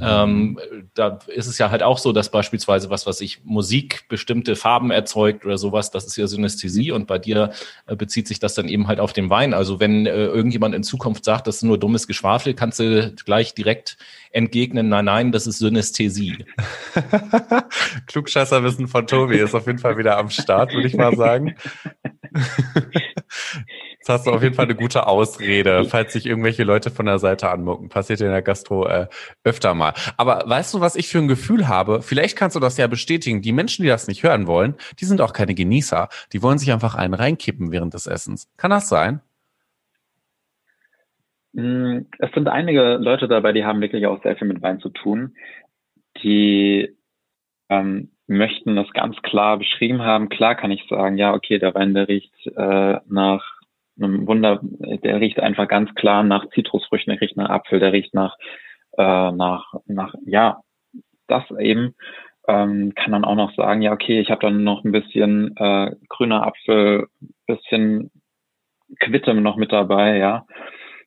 Ähm, 0.00 0.58
da 0.94 1.18
ist 1.26 1.46
es 1.46 1.58
ja 1.58 1.70
halt 1.70 1.82
auch 1.82 1.98
so, 1.98 2.12
dass 2.12 2.30
beispielsweise 2.30 2.88
was, 2.88 3.06
was 3.06 3.20
ich 3.20 3.44
Musik 3.44 4.08
bestimmte 4.08 4.56
Farben 4.56 4.90
erzeugt 4.90 5.44
oder 5.44 5.58
sowas, 5.58 5.90
das 5.90 6.06
ist 6.06 6.16
ja 6.16 6.26
Synästhesie 6.26 6.92
und 6.92 7.06
bei 7.06 7.18
dir 7.18 7.52
äh, 7.86 7.94
bezieht 7.94 8.26
sich 8.26 8.38
das 8.38 8.54
dann 8.54 8.68
eben 8.68 8.88
halt 8.88 9.00
auf 9.00 9.12
den 9.12 9.28
Wein. 9.28 9.52
Also 9.52 9.80
wenn 9.80 10.06
äh, 10.06 10.24
irgendjemand 10.26 10.74
in 10.74 10.82
Zukunft 10.82 11.24
sagt, 11.24 11.46
das 11.46 11.56
ist 11.56 11.62
nur 11.62 11.78
dummes 11.78 12.06
Geschwafel, 12.06 12.54
kannst 12.54 12.80
du 12.80 13.14
gleich 13.24 13.54
direkt 13.54 13.98
entgegnen, 14.30 14.88
nein, 14.88 15.04
nein, 15.04 15.32
das 15.32 15.46
ist 15.46 15.58
Synästhesie. 15.58 16.46
Klugscheißerwissen 18.06 18.88
von 18.88 19.06
Tobi 19.06 19.38
ist 19.38 19.54
auf 19.54 19.66
jeden 19.66 19.78
Fall 19.78 19.98
wieder 19.98 20.16
am 20.16 20.30
Start, 20.30 20.72
würde 20.72 20.88
ich 20.88 20.94
mal 20.94 21.14
sagen. 21.16 21.54
Jetzt 22.34 24.08
hast 24.08 24.26
du 24.26 24.32
auf 24.32 24.42
jeden 24.42 24.54
Fall 24.54 24.64
eine 24.64 24.74
gute 24.74 25.06
Ausrede, 25.06 25.84
falls 25.84 26.12
sich 26.12 26.26
irgendwelche 26.26 26.64
Leute 26.64 26.90
von 26.90 27.06
der 27.06 27.18
Seite 27.18 27.50
anmucken. 27.50 27.88
Passiert 27.88 28.20
in 28.20 28.30
der 28.30 28.42
Gastro 28.42 28.86
äh, 28.88 29.06
öfter 29.44 29.74
mal. 29.74 29.94
Aber 30.16 30.42
weißt 30.46 30.74
du, 30.74 30.80
was 30.80 30.96
ich 30.96 31.08
für 31.08 31.18
ein 31.18 31.28
Gefühl 31.28 31.68
habe? 31.68 32.02
Vielleicht 32.02 32.36
kannst 32.36 32.56
du 32.56 32.60
das 32.60 32.76
ja 32.76 32.86
bestätigen. 32.86 33.42
Die 33.42 33.52
Menschen, 33.52 33.82
die 33.82 33.88
das 33.88 34.08
nicht 34.08 34.22
hören 34.22 34.46
wollen, 34.46 34.74
die 35.00 35.04
sind 35.04 35.20
auch 35.20 35.32
keine 35.32 35.54
Genießer. 35.54 36.08
Die 36.32 36.42
wollen 36.42 36.58
sich 36.58 36.72
einfach 36.72 36.94
einen 36.94 37.14
reinkippen 37.14 37.70
während 37.70 37.94
des 37.94 38.06
Essens. 38.06 38.50
Kann 38.56 38.70
das 38.70 38.88
sein? 38.88 39.20
Mm, 41.52 42.00
es 42.18 42.32
sind 42.32 42.48
einige 42.48 42.96
Leute 42.96 43.28
dabei, 43.28 43.52
die 43.52 43.64
haben 43.64 43.80
wirklich 43.80 44.06
auch 44.06 44.22
sehr 44.22 44.36
viel 44.36 44.48
mit 44.48 44.62
Wein 44.62 44.80
zu 44.80 44.88
tun. 44.88 45.36
Die 46.22 46.96
ähm, 47.68 48.11
möchten 48.32 48.76
das 48.76 48.90
ganz 48.92 49.16
klar 49.22 49.58
beschrieben 49.58 50.02
haben. 50.02 50.28
Klar 50.28 50.54
kann 50.54 50.70
ich 50.70 50.84
sagen, 50.88 51.16
ja, 51.16 51.34
okay, 51.34 51.58
der 51.58 51.74
Wein, 51.74 51.94
der 51.94 52.08
riecht 52.08 52.34
äh, 52.56 52.98
nach 53.06 53.60
einem 53.98 54.26
Wunder, 54.26 54.60
der 54.62 55.20
riecht 55.20 55.40
einfach 55.40 55.68
ganz 55.68 55.94
klar 55.94 56.22
nach 56.22 56.48
Zitrusfrüchten, 56.50 57.12
der 57.12 57.20
riecht 57.20 57.36
nach 57.36 57.50
Apfel, 57.50 57.78
der 57.78 57.92
riecht 57.92 58.14
nach, 58.14 58.36
äh, 58.96 59.32
nach, 59.32 59.74
nach, 59.86 60.14
ja, 60.24 60.60
das 61.28 61.44
eben. 61.58 61.94
Ähm, 62.48 62.92
kann 62.96 63.12
dann 63.12 63.24
auch 63.24 63.36
noch 63.36 63.54
sagen, 63.54 63.82
ja, 63.82 63.92
okay, 63.92 64.18
ich 64.20 64.30
habe 64.30 64.40
dann 64.40 64.64
noch 64.64 64.82
ein 64.82 64.90
bisschen 64.90 65.56
äh, 65.56 65.94
grüner 66.08 66.44
Apfel, 66.44 67.06
bisschen 67.46 68.10
Quitte 68.98 69.32
noch 69.34 69.56
mit 69.56 69.72
dabei, 69.72 70.18
ja, 70.18 70.44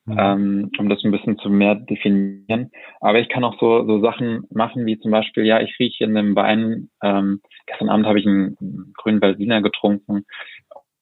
mhm. 0.06 0.18
ähm, 0.18 0.72
um 0.78 0.90
das 0.90 1.04
ein 1.04 1.12
bisschen 1.12 1.38
zu 1.38 1.50
mehr 1.50 1.76
definieren. 1.76 2.72
Aber 3.02 3.20
ich 3.20 3.30
kann 3.30 3.44
auch 3.44 3.60
so, 3.60 3.86
so 3.86 4.02
Sachen 4.02 4.46
machen, 4.52 4.86
wie 4.86 5.00
zum 5.00 5.12
Beispiel, 5.12 5.46
ja, 5.46 5.62
ich 5.62 5.78
rieche 5.80 6.04
in 6.04 6.18
einem 6.18 6.36
Wein, 6.36 6.90
ähm, 7.04 7.42
gestern 7.68 7.90
Abend 7.90 8.06
habe 8.06 8.20
ich 8.20 8.26
einen, 8.26 8.94
grünen 8.98 9.20
Berliner 9.20 9.62
getrunken 9.62 10.26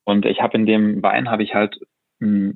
und 0.06 0.26
ich 0.26 0.42
habe 0.42 0.58
in 0.58 0.66
dem 0.66 1.02
Wein 1.04 1.30
habe 1.30 1.44
ich 1.44 1.54
halt 1.54 1.80
mh, 2.20 2.54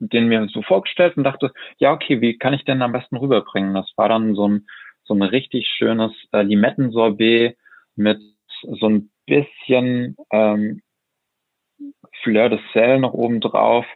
den 0.00 0.28
mir 0.28 0.48
so 0.48 0.62
vorgestellt 0.62 1.16
und 1.16 1.24
dachte, 1.24 1.52
ja, 1.78 1.92
okay, 1.92 2.20
wie 2.20 2.38
kann 2.38 2.54
ich 2.54 2.64
denn 2.64 2.82
am 2.82 2.92
besten 2.92 3.16
rüberbringen? 3.16 3.74
Das 3.74 3.90
war 3.96 4.08
dann 4.08 4.34
so 4.34 4.48
ein, 4.48 4.66
so 5.04 5.14
ein 5.14 5.22
richtig 5.22 5.66
schönes 5.68 6.12
äh, 6.32 6.42
Limettensorbet 6.42 7.56
mit 7.96 8.20
so 8.62 8.88
ein 8.88 9.10
bisschen 9.26 10.16
ähm, 10.30 10.82
Fleur 12.22 12.48
de 12.48 12.58
Sel 12.72 13.00
noch 13.00 13.12
oben 13.12 13.40
drauf 13.40 13.86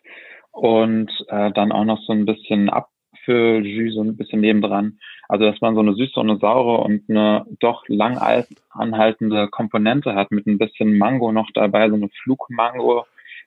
und 0.52 1.10
äh, 1.28 1.50
dann 1.52 1.72
auch 1.72 1.84
noch 1.84 2.00
so 2.02 2.12
ein 2.12 2.26
bisschen 2.26 2.70
Apfeljus 2.70 3.94
so 3.94 4.02
ein 4.02 4.16
bisschen 4.16 4.40
nebendran. 4.40 4.98
Also 5.28 5.46
dass 5.46 5.60
man 5.60 5.74
so 5.74 5.80
eine 5.80 5.94
süße 5.94 6.20
und 6.20 6.30
eine 6.30 6.38
saure 6.38 6.82
und 6.84 7.08
eine 7.08 7.44
doch 7.60 7.84
lang 7.88 8.18
anhaltende 8.70 9.48
Komponente 9.48 10.14
hat 10.14 10.30
mit 10.30 10.46
ein 10.46 10.58
bisschen 10.58 10.98
Mango 10.98 11.32
noch 11.32 11.50
dabei, 11.54 11.88
so 11.88 11.94
eine 11.94 12.10
Flugmango. 12.22 13.06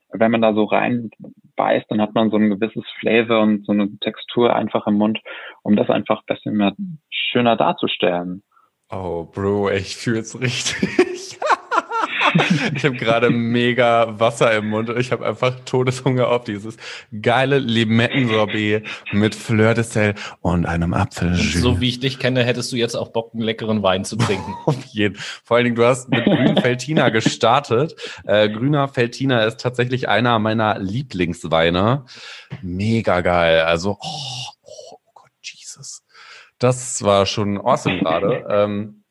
Wenn 0.10 0.32
man 0.32 0.42
da 0.42 0.54
so 0.54 0.64
reinbeißt, 0.64 1.86
dann 1.90 2.02
hat 2.02 2.16
man 2.16 2.32
so 2.32 2.38
ein 2.38 2.50
gewisses 2.50 2.86
Flavor 3.00 3.42
und 3.42 3.66
so 3.66 3.72
eine 3.72 3.90
Textur 4.00 4.56
einfach 4.56 4.88
im 4.88 4.96
Mund, 4.96 5.20
um 5.64 5.76
das 5.76 5.90
einfach 5.90 6.22
ein 6.22 6.36
bisschen 6.36 6.58
mehr 6.58 6.74
schöner 7.10 7.56
darzustellen. 7.56 8.44
Oh, 8.92 9.26
Bro, 9.26 9.72
ich 9.72 9.96
fühle 9.96 10.20
es 10.20 10.40
richtig. 10.40 11.40
ich 12.76 12.86
habe 12.86 12.96
gerade 12.96 13.30
mega 13.30 14.20
Wasser 14.20 14.52
im 14.54 14.70
Mund. 14.70 14.90
Ich 14.98 15.12
habe 15.12 15.26
einfach 15.26 15.54
Todeshunger 15.66 16.28
auf 16.28 16.44
dieses 16.44 16.78
geile 17.22 17.60
Limettensorbet 17.60 18.86
mit 19.12 19.36
Fleur 19.36 19.74
de 19.74 19.84
Sel 19.84 20.16
und 20.42 20.66
einem 20.66 20.94
Apfeljus. 20.94 21.62
So 21.62 21.82
wie 21.82 21.90
ich 21.90 22.00
dich 22.00 22.20
kenne, 22.20 22.44
hättest 22.44 22.72
du 22.72 22.76
jetzt 22.76 22.96
auch 22.96 23.10
Bock, 23.10 23.34
einen 23.34 23.44
leckeren 23.44 23.84
Wein 23.84 24.06
zu 24.06 24.16
trinken. 24.16 24.54
auf 24.66 24.84
jeden. 24.86 25.16
Vor 25.16 25.58
allen 25.58 25.66
Dingen, 25.66 25.76
du 25.76 25.86
hast 25.86 26.10
mit 26.10 26.26
grünen 26.26 26.58
Feltina 26.58 27.10
gestartet. 27.10 27.96
Äh, 28.26 28.50
grüner 28.50 28.88
Feltina 28.88 29.44
ist 29.44 29.60
tatsächlich 29.60 30.10
einer 30.10 30.40
meiner 30.40 30.80
Lieblingsweine. 30.80 32.06
Mega 32.62 33.22
geil. 33.22 33.62
Also, 33.62 33.98
oh, 34.02 34.50
oh, 34.62 34.70
oh 34.92 35.12
Gott, 35.14 35.32
Jesus. 35.42 36.04
Das 36.60 37.04
war 37.04 37.26
schon 37.26 37.60
awesome 37.60 38.00
gerade. 38.00 38.46
Ähm, 38.50 39.05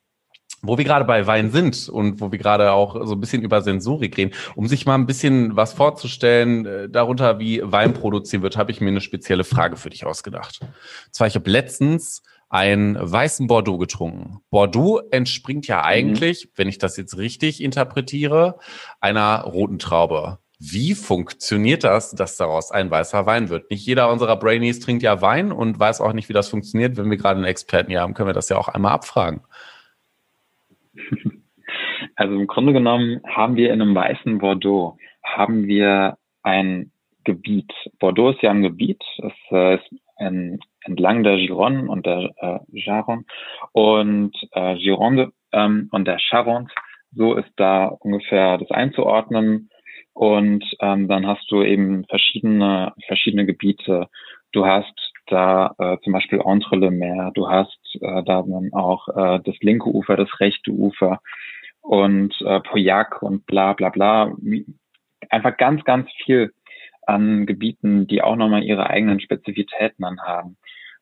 wo 0.67 0.79
wir 0.79 0.85
gerade 0.85 1.05
bei 1.05 1.27
Wein 1.27 1.51
sind 1.51 1.89
und 1.89 2.21
wo 2.21 2.33
wir 2.33 2.39
gerade 2.39 2.73
auch 2.73 3.07
so 3.07 3.15
ein 3.15 3.21
bisschen 3.21 3.43
über 3.43 3.63
Sensorik 3.63 4.17
reden, 4.17 4.33
um 4.55 4.67
sich 4.67 4.87
mal 4.87 4.95
ein 4.95 5.07
bisschen 5.07 5.57
was 5.57 5.73
vorzustellen, 5.73 6.67
äh, 6.67 6.89
darunter 6.89 7.39
wie 7.39 7.61
Wein 7.65 7.95
produziert 7.95 8.43
wird, 8.43 8.57
habe 8.57 8.73
ich 8.73 8.81
mir 8.81 8.89
eine 8.89 9.01
spezielle 9.01 9.45
Frage 9.45 9.77
für 9.77 9.91
dich 9.91 10.05
ausgedacht. 10.07 10.61
Und 10.61 11.15
zwar, 11.15 11.27
ich 11.27 11.35
habe 11.35 11.51
letztens 11.51 12.23
einen 12.49 12.97
weißen 13.01 13.47
Bordeaux 13.47 13.79
getrunken. 13.79 14.39
Bordeaux 14.51 15.01
entspringt 15.11 15.67
ja 15.67 15.79
mhm. 15.79 15.85
eigentlich, 15.85 16.47
mhm. 16.47 16.51
wenn 16.57 16.69
ich 16.69 16.79
das 16.79 16.97
jetzt 16.97 17.17
richtig 17.17 17.63
interpretiere, 17.63 18.59
einer 19.01 19.43
roten 19.43 19.79
Traube. 19.79 20.39
Wie 20.61 20.95
funktioniert 20.95 21.83
das, 21.83 22.13
dass 22.13 22.37
daraus 22.37 22.71
ein 22.71 22.91
weißer 22.91 23.27
Wein 23.27 23.49
wird? 23.49 23.71
Nicht 23.71 23.85
jeder 23.85 24.11
unserer 24.11 24.37
Brainies 24.37 24.79
trinkt 24.81 25.03
ja 25.03 25.21
Wein 25.21 25.51
und 25.51 25.79
weiß 25.79 26.01
auch 26.01 26.13
nicht, 26.13 26.29
wie 26.29 26.33
das 26.33 26.49
funktioniert. 26.49 26.97
Wenn 26.97 27.11
wir 27.11 27.17
gerade 27.17 27.39
einen 27.39 27.45
Experten 27.45 27.91
hier 27.91 28.01
haben, 28.01 28.15
können 28.15 28.29
wir 28.29 28.35
das 28.35 28.49
ja 28.49 28.57
auch 28.57 28.69
einmal 28.69 28.93
abfragen. 28.93 29.41
Also 32.17 32.35
im 32.35 32.47
Grunde 32.47 32.73
genommen 32.73 33.21
haben 33.27 33.57
wir 33.57 33.73
in 33.73 33.81
einem 33.81 33.95
weißen 33.95 34.39
Bordeaux 34.39 34.99
haben 35.23 35.67
wir 35.67 36.19
ein 36.43 36.93
Gebiet. 37.25 37.73
Bordeaux 37.99 38.31
ist 38.31 38.43
ja 38.43 38.51
ein 38.51 38.63
Gebiet, 38.63 39.03
es 39.19 39.33
äh, 39.51 39.77
ist 39.77 39.91
ein, 40.17 40.61
entlang 40.83 41.23
der 41.23 41.37
Gironde 41.37 41.91
und 41.91 42.07
der 42.07 42.31
äh, 42.37 42.81
Garonne 42.85 43.25
und 43.73 44.37
äh, 44.53 44.77
Gironde 44.77 45.33
ähm, 45.53 45.89
und 45.91 46.07
der 46.07 46.19
Charente. 46.19 46.73
So 47.13 47.35
ist 47.35 47.53
da 47.57 47.87
ungefähr 47.87 48.59
das 48.59 48.71
einzuordnen. 48.71 49.71
Und 50.13 50.65
ähm, 50.81 51.09
dann 51.09 51.27
hast 51.27 51.51
du 51.51 51.63
eben 51.63 52.05
verschiedene 52.07 52.93
verschiedene 53.07 53.47
Gebiete. 53.47 54.09
Du 54.53 54.65
hast 54.65 55.14
da 55.27 55.75
äh, 55.79 55.99
zum 56.03 56.13
Beispiel 56.13 56.41
Entre 56.45 56.77
le 56.77 56.91
Mer, 56.91 57.31
du 57.35 57.49
hast 57.49 57.79
äh, 58.01 58.23
da 58.25 58.43
dann 58.43 58.71
auch 58.73 59.09
äh, 59.09 59.41
das 59.45 59.57
linke 59.61 59.89
Ufer, 59.89 60.17
das 60.17 60.41
rechte 60.41 60.71
Ufer 60.71 61.21
und 61.81 62.35
äh, 62.43 62.61
Pauillac 62.61 63.23
und 63.23 63.47
bla 63.47 63.73
bla 63.73 63.91
bla. 63.91 64.33
Einfach 65.31 65.57
ganz, 65.57 65.85
ganz 65.85 66.11
viel 66.25 66.53
an 67.07 67.47
Gebieten, 67.47 68.07
die 68.07 68.23
auch 68.23 68.37
nochmal 68.37 68.65
ihre 68.65 68.89
eigenen 68.89 69.21
Spezifitäten 69.21 70.05
anhaben, 70.05 70.57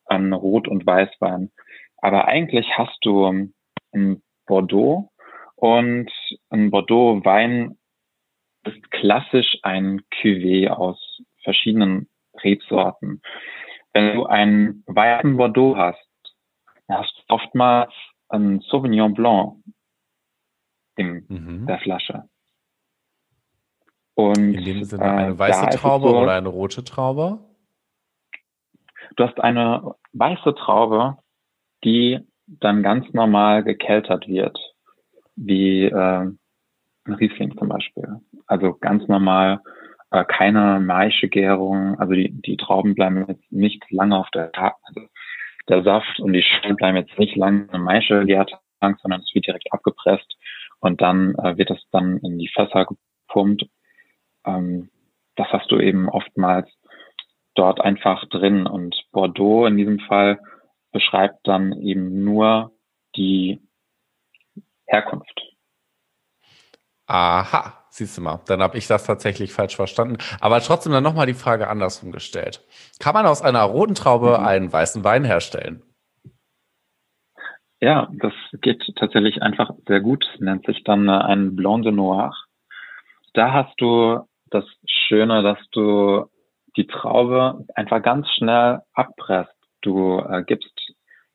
an 0.07 0.33
Rot- 0.33 0.69
und 0.69 0.87
Weißwein. 0.87 1.51
Aber 1.99 2.27
eigentlich 2.27 2.67
hast 2.77 2.99
du 3.03 3.27
ein 3.93 4.23
Bordeaux 4.47 5.11
und 5.55 6.11
ein 6.51 6.71
Bordeaux-Wein 6.71 7.79
ist 8.65 8.91
klassisch 8.91 9.59
ein 9.63 10.03
Cuvée 10.21 10.69
aus 10.69 11.23
verschiedenen 11.43 12.09
Rebsorten. 12.43 13.23
Wenn 13.93 14.15
du 14.15 14.27
einen 14.27 14.85
weißen 14.87 15.37
Bordeaux 15.37 15.77
hast, 15.77 15.99
hast 16.89 17.25
du 17.29 17.35
oftmals 17.35 17.93
ein 18.29 18.61
Sauvignon 18.61 19.15
Blanc 19.15 19.57
in 20.97 21.25
mhm. 21.29 21.67
der 21.67 21.79
Flasche. 21.79 22.25
Und, 24.15 24.55
in 24.55 24.65
dem 24.65 24.85
Sinne 24.85 25.05
eine 25.05 25.35
äh, 25.35 25.39
weiße 25.39 25.67
Traube 25.79 26.09
so, 26.09 26.19
oder 26.19 26.33
eine 26.33 26.49
rote 26.49 26.85
Traube? 26.85 27.39
Du 29.17 29.25
hast 29.25 29.41
eine 29.41 29.95
weiße 30.13 30.55
Traube, 30.55 31.19
die 31.85 32.21
dann 32.47 32.83
ganz 32.83 33.11
normal 33.13 33.65
gekeltert 33.65 34.29
wird, 34.29 34.59
wie 35.37 35.85
äh, 35.85 36.31
ein 37.05 37.15
Riesling 37.15 37.57
zum 37.57 37.69
Beispiel. 37.69 38.21
Also 38.47 38.75
ganz 38.75 39.07
normal 39.09 39.61
äh, 40.13 40.25
keine 40.25 40.81
Maischegärung, 40.81 41.99
also 41.99 42.13
die, 42.13 42.31
die 42.31 42.57
Trauben 42.57 42.95
bleiben 42.95 43.25
jetzt 43.29 43.51
nicht 43.51 43.85
lange 43.91 44.19
auf 44.19 44.31
der 44.31 44.51
also 44.55 45.09
der 45.69 45.83
Saft 45.83 46.21
und 46.21 46.33
die 46.33 46.43
Schalen 46.43 46.77
bleiben 46.77 46.97
jetzt 46.97 47.19
nicht 47.19 47.37
lange 47.37 47.69
in 47.73 47.81
Maische 47.83 48.25
gärt, 48.27 48.53
sondern 48.81 49.21
es 49.21 49.35
wird 49.35 49.47
direkt 49.47 49.73
abgepresst 49.73 50.37
und 50.81 51.01
dann 51.01 51.35
äh, 51.37 51.57
wird 51.57 51.71
es 51.71 51.83
dann 51.93 52.19
in 52.19 52.39
die 52.39 52.49
Fässer 52.49 52.87
gepumpt. 52.87 53.67
Ähm, 54.45 54.91
das 55.37 55.49
hast 55.49 55.71
du 55.71 55.79
eben 55.79 56.09
oftmals 56.09 56.69
dort 57.55 57.81
einfach 57.81 58.25
drin 58.29 58.67
und 58.67 59.03
Bordeaux 59.13 59.67
in 59.67 59.77
diesem 59.77 60.01
Fall 60.01 60.41
beschreibt 60.91 61.47
dann 61.47 61.73
eben 61.81 62.25
nur 62.25 62.73
die 63.17 63.61
Herkunft. 64.87 65.41
Aha, 67.07 67.82
siehst 67.93 68.17
du 68.17 68.23
mal, 68.23 68.41
dann 68.47 68.63
habe 68.63 68.79
ich 68.79 68.87
das 68.87 69.05
tatsächlich 69.05 69.53
falsch 69.53 69.77
verstanden. 69.77 70.17
Aber 70.41 70.61
trotzdem 70.61 70.93
dann 70.93 71.05
nochmal 71.05 71.27
die 71.27 71.35
Frage 71.35 71.69
andersrum 71.69 72.11
gestellt. 72.11 72.65
Kann 72.99 73.15
man 73.15 73.27
aus 73.27 73.43
einer 73.43 73.63
roten 73.63 73.95
Traube 73.95 74.39
mhm. 74.39 74.47
einen 74.47 74.73
weißen 74.73 75.05
Wein 75.05 75.25
herstellen? 75.25 75.83
Ja, 77.81 78.09
das 78.13 78.33
geht 78.61 78.83
tatsächlich 78.97 79.43
einfach 79.43 79.73
sehr 79.87 80.01
gut. 80.01 80.25
Das 80.33 80.41
nennt 80.41 80.65
sich 80.67 80.85
dann 80.85 81.09
äh, 81.09 81.13
ein 81.13 81.57
Blanc 81.57 81.83
de 81.83 81.93
Noir. 81.93 82.33
Da 83.35 83.53
hast 83.53 83.75
du 83.79 84.21
das 84.51 84.65
Schöne, 84.87 85.43
dass 85.43 85.59
du 85.73 86.27
die 86.77 86.87
Traube 86.87 87.67
einfach 87.75 88.03
ganz 88.03 88.29
schnell 88.31 88.81
abpresst. 88.95 89.53
Du 89.83 90.21
äh, 90.21 90.45
gibst 90.45 90.95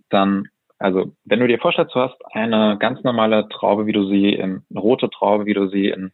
dann 0.10 0.47
also, 0.80 1.12
wenn 1.26 1.39
du 1.39 1.47
dir 1.47 1.58
vorstellst, 1.58 1.95
du 1.95 1.99
hast 1.99 2.18
eine 2.34 2.78
ganz 2.78 3.03
normale 3.03 3.49
Traube, 3.49 3.88
wie 3.88 3.93
du 3.93 4.05
sie 4.08 4.34
in, 4.34 4.64
eine 4.70 4.80
rote 4.80 5.10
Traube, 5.10 5.47
wie 5.47 5.55
du 5.55 5.68
sie 5.68 5.89
in 5.89 6.12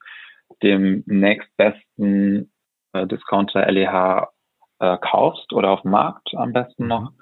dem 0.61 1.03
nächstbesten 1.05 2.51
äh, 2.93 3.07
Discounter 3.07 3.65
LEH 3.71 4.27
äh, 4.79 4.97
kaufst 4.97 5.53
oder 5.53 5.71
auf 5.71 5.81
dem 5.81 5.91
Markt 5.91 6.33
am 6.35 6.53
besten 6.53 6.87
noch, 6.87 7.11
mhm. 7.11 7.17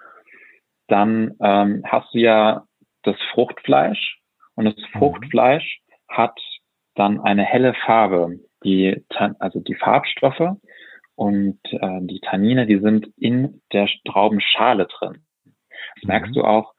dann 0.87 1.35
ähm, 1.41 1.83
hast 1.85 2.13
du 2.13 2.19
ja 2.19 2.65
das 3.03 3.15
Fruchtfleisch 3.33 4.19
und 4.55 4.65
das 4.65 4.75
mhm. 4.77 4.99
Fruchtfleisch 4.99 5.81
hat 6.07 6.39
dann 6.95 7.19
eine 7.21 7.43
helle 7.43 7.73
Farbe. 7.73 8.39
Die, 8.63 9.03
also 9.39 9.59
die 9.59 9.73
Farbstoffe 9.73 10.57
und 11.15 11.59
äh, 11.65 11.99
die 12.01 12.19
Tannine, 12.19 12.67
die 12.67 12.77
sind 12.77 13.07
in 13.17 13.61
der 13.73 13.89
Traubenschale 14.05 14.85
drin. 14.85 15.25
Das 15.95 16.03
merkst 16.03 16.31
mhm. 16.31 16.33
du 16.35 16.43
auch, 16.43 16.73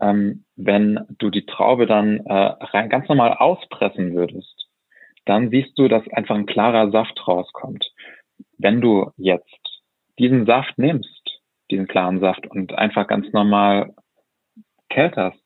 ähm, 0.00 0.44
wenn 0.56 1.04
du 1.18 1.30
die 1.30 1.44
Traube 1.44 1.86
dann 1.86 2.24
äh, 2.24 2.32
rein, 2.32 2.88
ganz 2.88 3.08
normal 3.08 3.34
auspressen 3.34 4.14
würdest, 4.14 4.67
dann 5.28 5.50
siehst 5.50 5.78
du, 5.78 5.88
dass 5.88 6.08
einfach 6.08 6.34
ein 6.34 6.46
klarer 6.46 6.90
Saft 6.90 7.26
rauskommt. 7.26 7.92
Wenn 8.56 8.80
du 8.80 9.10
jetzt 9.16 9.82
diesen 10.18 10.46
Saft 10.46 10.78
nimmst, 10.78 11.40
diesen 11.70 11.86
klaren 11.86 12.20
Saft 12.20 12.46
und 12.46 12.72
einfach 12.72 13.06
ganz 13.06 13.30
normal 13.32 13.94
kälterst 14.88 15.42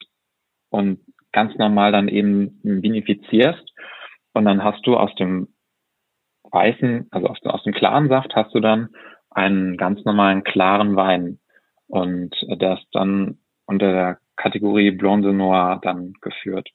und 0.71 1.01
ganz 1.33 1.55
normal 1.57 1.93
dann 1.93 2.09
eben 2.09 2.61
vinifizierst 2.63 3.73
und 4.35 4.45
dann 4.45 4.63
hast 4.63 4.87
du 4.87 4.97
aus 4.97 5.15
dem 5.17 5.49
weißen, 6.51 7.09
also 7.11 7.27
aus, 7.29 7.39
aus 7.45 7.63
dem 7.65 7.73
klaren 7.73 8.09
Saft 8.09 8.35
hast 8.35 8.55
du 8.55 8.61
dann 8.61 8.91
einen 9.31 9.77
ganz 9.77 10.05
normalen 10.05 10.45
klaren 10.45 10.95
Wein 10.95 11.41
und 11.89 12.37
der 12.49 12.75
ist 12.75 12.87
dann 12.93 13.39
unter 13.67 13.93
der 13.93 14.19
Kategorie 14.37 14.91
Blonde 14.91 15.33
Noir 15.33 15.81
dann 15.83 16.13
geführt. 16.21 16.69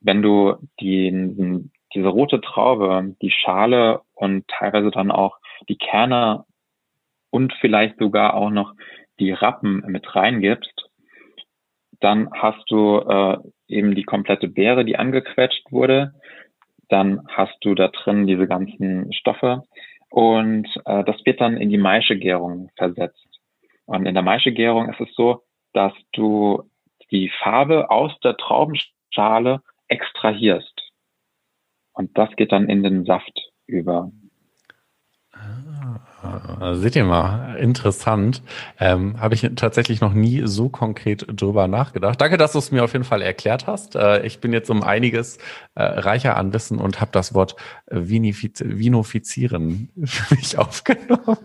Wenn 0.00 0.22
du 0.22 0.56
die, 0.80 1.70
diese 1.96 2.08
rote 2.08 2.40
Traube, 2.40 3.16
die 3.22 3.30
Schale 3.30 4.02
und 4.14 4.46
teilweise 4.48 4.90
dann 4.90 5.10
auch 5.10 5.38
die 5.68 5.78
Kerne 5.78 6.44
und 7.30 7.52
vielleicht 7.54 7.98
sogar 7.98 8.34
auch 8.34 8.50
noch 8.50 8.74
die 9.18 9.32
Rappen 9.32 9.82
mit 9.86 10.14
reingibst, 10.14 10.90
dann 12.00 12.30
hast 12.32 12.70
du 12.70 12.98
äh, 12.98 13.38
eben 13.68 13.94
die 13.94 14.04
komplette 14.04 14.48
Beere, 14.48 14.84
die 14.84 14.96
angequetscht 14.96 15.72
wurde. 15.72 16.12
Dann 16.88 17.26
hast 17.28 17.56
du 17.62 17.74
da 17.74 17.88
drin 17.88 18.26
diese 18.26 18.46
ganzen 18.46 19.12
Stoffe 19.12 19.62
und 20.10 20.68
äh, 20.84 21.02
das 21.04 21.16
wird 21.24 21.40
dann 21.40 21.56
in 21.56 21.70
die 21.70 21.78
Maischegärung 21.78 22.70
versetzt. 22.76 23.26
Und 23.86 24.06
in 24.06 24.14
der 24.14 24.22
Maischegärung 24.22 24.88
ist 24.90 25.00
es 25.00 25.14
so, 25.14 25.42
dass 25.72 25.92
du 26.12 26.70
die 27.10 27.30
Farbe 27.42 27.90
aus 27.90 28.12
der 28.20 28.36
Traubenschale 28.36 29.62
extrahierst. 29.88 30.75
Und 31.96 32.16
das 32.16 32.28
geht 32.36 32.52
dann 32.52 32.68
in 32.68 32.82
den 32.82 33.06
Saft 33.06 33.50
über. 33.66 34.12
Ah, 35.32 36.74
seht 36.74 36.96
ihr 36.96 37.04
mal, 37.04 37.56
interessant. 37.56 38.42
Ähm, 38.80 39.20
Habe 39.20 39.34
ich 39.34 39.48
tatsächlich 39.56 40.00
noch 40.00 40.12
nie 40.12 40.42
so 40.44 40.68
konkret 40.68 41.26
drüber 41.28 41.68
nachgedacht. 41.68 42.20
Danke, 42.20 42.36
dass 42.36 42.52
du 42.52 42.58
es 42.58 42.70
mir 42.70 42.84
auf 42.84 42.92
jeden 42.92 43.04
Fall 43.04 43.22
erklärt 43.22 43.66
hast. 43.66 43.96
Äh, 43.96 44.26
ich 44.26 44.40
bin 44.40 44.52
jetzt 44.52 44.70
um 44.70 44.82
einiges 44.82 45.38
äh, 45.74 45.82
reicher 45.82 46.36
an 46.36 46.52
Wissen 46.52 46.78
und 46.78 47.00
habe 47.00 47.12
das 47.12 47.34
Wort 47.34 47.56
Vinifiz 47.86 48.62
Vinofizieren 48.64 49.90
für 50.04 50.34
mich 50.34 50.58
aufgenommen. 50.58 51.38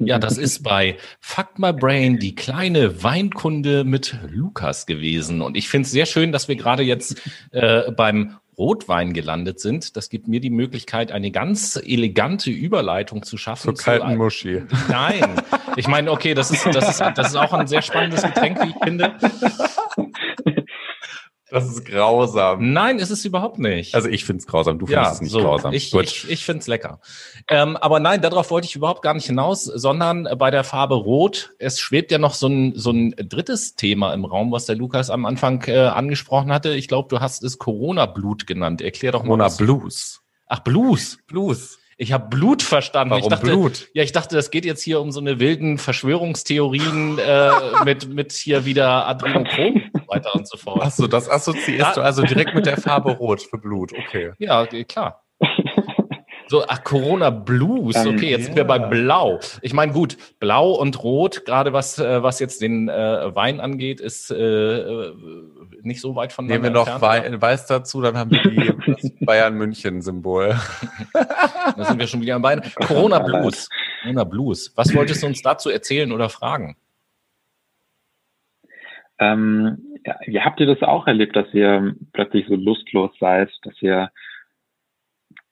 Ja, 0.00 0.18
das 0.18 0.38
ist 0.38 0.62
bei 0.62 0.96
Fuck 1.20 1.58
My 1.58 1.72
Brain 1.72 2.18
die 2.18 2.34
kleine 2.34 3.02
Weinkunde 3.02 3.84
mit 3.84 4.18
Lukas 4.30 4.86
gewesen. 4.86 5.40
Und 5.40 5.56
ich 5.56 5.68
finde 5.68 5.86
es 5.86 5.92
sehr 5.92 6.06
schön, 6.06 6.32
dass 6.32 6.48
wir 6.48 6.56
gerade 6.56 6.82
jetzt 6.82 7.22
äh, 7.52 7.90
beim 7.92 8.36
Rotwein 8.58 9.12
gelandet 9.12 9.60
sind. 9.60 9.96
Das 9.96 10.08
gibt 10.08 10.28
mir 10.28 10.40
die 10.40 10.50
Möglichkeit, 10.50 11.12
eine 11.12 11.30
ganz 11.30 11.76
elegante 11.76 12.50
Überleitung 12.50 13.22
zu 13.22 13.36
schaffen. 13.36 13.76
Zur 13.76 13.84
kalten 13.84 14.12
zu, 14.12 14.16
Muschi. 14.16 14.62
Nein. 14.88 15.42
Ich 15.76 15.88
meine, 15.88 16.10
okay, 16.10 16.34
das 16.34 16.50
ist, 16.50 16.64
das 16.66 16.88
ist, 16.88 17.00
das 17.00 17.28
ist 17.28 17.36
auch 17.36 17.52
ein 17.52 17.66
sehr 17.66 17.82
spannendes 17.82 18.22
Getränk, 18.22 18.62
wie 18.62 18.70
ich 18.70 18.76
finde. 18.82 19.14
Das 21.48 21.64
ist 21.68 21.84
grausam. 21.84 22.72
Nein, 22.72 22.98
ist 22.98 23.10
es 23.10 23.24
überhaupt 23.24 23.58
nicht. 23.58 23.94
Also 23.94 24.08
ich 24.08 24.24
finde 24.24 24.40
es 24.40 24.46
grausam, 24.46 24.80
du 24.80 24.86
findest 24.86 25.06
ja, 25.06 25.12
es 25.12 25.20
nicht 25.20 25.30
so, 25.30 25.40
grausam. 25.40 25.72
Ich, 25.72 25.92
Gut. 25.92 26.04
ich, 26.04 26.28
ich 26.28 26.44
finde 26.44 26.60
es 26.60 26.66
lecker. 26.66 27.00
Ähm, 27.48 27.76
aber 27.76 28.00
nein, 28.00 28.20
darauf 28.20 28.50
wollte 28.50 28.66
ich 28.66 28.74
überhaupt 28.74 29.02
gar 29.02 29.14
nicht 29.14 29.26
hinaus, 29.26 29.64
sondern 29.64 30.28
bei 30.38 30.50
der 30.50 30.64
Farbe 30.64 30.96
Rot, 30.96 31.52
es 31.60 31.78
schwebt 31.78 32.10
ja 32.10 32.18
noch 32.18 32.34
so 32.34 32.48
ein, 32.48 32.72
so 32.74 32.90
ein 32.90 33.14
drittes 33.16 33.76
Thema 33.76 34.12
im 34.12 34.24
Raum, 34.24 34.50
was 34.50 34.66
der 34.66 34.74
Lukas 34.74 35.08
am 35.08 35.24
Anfang 35.24 35.62
äh, 35.68 35.78
angesprochen 35.78 36.52
hatte. 36.52 36.74
Ich 36.74 36.88
glaube, 36.88 37.08
du 37.08 37.20
hast 37.20 37.44
es 37.44 37.58
Corona-Blut 37.58 38.48
genannt. 38.48 38.82
Erklär 38.82 39.12
doch 39.12 39.22
mal. 39.22 39.36
Corona-Blues. 39.36 40.22
Ach, 40.48 40.60
Blues. 40.60 41.18
Blues. 41.28 41.78
Ich 41.98 42.12
habe 42.12 42.28
Blut 42.28 42.62
verstanden. 42.62 43.12
Warum 43.12 43.22
ich 43.22 43.28
dachte, 43.30 43.46
Blut? 43.46 43.88
Ja, 43.94 44.02
ich 44.02 44.12
dachte, 44.12 44.36
das 44.36 44.50
geht 44.50 44.66
jetzt 44.66 44.82
hier 44.82 45.00
um 45.00 45.12
so 45.12 45.20
eine 45.20 45.40
wilden 45.40 45.78
Verschwörungstheorien 45.78 47.18
äh, 47.18 47.50
mit 47.84 48.12
mit 48.12 48.32
hier 48.32 48.66
wieder 48.66 49.06
Adrenochrom 49.06 49.82
weiter 50.16 50.34
und 50.34 50.48
so 50.48 50.56
fort. 50.56 50.82
Achso, 50.82 51.06
das 51.06 51.28
assoziierst 51.28 51.80
ja. 51.80 51.92
du 51.94 52.00
also 52.02 52.22
direkt 52.22 52.54
mit 52.54 52.66
der 52.66 52.76
Farbe 52.76 53.12
Rot 53.12 53.42
für 53.42 53.58
Blut. 53.58 53.92
Okay. 53.92 54.32
Ja, 54.38 54.66
klar. 54.66 55.22
So, 56.48 56.64
ach, 56.68 56.84
Corona 56.84 57.30
Blues. 57.30 57.96
Okay, 57.96 58.30
jetzt 58.30 58.40
ja. 58.40 58.46
sind 58.46 58.56
wir 58.56 58.64
bei 58.64 58.78
Blau. 58.78 59.40
Ich 59.62 59.72
meine, 59.72 59.92
gut, 59.92 60.16
Blau 60.38 60.72
und 60.72 61.02
Rot, 61.02 61.44
gerade 61.44 61.72
was, 61.72 61.98
äh, 61.98 62.22
was 62.22 62.38
jetzt 62.38 62.62
den 62.62 62.88
äh, 62.88 63.34
Wein 63.34 63.60
angeht, 63.60 64.00
ist 64.00 64.30
äh, 64.30 64.36
äh 64.36 65.14
nicht 65.82 66.00
so 66.00 66.16
weit 66.16 66.32
voneinander 66.32 66.70
Nehmen 66.70 66.74
wir 66.74 66.94
noch 66.94 67.00
Wei 67.00 67.40
Weiß 67.40 67.66
dazu, 67.66 68.00
dann 68.00 68.16
haben 68.16 68.30
wir 68.30 68.42
die, 68.42 68.92
das 69.02 69.10
Bayern-München-Symbol. 69.20 70.56
da 71.12 71.84
sind 71.84 71.98
wir 71.98 72.06
schon 72.06 72.20
wieder 72.20 72.36
am 72.36 72.42
Bein. 72.42 72.62
Corona 72.86 73.18
Blues. 73.18 73.68
Corona 74.02 74.24
Blues. 74.24 74.72
Was 74.76 74.94
wolltest 74.94 75.22
du 75.22 75.26
uns 75.26 75.42
dazu 75.42 75.70
erzählen 75.70 76.12
oder 76.12 76.28
fragen? 76.28 76.76
Ähm, 79.18 79.78
ja, 80.04 80.18
wie 80.26 80.40
habt 80.40 80.60
ihr 80.60 80.66
das 80.66 80.82
auch 80.82 81.06
erlebt, 81.06 81.36
dass 81.36 81.52
ihr 81.52 81.94
plötzlich 82.12 82.46
so 82.48 82.54
lustlos 82.54 83.10
seid, 83.18 83.50
dass 83.62 83.74
ihr 83.80 84.10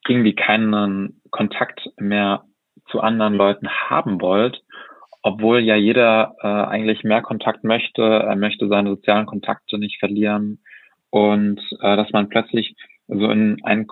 irgendwie 0.07 0.35
keinen 0.35 1.21
Kontakt 1.31 1.89
mehr 1.97 2.45
zu 2.91 3.01
anderen 3.01 3.35
Leuten 3.35 3.69
haben 3.69 4.21
wollt, 4.21 4.63
obwohl 5.23 5.61
ja 5.61 5.77
jeder 5.77 6.37
äh, 6.43 6.47
eigentlich 6.47 7.03
mehr 7.03 7.23
Kontakt 7.23 7.65
möchte, 7.65 8.03
er 8.03 8.37
möchte 8.37 8.69
seine 8.69 8.91
sozialen 8.91 9.27
Kontakte 9.27 9.79
nicht 9.79 9.99
verlieren. 9.99 10.63
Und 11.11 11.61
äh, 11.81 11.97
dass 11.97 12.11
man 12.13 12.29
plötzlich 12.29 12.77
so 13.09 13.31
in 13.31 13.59
ein 13.65 13.87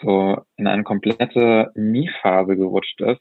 so 0.00 0.38
in 0.56 0.66
eine 0.66 0.82
komplette 0.82 1.70
Nie-Phase 1.74 2.56
gerutscht 2.56 3.00
ist, 3.00 3.20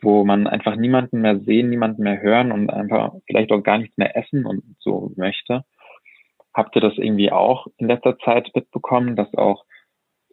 wo 0.00 0.24
man 0.24 0.46
einfach 0.46 0.76
niemanden 0.76 1.20
mehr 1.20 1.40
sehen, 1.40 1.70
niemanden 1.70 2.02
mehr 2.02 2.20
hören 2.20 2.52
und 2.52 2.70
einfach 2.70 3.14
vielleicht 3.26 3.50
auch 3.50 3.62
gar 3.62 3.78
nichts 3.78 3.96
mehr 3.96 4.16
essen 4.16 4.46
und 4.46 4.62
so 4.78 5.12
möchte. 5.16 5.64
Habt 6.54 6.76
ihr 6.76 6.82
das 6.82 6.96
irgendwie 6.96 7.32
auch 7.32 7.66
in 7.76 7.88
letzter 7.88 8.18
Zeit 8.18 8.50
mitbekommen, 8.54 9.16
dass 9.16 9.32
auch 9.34 9.64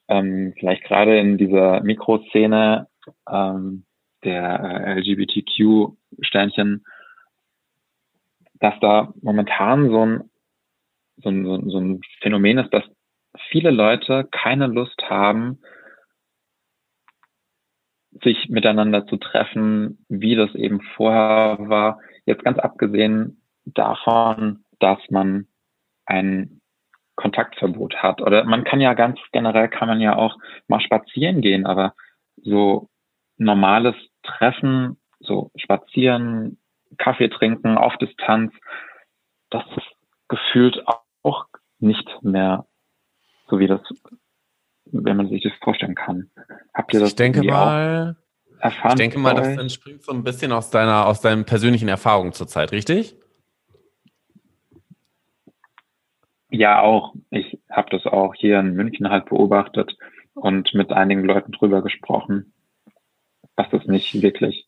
ähm, 0.07 0.53
vielleicht 0.59 0.83
gerade 0.83 1.19
in 1.19 1.37
dieser 1.37 1.81
Mikroszene 1.81 2.87
ähm, 3.29 3.85
der 4.23 4.59
äh, 4.59 4.99
LGBTQ-Sternchen, 4.99 6.85
dass 8.55 8.73
da 8.81 9.13
momentan 9.21 9.89
so 9.89 10.05
ein, 10.05 10.29
so, 11.17 11.29
ein, 11.29 11.69
so 11.69 11.79
ein 11.79 12.01
Phänomen 12.21 12.59
ist, 12.59 12.73
dass 12.73 12.83
viele 13.49 13.71
Leute 13.71 14.27
keine 14.31 14.67
Lust 14.67 15.01
haben, 15.09 15.59
sich 18.23 18.49
miteinander 18.49 19.05
zu 19.07 19.17
treffen, 19.17 20.05
wie 20.09 20.35
das 20.35 20.53
eben 20.55 20.81
vorher 20.95 21.57
war. 21.59 21.99
Jetzt 22.25 22.43
ganz 22.43 22.57
abgesehen 22.59 23.41
davon, 23.65 24.63
dass 24.79 24.99
man 25.09 25.47
ein 26.05 26.61
Kontaktverbot 27.15 27.95
hat. 27.95 28.21
Oder 28.21 28.43
man 28.43 28.63
kann 28.63 28.81
ja 28.81 28.93
ganz 28.93 29.19
generell 29.31 29.69
kann 29.69 29.87
man 29.87 30.01
ja 30.01 30.15
auch 30.15 30.37
mal 30.67 30.81
spazieren 30.81 31.41
gehen, 31.41 31.65
aber 31.65 31.93
so 32.37 32.89
normales 33.37 33.95
Treffen, 34.23 34.97
so 35.19 35.51
spazieren, 35.55 36.57
Kaffee 36.97 37.29
trinken 37.29 37.77
auf 37.77 37.97
Distanz, 37.97 38.53
das 39.49 39.63
ist 39.75 39.91
gefühlt 40.27 40.83
auch 41.23 41.45
nicht 41.79 42.07
mehr 42.21 42.65
so 43.47 43.59
wie 43.59 43.67
das, 43.67 43.81
wenn 44.91 45.17
man 45.17 45.29
sich 45.29 45.43
das 45.43 45.53
vorstellen 45.61 45.95
kann. 45.95 46.29
Habt 46.73 46.93
ihr 46.93 46.99
das 46.99 47.09
ich 47.09 47.15
denke 47.15 47.43
mal, 47.43 48.15
erfahren? 48.59 48.91
Ich 48.91 48.95
denke 48.95 49.19
mal, 49.19 49.33
das 49.33 49.57
entspringt 49.57 50.03
so 50.03 50.11
ein 50.11 50.23
bisschen 50.23 50.51
aus 50.51 50.69
deiner, 50.69 51.05
aus 51.05 51.21
deinen 51.21 51.45
persönlichen 51.45 51.87
Erfahrungen 51.87 52.33
zurzeit, 52.33 52.71
richtig? 52.71 53.15
Ja, 56.49 56.81
auch. 56.81 57.13
Ich 57.31 57.59
habe 57.69 57.89
das 57.89 58.05
auch 58.05 58.33
hier 58.33 58.59
in 58.59 58.73
München 58.73 59.09
halt 59.09 59.25
beobachtet 59.25 59.97
und 60.33 60.73
mit 60.73 60.91
einigen 60.91 61.23
Leuten 61.23 61.51
drüber 61.51 61.81
gesprochen, 61.81 62.53
dass 63.55 63.69
das 63.71 63.85
nicht 63.85 64.21
wirklich. 64.21 64.67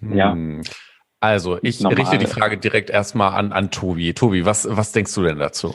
Ja. 0.00 0.32
Hm. 0.32 0.62
Also, 1.20 1.58
ich 1.62 1.80
normal. 1.80 2.00
richte 2.00 2.18
die 2.18 2.26
Frage 2.26 2.58
direkt 2.58 2.90
erstmal 2.90 3.32
an, 3.32 3.52
an 3.52 3.70
Tobi. 3.70 4.12
Tobi, 4.12 4.44
was, 4.44 4.68
was 4.70 4.92
denkst 4.92 5.14
du 5.14 5.22
denn 5.22 5.38
dazu? 5.38 5.74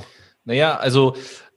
Naja, 0.49 0.77
also 0.77 1.13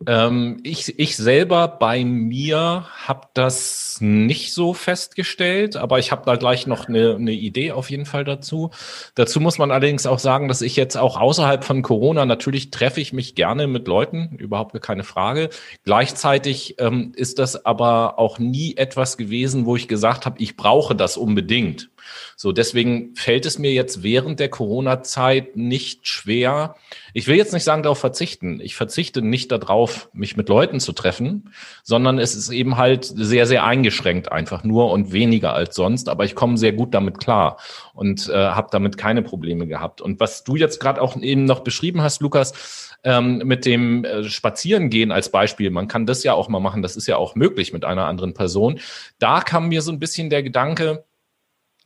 ähm, 0.06 0.60
ich, 0.64 0.98
ich 0.98 1.16
selber 1.16 1.66
bei 1.66 2.04
mir 2.04 2.84
habe 3.06 3.28
das 3.32 3.96
nicht 4.00 4.52
so 4.52 4.74
festgestellt, 4.74 5.76
aber 5.76 5.98
ich 5.98 6.12
habe 6.12 6.26
da 6.26 6.36
gleich 6.36 6.66
noch 6.66 6.88
eine, 6.88 7.14
eine 7.14 7.32
Idee 7.32 7.72
auf 7.72 7.90
jeden 7.90 8.04
Fall 8.04 8.24
dazu. 8.24 8.70
Dazu 9.14 9.40
muss 9.40 9.56
man 9.56 9.70
allerdings 9.70 10.04
auch 10.04 10.18
sagen, 10.18 10.46
dass 10.46 10.60
ich 10.60 10.76
jetzt 10.76 10.98
auch 10.98 11.18
außerhalb 11.18 11.64
von 11.64 11.80
Corona 11.80 12.26
natürlich 12.26 12.70
treffe 12.70 13.00
ich 13.00 13.14
mich 13.14 13.34
gerne 13.34 13.66
mit 13.66 13.88
Leuten, 13.88 14.36
überhaupt 14.36 14.78
keine 14.82 15.04
Frage. 15.04 15.48
Gleichzeitig 15.84 16.74
ähm, 16.78 17.12
ist 17.16 17.38
das 17.38 17.64
aber 17.64 18.18
auch 18.18 18.38
nie 18.38 18.76
etwas 18.76 19.16
gewesen, 19.16 19.64
wo 19.64 19.74
ich 19.74 19.88
gesagt 19.88 20.26
habe, 20.26 20.38
ich 20.38 20.58
brauche 20.58 20.94
das 20.94 21.16
unbedingt. 21.16 21.88
So, 22.36 22.52
deswegen 22.52 23.14
fällt 23.14 23.46
es 23.46 23.58
mir 23.58 23.72
jetzt 23.72 24.02
während 24.02 24.40
der 24.40 24.48
Corona-Zeit 24.48 25.56
nicht 25.56 26.08
schwer. 26.08 26.76
Ich 27.14 27.26
will 27.26 27.36
jetzt 27.36 27.52
nicht 27.52 27.64
sagen, 27.64 27.82
darauf 27.82 27.98
verzichten. 27.98 28.60
Ich 28.60 28.74
verzichte 28.74 29.22
nicht 29.22 29.52
darauf, 29.52 30.08
mich 30.12 30.36
mit 30.36 30.48
Leuten 30.48 30.80
zu 30.80 30.92
treffen, 30.92 31.52
sondern 31.82 32.18
es 32.18 32.34
ist 32.34 32.50
eben 32.50 32.76
halt 32.76 33.04
sehr, 33.04 33.46
sehr 33.46 33.64
eingeschränkt 33.64 34.30
einfach 34.30 34.64
nur 34.64 34.90
und 34.90 35.12
weniger 35.12 35.54
als 35.54 35.74
sonst. 35.74 36.08
Aber 36.08 36.24
ich 36.24 36.34
komme 36.34 36.56
sehr 36.56 36.72
gut 36.72 36.94
damit 36.94 37.18
klar 37.18 37.58
und 37.94 38.28
äh, 38.28 38.32
habe 38.32 38.68
damit 38.70 38.96
keine 38.96 39.22
Probleme 39.22 39.66
gehabt. 39.66 40.00
Und 40.00 40.20
was 40.20 40.44
du 40.44 40.56
jetzt 40.56 40.80
gerade 40.80 41.00
auch 41.00 41.16
eben 41.16 41.44
noch 41.44 41.60
beschrieben 41.60 42.02
hast, 42.02 42.22
Lukas, 42.22 42.90
ähm, 43.04 43.38
mit 43.44 43.66
dem 43.66 44.04
äh, 44.04 44.24
Spazierengehen 44.24 45.12
als 45.12 45.30
Beispiel, 45.30 45.70
man 45.70 45.88
kann 45.88 46.06
das 46.06 46.22
ja 46.24 46.34
auch 46.34 46.48
mal 46.48 46.60
machen, 46.60 46.82
das 46.82 46.96
ist 46.96 47.06
ja 47.06 47.16
auch 47.16 47.34
möglich 47.34 47.72
mit 47.72 47.84
einer 47.84 48.06
anderen 48.06 48.34
Person. 48.34 48.80
Da 49.18 49.40
kam 49.40 49.68
mir 49.68 49.82
so 49.82 49.92
ein 49.92 49.98
bisschen 49.98 50.30
der 50.30 50.42
Gedanke, 50.42 51.04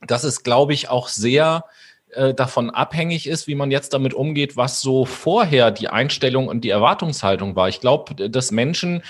dass 0.05 0.23
es, 0.23 0.43
glaube 0.43 0.73
ich, 0.73 0.89
auch 0.89 1.07
sehr 1.07 1.63
äh, 2.11 2.33
davon 2.33 2.69
abhängig 2.69 3.27
ist, 3.27 3.47
wie 3.47 3.55
man 3.55 3.69
jetzt 3.71 3.93
damit 3.93 4.13
umgeht, 4.13 4.55
was 4.55 4.81
so 4.81 5.05
vorher 5.05 5.71
die 5.71 5.89
Einstellung 5.89 6.47
und 6.47 6.61
die 6.61 6.69
Erwartungshaltung 6.69 7.55
war. 7.55 7.67
Ich 7.67 7.81
glaube, 7.81 8.29
dass 8.29 8.51
Menschen, 8.51 9.03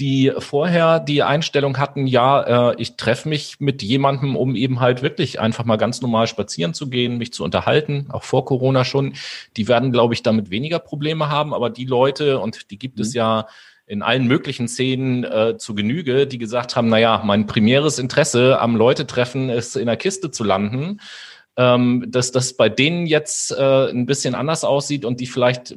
die 0.00 0.32
vorher 0.38 0.98
die 0.98 1.22
Einstellung 1.22 1.78
hatten, 1.78 2.06
ja, 2.06 2.70
äh, 2.70 2.74
ich 2.78 2.96
treffe 2.96 3.28
mich 3.28 3.60
mit 3.60 3.82
jemandem, 3.82 4.34
um 4.34 4.56
eben 4.56 4.80
halt 4.80 5.02
wirklich 5.02 5.38
einfach 5.38 5.64
mal 5.64 5.76
ganz 5.76 6.00
normal 6.00 6.26
spazieren 6.26 6.74
zu 6.74 6.88
gehen, 6.88 7.18
mich 7.18 7.32
zu 7.32 7.44
unterhalten, 7.44 8.06
auch 8.10 8.24
vor 8.24 8.44
Corona 8.44 8.84
schon, 8.84 9.14
die 9.56 9.68
werden, 9.68 9.92
glaube 9.92 10.14
ich, 10.14 10.22
damit 10.22 10.50
weniger 10.50 10.78
Probleme 10.78 11.28
haben. 11.28 11.54
Aber 11.54 11.70
die 11.70 11.84
Leute, 11.84 12.40
und 12.40 12.70
die 12.70 12.78
gibt 12.78 12.96
mhm. 12.96 13.02
es 13.02 13.14
ja 13.14 13.46
in 13.90 14.02
allen 14.02 14.28
möglichen 14.28 14.68
Szenen 14.68 15.24
äh, 15.24 15.56
zu 15.58 15.74
Genüge, 15.74 16.28
die 16.28 16.38
gesagt 16.38 16.76
haben, 16.76 16.88
naja, 16.88 17.22
mein 17.24 17.48
primäres 17.48 17.98
Interesse 17.98 18.60
am 18.60 18.76
Leute 18.76 19.04
treffen 19.04 19.50
ist, 19.50 19.74
in 19.76 19.86
der 19.86 19.96
Kiste 19.96 20.30
zu 20.30 20.44
landen. 20.44 21.00
Ähm, 21.56 22.04
dass 22.06 22.30
das 22.30 22.52
bei 22.52 22.68
denen 22.68 23.06
jetzt 23.06 23.50
äh, 23.50 23.90
ein 23.90 24.06
bisschen 24.06 24.36
anders 24.36 24.62
aussieht 24.62 25.04
und 25.04 25.18
die 25.18 25.26
vielleicht 25.26 25.74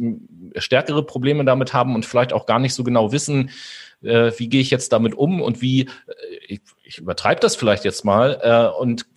stärkere 0.58 1.04
Probleme 1.04 1.44
damit 1.44 1.74
haben 1.74 1.96
und 1.96 2.06
vielleicht 2.06 2.34
auch 2.34 2.46
gar 2.46 2.60
nicht 2.60 2.76
so 2.76 2.84
genau 2.84 3.12
wissen, 3.12 3.50
äh, 4.04 4.32
wie 4.38 4.48
gehe 4.48 4.62
ich 4.62 4.70
jetzt 4.70 4.94
damit 4.94 5.16
um 5.16 5.42
und 5.42 5.64
wie, 5.64 5.82
äh, 5.82 5.88
ich, 6.48 6.62
ich 6.84 7.00
übertreibe 7.00 7.42
das 7.42 7.56
vielleicht 7.56 7.84
jetzt 7.84 8.06
mal, 8.06 8.40
äh, 8.44 8.80
und 8.80 9.08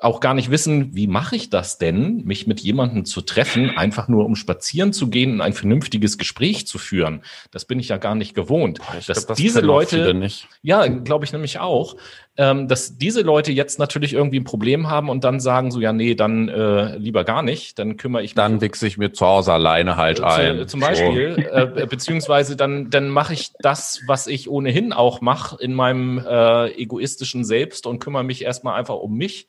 auch 0.00 0.20
gar 0.20 0.34
nicht 0.34 0.50
wissen, 0.50 0.94
wie 0.94 1.06
mache 1.06 1.36
ich 1.36 1.50
das 1.50 1.78
denn, 1.78 2.24
mich 2.24 2.46
mit 2.46 2.60
jemandem 2.60 3.04
zu 3.04 3.20
treffen, 3.20 3.70
einfach 3.70 4.08
nur 4.08 4.24
um 4.24 4.36
spazieren 4.36 4.92
zu 4.92 5.08
gehen 5.08 5.32
und 5.32 5.40
ein 5.40 5.52
vernünftiges 5.52 6.18
Gespräch 6.18 6.66
zu 6.66 6.78
führen. 6.78 7.22
Das 7.50 7.64
bin 7.64 7.80
ich 7.80 7.88
ja 7.88 7.96
gar 7.96 8.14
nicht 8.14 8.34
gewohnt. 8.34 8.78
Ich 8.98 9.06
dass 9.06 9.18
glaub, 9.18 9.28
das 9.28 9.36
diese 9.38 9.60
Leute, 9.60 10.30
ja, 10.62 10.86
glaube 10.86 11.24
ich 11.24 11.32
nämlich 11.32 11.58
auch, 11.58 11.96
ähm, 12.38 12.68
dass 12.68 12.96
diese 12.96 13.22
Leute 13.22 13.50
jetzt 13.50 13.80
natürlich 13.80 14.12
irgendwie 14.12 14.38
ein 14.38 14.44
Problem 14.44 14.88
haben 14.88 15.10
und 15.10 15.24
dann 15.24 15.40
sagen 15.40 15.72
so, 15.72 15.80
ja, 15.80 15.92
nee, 15.92 16.14
dann 16.14 16.48
äh, 16.48 16.96
lieber 16.96 17.24
gar 17.24 17.42
nicht, 17.42 17.80
dann 17.80 17.96
kümmere 17.96 18.22
ich 18.22 18.30
mich. 18.30 18.36
Dann 18.36 18.60
wichse 18.60 18.86
ich 18.86 18.96
mir 18.96 19.12
zu 19.12 19.26
Hause 19.26 19.52
alleine 19.52 19.96
halt 19.96 20.20
äh, 20.20 20.22
ein. 20.22 20.68
Zum 20.68 20.78
Beispiel, 20.78 21.34
so. 21.34 21.42
äh, 21.42 21.86
beziehungsweise 21.86 22.54
dann, 22.54 22.90
dann 22.90 23.08
mache 23.08 23.34
ich 23.34 23.50
das, 23.58 24.02
was 24.06 24.28
ich 24.28 24.48
ohnehin 24.48 24.92
auch 24.92 25.20
mache 25.20 25.60
in 25.60 25.74
meinem 25.74 26.18
äh, 26.18 26.68
egoistischen 26.80 27.44
Selbst 27.44 27.88
und 27.88 27.98
kümmere 27.98 28.22
mich 28.22 28.44
erstmal 28.44 28.78
einfach 28.78 28.96
um 28.96 29.16
mich. 29.16 29.48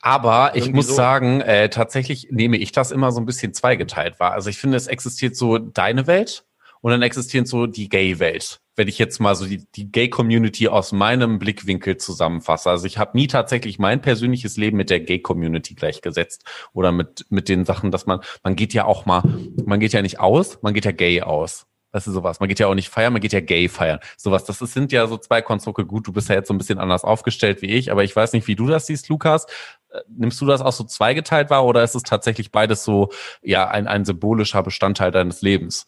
Aber 0.00 0.52
ich 0.54 0.72
muss 0.72 0.86
so. 0.86 0.94
sagen, 0.94 1.40
äh, 1.40 1.68
tatsächlich 1.70 2.28
nehme 2.30 2.56
ich 2.56 2.70
das 2.70 2.92
immer 2.92 3.10
so 3.10 3.20
ein 3.20 3.26
bisschen 3.26 3.52
zweigeteilt 3.52 4.20
wahr. 4.20 4.30
Also 4.30 4.48
ich 4.48 4.58
finde, 4.58 4.76
es 4.76 4.86
existiert 4.86 5.34
so 5.34 5.58
deine 5.58 6.06
Welt 6.06 6.44
und 6.82 6.92
dann 6.92 7.02
existiert 7.02 7.48
so 7.48 7.66
die 7.66 7.88
Gay-Welt. 7.88 8.60
Wenn 8.78 8.86
ich 8.86 8.96
jetzt 8.96 9.18
mal 9.18 9.34
so 9.34 9.44
die, 9.44 9.66
die 9.74 9.90
Gay-Community 9.90 10.68
aus 10.68 10.92
meinem 10.92 11.40
Blickwinkel 11.40 11.96
zusammenfasse. 11.96 12.70
Also 12.70 12.86
ich 12.86 12.96
habe 12.96 13.18
nie 13.18 13.26
tatsächlich 13.26 13.80
mein 13.80 14.00
persönliches 14.00 14.56
Leben 14.56 14.76
mit 14.76 14.88
der 14.88 15.00
Gay-Community 15.00 15.74
gleichgesetzt 15.74 16.44
oder 16.72 16.92
mit, 16.92 17.26
mit 17.28 17.48
den 17.48 17.64
Sachen, 17.64 17.90
dass 17.90 18.06
man, 18.06 18.20
man 18.44 18.54
geht 18.54 18.72
ja 18.74 18.84
auch 18.84 19.04
mal, 19.04 19.22
man 19.66 19.80
geht 19.80 19.92
ja 19.92 20.00
nicht 20.00 20.20
aus, 20.20 20.62
man 20.62 20.74
geht 20.74 20.84
ja 20.84 20.92
gay 20.92 21.22
aus. 21.22 21.66
Das 21.90 22.06
ist 22.06 22.14
sowas. 22.14 22.38
Man 22.38 22.48
geht 22.48 22.60
ja 22.60 22.68
auch 22.68 22.74
nicht 22.74 22.90
feiern, 22.90 23.12
man 23.12 23.22
geht 23.22 23.32
ja 23.32 23.40
gay 23.40 23.68
feiern. 23.68 23.98
Sowas. 24.16 24.44
Das 24.44 24.60
ist, 24.60 24.74
sind 24.74 24.92
ja 24.92 25.06
so 25.06 25.16
zwei 25.16 25.42
Konstrukte. 25.42 25.84
Gut, 25.86 26.06
du 26.06 26.12
bist 26.12 26.28
ja 26.28 26.34
jetzt 26.36 26.46
so 26.46 26.54
ein 26.54 26.58
bisschen 26.58 26.78
anders 26.78 27.02
aufgestellt 27.02 27.62
wie 27.62 27.70
ich, 27.70 27.90
aber 27.90 28.04
ich 28.04 28.14
weiß 28.14 28.32
nicht, 28.34 28.46
wie 28.46 28.56
du 28.56 28.66
das 28.68 28.86
siehst, 28.86 29.08
Lukas. 29.08 29.46
Äh, 29.90 30.00
nimmst 30.08 30.40
du 30.40 30.46
das 30.46 30.60
auch 30.60 30.72
so 30.72 30.84
zweigeteilt 30.84 31.50
wahr 31.50 31.64
oder 31.64 31.82
ist 31.82 31.94
es 31.94 32.02
tatsächlich 32.04 32.52
beides 32.52 32.84
so, 32.84 33.08
ja, 33.42 33.68
ein, 33.68 33.88
ein 33.88 34.04
symbolischer 34.04 34.62
Bestandteil 34.62 35.10
deines 35.10 35.40
Lebens? 35.40 35.86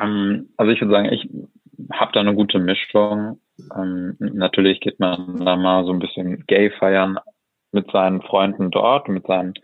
Ähm, 0.00 0.50
also 0.56 0.72
ich 0.72 0.80
würde 0.80 0.92
sagen, 0.92 1.12
ich 1.12 1.28
habe 1.92 2.12
da 2.12 2.20
eine 2.20 2.34
gute 2.34 2.58
Mischung. 2.58 3.40
Ähm, 3.76 4.16
natürlich 4.18 4.80
geht 4.80 5.00
man 5.00 5.44
da 5.44 5.56
mal 5.56 5.84
so 5.84 5.92
ein 5.92 5.98
bisschen 5.98 6.44
gay 6.46 6.70
feiern 6.70 7.18
mit 7.72 7.90
seinen 7.90 8.22
Freunden 8.22 8.70
dort, 8.70 9.08
mit 9.08 9.26
seinen 9.26 9.54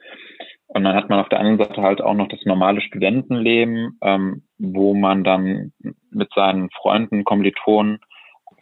und 0.73 0.85
dann 0.85 0.95
hat 0.95 1.09
man 1.09 1.19
auf 1.19 1.29
der 1.29 1.41
anderen 1.41 1.59
Seite 1.59 1.83
halt 1.83 2.01
auch 2.01 2.15
noch 2.15 2.29
das 2.29 2.45
normale 2.45 2.81
Studentenleben, 2.81 3.99
ähm, 4.03 4.45
wo 4.59 4.95
man 4.95 5.25
dann 5.25 5.73
mit 6.11 6.33
seinen 6.33 6.71
Freunden, 6.71 7.25
Kommilitonen 7.25 7.99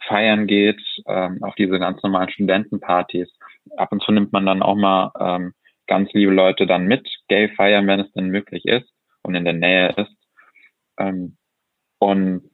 feiern 0.07 0.47
geht, 0.47 0.81
ähm, 1.07 1.37
auf 1.43 1.53
diese 1.53 1.77
ganz 1.77 2.01
normalen 2.01 2.31
Studentenpartys. 2.31 3.29
Ab 3.77 3.91
und 3.91 4.01
zu 4.01 4.11
nimmt 4.11 4.33
man 4.33 4.47
dann 4.47 4.63
auch 4.63 4.75
mal 4.75 5.11
ähm, 5.19 5.53
ganz 5.85 6.11
liebe 6.13 6.31
Leute 6.31 6.65
dann 6.65 6.87
mit, 6.87 7.07
gay 7.27 7.47
feiern, 7.49 7.85
wenn 7.85 7.99
es 7.99 8.11
denn 8.13 8.29
möglich 8.29 8.65
ist 8.65 8.89
und 9.21 9.35
in 9.35 9.45
der 9.45 9.53
Nähe 9.53 9.89
ist. 9.95 10.17
Ähm, 10.97 11.37
und 11.99 12.49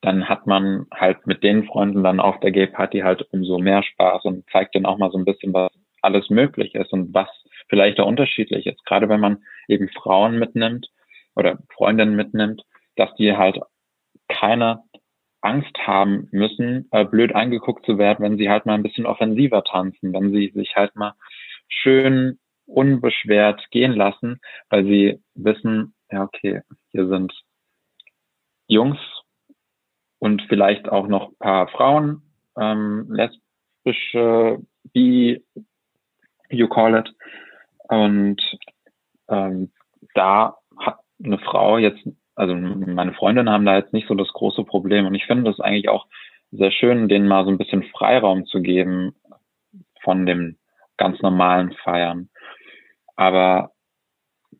dann 0.00 0.28
hat 0.28 0.46
man 0.46 0.86
halt 0.92 1.26
mit 1.26 1.42
den 1.42 1.64
Freunden 1.64 2.02
dann 2.02 2.20
auf 2.20 2.38
der 2.40 2.52
Gay-Party 2.52 3.00
halt 3.00 3.26
umso 3.32 3.58
mehr 3.58 3.82
Spaß 3.82 4.24
und 4.24 4.48
zeigt 4.50 4.74
denen 4.74 4.86
auch 4.86 4.98
mal 4.98 5.10
so 5.10 5.18
ein 5.18 5.24
bisschen, 5.24 5.54
was 5.54 5.72
alles 6.02 6.28
möglich 6.28 6.74
ist 6.74 6.92
und 6.92 7.14
was 7.14 7.28
vielleicht 7.68 7.98
auch 7.98 8.06
unterschiedlich 8.06 8.66
ist. 8.66 8.84
Gerade 8.84 9.08
wenn 9.08 9.20
man 9.20 9.42
eben 9.68 9.88
Frauen 9.88 10.38
mitnimmt 10.38 10.88
oder 11.34 11.58
Freundinnen 11.74 12.16
mitnimmt, 12.16 12.62
dass 12.96 13.14
die 13.14 13.34
halt 13.34 13.58
keine 14.28 14.82
Angst 15.40 15.76
haben 15.78 16.28
müssen, 16.32 16.88
äh, 16.90 17.04
blöd 17.04 17.34
angeguckt 17.34 17.84
zu 17.86 17.98
werden, 17.98 18.24
wenn 18.24 18.38
sie 18.38 18.48
halt 18.50 18.66
mal 18.66 18.74
ein 18.74 18.82
bisschen 18.82 19.06
offensiver 19.06 19.64
tanzen, 19.64 20.12
wenn 20.12 20.32
sie 20.32 20.52
sich 20.54 20.76
halt 20.76 20.96
mal 20.96 21.14
schön 21.68 22.38
unbeschwert 22.66 23.70
gehen 23.70 23.92
lassen, 23.92 24.40
weil 24.70 24.84
sie 24.84 25.20
wissen, 25.34 25.94
ja, 26.10 26.22
okay, 26.22 26.62
hier 26.92 27.08
sind 27.08 27.32
Jungs 28.66 28.98
und 30.18 30.42
vielleicht 30.48 30.88
auch 30.88 31.06
noch 31.06 31.28
ein 31.28 31.38
paar 31.38 31.68
Frauen, 31.68 32.22
ähm, 32.58 33.06
lesbische, 33.10 34.60
bi, 34.92 35.42
you 36.50 36.68
call 36.68 36.94
it, 36.96 37.14
und 37.88 38.40
ähm, 39.28 39.70
da 40.14 40.56
hat 40.78 41.00
eine 41.22 41.38
Frau 41.38 41.78
jetzt, 41.78 42.02
also 42.34 42.54
meine 42.54 43.12
Freundinnen 43.12 43.50
haben 43.50 43.66
da 43.66 43.76
jetzt 43.76 43.92
nicht 43.92 44.08
so 44.08 44.14
das 44.14 44.32
große 44.32 44.64
Problem. 44.64 45.06
Und 45.06 45.14
ich 45.14 45.26
finde 45.26 45.50
das 45.50 45.60
eigentlich 45.60 45.88
auch 45.88 46.06
sehr 46.50 46.70
schön, 46.70 47.08
denen 47.08 47.28
mal 47.28 47.44
so 47.44 47.50
ein 47.50 47.58
bisschen 47.58 47.84
Freiraum 47.84 48.46
zu 48.46 48.62
geben 48.62 49.14
von 50.02 50.26
dem 50.26 50.56
ganz 50.96 51.20
normalen 51.22 51.72
Feiern. 51.72 52.28
Aber 53.16 53.72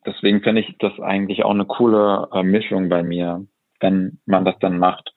deswegen 0.06 0.42
finde 0.42 0.60
ich 0.62 0.76
das 0.78 0.98
eigentlich 1.00 1.44
auch 1.44 1.50
eine 1.50 1.66
coole 1.66 2.28
äh, 2.32 2.42
Mischung 2.42 2.88
bei 2.88 3.02
mir, 3.02 3.46
wenn 3.84 4.18
man 4.24 4.44
das 4.44 4.56
dann 4.60 4.78
macht. 4.78 5.12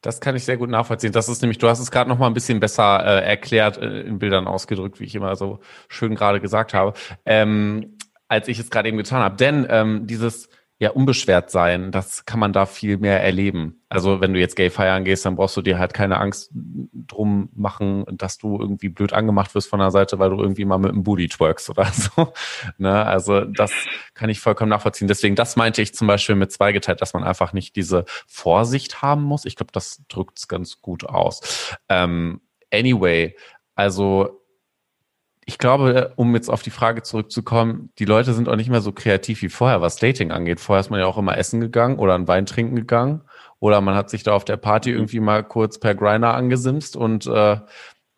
Das 0.00 0.20
kann 0.20 0.34
ich 0.34 0.44
sehr 0.44 0.56
gut 0.56 0.70
nachvollziehen. 0.70 1.12
Das 1.12 1.28
ist 1.28 1.42
nämlich, 1.42 1.58
du 1.58 1.68
hast 1.68 1.78
es 1.78 1.90
gerade 1.90 2.08
noch 2.08 2.18
mal 2.18 2.26
ein 2.26 2.34
bisschen 2.34 2.58
besser 2.58 3.04
äh, 3.04 3.22
erklärt, 3.22 3.76
äh, 3.76 4.00
in 4.00 4.18
Bildern 4.18 4.46
ausgedrückt, 4.46 4.98
wie 4.98 5.04
ich 5.04 5.14
immer 5.14 5.36
so 5.36 5.60
schön 5.88 6.14
gerade 6.14 6.40
gesagt 6.40 6.72
habe, 6.72 6.94
ähm, 7.26 7.98
als 8.26 8.48
ich 8.48 8.58
es 8.58 8.70
gerade 8.70 8.88
eben 8.88 8.96
getan 8.96 9.22
habe. 9.22 9.36
Denn 9.36 9.66
ähm, 9.68 10.06
dieses 10.06 10.48
ja, 10.80 10.92
unbeschwert 10.92 11.50
sein, 11.50 11.92
das 11.92 12.24
kann 12.24 12.40
man 12.40 12.54
da 12.54 12.64
viel 12.64 12.96
mehr 12.96 13.22
erleben. 13.22 13.82
Also 13.90 14.22
wenn 14.22 14.32
du 14.32 14.40
jetzt 14.40 14.56
gay 14.56 14.70
feiern 14.70 15.04
gehst, 15.04 15.26
dann 15.26 15.36
brauchst 15.36 15.54
du 15.58 15.60
dir 15.60 15.78
halt 15.78 15.92
keine 15.92 16.16
Angst 16.18 16.50
drum 16.54 17.50
machen, 17.54 18.06
dass 18.10 18.38
du 18.38 18.58
irgendwie 18.58 18.88
blöd 18.88 19.12
angemacht 19.12 19.54
wirst 19.54 19.68
von 19.68 19.78
der 19.78 19.90
Seite, 19.90 20.18
weil 20.18 20.30
du 20.30 20.40
irgendwie 20.40 20.64
mal 20.64 20.78
mit 20.78 20.92
dem 20.92 21.02
Booty 21.02 21.28
twerkst 21.28 21.68
oder 21.68 21.84
so. 21.92 22.32
ne? 22.78 23.04
Also 23.04 23.44
das 23.44 23.72
kann 24.14 24.30
ich 24.30 24.40
vollkommen 24.40 24.70
nachvollziehen. 24.70 25.06
Deswegen, 25.06 25.36
das 25.36 25.54
meinte 25.54 25.82
ich 25.82 25.94
zum 25.94 26.06
Beispiel 26.06 26.34
mit 26.34 26.50
zweigeteilt, 26.50 27.02
dass 27.02 27.12
man 27.12 27.24
einfach 27.24 27.52
nicht 27.52 27.76
diese 27.76 28.06
Vorsicht 28.26 29.02
haben 29.02 29.22
muss. 29.22 29.44
Ich 29.44 29.56
glaube, 29.56 29.72
das 29.72 30.02
drückt 30.08 30.38
es 30.38 30.48
ganz 30.48 30.80
gut 30.80 31.04
aus. 31.04 31.76
Ähm, 31.90 32.40
anyway, 32.72 33.36
also 33.74 34.39
ich 35.46 35.58
glaube, 35.58 36.12
um 36.16 36.34
jetzt 36.34 36.48
auf 36.48 36.62
die 36.62 36.70
Frage 36.70 37.02
zurückzukommen, 37.02 37.90
die 37.98 38.04
Leute 38.04 38.34
sind 38.34 38.48
auch 38.48 38.56
nicht 38.56 38.70
mehr 38.70 38.82
so 38.82 38.92
kreativ 38.92 39.42
wie 39.42 39.48
vorher, 39.48 39.80
was 39.80 39.96
Dating 39.96 40.30
angeht. 40.30 40.60
Vorher 40.60 40.80
ist 40.80 40.90
man 40.90 41.00
ja 41.00 41.06
auch 41.06 41.18
immer 41.18 41.36
essen 41.36 41.60
gegangen 41.60 41.98
oder 41.98 42.14
ein 42.14 42.28
Wein 42.28 42.46
trinken 42.46 42.76
gegangen 42.76 43.22
oder 43.58 43.80
man 43.80 43.94
hat 43.94 44.10
sich 44.10 44.22
da 44.22 44.32
auf 44.32 44.44
der 44.44 44.56
Party 44.56 44.90
irgendwie 44.90 45.20
mal 45.20 45.44
kurz 45.44 45.78
per 45.78 45.94
Grinder 45.94 46.34
angesimst 46.34 46.96
und 46.96 47.26
äh, 47.26 47.58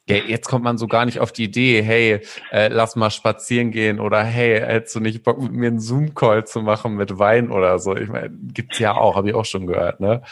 jetzt 0.07 0.49
kommt 0.49 0.65
man 0.65 0.79
so 0.79 0.87
gar 0.87 1.05
nicht 1.05 1.21
auf 1.21 1.33
die 1.33 1.45
Idee, 1.45 1.83
hey, 1.83 2.21
äh, 2.51 2.69
lass 2.69 2.97
mal 2.97 3.11
spazieren 3.11 3.71
gehen 3.71 4.01
oder 4.01 4.23
hey, 4.23 4.61
hättest 4.61 4.97
du 4.97 5.01
nicht 5.01 5.23
Bock 5.23 5.41
mit 5.41 5.53
mir 5.53 5.69
einen 5.69 5.81
Zoom-Call 5.81 6.47
zu 6.47 6.61
machen 6.61 6.95
mit 6.95 7.19
Wein 7.19 7.51
oder 7.51 7.79
so? 7.79 7.97
Ich 7.97 8.09
meine, 8.09 8.31
gibt's 8.31 8.79
ja 8.79 8.95
auch, 8.95 9.17
habe 9.17 9.31
ich 9.31 9.35
auch 9.35 9.45
schon 9.45 9.67
gehört, 9.67 10.01
ne? 10.01 10.23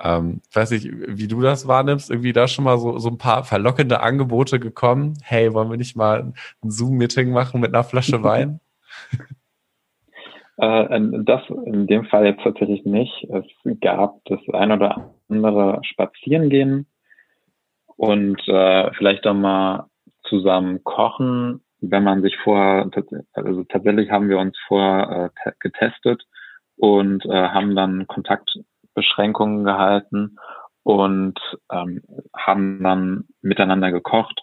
Ähm, 0.00 0.42
weiß 0.52 0.70
nicht, 0.70 0.88
wie 0.90 1.26
du 1.26 1.40
das 1.40 1.66
wahrnimmst, 1.66 2.10
irgendwie 2.10 2.32
da 2.32 2.46
schon 2.46 2.64
mal 2.64 2.78
so, 2.78 2.98
so 2.98 3.08
ein 3.08 3.18
paar 3.18 3.44
verlockende 3.44 4.00
Angebote 4.00 4.60
gekommen. 4.60 5.14
Hey, 5.22 5.52
wollen 5.52 5.70
wir 5.70 5.76
nicht 5.76 5.96
mal 5.96 6.32
ein 6.62 6.70
Zoom-Meeting 6.70 7.30
machen 7.30 7.60
mit 7.60 7.74
einer 7.74 7.84
Flasche 7.84 8.22
Wein? 8.22 8.60
Äh, 10.56 11.00
das 11.24 11.42
in 11.66 11.86
dem 11.86 12.04
Fall 12.04 12.26
jetzt 12.26 12.42
tatsächlich 12.42 12.84
nicht. 12.84 13.26
Es 13.30 13.44
gab 13.80 14.24
das 14.26 14.40
ein 14.52 14.70
oder 14.70 15.14
andere 15.28 15.80
Spazierengehen 15.82 16.86
und 17.96 18.40
äh, 18.46 18.92
vielleicht 18.94 19.26
auch 19.26 19.34
mal 19.34 19.86
zusammen 20.28 20.84
kochen, 20.84 21.60
wenn 21.80 22.04
man 22.04 22.22
sich 22.22 22.36
vorher, 22.42 22.88
also 23.32 23.64
tatsächlich 23.64 24.10
haben 24.10 24.28
wir 24.28 24.38
uns 24.38 24.56
vorher 24.66 25.32
äh, 25.44 25.52
getestet 25.60 26.24
und 26.76 27.24
äh, 27.26 27.48
haben 27.48 27.74
dann 27.74 28.06
Kontakt 28.06 28.58
Beschränkungen 28.94 29.64
gehalten 29.64 30.36
und 30.82 31.38
ähm, 31.70 32.02
haben 32.34 32.82
dann 32.82 33.24
miteinander 33.42 33.92
gekocht 33.92 34.42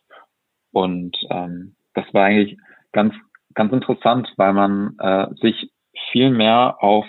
Und 0.75 1.15
ähm, 1.29 1.77
das 1.93 2.03
war 2.13 2.25
eigentlich 2.25 2.57
ganz, 2.91 3.13
ganz 3.53 3.71
interessant, 3.71 4.33
weil 4.35 4.51
man 4.51 4.97
äh, 4.99 5.27
sich 5.41 5.71
viel 6.11 6.29
mehr 6.31 6.83
auf 6.83 7.05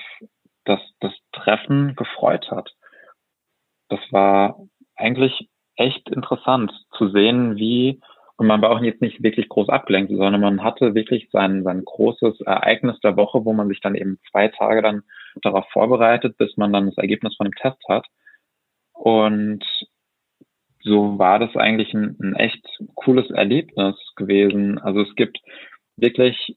das, 0.64 0.78
das 1.00 1.12
Treffen 1.32 1.96
gefreut 1.96 2.48
hat. 2.52 2.70
Das 3.88 3.98
war 4.12 4.60
eigentlich 4.94 5.48
echt 5.74 6.08
interessant 6.08 6.72
zu 6.96 7.08
sehen, 7.08 7.56
wie, 7.56 8.00
und 8.36 8.46
man 8.46 8.62
war 8.62 8.70
auch 8.70 8.80
jetzt 8.80 9.02
nicht 9.02 9.20
wirklich 9.24 9.48
groß 9.48 9.68
abgelenkt, 9.68 10.12
sondern 10.12 10.40
man 10.40 10.62
hatte 10.62 10.94
wirklich 10.94 11.28
sein, 11.32 11.64
sein 11.64 11.84
großes 11.84 12.42
Ereignis 12.42 13.00
der 13.00 13.16
Woche, 13.16 13.44
wo 13.44 13.52
man 13.52 13.66
sich 13.66 13.80
dann 13.80 13.96
eben 13.96 14.20
zwei 14.30 14.46
Tage 14.46 14.80
dann 14.80 15.02
darauf 15.42 15.68
vorbereitet, 15.70 16.36
bis 16.38 16.56
man 16.56 16.72
dann 16.72 16.86
das 16.86 16.98
Ergebnis 16.98 17.36
von 17.36 17.46
dem 17.46 17.54
Test 17.54 17.82
hat. 17.88 18.06
Und 18.92 19.64
so 20.80 21.18
war 21.18 21.38
das 21.38 21.56
eigentlich 21.56 21.92
ein, 21.94 22.16
ein 22.20 22.36
echt 22.36 22.64
cooles 22.94 23.30
Erlebnis 23.30 23.96
gewesen. 24.16 24.78
Also 24.78 25.00
es 25.02 25.14
gibt 25.16 25.38
wirklich 25.96 26.56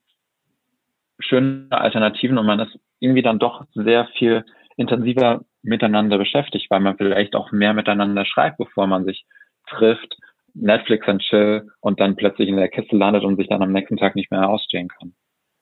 schöne 1.19 1.68
Alternativen 1.72 2.38
und 2.38 2.45
man 2.45 2.60
ist 2.60 2.80
irgendwie 2.99 3.22
dann 3.22 3.39
doch 3.39 3.65
sehr 3.73 4.07
viel 4.18 4.45
intensiver 4.77 5.41
miteinander 5.61 6.18
beschäftigt, 6.18 6.69
weil 6.69 6.80
man 6.80 6.97
vielleicht 6.97 7.35
auch 7.35 7.51
mehr 7.51 7.73
miteinander 7.73 8.26
schreibt, 8.26 8.57
bevor 8.57 8.88
man 8.88 9.06
sich 9.06 9.26
trifft, 9.68 10.18
Netflix 10.53 11.07
und 11.07 11.22
chill 11.22 11.68
und 11.81 11.99
dann 11.99 12.15
plötzlich 12.15 12.49
in 12.49 12.57
der 12.57 12.69
Kiste 12.69 12.95
landet 12.95 13.23
und 13.23 13.38
sich 13.38 13.47
dann 13.47 13.61
am 13.61 13.72
nächsten 13.72 13.97
Tag 13.97 14.15
nicht 14.15 14.31
mehr 14.31 14.49
ausstehen 14.49 14.88
kann. 14.88 15.14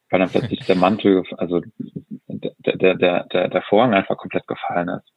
Weil 0.10 0.20
dann 0.20 0.30
plötzlich 0.30 0.66
der 0.66 0.76
Mantel, 0.76 1.24
also 1.38 1.62
der, 2.28 2.96
der, 2.96 3.24
der, 3.26 3.50
der 3.50 3.62
Vorhang 3.64 3.94
einfach 3.94 4.18
komplett 4.18 4.48
gefallen 4.48 4.90
ist. 4.90 5.17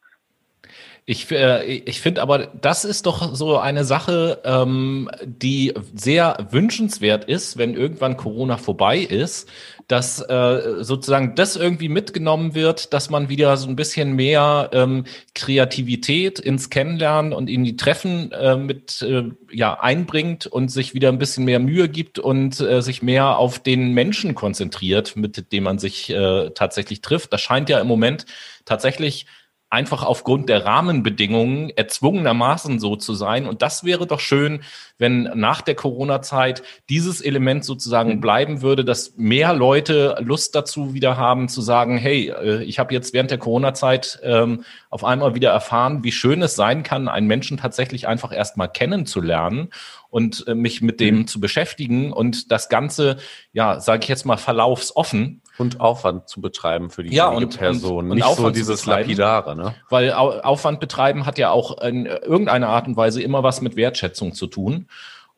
Ich, 1.07 1.31
äh, 1.31 1.65
ich 1.65 2.01
finde 2.01 2.23
aber, 2.23 2.47
das 2.47 2.85
ist 2.85 3.07
doch 3.07 3.35
so 3.35 3.59
eine 3.59 3.85
Sache, 3.85 4.41
ähm, 4.45 5.11
die 5.25 5.75
sehr 5.95 6.47
wünschenswert 6.51 7.25
ist, 7.25 7.57
wenn 7.57 7.75
irgendwann 7.75 8.17
Corona 8.17 8.59
vorbei 8.59 8.99
ist, 8.99 9.49
dass 9.89 10.21
äh, 10.21 10.85
sozusagen 10.85 11.35
das 11.35 11.57
irgendwie 11.57 11.89
mitgenommen 11.89 12.55
wird, 12.55 12.93
dass 12.93 13.11
man 13.11 13.29
wieder 13.29 13.57
so 13.57 13.69
ein 13.69 13.75
bisschen 13.75 14.13
mehr 14.13 14.71
ähm, 14.73 15.05
Kreativität 15.35 16.39
ins 16.39 16.71
Kennenlernen 16.71 17.33
und 17.33 17.51
in 17.51 17.65
die 17.65 17.77
Treffen 17.77 18.31
äh, 18.31 18.57
mit 18.57 19.03
äh, 19.03 19.25
ja 19.51 19.81
einbringt 19.81 20.47
und 20.47 20.71
sich 20.71 20.95
wieder 20.95 21.09
ein 21.09 21.19
bisschen 21.19 21.45
mehr 21.45 21.59
Mühe 21.59 21.89
gibt 21.89 22.21
und 22.21 22.61
äh, 22.61 22.83
sich 22.83 23.03
mehr 23.03 23.37
auf 23.39 23.59
den 23.59 23.93
Menschen 23.93 24.37
konzentriert, 24.37 25.17
mit 25.17 25.51
dem 25.53 25.65
man 25.65 25.81
sich 25.81 26.11
äh, 26.11 26.51
tatsächlich 26.51 27.01
trifft. 27.01 27.33
Das 27.33 27.41
scheint 27.41 27.69
ja 27.69 27.81
im 27.81 27.89
Moment 27.89 28.27
tatsächlich 28.65 29.27
einfach 29.71 30.03
aufgrund 30.03 30.49
der 30.49 30.67
Rahmenbedingungen 30.67 31.71
erzwungenermaßen 31.71 32.81
so 32.81 32.97
zu 32.97 33.15
sein. 33.15 33.47
Und 33.47 33.63
das 33.63 33.85
wäre 33.85 34.05
doch 34.05 34.19
schön, 34.19 34.63
wenn 34.99 35.23
nach 35.35 35.61
der 35.63 35.77
Corona-Zeit 35.77 36.65
dieses 36.89 37.21
Element 37.21 37.65
sozusagen 37.65 38.17
mhm. 38.17 38.21
bleiben 38.21 38.63
würde, 38.63 38.85
dass 38.85 39.17
mehr 39.17 39.55
Leute 39.55 40.17
Lust 40.21 40.57
dazu 40.57 40.93
wieder 40.93 41.17
haben 41.17 41.49
zu 41.49 41.63
sagen, 41.63 41.99
hey, 41.99 42.31
äh, 42.31 42.65
ich 42.65 42.81
habe 42.81 42.93
jetzt 42.93 43.15
während 43.15 43.31
der 43.31 43.39
Corona-Zeit 43.39 44.19
ähm, 44.25 44.65
auf 44.91 45.05
einmal 45.05 45.37
wieder 45.37 45.51
erfahren, 45.51 46.03
wie 46.03 46.13
schön 46.13 46.43
es 46.43 46.57
sein 46.57 46.83
kann, 46.83 47.07
einen 47.07 47.29
Menschen 47.29 47.57
tatsächlich 47.57 48.09
einfach 48.09 48.33
erstmal 48.33 48.69
kennenzulernen 48.69 49.69
und 50.09 50.49
äh, 50.49 50.57
mich 50.57 50.83
mit 50.83 50.99
dem 50.99 51.19
mhm. 51.19 51.27
zu 51.29 51.39
beschäftigen 51.39 52.13
und 52.13 52.51
das 52.51 52.69
Ganze, 52.69 53.19
ja, 53.53 53.79
sage 53.79 54.03
ich 54.03 54.09
jetzt 54.09 54.27
mal, 54.27 54.37
verlaufsoffen 54.37 55.43
und 55.61 55.81
Aufwand 55.81 56.29
zu 56.29 56.41
betreiben 56.41 56.91
für 56.91 57.03
die 57.05 57.15
ja, 57.15 57.29
und, 57.29 57.59
Person. 57.59 58.07
Und, 58.07 58.11
und 58.11 58.17
Nicht 58.17 58.25
Aufwand 58.25 58.57
so 58.57 58.61
dieses 58.61 58.87
Lapidare, 58.87 59.55
ne? 59.55 59.75
Weil 59.89 60.13
Aufwand 60.13 60.81
betreiben 60.81 61.27
hat 61.27 61.39
ja 61.39 61.51
auch 61.51 61.81
in 61.83 62.07
irgendeiner 62.07 62.69
Art 62.69 62.87
und 62.87 62.97
Weise 62.97 63.23
immer 63.23 63.43
was 63.43 63.61
mit 63.61 63.77
Wertschätzung 63.77 64.33
zu 64.33 64.47
tun. 64.47 64.87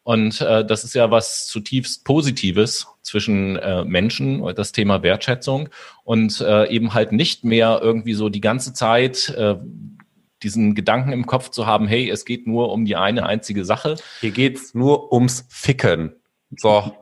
Und 0.05 0.41
äh, 0.41 0.65
das 0.65 0.85
ist 0.85 0.95
ja 0.95 1.11
was 1.11 1.47
zutiefst 1.47 2.05
Positives 2.05 2.89
zwischen 3.03 3.57
äh, 3.57 3.85
Menschen, 3.85 4.45
das 4.55 4.73
Thema 4.73 5.03
Wertschätzung 5.03 5.69
und 6.05 6.41
äh, 6.41 6.69
eben 6.69 6.95
halt 6.95 7.13
nicht 7.13 7.45
mehr 7.45 7.81
irgendwie 7.83 8.15
so 8.15 8.29
die 8.29 8.41
ganze 8.41 8.73
Zeit 8.73 9.29
äh, 9.31 9.57
diesen 10.43 10.75
Gedanken 10.75 11.13
im 11.13 11.27
Kopf 11.27 11.51
zu 11.51 11.67
haben, 11.67 11.87
hey, 11.87 12.11
es 12.11 12.25
geht 12.25 12.47
nur 12.47 12.73
um 12.73 12.85
die 12.85 12.97
eine 12.97 13.27
einzige 13.27 13.65
Sache. 13.65 13.97
Hier 14.21 14.33
geht's 14.33 14.75
nur 14.75 15.13
ums 15.13 15.47
Ficken. 15.49 16.17
So, 16.57 16.93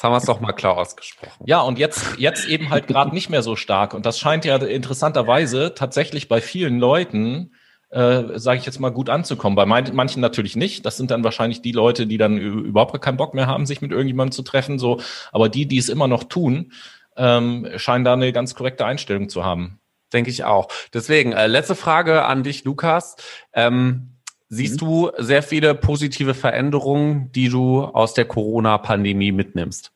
Jetzt 0.00 0.04
haben 0.04 0.12
wir 0.12 0.16
es 0.16 0.24
doch 0.24 0.40
mal 0.40 0.52
klar 0.54 0.78
ausgesprochen. 0.78 1.44
Ja, 1.44 1.60
und 1.60 1.78
jetzt, 1.78 2.16
jetzt 2.16 2.48
eben 2.48 2.70
halt 2.70 2.86
gerade 2.86 3.12
nicht 3.12 3.28
mehr 3.28 3.42
so 3.42 3.54
stark. 3.54 3.92
Und 3.92 4.06
das 4.06 4.18
scheint 4.18 4.46
ja 4.46 4.56
interessanterweise 4.56 5.74
tatsächlich 5.74 6.26
bei 6.26 6.40
vielen 6.40 6.78
Leuten, 6.78 7.52
äh, 7.90 8.22
sage 8.36 8.58
ich 8.58 8.64
jetzt 8.64 8.80
mal, 8.80 8.88
gut 8.88 9.10
anzukommen. 9.10 9.56
Bei 9.56 9.66
manchen 9.66 10.22
natürlich 10.22 10.56
nicht. 10.56 10.86
Das 10.86 10.96
sind 10.96 11.10
dann 11.10 11.22
wahrscheinlich 11.22 11.60
die 11.60 11.72
Leute, 11.72 12.06
die 12.06 12.16
dann 12.16 12.38
überhaupt 12.38 12.98
keinen 13.02 13.18
Bock 13.18 13.34
mehr 13.34 13.46
haben, 13.46 13.66
sich 13.66 13.82
mit 13.82 13.90
irgendjemandem 13.90 14.32
zu 14.32 14.40
treffen. 14.40 14.78
So, 14.78 15.02
aber 15.32 15.50
die, 15.50 15.66
die 15.66 15.76
es 15.76 15.90
immer 15.90 16.08
noch 16.08 16.24
tun, 16.24 16.72
ähm, 17.18 17.68
scheinen 17.76 18.06
da 18.06 18.14
eine 18.14 18.32
ganz 18.32 18.54
korrekte 18.54 18.86
Einstellung 18.86 19.28
zu 19.28 19.44
haben. 19.44 19.80
Denke 20.14 20.30
ich 20.30 20.44
auch. 20.44 20.68
Deswegen, 20.94 21.32
äh, 21.32 21.46
letzte 21.46 21.74
Frage 21.74 22.24
an 22.24 22.42
dich, 22.42 22.64
Lukas. 22.64 23.16
Ähm, 23.52 24.16
Siehst 24.52 24.82
mhm. 24.82 24.86
du 24.86 25.10
sehr 25.16 25.44
viele 25.44 25.76
positive 25.76 26.34
Veränderungen, 26.34 27.30
die 27.30 27.48
du 27.48 27.84
aus 27.84 28.14
der 28.14 28.24
Corona-Pandemie 28.24 29.30
mitnimmst? 29.30 29.92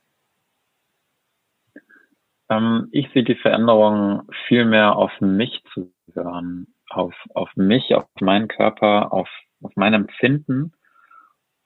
Ähm, 2.48 2.88
ich 2.92 3.10
sehe 3.12 3.24
die 3.24 3.34
Veränderungen 3.34 4.22
viel 4.46 4.64
mehr 4.64 4.94
auf 4.94 5.10
mich 5.20 5.64
zu 5.72 5.92
hören, 6.12 6.68
auf, 6.88 7.14
auf 7.34 7.50
mich, 7.56 7.96
auf 7.96 8.04
meinen 8.20 8.46
Körper, 8.46 9.12
auf, 9.12 9.28
auf 9.60 9.72
mein 9.74 9.92
Empfinden 9.92 10.72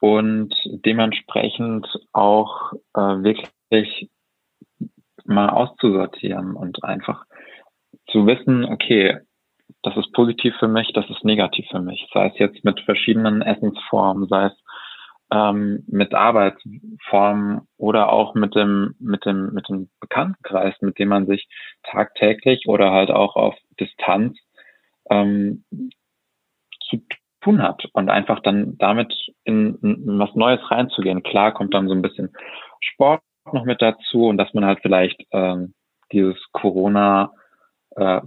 und 0.01 0.55
dementsprechend 0.65 1.87
auch 2.15 2.73
äh, 2.95 3.01
wirklich 3.01 4.11
mal 5.27 5.51
auszusortieren 5.51 6.55
und 6.55 6.83
einfach 6.85 7.27
zu 8.11 8.27
wissen, 8.27 8.65
okay, 8.65 9.19
das 9.89 10.05
ist 10.05 10.13
positiv 10.13 10.55
für 10.59 10.69
mich, 10.69 10.93
das 10.93 11.09
ist 11.09 11.25
negativ 11.25 11.67
für 11.71 11.81
mich. 11.81 12.09
Sei 12.13 12.29
es 12.29 12.39
jetzt 12.39 12.65
mit 12.65 12.81
verschiedenen 12.81 13.43
Essensformen, 13.43 14.29
sei 14.29 14.47
es 14.47 14.53
ähm, 15.31 15.85
mit 15.87 16.15
Arbeitsformen 16.15 17.63
oder 17.77 18.13
auch 18.13 18.35
mit 18.35 18.55
dem, 18.55 18.95
mit 18.99 19.25
dem, 19.25 19.53
mit 19.53 19.69
dem 19.69 19.91
Bekanntenkreis, 20.01 20.75
mit 20.81 20.99
dem 20.99 21.09
man 21.09 21.27
sich 21.27 21.49
tagtäglich 21.85 22.67
oder 22.67 22.93
halt 22.93 23.11
auch 23.11 23.37
auf 23.37 23.55
Distanz 23.79 24.39
ähm, 25.11 25.65
zu 26.81 27.03
tun 27.41 27.63
hat 27.63 27.85
und 27.93 28.11
einfach 28.11 28.41
dann 28.41 28.77
damit 28.79 29.15
in, 29.45 29.77
in 29.83 30.19
was 30.19 30.35
Neues 30.35 30.61
reinzugehen. 30.71 31.23
Klar 31.23 31.53
kommt 31.53 31.75
dann 31.75 31.89
so 31.89 31.95
ein 31.95 32.03
bisschen 32.03 32.35
Sport 32.81 33.23
noch 33.53 33.65
mit 33.65 33.81
dazu 33.81 34.27
und 34.27 34.39
dass 34.39 34.53
man 34.55 34.65
halt 34.65 34.81
vielleicht 34.83 35.23
ähm, 35.31 35.75
dieses 36.13 36.37
Corona 36.53 37.33
äh, 37.97 38.21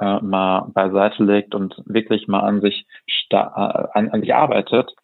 äh, 0.00 0.20
mal 0.20 0.70
beiseite 0.72 1.24
legt 1.24 1.54
und 1.54 1.82
wirklich 1.86 2.28
mal 2.28 2.40
an 2.40 2.60
sich 2.60 2.86
äh, 3.30 3.36
an, 3.36 4.10
an 4.10 4.20
sich 4.20 4.34
arbeitet, 4.34 4.94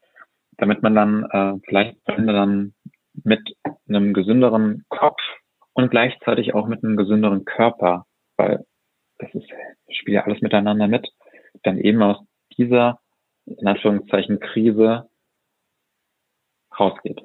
damit 0.57 0.83
man 0.83 0.95
dann 0.95 1.25
äh, 1.31 1.61
vielleicht 1.67 1.97
dann 2.07 2.75
mit 3.23 3.57
einem 3.89 4.13
gesünderen 4.13 4.85
Kopf 4.89 5.21
und 5.73 5.91
gleichzeitig 5.91 6.55
auch 6.55 6.67
mit 6.67 6.83
einem 6.83 6.97
gesünderen 6.97 7.45
Körper, 7.45 8.07
weil 8.37 8.65
das 9.19 9.33
ist, 9.35 9.49
spielt 9.91 10.15
ja 10.15 10.25
alles 10.25 10.41
miteinander 10.41 10.89
mit, 10.89 11.09
dann 11.63 11.79
eben 11.79 12.03
aus 12.03 12.19
dieser, 12.57 13.01
in 13.47 13.67
Anführungszeichen, 13.67 14.41
Krise 14.41 15.09
rausgeht. 16.79 17.23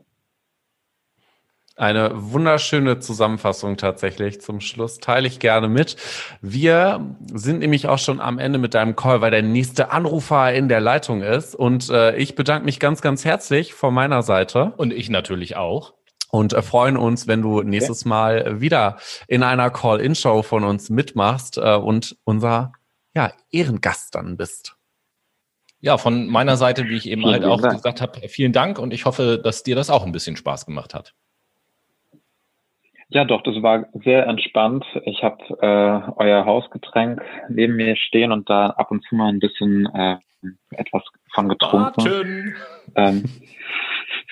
Eine 1.80 2.12
wunderschöne 2.14 3.00
Zusammenfassung 3.00 3.78
tatsächlich 3.78 4.42
zum 4.42 4.60
Schluss. 4.60 4.98
Teile 4.98 5.28
ich 5.28 5.40
gerne 5.40 5.70
mit. 5.70 5.96
Wir 6.42 7.16
sind 7.34 7.60
nämlich 7.60 7.88
auch 7.88 8.00
schon 8.00 8.20
am 8.20 8.38
Ende 8.38 8.60
mit 8.60 8.74
deinem 8.74 8.98
Call, 8.98 9.22
weil 9.22 9.32
der 9.32 9.44
nächste 9.44 9.92
Anrufer 9.92 10.54
in 10.54 10.68
der 10.68 10.82
Leitung 10.82 11.22
ist. 11.22 11.56
Und 11.56 11.90
äh, 11.90 12.18
ich 12.18 12.36
bedanke 12.36 12.66
mich 12.66 12.82
ganz, 12.82 13.02
ganz 13.02 13.24
herzlich 13.24 13.74
von 13.74 13.94
meiner 13.94 14.24
Seite. 14.24 14.74
Und 14.76 14.92
ich 14.92 15.10
natürlich 15.10 15.56
auch. 15.56 15.94
Und 16.30 16.52
äh, 16.52 16.62
freuen 16.62 16.98
uns, 16.98 17.28
wenn 17.28 17.42
du 17.42 17.62
nächstes 17.64 18.04
Mal 18.04 18.60
wieder 18.60 18.98
in 19.30 19.42
einer 19.42 19.70
Call-In-Show 19.70 20.44
von 20.44 20.66
uns 20.66 20.90
mitmachst 20.90 21.58
äh, 21.58 21.76
und 21.76 22.18
unser 22.26 22.74
ja, 23.16 23.32
Ehrengast 23.52 24.16
dann 24.16 24.36
bist. 24.36 24.76
Ja, 25.80 25.98
von 25.98 26.28
meiner 26.28 26.58
Seite, 26.58 26.90
wie 26.90 26.98
ich 26.98 27.08
eben 27.08 27.22
vielen 27.22 27.34
halt 27.36 27.46
auch 27.46 27.62
Dank. 27.62 27.76
gesagt 27.76 28.02
habe, 28.02 28.28
vielen 28.28 28.52
Dank 28.52 28.80
und 28.80 28.94
ich 28.94 29.06
hoffe, 29.06 29.40
dass 29.42 29.64
dir 29.64 29.78
das 29.78 29.90
auch 29.90 30.06
ein 30.06 30.12
bisschen 30.12 30.36
Spaß 30.36 30.66
gemacht 30.66 30.94
hat. 30.94 31.16
Ja, 33.12 33.26
doch, 33.26 33.42
das 33.42 33.56
war 33.64 33.88
sehr 34.04 34.28
entspannt. 34.28 34.86
Ich 35.04 35.24
habe 35.24 35.44
äh, 35.62 36.12
euer 36.18 36.46
Hausgetränk 36.46 37.22
neben 37.50 37.76
mir 37.76 37.96
stehen 37.96 38.32
und 38.32 38.50
da 38.50 38.68
ab 38.68 38.92
und 38.92 39.04
zu 39.04 39.16
mal 39.16 39.30
ein 39.30 39.40
bisschen 39.40 39.88
äh, 39.96 40.18
etwas 40.70 41.04
von 41.34 41.50
getrunken. 41.50 42.56
Ähm, 42.96 43.24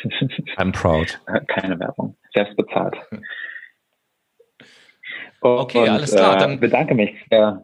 I'm 0.57 0.71
proud. 0.71 1.19
Keine 1.47 1.79
Werbung, 1.79 2.15
selbst 2.35 2.55
bezahlt. 2.55 2.95
okay, 5.41 5.89
alles 5.89 6.15
klar. 6.15 6.35
Äh, 6.35 6.39
dann 6.39 6.59
bedanke 6.59 6.93
mich 6.93 7.15
sehr. 7.31 7.63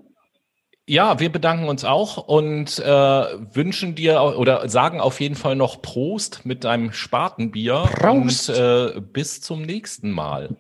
Ja, 0.85 1.19
wir 1.19 1.31
bedanken 1.31 1.69
uns 1.69 1.85
auch 1.85 2.27
und 2.27 2.80
äh, 2.80 2.84
wünschen 2.84 3.94
dir 3.94 4.19
oder 4.22 4.68
sagen 4.68 4.99
auf 4.99 5.22
jeden 5.22 5.35
Fall 5.35 5.56
noch 5.56 5.81
Prost 5.81 6.45
mit 6.45 6.64
deinem 6.64 6.91
Spatenbier 6.91 7.84
Prost. 7.94 8.49
und 8.49 8.57
äh, 8.57 8.99
bis 8.99 9.41
zum 9.41 9.61
nächsten 9.61 10.11
Mal. 10.11 10.57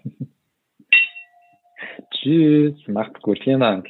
Tschüss, 2.23 2.75
macht's 2.87 3.21
gut, 3.21 3.39
vielen 3.43 3.59
Dank. 3.59 3.89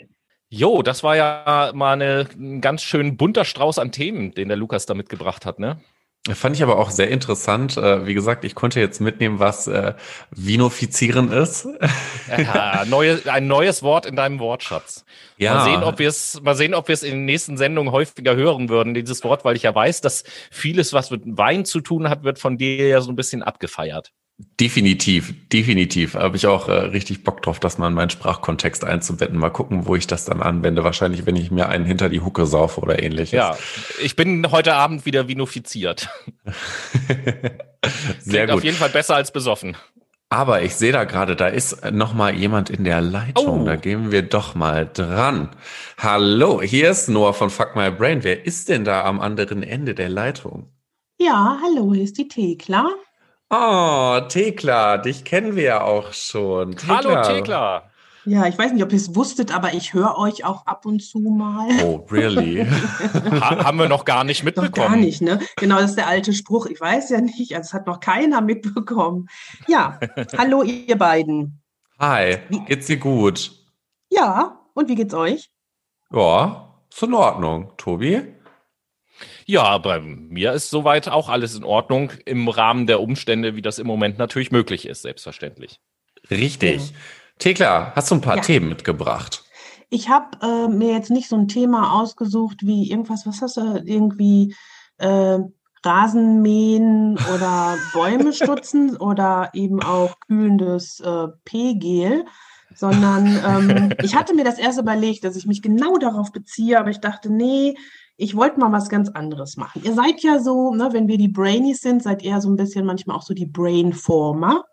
Jo, 0.49 0.81
das 0.81 1.03
war 1.03 1.15
ja 1.15 1.71
mal 1.73 1.93
eine, 1.93 2.27
ein 2.35 2.61
ganz 2.61 2.83
schön 2.83 3.15
bunter 3.15 3.45
Strauß 3.45 3.79
an 3.79 3.91
Themen, 3.91 4.33
den 4.33 4.47
der 4.47 4.57
Lukas 4.57 4.85
da 4.85 4.93
mitgebracht 4.93 5.45
hat, 5.45 5.59
ne? 5.59 5.79
Fand 6.31 6.55
ich 6.55 6.63
aber 6.63 6.79
auch 6.79 6.89
sehr 6.89 7.09
interessant. 7.09 7.75
Äh, 7.75 8.07
wie 8.07 8.13
gesagt, 8.13 8.45
ich 8.45 8.55
konnte 8.55 8.79
jetzt 8.79 9.01
mitnehmen, 9.01 9.39
was 9.39 9.67
äh, 9.67 9.93
Vinofizieren 10.31 11.31
ist. 11.31 11.67
Ja, 12.29 12.85
neue, 12.87 13.19
ein 13.25 13.47
neues 13.47 13.83
Wort 13.83 14.05
in 14.05 14.15
deinem 14.15 14.39
Wortschatz. 14.39 15.03
Ja. 15.37 15.55
Mal 15.55 15.63
sehen, 15.65 15.83
ob 15.83 15.99
wir 15.99 16.07
es, 16.07 16.41
mal 16.41 16.55
sehen, 16.55 16.73
ob 16.73 16.87
wir 16.87 16.93
es 16.93 17.03
in 17.03 17.11
den 17.11 17.25
nächsten 17.25 17.57
Sendungen 17.57 17.91
häufiger 17.91 18.37
hören 18.37 18.69
würden, 18.69 18.93
dieses 18.93 19.23
Wort, 19.25 19.43
weil 19.43 19.57
ich 19.57 19.63
ja 19.63 19.75
weiß, 19.75 19.99
dass 19.99 20.23
vieles, 20.49 20.93
was 20.93 21.11
mit 21.11 21.23
Wein 21.25 21.65
zu 21.65 21.81
tun 21.81 22.09
hat, 22.09 22.23
wird 22.23 22.39
von 22.39 22.57
dir 22.57 22.87
ja 22.87 23.01
so 23.01 23.11
ein 23.11 23.17
bisschen 23.17 23.43
abgefeiert. 23.43 24.13
Definitiv, 24.59 25.33
definitiv. 25.49 26.15
Habe 26.15 26.37
ich 26.37 26.47
auch 26.47 26.67
äh, 26.67 26.71
richtig 26.71 27.23
Bock 27.23 27.43
drauf, 27.43 27.59
das 27.59 27.77
mal 27.77 27.87
in 27.87 27.93
meinen 27.93 28.09
Sprachkontext 28.09 28.83
einzubetten. 28.83 29.37
Mal 29.37 29.51
gucken, 29.51 29.85
wo 29.85 29.95
ich 29.95 30.07
das 30.07 30.25
dann 30.25 30.41
anwende. 30.41 30.83
Wahrscheinlich, 30.83 31.25
wenn 31.25 31.35
ich 31.35 31.51
mir 31.51 31.69
einen 31.69 31.85
hinter 31.85 32.09
die 32.09 32.21
Hucke 32.21 32.45
saufe 32.47 32.81
oder 32.81 33.01
ähnliches. 33.01 33.33
Ja, 33.33 33.57
ich 34.01 34.15
bin 34.15 34.51
heute 34.51 34.73
Abend 34.73 35.05
wieder 35.05 35.27
vinofiziert. 35.27 36.09
Sehr 38.19 38.47
gut. 38.47 38.55
auf 38.55 38.63
jeden 38.63 38.77
Fall 38.77 38.89
besser 38.89 39.15
als 39.15 39.31
besoffen. 39.31 39.77
Aber 40.29 40.63
ich 40.63 40.73
sehe 40.73 40.91
da 40.91 41.03
gerade, 41.03 41.35
da 41.35 41.47
ist 41.47 41.91
noch 41.91 42.15
mal 42.15 42.33
jemand 42.33 42.71
in 42.71 42.85
der 42.85 43.01
Leitung. 43.01 43.61
Oh. 43.61 43.65
Da 43.65 43.75
gehen 43.75 44.11
wir 44.11 44.23
doch 44.23 44.55
mal 44.55 44.89
dran. 44.91 45.49
Hallo, 45.99 46.59
hier 46.59 46.89
ist 46.89 47.07
Noah 47.07 47.35
von 47.35 47.51
Fuck 47.51 47.75
My 47.75 47.91
Brain. 47.91 48.23
Wer 48.23 48.43
ist 48.43 48.67
denn 48.69 48.83
da 48.83 49.03
am 49.03 49.21
anderen 49.21 49.61
Ende 49.61 49.93
der 49.93 50.09
Leitung? 50.09 50.71
Ja, 51.19 51.59
hallo, 51.61 51.93
hier 51.93 52.03
ist 52.03 52.17
die 52.17 52.27
Thekla. 52.27 52.89
Oh, 53.55 54.19
Thekla, 54.29 54.97
dich 54.97 55.23
kennen 55.25 55.55
wir 55.55 55.63
ja 55.63 55.81
auch 55.83 56.11
schon. 56.11 56.71
Thekla. 56.71 56.95
Hallo 56.95 57.21
Thekla. 57.21 57.83
Ja, 58.25 58.47
ich 58.47 58.57
weiß 58.57 58.71
nicht, 58.71 58.83
ob 58.83 58.91
ihr 58.91 58.97
es 58.97 59.15
wusstet, 59.15 59.53
aber 59.53 59.75
ich 59.75 59.93
höre 59.93 60.17
euch 60.17 60.43
auch 60.43 60.65
ab 60.65 60.87
und 60.87 61.03
zu 61.03 61.19
mal. 61.19 61.67
Oh, 61.83 62.03
really? 62.09 62.65
ha 63.41 63.63
haben 63.63 63.77
wir 63.77 63.87
noch 63.87 64.05
gar 64.05 64.23
nicht 64.23 64.43
mitbekommen. 64.43 64.71
Noch 64.71 64.87
gar 64.87 64.95
nicht, 64.95 65.21
ne? 65.21 65.39
Genau, 65.57 65.75
das 65.75 65.91
ist 65.91 65.97
der 65.97 66.07
alte 66.07 66.33
Spruch. 66.33 66.65
Ich 66.65 66.81
weiß 66.81 67.11
ja 67.11 67.21
nicht, 67.21 67.53
also 67.53 67.67
es 67.67 67.73
hat 67.73 67.85
noch 67.85 67.99
keiner 67.99 68.41
mitbekommen. 68.41 69.27
Ja, 69.67 69.99
hallo 70.37 70.63
ihr 70.63 70.97
beiden. 70.97 71.61
Hi, 71.99 72.39
geht's 72.65 72.87
dir 72.87 72.97
gut? 72.97 73.51
Ja, 74.09 74.61
und 74.73 74.89
wie 74.89 74.95
geht's 74.95 75.13
euch? 75.13 75.51
Ja, 76.11 76.73
ist 76.91 77.03
in 77.03 77.13
Ordnung. 77.13 77.71
Tobi? 77.77 78.33
Ja, 79.45 79.77
bei 79.77 79.99
mir 79.99 80.53
ist 80.53 80.69
soweit 80.69 81.09
auch 81.09 81.29
alles 81.29 81.55
in 81.55 81.63
Ordnung 81.63 82.11
im 82.25 82.47
Rahmen 82.47 82.87
der 82.87 83.01
Umstände, 83.01 83.55
wie 83.55 83.61
das 83.61 83.79
im 83.79 83.87
Moment 83.87 84.17
natürlich 84.17 84.51
möglich 84.51 84.87
ist, 84.87 85.01
selbstverständlich. 85.01 85.79
Richtig. 86.29 86.91
Ja. 86.91 86.95
Thekla, 87.39 87.91
hast 87.95 88.11
du 88.11 88.15
ein 88.15 88.21
paar 88.21 88.37
ja. 88.37 88.41
Themen 88.41 88.69
mitgebracht? 88.69 89.43
Ich 89.89 90.09
habe 90.09 90.37
äh, 90.41 90.67
mir 90.67 90.93
jetzt 90.93 91.11
nicht 91.11 91.29
so 91.29 91.35
ein 91.35 91.47
Thema 91.47 91.99
ausgesucht 91.99 92.57
wie 92.61 92.89
irgendwas, 92.89 93.25
was 93.25 93.41
hast 93.41 93.57
du, 93.57 93.81
irgendwie 93.85 94.55
äh, 94.97 95.39
Rasenmähen 95.85 97.17
oder 97.33 97.77
Bäume 97.93 98.33
stutzen 98.33 98.97
oder 98.97 99.51
eben 99.53 99.83
auch 99.83 100.15
kühlendes 100.27 100.99
äh, 100.99 101.27
P-Gel, 101.45 102.25
sondern 102.75 103.27
ähm, 103.45 103.93
ich 104.03 104.15
hatte 104.15 104.35
mir 104.35 104.43
das 104.43 104.59
erst 104.59 104.79
überlegt, 104.79 105.23
dass 105.23 105.35
ich 105.35 105.45
mich 105.45 105.61
genau 105.61 105.97
darauf 105.97 106.31
beziehe, 106.31 106.79
aber 106.79 106.89
ich 106.89 106.99
dachte, 106.99 107.31
nee, 107.31 107.75
ich 108.17 108.35
wollte 108.35 108.59
mal 108.59 108.71
was 108.71 108.89
ganz 108.89 109.09
anderes 109.09 109.57
machen. 109.57 109.81
Ihr 109.83 109.93
seid 109.93 110.21
ja 110.21 110.39
so, 110.39 110.73
ne, 110.73 110.89
wenn 110.91 111.07
wir 111.07 111.17
die 111.17 111.29
Brainies 111.29 111.81
sind, 111.81 112.03
seid 112.03 112.21
ihr 112.21 112.39
so 112.41 112.49
ein 112.49 112.55
bisschen 112.55 112.85
manchmal 112.85 113.17
auch 113.17 113.23
so 113.23 113.33
die 113.33 113.47
Brainformer. 113.47 114.63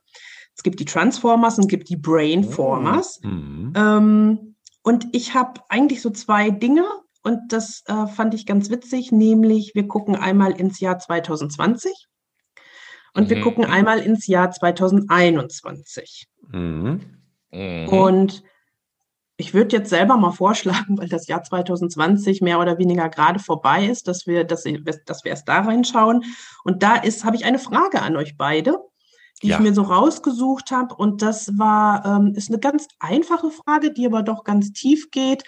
Es 0.54 0.62
gibt 0.62 0.78
die 0.80 0.84
Transformers 0.84 1.56
und 1.56 1.64
es 1.64 1.68
gibt 1.68 1.88
die 1.88 1.96
Brainformers. 1.96 3.20
Oh. 3.24 3.28
Mhm. 3.28 3.72
Ähm, 3.74 4.54
und 4.82 5.06
ich 5.12 5.34
habe 5.34 5.60
eigentlich 5.68 6.02
so 6.02 6.10
zwei 6.10 6.50
Dinge 6.50 6.84
und 7.22 7.40
das 7.48 7.82
äh, 7.86 8.06
fand 8.06 8.34
ich 8.34 8.46
ganz 8.46 8.70
witzig, 8.70 9.12
nämlich 9.12 9.74
wir 9.74 9.86
gucken 9.88 10.16
einmal 10.16 10.52
ins 10.52 10.80
Jahr 10.80 10.98
2020 10.98 12.08
und 13.14 13.24
mhm. 13.24 13.30
wir 13.30 13.40
gucken 13.42 13.64
einmal 13.64 14.00
ins 14.00 14.26
Jahr 14.26 14.50
2021. 14.50 16.26
Mhm. 16.48 17.19
Mhm. 17.50 17.88
Und 17.88 18.42
ich 19.40 19.54
würde 19.54 19.76
jetzt 19.76 19.90
selber 19.90 20.16
mal 20.16 20.32
vorschlagen, 20.32 20.98
weil 20.98 21.08
das 21.08 21.26
Jahr 21.26 21.42
2020 21.42 22.42
mehr 22.42 22.60
oder 22.60 22.78
weniger 22.78 23.08
gerade 23.08 23.40
vorbei 23.40 23.86
ist, 23.86 24.06
dass 24.06 24.26
wir, 24.26 24.44
dass, 24.44 24.64
dass 25.06 25.24
wir 25.24 25.30
erst 25.30 25.48
da 25.48 25.60
reinschauen. 25.60 26.24
Und 26.64 26.82
da 26.82 26.96
ist, 26.96 27.24
habe 27.24 27.36
ich 27.36 27.44
eine 27.44 27.58
Frage 27.58 28.02
an 28.02 28.16
euch 28.16 28.36
beide, 28.36 28.78
die 29.42 29.48
ja. 29.48 29.56
ich 29.56 29.62
mir 29.62 29.74
so 29.74 29.82
rausgesucht 29.82 30.70
habe. 30.70 30.94
Und 30.94 31.22
das 31.22 31.58
war, 31.58 32.04
ähm, 32.04 32.34
ist 32.36 32.50
eine 32.50 32.60
ganz 32.60 32.86
einfache 32.98 33.50
Frage, 33.50 33.92
die 33.92 34.06
aber 34.06 34.22
doch 34.22 34.44
ganz 34.44 34.72
tief 34.72 35.10
geht. 35.10 35.42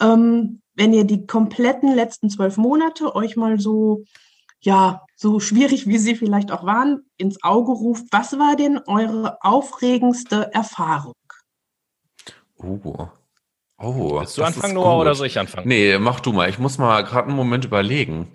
Ähm, 0.00 0.62
wenn 0.74 0.92
ihr 0.92 1.04
die 1.04 1.26
kompletten 1.26 1.92
letzten 1.94 2.30
zwölf 2.30 2.56
Monate 2.56 3.16
euch 3.16 3.36
mal 3.36 3.58
so, 3.58 4.04
ja, 4.60 5.02
so 5.16 5.40
schwierig 5.40 5.88
wie 5.88 5.98
sie 5.98 6.14
vielleicht 6.14 6.52
auch 6.52 6.64
waren, 6.64 7.00
ins 7.16 7.42
Auge 7.42 7.72
ruft, 7.72 8.06
was 8.12 8.38
war 8.38 8.54
denn 8.54 8.78
eure 8.86 9.38
aufregendste 9.40 10.52
Erfahrung? 10.52 11.14
Uh, 12.58 13.08
Oh, 13.80 14.18
Willst 14.18 14.36
du 14.36 14.42
anfangen, 14.42 14.74
Noah, 14.74 14.98
oder 14.98 15.14
soll 15.14 15.28
ich 15.28 15.38
anfangen? 15.38 15.68
Nee, 15.68 15.98
mach 15.98 16.18
du 16.18 16.32
mal. 16.32 16.50
Ich 16.50 16.58
muss 16.58 16.78
mal 16.78 17.04
gerade 17.04 17.28
einen 17.28 17.36
Moment 17.36 17.64
überlegen. 17.64 18.32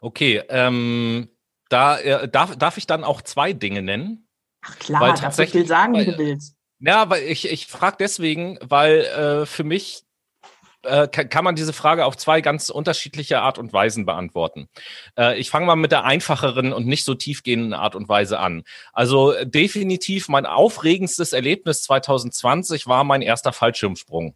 Okay, 0.00 0.42
ähm, 0.48 1.28
da 1.68 1.98
äh, 1.98 2.28
darf, 2.28 2.56
darf 2.56 2.78
ich 2.78 2.86
dann 2.86 3.04
auch 3.04 3.20
zwei 3.20 3.52
Dinge 3.52 3.82
nennen? 3.82 4.28
Ach 4.62 4.78
klar, 4.78 5.00
weil 5.02 5.14
tatsächlich 5.14 5.62
viel 5.62 5.68
sagen, 5.68 5.94
wie 5.94 6.06
du 6.06 6.16
willst. 6.16 6.56
Ja, 6.78 7.10
weil 7.10 7.24
ich, 7.24 7.50
ich 7.50 7.66
frage 7.66 7.96
deswegen, 8.00 8.58
weil 8.62 9.00
äh, 9.00 9.46
für 9.46 9.64
mich 9.64 10.05
äh, 10.86 11.08
kann 11.08 11.44
man 11.44 11.56
diese 11.56 11.72
Frage 11.72 12.04
auf 12.04 12.16
zwei 12.16 12.40
ganz 12.40 12.70
unterschiedliche 12.70 13.40
Art 13.40 13.58
und 13.58 13.72
Weisen 13.72 14.06
beantworten. 14.06 14.68
Äh, 15.18 15.38
ich 15.38 15.50
fange 15.50 15.66
mal 15.66 15.76
mit 15.76 15.92
der 15.92 16.04
einfacheren 16.04 16.72
und 16.72 16.86
nicht 16.86 17.04
so 17.04 17.14
tiefgehenden 17.14 17.74
Art 17.74 17.94
und 17.94 18.08
Weise 18.08 18.38
an. 18.38 18.64
Also 18.92 19.34
definitiv 19.44 20.28
mein 20.28 20.46
aufregendstes 20.46 21.32
Erlebnis 21.32 21.82
2020 21.82 22.86
war 22.86 23.04
mein 23.04 23.22
erster 23.22 23.52
Fallschirmsprung. 23.52 24.34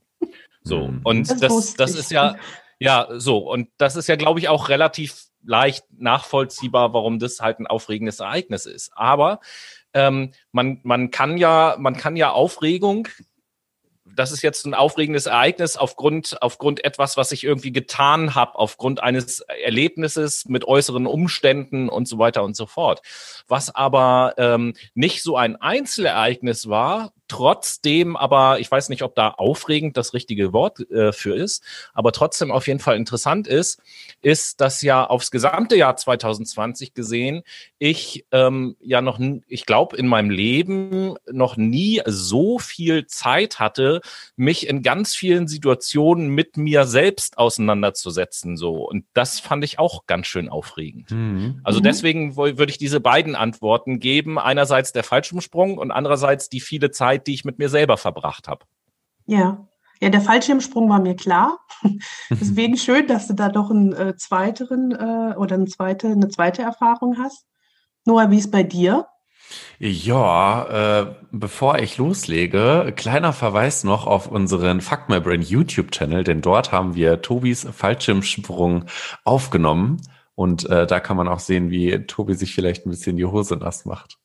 So, 0.63 0.89
mhm. 0.89 1.01
und 1.05 1.31
das, 1.31 1.39
das, 1.39 1.75
das 1.75 1.95
ist 1.95 2.11
ja, 2.11 2.37
ja, 2.79 3.09
so, 3.13 3.39
und 3.39 3.69
das 3.79 3.97
ist 3.97 4.09
ja, 4.09 4.17
glaube 4.17 4.41
ich, 4.41 4.49
auch 4.49 4.69
relativ 4.69 5.25
leicht 5.45 5.85
nachvollziehbar, 5.97 6.93
warum 6.93 7.19
das 7.19 7.41
halt 7.41 7.61
ein 7.61 7.67
aufregendes 7.67 8.21
Ereignis 8.21 8.67
ist. 8.67 8.91
Aber 8.95 9.41
ähm, 9.95 10.33
man, 10.53 10.81
man 10.83 11.11
kann 11.11 11.37
ja, 11.39 11.77
man 11.79 11.97
kann 11.97 12.17
ja 12.17 12.31
Aufregung 12.31 13.09
das 14.15 14.33
ist 14.33 14.43
jetzt 14.43 14.67
ein 14.67 14.75
aufregendes 14.75 15.27
Ereignis 15.27 15.77
aufgrund, 15.77 16.41
aufgrund 16.43 16.85
etwas, 16.85 17.17
was 17.17 17.33
ich 17.33 17.45
irgendwie 17.45 17.73
getan 17.73 18.35
habe, 18.35 18.59
aufgrund 18.59 19.03
eines 19.03 19.41
Erlebnisses 19.41 20.47
mit 20.49 20.67
äußeren 20.67 21.07
Umständen 21.07 21.89
und 21.89 22.07
so 22.07 22.19
weiter 22.19 22.43
und 22.43 22.57
so 22.57 22.67
fort. 22.67 23.03
Was 23.49 23.75
aber 23.75 24.35
ähm, 24.37 24.75
nicht 24.95 25.23
so 25.23 25.37
ein 25.37 25.57
Einzelereignis 25.57 26.69
war, 26.69 27.13
trotzdem 27.31 28.17
aber, 28.17 28.61
ich 28.61 28.71
weiß 28.71 28.89
nicht, 28.89 29.03
ob 29.03 29.15
da 29.15 29.29
aufregend 29.29 29.97
das 29.97 30.13
richtige 30.15 30.53
Wort 30.53 30.81
äh, 30.91 31.13
für 31.13 31.35
ist, 31.35 31.63
aber 31.95 32.13
trotzdem 32.13 32.51
auf 32.51 32.67
jeden 32.67 32.81
Fall 32.81 32.97
interessant 32.97 33.47
ist, 33.47 33.81
ist, 34.21 34.61
dass 34.61 34.83
ja 34.83 35.07
aufs 35.07 35.31
gesamte 35.31 35.77
Jahr 35.77 35.97
2020 35.97 36.93
gesehen, 36.93 37.43
ich 37.79 38.27
ähm, 38.33 38.77
ja 38.81 39.01
noch, 39.01 39.19
ich 39.47 39.65
glaube, 39.65 39.97
in 39.97 40.07
meinem 40.07 40.31
Leben 40.31 41.15
noch 41.31 41.57
nie 41.57 42.03
so 42.05 42.59
viel 42.59 43.07
Zeit 43.07 43.59
hatte, 43.59 44.01
mich 44.37 44.67
in 44.67 44.83
ganz 44.83 45.15
vielen 45.15 45.49
Situationen 45.49 46.29
mit 46.29 46.57
mir 46.57 46.85
selbst 46.85 47.39
auseinanderzusetzen. 47.39 48.57
So. 48.57 48.89
Und 48.89 49.05
das 49.15 49.41
fand 49.41 49.65
ich 49.65 49.79
auch 49.79 50.07
ganz 50.07 50.27
schön 50.27 50.49
aufregend. 50.49 51.11
Mhm. 51.11 51.61
Also 51.63 51.79
mhm. 51.79 51.85
deswegen 51.85 52.37
würde 52.37 52.71
ich 52.71 52.79
diese 52.79 53.01
beiden 53.01 53.37
Antworten 53.37 54.01
geben. 54.01 54.39
Einerseits 54.39 54.93
der 54.93 55.05
Fallschirmsprung 55.05 55.79
und 55.79 55.91
andererseits 55.91 56.49
die 56.49 56.61
viele 56.61 56.91
Zeit, 56.91 57.20
Zeit, 57.21 57.27
die 57.27 57.35
ich 57.35 57.45
mit 57.45 57.59
mir 57.59 57.69
selber 57.69 57.97
verbracht 57.97 58.49
habe. 58.49 58.65
Ja. 59.27 59.67
Ja, 60.03 60.09
der 60.09 60.23
Fallschirmsprung 60.23 60.89
war 60.89 60.99
mir 60.99 61.15
klar. 61.15 61.59
Deswegen 62.31 62.79
schön, 62.79 63.07
dass 63.07 63.29
du 63.29 63.35
da 63.35 63.51
doch 63.51 63.71
einen 63.71 63.93
äh, 63.93 64.17
zweiteren 64.17 64.93
äh, 64.93 65.37
oder 65.37 65.57
eine 65.57 65.67
zweite, 65.67 66.09
eine 66.09 66.29
zweite 66.29 66.63
Erfahrung 66.63 67.19
hast. 67.19 67.45
Noah, 68.07 68.31
wie 68.31 68.39
ist 68.39 68.51
bei 68.51 68.63
dir? 68.63 69.07
Ja, 69.79 71.03
äh, 71.03 71.15
bevor 71.33 71.81
ich 71.81 71.99
loslege, 71.99 72.95
kleiner 72.97 73.35
Verweis 73.35 73.85
noch 73.85 74.07
auf 74.07 74.27
unseren 74.27 74.81
Fuck 74.81 75.11
My 75.11 75.21
Brain 75.21 75.43
YouTube-Channel, 75.43 76.25
denn 76.25 76.41
dort 76.41 76.73
haben 76.73 76.95
wir 76.95 77.21
Tobis 77.21 77.67
Fallschirmsprung 77.71 78.87
aufgenommen 79.25 80.01
und 80.35 80.67
äh, 80.71 80.87
da 80.87 81.01
kann 81.01 81.19
man 81.19 81.29
auch 81.29 81.41
sehen, 81.41 81.71
wie 81.71 82.07
Tobi 82.07 82.35
sich 82.35 82.55
vielleicht 82.55 82.87
ein 82.87 82.91
bisschen 82.91 83.19
die 83.19 83.27
Hose 83.27 83.57
nass 83.57 83.85
macht. 83.85 84.20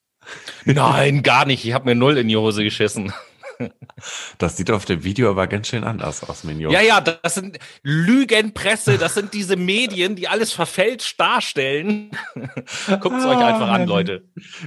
Nein, 0.65 1.23
gar 1.23 1.45
nicht. 1.45 1.65
Ich 1.65 1.73
habe 1.73 1.85
mir 1.85 1.95
null 1.95 2.17
in 2.17 2.27
die 2.27 2.37
Hose 2.37 2.63
geschissen. 2.63 3.13
Das 4.37 4.57
sieht 4.57 4.71
auf 4.71 4.85
dem 4.85 5.03
Video 5.03 5.29
aber 5.29 5.47
ganz 5.47 5.67
schön 5.67 5.83
anders 5.83 6.27
aus, 6.27 6.43
Mignon. 6.43 6.71
Ja, 6.71 6.81
ja, 6.81 7.01
das 7.01 7.35
sind 7.35 7.57
Lügenpresse, 7.83 8.97
das 8.97 9.13
sind 9.13 9.33
diese 9.33 9.55
Medien, 9.55 10.15
die 10.15 10.27
alles 10.27 10.51
verfälscht 10.51 11.19
darstellen. 11.19 12.11
Guckt 12.99 13.17
es 13.17 13.25
euch 13.25 13.37
einfach 13.37 13.69
an, 13.69 13.87
Leute. 13.87 14.23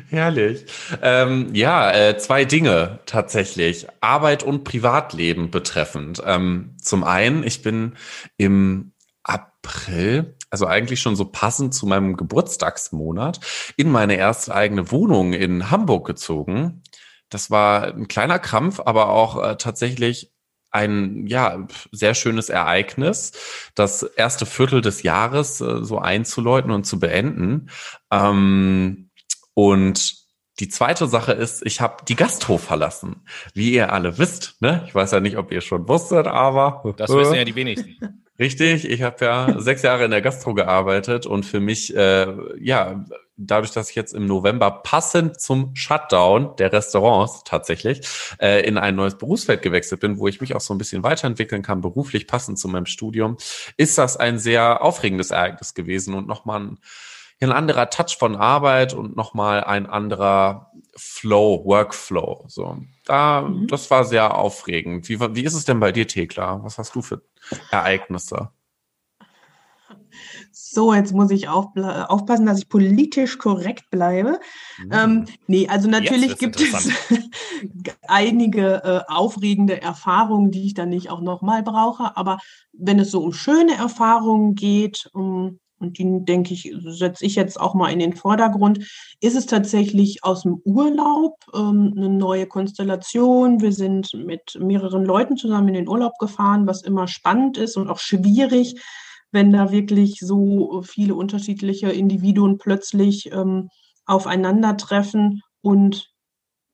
Herrlich. 0.09 0.64
Ähm, 1.02 1.55
ja, 1.55 1.90
äh, 1.93 2.18
zwei 2.18 2.44
Dinge 2.44 3.01
tatsächlich. 3.06 3.86
Arbeit 4.01 4.43
und 4.43 4.64
Privatleben 4.64 5.51
betreffend. 5.51 6.22
Ähm, 6.24 6.74
zum 6.80 7.05
einen, 7.05 7.43
ich 7.43 7.62
bin 7.62 7.94
im 8.36 8.93
April, 9.22 10.35
also 10.51 10.66
eigentlich 10.66 11.01
schon 11.01 11.16
so 11.16 11.25
passend 11.27 11.75
zu 11.75 11.87
meinem 11.87 12.16
Geburtstagsmonat, 12.16 13.41
in 13.77 13.91
meine 13.91 14.16
erste 14.16 14.55
eigene 14.55 14.91
Wohnung 14.91 15.33
in 15.33 15.70
Hamburg 15.70 16.07
gezogen. 16.07 16.83
Das 17.29 17.51
war 17.51 17.95
ein 17.95 18.09
kleiner 18.09 18.39
Krampf, 18.39 18.81
aber 18.85 19.11
auch 19.11 19.43
äh, 19.43 19.57
tatsächlich 19.57 20.33
ein 20.70 21.27
ja 21.27 21.66
sehr 21.93 22.15
schönes 22.15 22.51
Ereignis, 22.51 23.33
das 23.75 24.03
erste 24.03 24.47
Viertel 24.47 24.81
des 24.81 25.03
Jahres 25.03 25.61
äh, 25.61 25.85
so 25.85 25.99
einzuläuten 25.99 26.70
und 26.70 26.85
zu 26.85 26.99
beenden. 26.99 27.70
Ähm, 28.11 29.11
und 29.55 30.28
die 30.60 30.68
zweite 30.68 31.06
Sache 31.06 31.32
ist, 31.32 31.64
ich 31.64 31.80
habe 31.80 32.05
die 32.09 32.16
Gasthof 32.16 32.62
verlassen. 32.62 33.22
Wie 33.55 33.72
ihr 33.72 33.93
alle 33.93 34.18
wisst, 34.18 34.60
ne? 34.60 34.85
Ich 34.86 34.94
weiß 34.94 35.12
ja 35.12 35.20
nicht, 35.20 35.36
ob 35.36 35.52
ihr 35.52 35.60
schon 35.60 35.89
wusstet, 35.89 36.26
aber 36.26 36.94
das 36.97 37.10
wissen 37.10 37.35
ja 37.35 37.44
die 37.44 37.55
wenigsten. 37.55 38.24
Richtig, 38.39 38.89
ich 38.89 39.02
habe 39.02 39.24
ja 39.24 39.60
sechs 39.60 39.82
Jahre 39.82 40.05
in 40.05 40.12
der 40.12 40.22
Gastro 40.22 40.55
gearbeitet 40.55 41.26
und 41.26 41.44
für 41.44 41.59
mich, 41.59 41.94
äh, 41.97 42.32
ja, 42.60 43.05
dadurch, 43.36 43.72
dass 43.72 43.90
ich 43.90 43.97
jetzt 43.97 44.14
im 44.14 44.26
November 44.26 44.70
passend 44.70 45.40
zum 45.40 45.74
Shutdown 45.74 46.55
der 46.56 46.72
Restaurants 46.72 47.43
tatsächlich 47.44 48.01
äh, 48.40 48.64
in 48.64 48.78
ein 48.78 48.94
neues 48.94 49.18
Berufsfeld 49.18 49.62
gewechselt 49.62 50.01
bin, 50.01 50.18
wo 50.18 50.28
ich 50.28 50.40
mich 50.40 50.55
auch 50.55 50.60
so 50.60 50.72
ein 50.72 50.78
bisschen 50.78 51.02
weiterentwickeln 51.02 51.62
kann, 51.62 51.80
beruflich 51.80 52.28
passend 52.28 52.60
zu 52.60 52.68
meinem 52.68 52.86
Studium, 52.86 53.39
ist 53.76 53.98
das 53.98 54.16
ein 54.16 54.39
sehr 54.39 54.82
aufregendes 54.82 55.32
Ereignis 55.32 55.74
gewesen 55.74 56.14
und 56.14 56.28
nochmal 56.28 56.60
ein, 56.60 56.78
ein 57.40 57.52
anderer 57.52 57.90
Touch 57.90 58.16
von 58.19 58.36
Arbeit 58.36 58.94
und 58.94 59.16
nochmal 59.16 59.62
ein 59.65 59.86
anderer 59.86 60.73
Flow, 60.97 61.65
Workflow. 61.65 62.44
So, 62.48 62.78
da, 63.05 63.43
mhm. 63.43 63.69
das 63.69 63.90
war 63.90 64.05
sehr 64.05 64.36
aufregend. 64.36 65.09
Wie, 65.09 65.20
wie 65.20 65.44
ist 65.44 65.55
es 65.55 65.65
denn 65.65 65.81
bei 65.81 65.93
dir, 65.93 66.06
Thekla? 66.06 66.62
Was 66.65 66.78
hast 66.78 66.94
du 66.94 67.02
für 67.02 67.23
Ereignisse? 67.70 68.51
So, 70.51 70.93
jetzt 70.93 71.12
muss 71.12 71.31
ich 71.31 71.48
auf, 71.48 71.66
aufpassen, 71.77 72.47
dass 72.47 72.59
ich 72.59 72.69
politisch 72.69 73.39
korrekt 73.39 73.90
bleibe. 73.90 74.40
Mhm. 74.78 74.90
Ähm, 74.93 75.24
nee, 75.47 75.69
also 75.69 75.89
natürlich 75.89 76.36
gibt 76.39 76.60
es 76.60 76.90
einige 78.09 78.82
äh, 78.85 79.01
aufregende 79.12 79.81
Erfahrungen, 79.81 80.51
die 80.51 80.66
ich 80.66 80.74
dann 80.74 80.89
nicht 80.89 81.10
auch 81.10 81.20
nochmal 81.20 81.62
brauche. 81.62 82.16
Aber 82.16 82.39
wenn 82.73 82.98
es 82.98 83.10
so 83.10 83.23
um 83.23 83.32
schöne 83.32 83.77
Erfahrungen 83.77 84.55
geht, 84.56 85.09
um 85.12 85.60
und 85.79 85.99
die, 85.99 86.25
denke 86.25 86.55
ich, 86.55 86.75
setze 86.85 87.25
ich 87.25 87.35
jetzt 87.35 87.61
auch 87.61 87.75
mal 87.75 87.91
in 87.91 87.99
den 87.99 88.15
Vordergrund, 88.15 88.79
ist 89.21 89.37
es 89.37 89.47
tatsächlich 89.47 90.25
aus 90.25 90.43
dem 90.43 90.61
Urlaub 90.65 91.37
ähm, 91.55 91.95
eine 91.97 92.09
neue 92.09 92.47
Konstellation. 92.47 93.61
Wir 93.61 93.73
sind 93.73 94.13
mit 94.15 94.59
mehreren 94.61 95.05
Leuten 95.05 95.37
zusammen 95.37 95.69
in 95.69 95.75
den 95.75 95.89
Urlaub 95.89 96.13
gefahren, 96.19 96.67
was 96.67 96.83
immer 96.83 97.07
spannend 97.09 97.59
ist 97.59 97.77
und 97.77 97.89
auch 97.89 97.99
schwierig, 97.99 98.81
wenn 99.31 99.53
da 99.53 99.71
wirklich 99.71 100.19
so 100.21 100.83
viele 100.83 101.15
unterschiedliche 101.15 101.91
Individuen 101.91 102.59
plötzlich 102.59 103.31
ähm, 103.33 103.69
aufeinandertreffen 104.07 105.43
und 105.61 106.07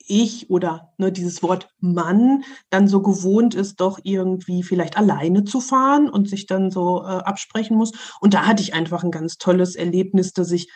ich 0.06 0.50
oder 0.50 0.92
ne, 0.98 1.12
dieses 1.12 1.42
Wort 1.42 1.68
Mann 1.80 2.44
dann 2.70 2.88
so 2.88 3.02
gewohnt 3.02 3.54
ist, 3.54 3.80
doch 3.80 3.98
irgendwie 4.02 4.62
vielleicht 4.62 4.96
alleine 4.96 5.44
zu 5.44 5.60
fahren 5.60 6.08
und 6.08 6.28
sich 6.28 6.46
dann 6.46 6.70
so 6.70 7.02
äh, 7.02 7.06
absprechen 7.06 7.76
muss. 7.76 7.92
Und 8.20 8.34
da 8.34 8.46
hatte 8.46 8.62
ich 8.62 8.74
einfach 8.74 9.04
ein 9.04 9.10
ganz 9.10 9.38
tolles 9.38 9.76
Erlebnis, 9.76 10.32
dass 10.32 10.50
ich 10.50 10.68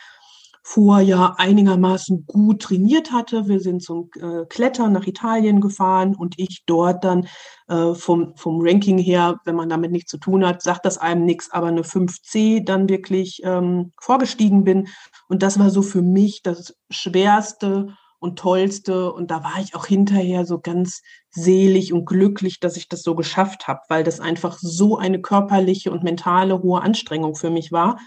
vorher 0.71 1.39
einigermaßen 1.39 2.27
gut 2.27 2.61
trainiert 2.61 3.11
hatte. 3.11 3.49
Wir 3.49 3.59
sind 3.59 3.83
zum 3.83 4.11
äh, 4.21 4.45
Klettern 4.51 4.93
nach 4.93 5.07
Italien 5.07 5.63
gefahren 5.63 6.15
und 6.15 6.39
ich 6.39 6.65
dort 6.67 7.05
dann 7.05 7.27
äh, 7.69 7.95
vom, 7.95 8.37
vom 8.37 8.61
Ranking 8.61 8.99
her, 8.99 9.41
wenn 9.47 9.57
man 9.57 9.71
damit 9.71 9.93
nichts 9.93 10.11
zu 10.11 10.19
tun 10.19 10.47
hat, 10.47 10.61
sagt 10.61 10.85
das 10.85 10.99
einem 10.99 11.25
nichts, 11.25 11.51
aber 11.51 11.69
eine 11.69 11.83
5C 11.83 12.63
dann 12.63 12.89
wirklich 12.91 13.41
ähm, 13.45 13.93
vorgestiegen 13.99 14.65
bin. 14.65 14.89
Und 15.29 15.43
das 15.43 15.59
war 15.59 15.71
so 15.71 15.81
für 15.81 16.03
mich 16.03 16.43
das 16.43 16.77
schwerste 16.91 17.97
und 18.19 18.39
tollste. 18.39 19.12
Und 19.12 19.31
da 19.31 19.45
war 19.45 19.61
ich 19.61 19.74
auch 19.74 19.86
hinterher 19.86 20.45
so 20.45 20.59
ganz 20.59 21.03
selig 21.31 21.93
und 21.93 22.05
glücklich, 22.05 22.61
dass 22.61 22.77
ich 22.77 22.89
das 22.89 23.03
so 23.03 23.15
geschafft 23.15 23.69
habe, 23.69 23.81
weil 23.89 24.05
das 24.05 24.20
einfach 24.20 24.59
so 24.61 24.97
eine 24.97 25.20
körperliche 25.20 25.90
und 25.90 26.05
mentale 26.05 26.62
hohe 26.62 26.82
Anstrengung 26.82 27.35
für 27.35 27.51
mich 27.51 27.73
war. 27.73 27.99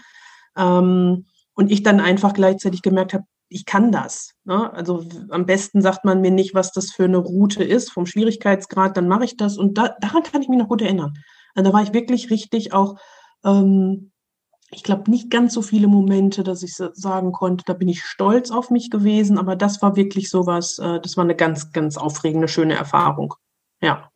Ähm, 0.56 1.26
und 1.54 1.70
ich 1.70 1.82
dann 1.82 2.00
einfach 2.00 2.32
gleichzeitig 2.32 2.82
gemerkt 2.82 3.14
habe, 3.14 3.24
ich 3.48 3.66
kann 3.66 3.92
das. 3.92 4.32
Ne? 4.44 4.72
Also 4.72 5.04
am 5.28 5.44
besten 5.46 5.82
sagt 5.82 6.04
man 6.04 6.20
mir 6.20 6.30
nicht, 6.30 6.54
was 6.54 6.72
das 6.72 6.90
für 6.90 7.04
eine 7.04 7.18
Route 7.18 7.62
ist, 7.62 7.90
vom 7.90 8.06
Schwierigkeitsgrad, 8.06 8.96
dann 8.96 9.08
mache 9.08 9.24
ich 9.24 9.36
das. 9.36 9.58
Und 9.58 9.76
da, 9.76 9.94
daran 10.00 10.22
kann 10.22 10.42
ich 10.42 10.48
mich 10.48 10.58
noch 10.58 10.68
gut 10.68 10.82
erinnern. 10.82 11.12
Also 11.54 11.70
da 11.70 11.74
war 11.76 11.82
ich 11.82 11.92
wirklich 11.92 12.30
richtig 12.30 12.72
auch 12.72 12.96
ähm, 13.44 14.11
ich 14.74 14.82
glaube, 14.82 15.10
nicht 15.10 15.30
ganz 15.30 15.54
so 15.54 15.62
viele 15.62 15.86
Momente, 15.86 16.42
dass 16.42 16.62
ich 16.62 16.74
sagen 16.74 17.32
konnte, 17.32 17.64
da 17.66 17.74
bin 17.74 17.88
ich 17.88 18.02
stolz 18.04 18.50
auf 18.50 18.70
mich 18.70 18.90
gewesen, 18.90 19.38
aber 19.38 19.54
das 19.54 19.82
war 19.82 19.96
wirklich 19.96 20.30
sowas, 20.30 20.78
äh, 20.78 20.98
das 21.00 21.16
war 21.16 21.24
eine 21.24 21.36
ganz, 21.36 21.72
ganz 21.72 21.96
aufregende, 21.96 22.48
schöne 22.48 22.74
Erfahrung. 22.74 23.34
Ja. 23.80 24.08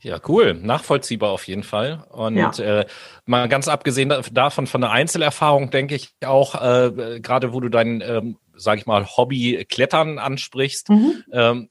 Ja, 0.00 0.20
cool. 0.28 0.54
Nachvollziehbar 0.54 1.30
auf 1.30 1.46
jeden 1.48 1.62
Fall. 1.62 2.04
Und 2.10 2.36
ja. 2.36 2.52
äh, 2.58 2.86
mal 3.24 3.48
ganz 3.48 3.66
abgesehen 3.66 4.12
davon, 4.32 4.66
von 4.66 4.80
der 4.80 4.90
Einzelerfahrung, 4.90 5.70
denke 5.70 5.94
ich 5.94 6.14
auch, 6.24 6.54
äh, 6.54 7.20
gerade 7.20 7.52
wo 7.52 7.60
du 7.60 7.68
dein, 7.68 8.00
ähm, 8.02 8.38
sag 8.54 8.78
ich 8.78 8.86
mal, 8.86 9.04
Hobby 9.04 9.66
Klettern 9.68 10.18
ansprichst, 10.18 10.90
mhm. 10.90 11.24
ähm, 11.32 11.68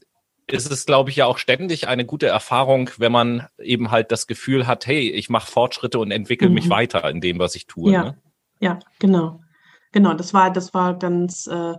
ist 0.51 0.71
es, 0.71 0.85
glaube 0.85 1.09
ich, 1.09 1.15
ja 1.15 1.25
auch 1.25 1.37
ständig 1.37 1.87
eine 1.87 2.05
gute 2.05 2.27
Erfahrung, 2.27 2.89
wenn 2.97 3.11
man 3.11 3.47
eben 3.57 3.91
halt 3.91 4.11
das 4.11 4.27
Gefühl 4.27 4.67
hat, 4.67 4.85
hey, 4.85 5.09
ich 5.09 5.29
mache 5.29 5.51
Fortschritte 5.51 5.99
und 5.99 6.11
entwickle 6.11 6.49
mhm. 6.49 6.55
mich 6.55 6.69
weiter 6.69 7.09
in 7.09 7.21
dem, 7.21 7.39
was 7.39 7.55
ich 7.55 7.67
tue. 7.67 7.91
Ja, 7.91 8.03
ne? 8.03 8.17
ja 8.59 8.79
genau. 8.99 9.41
Genau, 9.91 10.13
das 10.13 10.33
war, 10.33 10.51
das 10.51 10.73
war 10.73 10.99
ganz, 10.99 11.47
äh, 11.47 11.73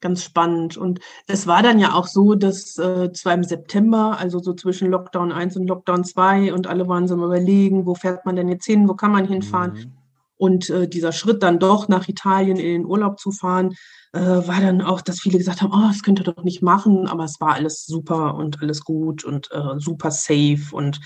ganz 0.00 0.24
spannend. 0.24 0.76
Und 0.76 1.00
es 1.26 1.46
war 1.46 1.62
dann 1.62 1.78
ja 1.78 1.94
auch 1.94 2.06
so, 2.06 2.34
dass 2.34 2.76
äh, 2.78 3.12
zwar 3.12 3.34
im 3.34 3.44
September, 3.44 4.16
also 4.18 4.38
so 4.38 4.54
zwischen 4.54 4.90
Lockdown 4.90 5.32
1 5.32 5.56
und 5.56 5.66
Lockdown 5.66 6.04
2 6.04 6.52
und 6.52 6.66
alle 6.66 6.88
waren 6.88 7.06
so 7.06 7.14
am 7.14 7.22
überlegen, 7.22 7.86
wo 7.86 7.94
fährt 7.94 8.26
man 8.26 8.36
denn 8.36 8.48
jetzt 8.48 8.66
hin, 8.66 8.88
wo 8.88 8.94
kann 8.94 9.12
man 9.12 9.26
hinfahren? 9.26 9.72
Mhm. 9.72 9.92
Und 10.36 10.70
äh, 10.70 10.88
dieser 10.88 11.12
Schritt 11.12 11.42
dann 11.42 11.58
doch 11.58 11.88
nach 11.88 12.08
Italien 12.08 12.56
in 12.56 12.82
den 12.82 12.86
Urlaub 12.86 13.20
zu 13.20 13.30
fahren, 13.30 13.76
äh, 14.12 14.20
war 14.20 14.60
dann 14.60 14.82
auch, 14.82 15.00
dass 15.00 15.20
viele 15.20 15.38
gesagt 15.38 15.62
haben, 15.62 15.72
oh, 15.72 15.88
das 15.88 16.02
könnt 16.02 16.20
ihr 16.20 16.24
doch 16.24 16.42
nicht 16.42 16.62
machen, 16.62 17.06
aber 17.06 17.24
es 17.24 17.40
war 17.40 17.54
alles 17.54 17.86
super 17.86 18.34
und 18.34 18.60
alles 18.62 18.84
gut 18.84 19.24
und 19.24 19.50
äh, 19.52 19.78
super 19.78 20.10
safe 20.10 20.66
und 20.72 21.00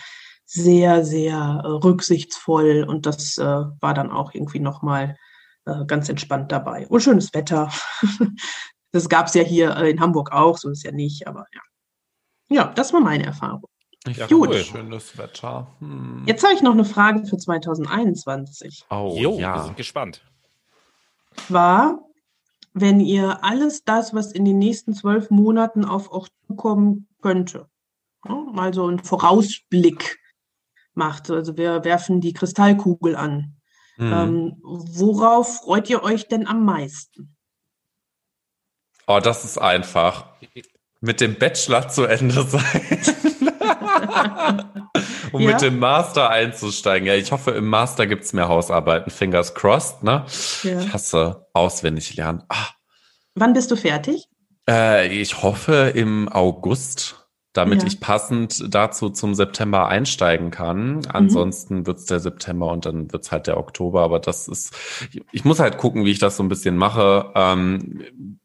sehr, 0.46 1.04
sehr 1.04 1.62
äh, 1.64 1.66
rücksichtsvoll 1.66 2.84
und 2.88 3.06
das 3.06 3.38
äh, 3.38 3.44
war 3.44 3.94
dann 3.94 4.10
auch 4.10 4.34
irgendwie 4.34 4.60
nochmal 4.60 5.16
äh, 5.66 5.84
ganz 5.86 6.08
entspannt 6.08 6.52
dabei. 6.52 6.86
Und 6.88 7.00
schönes 7.00 7.32
Wetter. 7.34 7.70
das 8.92 9.08
gab 9.08 9.26
es 9.26 9.34
ja 9.34 9.42
hier 9.42 9.76
äh, 9.76 9.90
in 9.90 10.00
Hamburg 10.00 10.32
auch, 10.32 10.58
so 10.58 10.70
ist 10.70 10.84
ja 10.84 10.92
nicht, 10.92 11.26
aber 11.26 11.46
ja. 11.52 11.60
Ja, 12.50 12.72
das 12.74 12.92
war 12.92 13.00
meine 13.00 13.24
Erfahrung. 13.24 13.64
Ja, 14.06 14.26
Gut. 14.26 14.50
Cool. 14.50 14.58
Schönes 14.62 15.16
Wetter. 15.16 15.66
Hm. 15.78 16.24
Jetzt 16.26 16.44
habe 16.44 16.52
ich 16.52 16.60
noch 16.60 16.72
eine 16.72 16.84
Frage 16.84 17.24
für 17.24 17.38
2021. 17.38 18.84
Oh, 18.90 19.16
jo, 19.18 19.38
ja. 19.38 19.56
wir 19.56 19.62
sind 19.62 19.76
gespannt. 19.78 20.22
War, 21.48 22.00
wenn 22.74 23.00
ihr 23.00 23.42
alles 23.44 23.84
das, 23.84 24.12
was 24.14 24.32
in 24.32 24.44
den 24.44 24.58
nächsten 24.58 24.94
zwölf 24.94 25.30
Monaten 25.30 25.84
auf 25.84 26.12
euch 26.12 26.28
zukommen 26.46 27.08
könnte, 27.22 27.68
ja, 28.28 28.34
mal 28.34 28.74
so 28.74 28.86
einen 28.86 28.98
Vorausblick 28.98 30.18
macht, 30.92 31.30
also 31.30 31.56
wir 31.56 31.84
werfen 31.84 32.20
die 32.20 32.32
Kristallkugel 32.32 33.14
an, 33.16 33.56
mhm. 33.96 34.12
ähm, 34.12 34.56
worauf 34.62 35.60
freut 35.60 35.88
ihr 35.88 36.02
euch 36.02 36.28
denn 36.28 36.46
am 36.46 36.64
meisten? 36.64 37.36
Oh, 39.06 39.20
das 39.22 39.44
ist 39.44 39.58
einfach. 39.58 40.26
Mit 41.00 41.20
dem 41.20 41.38
Bachelor 41.38 41.88
zu 41.88 42.04
Ende 42.04 42.42
sein. 42.42 42.60
um 45.32 45.40
ja? 45.40 45.52
mit 45.52 45.62
dem 45.62 45.78
Master 45.78 46.30
einzusteigen. 46.30 47.06
Ja, 47.06 47.14
ich 47.14 47.32
hoffe, 47.32 47.50
im 47.52 47.66
Master 47.66 48.06
gibt's 48.06 48.32
mehr 48.32 48.48
Hausarbeiten. 48.48 49.10
Fingers 49.10 49.54
crossed, 49.54 50.02
ne? 50.02 50.24
Ja. 50.62 50.80
Ich 50.80 50.92
hasse 50.92 51.46
auswendig 51.52 52.16
lernen. 52.16 52.42
Ah. 52.48 52.68
Wann 53.34 53.52
bist 53.52 53.70
du 53.70 53.76
fertig? 53.76 54.28
Äh, 54.68 55.08
ich 55.08 55.42
hoffe 55.42 55.92
im 55.94 56.28
August, 56.28 57.26
damit 57.52 57.82
ja. 57.82 57.88
ich 57.88 58.00
passend 58.00 58.72
dazu 58.72 59.10
zum 59.10 59.34
September 59.34 59.88
einsteigen 59.88 60.50
kann. 60.50 60.96
Mhm. 60.96 61.02
Ansonsten 61.08 61.78
mhm. 61.78 61.86
wird's 61.86 62.06
der 62.06 62.20
September 62.20 62.70
und 62.70 62.86
dann 62.86 63.12
wird's 63.12 63.32
halt 63.32 63.46
der 63.46 63.58
Oktober. 63.58 64.02
Aber 64.02 64.20
das 64.20 64.48
ist, 64.48 64.72
ich, 65.12 65.22
ich 65.32 65.44
muss 65.44 65.58
halt 65.58 65.78
gucken, 65.78 66.04
wie 66.04 66.12
ich 66.12 66.18
das 66.20 66.36
so 66.36 66.42
ein 66.42 66.48
bisschen 66.48 66.76
mache. 66.76 67.32
Ähm, 67.34 68.38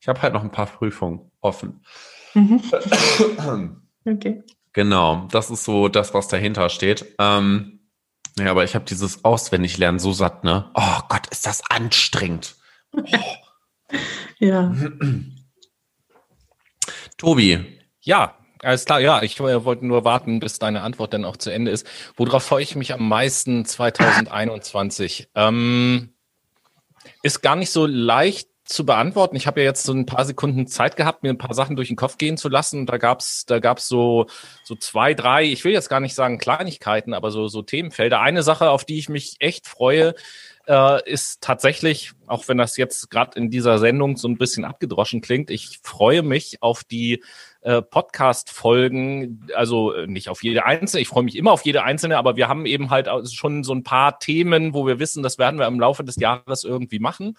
ich 0.00 0.08
habe 0.08 0.22
halt 0.22 0.32
noch 0.32 0.42
ein 0.42 0.50
paar 0.50 0.66
Prüfungen 0.66 1.30
offen. 1.40 1.82
Mhm. 2.34 2.62
Okay. 4.06 4.42
Genau, 4.72 5.26
das 5.30 5.50
ist 5.50 5.64
so 5.64 5.88
das, 5.88 6.14
was 6.14 6.28
dahinter 6.28 6.68
steht. 6.68 7.14
Ähm, 7.18 7.80
ja, 8.38 8.50
aber 8.50 8.64
ich 8.64 8.74
habe 8.74 8.84
dieses 8.84 9.24
Auswendiglernen 9.24 9.98
so 9.98 10.12
satt, 10.12 10.44
ne? 10.44 10.70
Oh 10.74 11.00
Gott, 11.08 11.26
ist 11.30 11.46
das 11.46 11.62
anstrengend. 11.68 12.56
Oh. 12.92 13.02
ja. 14.38 14.74
Tobi. 17.16 17.78
Ja, 18.00 18.36
alles 18.62 18.84
klar, 18.84 19.00
ja, 19.00 19.22
ich 19.22 19.40
äh, 19.40 19.64
wollte 19.64 19.86
nur 19.86 20.04
warten, 20.04 20.38
bis 20.38 20.58
deine 20.58 20.82
Antwort 20.82 21.14
dann 21.14 21.24
auch 21.24 21.36
zu 21.36 21.50
Ende 21.50 21.70
ist. 21.70 21.86
Worauf 22.16 22.44
freue 22.44 22.62
ich 22.62 22.76
mich 22.76 22.92
am 22.92 23.08
meisten 23.08 23.64
2021? 23.64 25.28
Ähm, 25.34 26.12
ist 27.22 27.42
gar 27.42 27.56
nicht 27.56 27.70
so 27.70 27.86
leicht 27.86 28.49
zu 28.70 28.86
beantworten. 28.86 29.36
Ich 29.36 29.46
habe 29.46 29.60
ja 29.60 29.66
jetzt 29.66 29.82
so 29.84 29.92
ein 29.92 30.06
paar 30.06 30.24
Sekunden 30.24 30.66
Zeit 30.66 30.96
gehabt, 30.96 31.22
mir 31.22 31.30
ein 31.30 31.38
paar 31.38 31.54
Sachen 31.54 31.76
durch 31.76 31.88
den 31.88 31.96
Kopf 31.96 32.18
gehen 32.18 32.36
zu 32.36 32.48
lassen. 32.48 32.80
Und 32.80 32.86
da 32.86 32.98
gab's, 32.98 33.44
da 33.44 33.58
gab's 33.58 33.88
so 33.88 34.26
so 34.62 34.76
zwei, 34.76 35.12
drei. 35.14 35.44
Ich 35.44 35.64
will 35.64 35.72
jetzt 35.72 35.88
gar 35.88 36.00
nicht 36.00 36.14
sagen 36.14 36.38
Kleinigkeiten, 36.38 37.12
aber 37.12 37.30
so 37.30 37.48
so 37.48 37.62
Themenfelder. 37.62 38.20
Eine 38.20 38.42
Sache, 38.42 38.70
auf 38.70 38.84
die 38.84 38.98
ich 38.98 39.08
mich 39.08 39.36
echt 39.40 39.66
freue, 39.66 40.14
äh, 40.68 41.10
ist 41.10 41.40
tatsächlich, 41.40 42.12
auch 42.26 42.46
wenn 42.46 42.58
das 42.58 42.76
jetzt 42.76 43.10
gerade 43.10 43.36
in 43.38 43.50
dieser 43.50 43.78
Sendung 43.78 44.16
so 44.16 44.28
ein 44.28 44.38
bisschen 44.38 44.64
abgedroschen 44.64 45.20
klingt, 45.20 45.50
ich 45.50 45.80
freue 45.82 46.22
mich 46.22 46.62
auf 46.62 46.84
die 46.84 47.24
äh, 47.62 47.82
Podcast-Folgen, 47.82 49.48
also 49.54 49.92
äh, 49.92 50.06
nicht 50.06 50.28
auf 50.28 50.44
jede 50.44 50.64
einzelne, 50.64 51.02
ich 51.02 51.08
freue 51.08 51.24
mich 51.24 51.36
immer 51.36 51.50
auf 51.50 51.64
jede 51.64 51.82
einzelne, 51.82 52.18
aber 52.18 52.36
wir 52.36 52.48
haben 52.48 52.66
eben 52.66 52.90
halt 52.90 53.08
schon 53.32 53.64
so 53.64 53.74
ein 53.74 53.82
paar 53.82 54.20
Themen, 54.20 54.72
wo 54.74 54.86
wir 54.86 55.00
wissen, 55.00 55.24
das 55.24 55.38
werden 55.38 55.58
wir 55.58 55.66
im 55.66 55.80
Laufe 55.80 56.04
des 56.04 56.16
Jahres 56.16 56.62
irgendwie 56.62 57.00
machen 57.00 57.36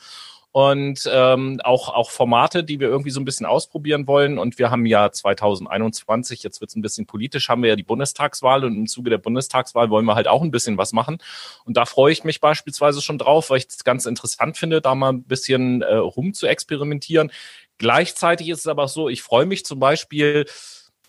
und 0.54 1.10
ähm, 1.10 1.62
auch, 1.64 1.88
auch 1.90 2.12
Formate, 2.12 2.66
die 2.66 2.82
wir 2.82 2.90
irgendwie 2.90 3.10
so 3.10 3.22
ein 3.22 3.26
bisschen 3.26 3.46
ausprobieren 3.46 4.06
wollen. 4.06 4.38
Und 4.38 4.60
wir 4.60 4.70
haben 4.70 4.86
ja 4.86 5.10
2021, 5.10 6.44
jetzt 6.44 6.60
wird 6.60 6.70
es 6.72 6.76
ein 6.76 6.82
bisschen 6.82 7.06
politisch, 7.06 7.48
haben 7.48 7.64
wir 7.64 7.70
ja 7.70 7.76
die 7.78 7.84
Bundestagswahl 7.84 8.66
und 8.66 8.76
im 8.76 8.88
Zuge 8.88 9.10
der 9.10 9.18
Bundestagswahl 9.18 9.90
wollen 9.90 10.06
wir 10.06 10.16
halt 10.16 10.28
auch 10.28 10.42
ein 10.42 10.52
bisschen 10.52 10.78
was 10.78 10.92
machen. 10.92 11.20
Und 11.64 11.78
da 11.78 11.86
freue 11.86 12.12
ich 12.12 12.26
mich 12.26 12.42
beispielsweise 12.42 13.02
schon 13.02 13.18
drauf, 13.18 13.50
weil 13.50 13.60
ich 13.60 13.68
es 13.70 13.86
ganz 13.86 14.06
interessant 14.06 14.58
finde, 14.58 14.82
da 14.82 14.94
mal 14.94 15.14
ein 15.14 15.24
bisschen 15.24 15.84
äh, 15.84 15.96
rum 15.96 16.34
zu 16.34 16.48
experimentieren. 16.48 17.32
Gleichzeitig 17.78 18.50
ist 18.50 18.60
es 18.60 18.68
aber 18.68 18.90
so, 18.90 19.08
ich 19.08 19.22
freue 19.22 19.46
mich 19.46 19.66
zum 19.66 19.80
Beispiel, 19.80 20.46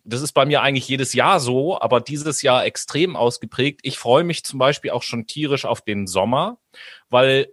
das 0.05 0.23
ist 0.23 0.32
bei 0.32 0.47
mir 0.47 0.62
eigentlich 0.62 0.86
jedes 0.86 1.14
Jahr 1.14 1.40
so, 1.40 1.81
aber 1.81 2.01
dieses 2.01 2.43
Jahr 2.43 2.64
extrem 2.64 3.16
ausgeprägt. 3.16 3.81
Ich 3.82 3.98
freue 3.98 4.24
mich 4.24 4.44
zum 4.44 4.60
Beispiel 4.60 4.93
auch 4.93 5.02
schon 5.02 5.27
tierisch 5.27 5.64
auf 5.64 5.81
den 5.81 6.06
Sommer, 6.06 6.59
weil 7.09 7.48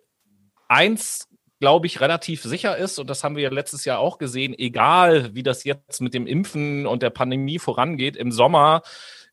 eins 0.67 1.28
glaube 1.59 1.87
ich, 1.87 2.01
relativ 2.01 2.43
sicher 2.43 2.77
ist, 2.77 2.99
und 2.99 3.09
das 3.09 3.23
haben 3.23 3.35
wir 3.35 3.43
ja 3.43 3.49
letztes 3.49 3.85
Jahr 3.85 3.99
auch 3.99 4.17
gesehen, 4.17 4.57
egal 4.57 5.35
wie 5.35 5.43
das 5.43 5.63
jetzt 5.63 6.01
mit 6.01 6.13
dem 6.13 6.27
Impfen 6.27 6.85
und 6.85 7.03
der 7.03 7.09
Pandemie 7.09 7.59
vorangeht, 7.59 8.15
im 8.15 8.31
Sommer 8.31 8.81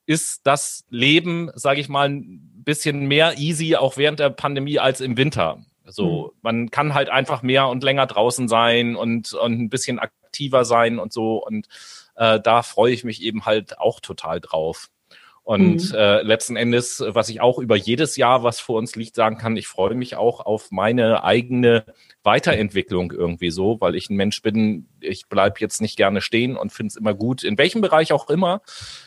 ist 0.07 0.47
das 0.47 0.85
Leben, 0.89 1.51
sage 1.55 1.81
ich 1.81 1.89
mal, 1.89 2.09
ein 2.09 2.63
bisschen 2.65 3.07
mehr 3.07 3.39
easy, 3.39 3.77
auch 3.77 3.97
während 3.97 4.21
der 4.21 4.31
Pandemie 4.31 4.79
als 4.79 5.01
im 5.01 5.17
Winter. 5.17 5.65
So, 5.85 6.33
mhm. 6.35 6.39
man 6.43 6.71
kann 6.71 6.95
halt 6.95 7.09
einfach 7.09 7.43
mehr 7.43 7.69
und 7.69 7.83
länger 7.83 8.07
draußen 8.07 8.49
sein 8.49 8.97
und, 8.97 9.33
und 9.35 9.61
ein 9.61 9.69
bisschen 9.69 9.99
aktiver 9.99 10.65
sein 10.65 10.99
und 10.99 11.13
so. 11.13 11.45
Und 11.45 11.69
äh, 12.17 12.41
da 12.41 12.63
freue 12.63 12.93
ich 12.93 13.05
mich 13.05 13.23
eben 13.23 13.47
halt 13.47 13.79
auch 13.79 14.01
total 14.01 14.41
drauf. 14.41 14.89
Und 15.47 15.93
mhm. 15.93 15.97
äh, 15.97 16.23
letzten 16.23 16.57
Endes, 16.57 17.01
was 17.07 17.29
ich 17.29 17.41
auch 17.41 17.61
über 17.61 17.77
jedes 17.77 18.17
Jahr, 18.17 18.43
was 18.43 18.59
vor 18.59 18.79
uns 18.79 18.97
liegt, 18.97 19.15
sagen 19.15 19.39
kann, 19.39 19.57
ich 19.57 19.69
freue 19.69 19.95
mich 19.95 20.17
auch 20.17 20.45
auf 20.45 20.73
meine 20.73 21.23
eigene 21.23 21.85
Weiterentwicklung 22.25 23.13
irgendwie 23.13 23.53
so, 23.53 23.81
weil 23.81 23.95
ich 23.95 24.11
ein 24.11 24.17
Mensch 24.17 24.43
bin, 24.43 24.89
ich 24.99 25.29
bleib 25.29 25.61
jetzt 25.61 25.81
nicht 25.81 25.97
gerne 25.97 26.21
stehen 26.21 26.57
und 26.57 26.73
finde 26.73 26.89
es 26.89 26.97
immer 26.97 27.15
gut, 27.15 27.45
in 27.45 27.59
welchem 27.59 27.81
Bereich 27.81 28.13
auch 28.13 28.29
immer, 28.29 28.61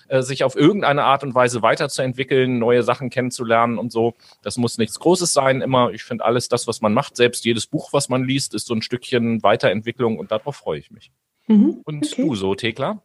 äh, 0.07 0.22
sich 0.22 0.45
auf 0.45 0.56
irgendeine 0.56 1.03
Art 1.03 1.26
und 1.26 1.36
Weise 1.36 1.61
weiterzuentwickeln, 1.61 2.57
neue 2.57 2.84
Sachen 2.84 3.10
kennenzulernen 3.10 3.78
und 3.78 3.91
so. 3.91 4.14
Das 4.41 4.56
muss 4.56 4.78
nichts 4.78 4.98
Großes 4.98 5.34
sein, 5.34 5.60
immer. 5.60 5.91
Ich 5.91 6.06
finde 6.06 6.24
alles 6.24 6.48
das, 6.48 6.68
was 6.68 6.80
man 6.80 6.94
macht, 6.94 7.18
selbst 7.18 7.44
jedes 7.44 7.68
Buch, 7.68 7.91
was 7.91 8.07
man 8.07 8.24
liest, 8.24 8.53
ist 8.53 8.68
so 8.68 8.74
ein 8.74 8.82
Stückchen 8.82 9.44
Weiterentwicklung 9.44 10.18
und 10.18 10.32
darauf 10.32 10.56
freue 10.56 10.80
ich 10.80 10.90
mich. 10.90 11.11
Mhm, 11.48 11.82
und 11.84 12.06
okay. 12.06 12.22
du 12.22 12.36
so, 12.36 12.56
Thekla? 12.56 13.03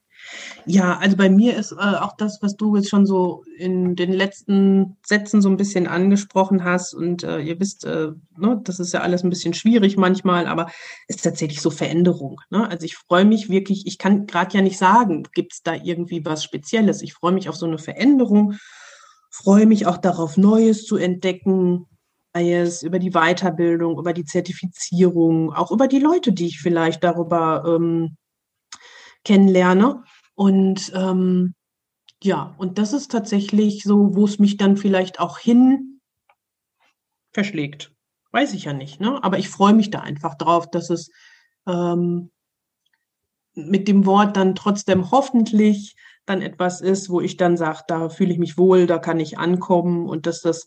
Ja, 0.67 0.97
also 0.99 1.17
bei 1.17 1.29
mir 1.29 1.57
ist 1.57 1.73
äh, 1.73 1.77
auch 1.77 2.17
das, 2.17 2.39
was 2.41 2.57
du 2.57 2.77
jetzt 2.77 2.89
schon 2.89 3.07
so 3.07 3.45
in 3.59 3.97
den 3.97 4.13
letzten 4.13 4.97
Sätzen 5.05 5.43
so 5.43 5.49
ein 5.49 5.57
bisschen 5.57 5.87
angesprochen 5.87 6.65
hast. 6.65 6.95
Und 6.95 7.23
äh, 7.23 7.41
ihr 7.41 7.61
wisst, 7.61 7.85
äh, 7.85 8.13
ne, 8.37 8.61
das 8.65 8.81
ist 8.81 8.93
ja 8.93 9.01
alles 9.01 9.23
ein 9.23 9.31
bisschen 9.31 9.55
schwierig 9.55 9.97
manchmal, 9.97 10.47
aber 10.47 10.71
ist 11.07 11.23
tatsächlich 11.23 11.61
so 11.61 11.71
Veränderung. 11.71 12.41
Ne? 12.51 12.69
Also 12.69 12.87
ich 12.87 12.97
freue 12.97 13.25
mich 13.25 13.51
wirklich, 13.51 13.87
ich 13.87 13.99
kann 13.99 14.27
gerade 14.27 14.57
ja 14.57 14.63
nicht 14.63 14.79
sagen, 14.79 15.25
gibt 15.35 15.53
es 15.53 15.63
da 15.63 15.75
irgendwie 15.75 16.25
was 16.25 16.43
Spezielles. 16.43 17.03
Ich 17.03 17.15
freue 17.15 17.33
mich 17.33 17.49
auf 17.49 17.57
so 17.57 17.67
eine 17.67 17.79
Veränderung, 17.79 18.55
freue 19.31 19.67
mich 19.67 19.87
auch 19.87 19.99
darauf, 19.99 20.37
Neues 20.37 20.87
zu 20.87 20.97
entdecken, 20.97 21.87
über 22.37 22.99
die 22.99 23.13
Weiterbildung, 23.13 23.97
über 23.97 24.13
die 24.13 24.25
Zertifizierung, 24.25 25.53
auch 25.53 25.71
über 25.71 25.87
die 25.87 26.01
Leute, 26.01 26.33
die 26.33 26.47
ich 26.47 26.61
vielleicht 26.61 27.05
darüber 27.05 27.63
ähm, 27.65 28.17
kennenlerne. 29.25 30.03
Und 30.35 30.93
ähm, 30.95 31.55
ja, 32.23 32.55
und 32.59 32.79
das 32.79 32.93
ist 32.93 33.11
tatsächlich 33.11 33.83
so, 33.83 34.15
wo 34.15 34.25
es 34.25 34.39
mich 34.39 34.57
dann 34.57 34.77
vielleicht 34.77 35.21
auch 35.21 35.39
hin 35.39 36.01
verschlägt. 37.33 37.93
Weiß 38.33 38.55
ich 38.55 38.65
ja 38.65 38.73
nicht, 38.73 39.01
ne? 39.01 39.23
Aber 39.23 39.39
ich 39.39 39.49
freue 39.49 39.75
mich 39.75 39.91
da 39.91 40.01
einfach 40.01 40.35
drauf, 40.35 40.71
dass 40.71 40.91
es 40.91 41.11
ähm, 41.67 42.31
mit 43.55 43.87
dem 43.89 44.07
Wort 44.07 44.37
dann 44.37 44.55
trotzdem 44.55 45.11
hoffentlich 45.11 45.97
dann 46.27 46.43
etwas 46.43 46.81
ist, 46.81 47.11
wo 47.11 47.21
ich 47.21 47.37
dann 47.37 47.57
sage, 47.57 47.83
da 47.87 48.09
fühle 48.09 48.33
ich 48.33 48.39
mich 48.39 48.57
wohl, 48.57 48.87
da 48.87 48.99
kann 48.99 49.21
ich 49.21 49.39
ankommen 49.39 50.09
und 50.09 50.27
dass 50.27 50.41
das 50.41 50.67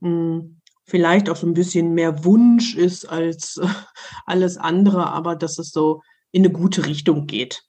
mh, 0.00 0.08
hm, 0.08 0.60
vielleicht 0.84 1.28
auch 1.28 1.36
so 1.36 1.46
ein 1.46 1.54
bisschen 1.54 1.94
mehr 1.94 2.24
Wunsch 2.24 2.74
ist 2.74 3.06
als 3.06 3.58
äh, 3.58 3.66
alles 4.26 4.56
andere, 4.56 5.08
aber 5.08 5.36
dass 5.36 5.58
es 5.58 5.70
so 5.70 6.02
in 6.30 6.44
eine 6.44 6.52
gute 6.52 6.86
Richtung 6.86 7.26
geht. 7.26 7.64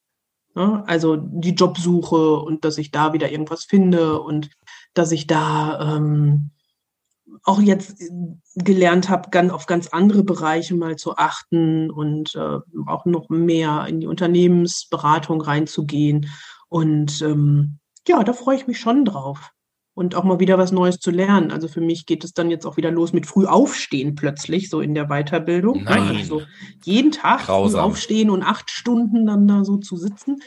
Ne? 0.56 0.84
Also 0.88 1.16
die 1.16 1.54
Jobsuche 1.54 2.38
und 2.38 2.66
dass 2.66 2.78
ich 2.78 2.92
da 2.92 3.14
wieder 3.14 3.32
irgendwas 3.32 3.64
finde 3.64 4.22
und 4.22 4.50
dass 4.94 5.12
ich 5.12 5.28
da 5.28 5.96
ähm, 5.96 6.52
auch 7.44 7.60
jetzt 7.60 8.02
gelernt 8.56 9.10
habe, 9.10 9.30
ganz, 9.32 9.52
auf 9.52 9.66
ganz 9.66 9.88
andere 9.88 10.24
Bereiche 10.24 10.76
mal 10.76 10.96
zu 10.96 11.18
achten 11.18 11.90
und 11.90 12.36
äh, 12.36 12.60
auch 12.86 13.06
noch 13.06 13.30
mehr 13.30 13.86
in 13.88 14.00
die 14.00 14.08
Unternehmensberatung 14.08 15.42
reinzugehen. 15.42 16.30
Und 16.70 17.22
ähm, 17.22 17.80
ja, 18.08 18.24
da 18.24 18.34
freue 18.34 18.58
ich 18.58 18.68
mich 18.68 18.80
schon 18.80 19.06
drauf 19.06 19.52
und 19.95 20.15
auch 20.15 20.24
mal 20.24 20.40
wieder 20.40 20.57
was 20.57 20.72
Neues 20.72 20.98
zu 20.98 21.11
lernen. 21.11 21.52
Also 21.52 21.68
für 21.68 21.82
mich 21.82 22.06
geht 22.06 22.24
es 22.24 22.34
dann 22.34 22.49
jetzt 22.49 22.65
auch 22.65 22.78
wieder 22.78 22.91
los 22.91 23.14
mit 23.14 23.28
früh 23.28 23.45
aufstehen 23.45 24.15
plötzlich, 24.15 24.70
so 24.70 24.82
in 24.82 24.95
der 24.95 25.07
Weiterbildung. 25.07 25.84
Nein. 25.84 26.15
Also 26.18 26.41
jeden 26.84 27.11
Tag 27.11 27.41
früh 27.41 27.78
aufstehen 27.78 28.30
und 28.30 28.44
acht 28.44 28.72
Stunden 28.72 29.26
dann 29.26 29.48
da 29.48 29.64
so 29.64 29.78
zu 29.78 29.95
sitzen. 29.95 30.41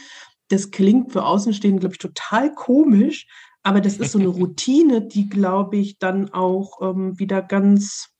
Das 0.48 0.70
klingt 0.70 1.12
für 1.12 1.24
Außenstehende, 1.24 1.81
glaube 1.81 1.94
ich, 1.94 1.98
total 1.98 2.55
komisch, 2.55 3.27
aber 3.62 3.81
das 3.81 3.98
ist 3.98 4.12
so 4.12 4.18
eine 4.18 4.28
Routine, 4.28 5.02
die, 5.02 5.28
glaube 5.28 5.77
ich, 5.77 5.98
dann 5.98 6.32
auch 6.32 6.81
ähm, 6.82 7.18
wieder 7.18 7.43
ganz, 7.43 8.10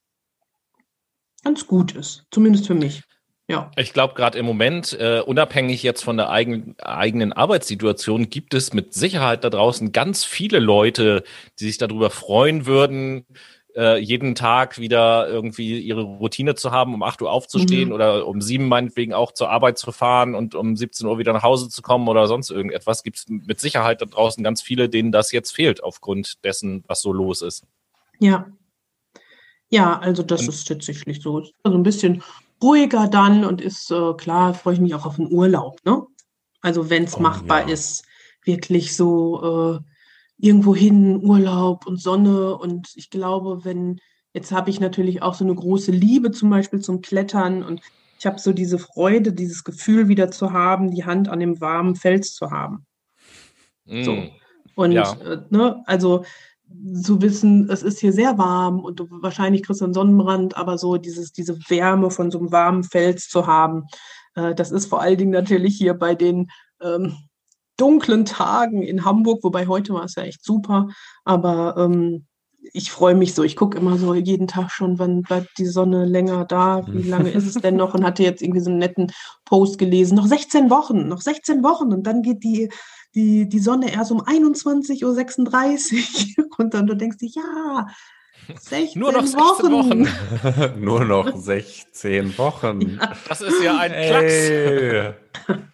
ganz 1.43 1.67
gut 1.67 1.95
ist. 1.95 2.27
Zumindest 2.31 2.67
für 2.67 2.75
mich. 2.75 3.03
Ja. 3.49 3.71
Ich 3.77 3.93
glaube, 3.93 4.15
gerade 4.15 4.39
im 4.39 4.47
Moment, 4.47 4.93
äh, 4.99 5.21
unabhängig 5.25 5.83
jetzt 5.85 6.03
von 6.03 6.17
der 6.17 6.31
eigen, 6.31 6.75
eigenen 6.81 7.33
Arbeitssituation, 7.33 8.29
gibt 8.29 8.55
es 8.55 8.73
mit 8.73 8.93
Sicherheit 8.93 9.45
da 9.45 9.51
draußen 9.51 9.93
ganz 9.93 10.25
viele 10.25 10.59
Leute, 10.59 11.23
die 11.61 11.67
sich 11.67 11.79
darüber 11.79 12.11
freuen 12.11 12.67
würden, 12.67 13.25
äh, 13.77 13.99
jeden 13.99 14.35
Tag 14.35 14.79
wieder 14.79 15.29
irgendwie 15.29 15.79
ihre 15.79 16.03
Routine 16.03 16.57
zu 16.57 16.73
haben, 16.73 16.95
um 16.95 17.03
8 17.05 17.23
Uhr 17.23 17.31
aufzustehen 17.31 17.91
mhm. 17.91 17.95
oder 17.95 18.27
um 18.27 18.41
7 18.41 18.67
meinetwegen 18.67 19.13
auch 19.13 19.33
zur 19.33 19.51
Arbeit 19.51 19.79
zu 19.79 19.93
fahren 19.93 20.35
und 20.35 20.55
um 20.55 20.75
17 20.75 21.07
Uhr 21.07 21.19
wieder 21.19 21.33
nach 21.33 21.43
Hause 21.43 21.69
zu 21.69 21.83
kommen 21.83 22.09
oder 22.09 22.27
sonst 22.27 22.51
irgendetwas. 22.51 23.05
Gibt 23.05 23.19
es 23.19 23.27
mit 23.29 23.61
Sicherheit 23.61 24.01
da 24.01 24.07
draußen 24.07 24.43
ganz 24.43 24.61
viele, 24.61 24.89
denen 24.89 25.13
das 25.13 25.31
jetzt 25.31 25.53
fehlt 25.53 25.85
aufgrund 25.85 26.43
dessen, 26.43 26.83
was 26.89 27.01
so 27.01 27.13
los 27.13 27.43
ist. 27.43 27.65
Ja. 28.19 28.47
Ja, 29.69 29.99
also 29.99 30.23
das 30.23 30.43
und, 30.43 30.49
ist 30.49 30.67
tatsächlich 30.67 31.21
so. 31.21 31.45
Also 31.63 31.77
ein 31.77 31.83
bisschen 31.83 32.23
ruhiger 32.67 33.09
dann 33.09 33.45
und 33.45 33.61
ist 33.61 33.91
äh, 33.91 34.15
klar, 34.15 34.55
freue 34.55 34.75
ich 34.75 34.81
mich 34.81 34.95
auch 34.95 35.07
auf 35.07 35.17
den 35.17 35.33
Urlaub. 35.33 35.81
Ne? 35.85 36.03
Also 36.61 36.91
wenn 36.91 37.05
es 37.05 37.17
oh, 37.17 37.21
machbar 37.21 37.67
ja. 37.67 37.73
ist, 37.73 38.05
wirklich 38.47 38.97
so 38.97 39.81
äh, 39.81 39.81
irgendwo 40.39 40.75
hin, 40.75 41.23
Urlaub 41.23 41.87
und 41.87 42.01
Sonne. 42.01 42.57
Und 42.57 42.93
ich 42.95 43.11
glaube, 43.11 43.65
wenn, 43.65 44.01
jetzt 44.33 44.53
habe 44.53 44.71
ich 44.71 44.81
natürlich 44.81 45.23
auch 45.23 45.35
so 45.35 45.45
eine 45.45 45.55
große 45.55 45.93
Liebe 45.93 46.31
zum 46.31 46.51
Beispiel 46.51 46.81
zum 46.81 47.03
Klettern 47.03 47.63
und 47.63 47.81
ich 48.19 48.25
habe 48.25 48.39
so 48.39 48.53
diese 48.53 48.79
Freude, 48.79 49.33
dieses 49.33 49.63
Gefühl 49.65 50.09
wieder 50.09 50.31
zu 50.31 50.53
haben, 50.53 50.91
die 50.91 51.05
Hand 51.05 51.29
an 51.29 51.41
dem 51.41 51.61
warmen 51.61 51.97
Fels 51.97 52.35
zu 52.35 52.51
haben. 52.51 52.87
Mm. 53.85 54.03
So. 54.05 54.23
Und 54.75 54.93
ja. 54.93 55.13
äh, 55.21 55.43
ne, 55.51 55.83
also 55.87 56.25
zu 57.03 57.23
wissen, 57.23 57.71
es 57.71 57.83
ist 57.83 58.01
hier 58.01 58.13
sehr 58.13 58.39
warm 58.39 58.81
und 58.81 59.01
du, 59.01 59.07
wahrscheinlich 59.11 59.63
kriegst 59.63 59.81
du 59.81 59.85
einen 59.85 59.95
Sonnenbrand, 59.95 60.57
aber 60.57 60.79
so 60.79 60.97
dieses, 60.97 61.33
diese 61.33 61.59
Wärme 61.69 62.11
von 62.11 62.31
so 62.31 62.39
einem 62.39 62.53
warmen 62.53 62.85
Fels 62.85 63.29
zu 63.29 63.47
haben, 63.47 63.85
äh, 64.35 64.55
das 64.55 64.73
ist 64.73 64.87
vor 64.87 65.01
allen 65.01 65.19
Dingen 65.19 65.31
natürlich 65.31 65.77
hier 65.77 65.95
bei 65.95 66.15
den 66.15 66.51
ähm, 66.81 67.17
dunklen 67.77 68.25
Tagen 68.25 68.83
in 68.83 69.05
Hamburg, 69.05 69.45
wobei 69.45 69.67
heute 69.67 69.95
war 69.95 70.05
es 70.05 70.15
ja 70.17 70.25
echt 70.25 70.45
super, 70.45 70.89
aber 71.25 71.77
ähm, 71.79 72.27
ich 72.73 72.91
freue 72.91 73.15
mich 73.15 73.35
so. 73.35 73.43
Ich 73.43 73.57
gucke 73.57 73.79
immer 73.79 73.97
so 73.97 74.15
jeden 74.15 74.47
Tag 74.47 74.71
schon, 74.71 74.99
wann 74.99 75.23
bleibt 75.23 75.59
die 75.59 75.67
Sonne 75.67 76.05
länger 76.05 76.45
da, 76.45 76.85
wie 76.89 77.09
lange 77.09 77.31
ist 77.31 77.47
es 77.47 77.63
denn 77.63 77.77
noch 77.77 77.95
und 77.95 78.05
hatte 78.05 78.23
jetzt 78.23 78.43
irgendwie 78.43 78.61
so 78.61 78.71
einen 78.71 78.79
netten 78.79 79.13
Post 79.45 79.79
gelesen. 79.79 80.17
Noch 80.17 80.27
16 80.27 80.71
Wochen, 80.71 81.09
noch 81.09 81.21
16 81.21 81.63
Wochen 81.63 81.93
und 81.93 82.07
dann 82.07 82.23
geht 82.23 82.43
die, 82.43 82.71
die, 83.17 83.49
die 83.49 83.59
Sonne 83.59 83.93
erst 83.93 84.13
um 84.13 84.21
21.36 84.21 86.39
Uhr 86.39 86.47
und 86.59 86.75
dann 86.75 86.87
du 86.87 86.95
denkst 86.95 87.19
dir, 87.19 87.31
ja, 87.35 87.89
16 88.61 89.01
Nur 89.01 89.11
noch 89.13 89.27
16 89.27 89.73
Wochen. 89.73 90.07
Wochen. 90.07 90.81
Nur 90.85 91.05
noch 91.05 91.35
16 91.35 92.39
Wochen. 92.39 92.99
Ja. 93.01 93.13
Das 93.29 93.41
ist 93.41 93.61
ja 93.63 93.79
ein 93.79 93.91
Klacks. 93.91 94.51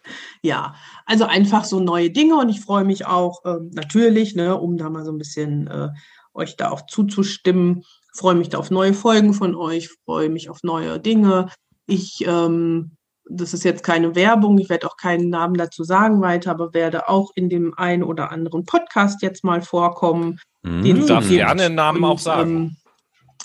ja, 0.43 0.75
also 1.05 1.27
einfach 1.27 1.65
so 1.65 1.81
neue 1.81 2.11
Dinge 2.11 2.37
und 2.37 2.49
ich 2.49 2.61
freue 2.61 2.85
mich 2.85 3.05
auch 3.07 3.45
äh, 3.45 3.59
natürlich, 3.73 4.35
ne, 4.35 4.59
um 4.59 4.79
da 4.79 4.89
mal 4.89 5.05
so 5.05 5.13
ein 5.13 5.19
bisschen 5.19 5.67
äh, 5.67 5.91
euch 6.33 6.57
da 6.57 6.71
auch 6.71 6.87
zuzustimmen. 6.87 7.85
Freue 8.15 8.37
mich 8.37 8.49
da 8.49 8.57
auf 8.59 8.71
neue 8.71 8.95
Folgen 8.95 9.35
von 9.35 9.55
euch, 9.55 9.91
freue 10.05 10.31
mich 10.31 10.49
auf 10.49 10.63
neue 10.63 10.99
Dinge. 10.99 11.51
Ich, 11.87 12.25
ähm, 12.27 12.97
das 13.29 13.55
ist 13.55 13.65
jetzt 13.65 13.85
keine 13.85 14.15
Werbung, 14.15 14.59
ich 14.59 14.69
werde 14.69 14.87
auch 14.87 14.97
keinen 14.97 15.29
Namen 15.31 15.55
dazu 15.55 15.85
sagen 15.85 16.21
weiter, 16.21 16.51
aber 16.51 16.75
werde 16.75 17.09
auch 17.09 17.31
in 17.35 17.49
dem 17.49 17.75
einen 17.77 18.03
oder 18.03 18.33
anderen 18.33 18.65
Podcast 18.65 19.23
jetzt 19.23 19.45
mal 19.45 19.63
vorkommen. 19.63 20.41
Mhm, 20.63 20.83
den 20.83 21.01
du 21.01 21.07
darfst 21.07 21.31
gerne 21.31 21.65
einen 21.65 21.75
Namen 21.75 22.03
und, 22.03 22.11
auch 22.11 22.19
sagen. 22.19 22.77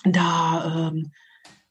Ähm, 0.06 0.14
da, 0.14 0.90
ähm, 0.90 1.12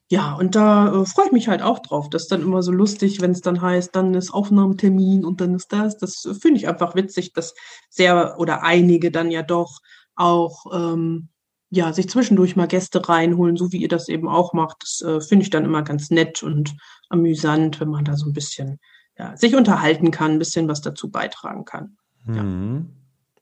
ja, 0.08 0.34
und 0.34 0.54
da 0.54 1.02
äh, 1.02 1.06
freue 1.06 1.26
ich 1.26 1.32
mich 1.32 1.48
halt 1.48 1.62
auch 1.62 1.80
drauf. 1.80 2.08
Das 2.10 2.22
ist 2.22 2.32
dann 2.32 2.42
immer 2.42 2.62
so 2.62 2.70
lustig, 2.70 3.20
wenn 3.20 3.32
es 3.32 3.40
dann 3.40 3.60
heißt, 3.60 3.94
dann 3.96 4.14
ist 4.14 4.32
Aufnahmetermin 4.32 5.24
und 5.24 5.40
dann 5.40 5.54
ist 5.54 5.72
das. 5.72 5.98
Das 5.98 6.28
finde 6.40 6.58
ich 6.58 6.68
einfach 6.68 6.94
witzig, 6.94 7.32
dass 7.32 7.54
sehr 7.90 8.36
oder 8.38 8.62
einige 8.62 9.10
dann 9.10 9.30
ja 9.30 9.42
doch 9.42 9.80
auch 10.14 10.66
ähm, 10.72 11.28
ja, 11.70 11.92
sich 11.92 12.08
zwischendurch 12.08 12.54
mal 12.54 12.68
Gäste 12.68 13.06
reinholen, 13.08 13.56
so 13.56 13.72
wie 13.72 13.78
ihr 13.78 13.88
das 13.88 14.08
eben 14.08 14.28
auch 14.28 14.52
macht. 14.52 14.76
Das 14.82 15.00
äh, 15.00 15.20
finde 15.20 15.42
ich 15.42 15.50
dann 15.50 15.64
immer 15.64 15.82
ganz 15.82 16.10
nett 16.10 16.42
und 16.42 16.76
amüsant, 17.08 17.80
wenn 17.80 17.88
man 17.88 18.04
da 18.04 18.16
so 18.16 18.26
ein 18.26 18.32
bisschen 18.32 18.78
ja, 19.18 19.36
sich 19.36 19.54
unterhalten 19.54 20.10
kann, 20.10 20.32
ein 20.32 20.38
bisschen 20.38 20.68
was 20.68 20.80
dazu 20.80 21.10
beitragen 21.10 21.64
kann. 21.64 21.96
Ja. 22.26 22.42
Mhm. 22.42 22.90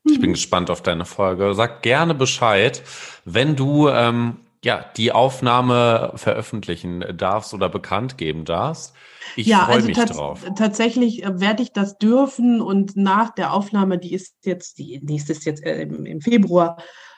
Ich 0.06 0.20
bin 0.20 0.32
gespannt 0.32 0.70
auf 0.70 0.82
deine 0.82 1.06
Folge. 1.06 1.54
Sag 1.54 1.82
gerne 1.82 2.14
Bescheid, 2.14 2.82
wenn 3.24 3.56
du 3.56 3.88
ähm, 3.88 4.36
ja 4.62 4.84
die 4.96 5.12
Aufnahme 5.12 6.12
veröffentlichen 6.16 7.04
darfst 7.16 7.54
oder 7.54 7.70
bekannt 7.70 8.18
geben 8.18 8.44
darfst. 8.44 8.94
Ich 9.36 9.46
ja, 9.46 9.64
freue 9.64 9.76
also 9.76 9.86
mich 9.86 9.96
drauf. 9.96 10.44
Tatsächlich 10.56 11.24
äh, 11.24 11.40
werde 11.40 11.62
ich 11.62 11.72
das 11.72 11.96
dürfen 11.96 12.60
und 12.60 12.96
nach 12.96 13.34
der 13.34 13.52
Aufnahme, 13.54 13.98
die 13.98 14.12
ist 14.12 14.36
jetzt, 14.44 14.78
die 14.78 15.00
nächste 15.02 15.32
ist 15.32 15.46
jetzt 15.46 15.64
äh, 15.64 15.82
im, 15.82 16.04
im, 16.04 16.20
Februar, 16.20 16.76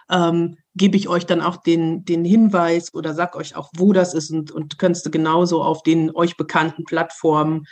ähm, 0.08 0.56
gebe 0.76 0.96
ich 0.96 1.08
euch 1.08 1.26
dann 1.26 1.40
auch 1.40 1.56
den, 1.56 2.04
den 2.04 2.24
Hinweis 2.24 2.94
oder 2.94 3.14
sag 3.14 3.34
euch 3.34 3.56
auch, 3.56 3.70
wo 3.74 3.92
das 3.92 4.14
ist 4.14 4.30
und, 4.30 4.52
und 4.52 4.78
könntest 4.78 5.06
du 5.06 5.10
genauso 5.10 5.62
auf 5.62 5.82
den 5.82 6.14
euch 6.14 6.36
bekannten 6.36 6.84
Plattformen 6.84 7.66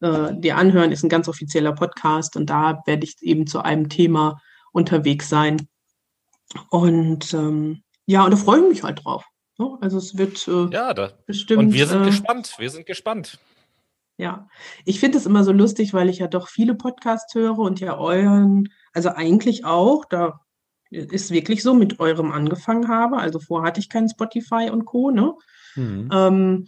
äh, 0.00 0.34
dir 0.34 0.56
anhören. 0.56 0.92
Ist 0.92 1.02
ein 1.02 1.08
ganz 1.08 1.26
offizieller 1.26 1.72
Podcast 1.72 2.36
und 2.36 2.50
da 2.50 2.82
werde 2.84 3.04
ich 3.04 3.16
eben 3.22 3.46
zu 3.46 3.62
einem 3.62 3.88
Thema 3.88 4.40
unterwegs 4.72 5.28
sein. 5.28 5.68
Und 6.68 7.32
ähm, 7.32 7.82
ja, 8.06 8.24
und 8.24 8.32
da 8.32 8.36
freue 8.36 8.60
ich 8.60 8.68
mich 8.68 8.82
halt 8.82 9.04
drauf. 9.04 9.24
Also 9.80 9.98
es 9.98 10.16
wird 10.16 10.46
äh, 10.48 10.74
ja, 10.74 10.94
da, 10.94 11.12
bestimmt. 11.26 11.58
Und 11.60 11.72
wir 11.72 11.86
sind 11.86 12.02
äh, 12.02 12.06
gespannt. 12.06 12.54
Wir 12.58 12.70
sind 12.70 12.86
gespannt. 12.86 13.38
Ja, 14.16 14.48
ich 14.84 15.00
finde 15.00 15.16
es 15.16 15.26
immer 15.26 15.44
so 15.44 15.52
lustig, 15.52 15.94
weil 15.94 16.10
ich 16.10 16.18
ja 16.18 16.28
doch 16.28 16.48
viele 16.48 16.74
Podcasts 16.74 17.34
höre 17.34 17.58
und 17.58 17.80
ja 17.80 17.96
euren, 17.96 18.68
also 18.92 19.10
eigentlich 19.10 19.64
auch, 19.64 20.04
da 20.04 20.40
ist 20.90 21.30
wirklich 21.30 21.62
so, 21.62 21.74
mit 21.74 22.00
eurem 22.00 22.32
angefangen 22.32 22.88
habe. 22.88 23.18
Also 23.18 23.38
vorher 23.38 23.68
hatte 23.68 23.80
ich 23.80 23.88
kein 23.88 24.08
Spotify 24.08 24.70
und 24.70 24.84
Co. 24.84 25.10
Ne? 25.10 25.34
Mhm. 25.76 26.08
Ähm, 26.12 26.66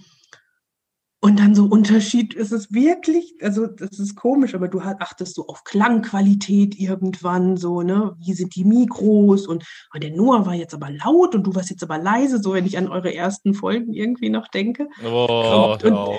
und 1.24 1.38
dann 1.38 1.54
so 1.54 1.66
Unterschied 1.66 2.34
ist 2.34 2.50
es 2.50 2.72
wirklich, 2.72 3.36
also 3.40 3.68
das 3.68 4.00
ist 4.00 4.16
komisch, 4.16 4.56
aber 4.56 4.66
du 4.66 4.80
achtest 4.80 5.36
so 5.36 5.46
auf 5.46 5.62
Klangqualität 5.62 6.76
irgendwann 6.80 7.56
so, 7.56 7.82
ne? 7.82 8.16
Wie 8.18 8.32
sind 8.32 8.56
die 8.56 8.64
Mikros 8.64 9.46
und 9.46 9.64
oh, 9.94 9.98
der 10.00 10.10
Noah 10.10 10.46
war 10.46 10.54
jetzt 10.54 10.74
aber 10.74 10.90
laut 10.90 11.36
und 11.36 11.46
du 11.46 11.54
warst 11.54 11.70
jetzt 11.70 11.84
aber 11.84 11.98
leise, 11.98 12.42
so 12.42 12.54
wenn 12.54 12.66
ich 12.66 12.76
an 12.76 12.88
eure 12.88 13.14
ersten 13.14 13.54
Folgen 13.54 13.92
irgendwie 13.92 14.30
noch 14.30 14.48
denke. 14.48 14.88
Oh, 15.04 15.76
und, 15.80 15.84
und, 15.84 16.18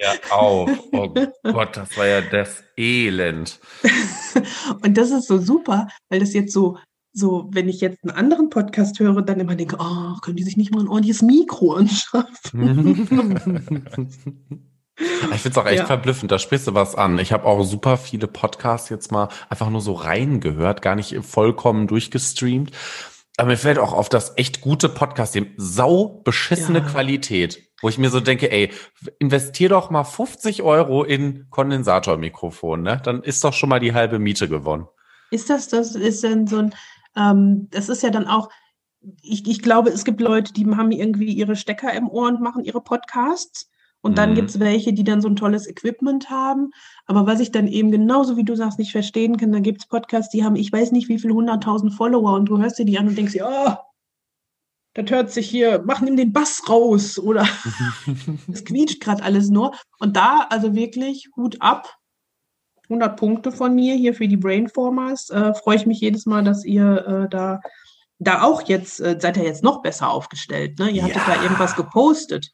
ja 0.00 0.14
auf. 0.30 0.70
Oh 0.92 1.08
Gott, 1.08 1.76
das 1.76 1.96
war 1.96 2.06
ja 2.06 2.20
das 2.20 2.62
Elend. 2.76 3.60
und 4.82 4.96
das 4.96 5.10
ist 5.10 5.28
so 5.28 5.38
super, 5.38 5.88
weil 6.08 6.20
das 6.20 6.32
jetzt 6.32 6.52
so, 6.52 6.78
so, 7.12 7.48
wenn 7.52 7.68
ich 7.68 7.80
jetzt 7.80 8.04
einen 8.04 8.16
anderen 8.16 8.50
Podcast 8.50 8.98
höre, 9.00 9.22
dann 9.22 9.40
immer 9.40 9.54
denke, 9.54 9.76
oh, 9.78 10.14
können 10.22 10.36
die 10.36 10.44
sich 10.44 10.56
nicht 10.56 10.74
mal 10.74 10.80
ein 10.80 10.88
ordentliches 10.88 11.22
Mikro 11.22 11.74
anschaffen? 11.74 13.08
Ich 14.98 15.42
finde 15.42 15.50
es 15.50 15.58
auch 15.58 15.66
echt 15.66 15.80
ja. 15.80 15.86
verblüffend, 15.86 16.32
da 16.32 16.38
sprichst 16.38 16.68
du 16.68 16.74
was 16.74 16.94
an. 16.94 17.18
Ich 17.18 17.30
habe 17.30 17.44
auch 17.44 17.62
super 17.64 17.98
viele 17.98 18.26
Podcasts 18.26 18.88
jetzt 18.88 19.12
mal 19.12 19.28
einfach 19.50 19.68
nur 19.68 19.82
so 19.82 19.92
reingehört, 19.92 20.80
gar 20.80 20.94
nicht 20.94 21.14
vollkommen 21.22 21.86
durchgestreamt. 21.86 22.70
Aber 23.36 23.48
mir 23.48 23.58
fällt 23.58 23.78
auch 23.78 23.92
auf 23.92 24.08
das 24.08 24.32
echt 24.36 24.62
gute 24.62 24.88
Podcast, 24.88 25.34
dem 25.34 25.52
sau 25.58 26.22
beschissene 26.24 26.78
ja. 26.78 26.84
Qualität. 26.86 27.62
Wo 27.82 27.88
ich 27.88 27.98
mir 27.98 28.08
so 28.08 28.20
denke, 28.20 28.50
ey, 28.50 28.70
investier 29.18 29.68
doch 29.68 29.90
mal 29.90 30.04
50 30.04 30.62
Euro 30.62 31.04
in 31.04 31.46
Kondensatormikrofon, 31.50 32.82
ne? 32.82 33.00
Dann 33.04 33.22
ist 33.22 33.44
doch 33.44 33.52
schon 33.52 33.68
mal 33.68 33.80
die 33.80 33.92
halbe 33.92 34.18
Miete 34.18 34.48
gewonnen. 34.48 34.86
Ist 35.30 35.50
das, 35.50 35.68
das 35.68 35.94
ist 35.94 36.22
denn 36.22 36.46
so 36.46 36.58
ein, 36.58 36.74
ähm, 37.16 37.68
das 37.70 37.88
ist 37.88 38.02
ja 38.02 38.10
dann 38.10 38.26
auch, 38.26 38.48
ich, 39.22 39.46
ich 39.46 39.62
glaube, 39.62 39.90
es 39.90 40.04
gibt 40.04 40.20
Leute, 40.20 40.52
die 40.52 40.66
haben 40.66 40.90
irgendwie 40.90 41.32
ihre 41.32 41.56
Stecker 41.56 41.92
im 41.92 42.08
Ohr 42.08 42.28
und 42.28 42.40
machen 42.40 42.64
ihre 42.64 42.80
Podcasts. 42.80 43.68
Und 44.02 44.18
dann 44.18 44.30
mhm. 44.30 44.34
gibt 44.36 44.50
es 44.50 44.60
welche, 44.60 44.92
die 44.92 45.02
dann 45.02 45.20
so 45.20 45.28
ein 45.28 45.36
tolles 45.36 45.66
Equipment 45.66 46.30
haben. 46.30 46.70
Aber 47.06 47.26
was 47.26 47.40
ich 47.40 47.50
dann 47.50 47.66
eben 47.66 47.90
genauso 47.90 48.36
wie 48.36 48.44
du 48.44 48.54
sagst, 48.54 48.78
nicht 48.78 48.92
verstehen 48.92 49.36
kann, 49.36 49.50
da 49.50 49.58
gibt 49.58 49.80
es 49.80 49.88
Podcasts, 49.88 50.30
die 50.30 50.44
haben, 50.44 50.54
ich 50.54 50.70
weiß 50.72 50.92
nicht, 50.92 51.08
wie 51.08 51.18
viele 51.18 51.34
hunderttausend 51.34 51.92
Follower 51.92 52.34
und 52.34 52.46
du 52.46 52.58
hörst 52.58 52.78
dir 52.78 52.84
die 52.84 52.98
an 52.98 53.08
und 53.08 53.18
denkst 53.18 53.32
dir, 53.32 53.48
oh, 53.48 53.74
das 54.96 55.10
hört 55.10 55.30
sich 55.30 55.48
hier, 55.48 55.82
mach 55.84 56.00
nimm 56.00 56.16
den 56.16 56.32
Bass 56.32 56.62
raus 56.68 57.18
oder 57.18 57.46
es 58.52 58.64
quietscht 58.64 59.00
gerade 59.00 59.22
alles 59.22 59.50
nur. 59.50 59.72
Und 59.98 60.16
da 60.16 60.46
also 60.48 60.74
wirklich 60.74 61.28
Hut 61.36 61.56
ab. 61.60 61.94
100 62.84 63.18
Punkte 63.18 63.52
von 63.52 63.74
mir 63.74 63.94
hier 63.94 64.14
für 64.14 64.28
die 64.28 64.36
Brainformers. 64.36 65.28
Äh, 65.30 65.54
Freue 65.54 65.76
ich 65.76 65.86
mich 65.86 66.00
jedes 66.00 66.24
Mal, 66.24 66.44
dass 66.44 66.64
ihr 66.64 67.06
äh, 67.06 67.28
da, 67.28 67.60
da 68.18 68.42
auch 68.42 68.62
jetzt, 68.62 69.00
äh, 69.00 69.18
seid 69.20 69.36
ihr 69.36 69.42
jetzt 69.42 69.64
noch 69.64 69.82
besser 69.82 70.08
aufgestellt. 70.08 70.78
Ne? 70.78 70.90
Ihr 70.90 71.02
ja. 71.02 71.04
hattet 71.04 71.22
da 71.26 71.42
irgendwas 71.42 71.76
gepostet. 71.76 72.52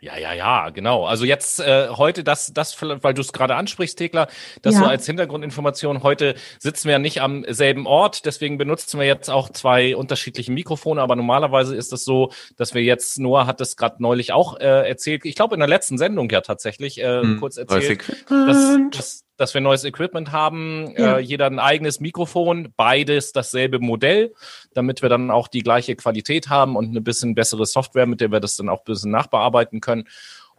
Ja, 0.00 0.16
ja, 0.16 0.32
ja, 0.32 0.70
genau. 0.70 1.04
Also 1.04 1.26
jetzt 1.26 1.60
äh, 1.60 1.88
heute 1.90 2.24
das, 2.24 2.52
das, 2.54 2.80
weil 2.80 3.12
du 3.12 3.20
es 3.20 3.34
gerade 3.34 3.54
ansprichst, 3.54 3.98
Thekla, 3.98 4.28
das 4.62 4.74
ja. 4.74 4.80
so 4.80 4.86
als 4.86 5.04
Hintergrundinformation. 5.04 6.02
Heute 6.02 6.36
sitzen 6.58 6.86
wir 6.86 6.92
ja 6.92 6.98
nicht 6.98 7.20
am 7.20 7.44
selben 7.46 7.86
Ort, 7.86 8.24
deswegen 8.24 8.56
benutzen 8.56 8.98
wir 8.98 9.06
jetzt 9.06 9.28
auch 9.28 9.50
zwei 9.50 9.94
unterschiedliche 9.94 10.52
Mikrofone. 10.52 11.02
Aber 11.02 11.16
normalerweise 11.16 11.76
ist 11.76 11.92
es 11.92 12.04
so, 12.04 12.32
dass 12.56 12.72
wir 12.72 12.82
jetzt, 12.82 13.18
Noah 13.18 13.46
hat 13.46 13.60
es 13.60 13.76
gerade 13.76 14.02
neulich 14.02 14.32
auch 14.32 14.58
äh, 14.58 14.88
erzählt, 14.88 15.26
ich 15.26 15.34
glaube 15.34 15.54
in 15.54 15.60
der 15.60 15.68
letzten 15.68 15.98
Sendung 15.98 16.30
ja 16.30 16.40
tatsächlich 16.40 16.98
äh, 16.98 17.20
hm, 17.20 17.38
kurz 17.38 17.58
erzählt, 17.58 18.02
dass, 18.30 18.78
dass, 18.90 19.24
dass 19.40 19.54
wir 19.54 19.62
neues 19.62 19.84
Equipment 19.84 20.32
haben, 20.32 20.92
ja. 20.98 21.16
äh, 21.16 21.20
jeder 21.20 21.46
ein 21.46 21.58
eigenes 21.58 21.98
Mikrofon, 21.98 22.74
beides 22.76 23.32
dasselbe 23.32 23.78
Modell, 23.78 24.34
damit 24.74 25.00
wir 25.00 25.08
dann 25.08 25.30
auch 25.30 25.48
die 25.48 25.62
gleiche 25.62 25.96
Qualität 25.96 26.50
haben 26.50 26.76
und 26.76 26.90
eine 26.90 27.00
bisschen 27.00 27.34
bessere 27.34 27.64
Software, 27.64 28.04
mit 28.04 28.20
der 28.20 28.30
wir 28.30 28.40
das 28.40 28.56
dann 28.56 28.68
auch 28.68 28.80
ein 28.80 28.84
bisschen 28.84 29.10
nachbearbeiten 29.10 29.80
können. 29.80 30.06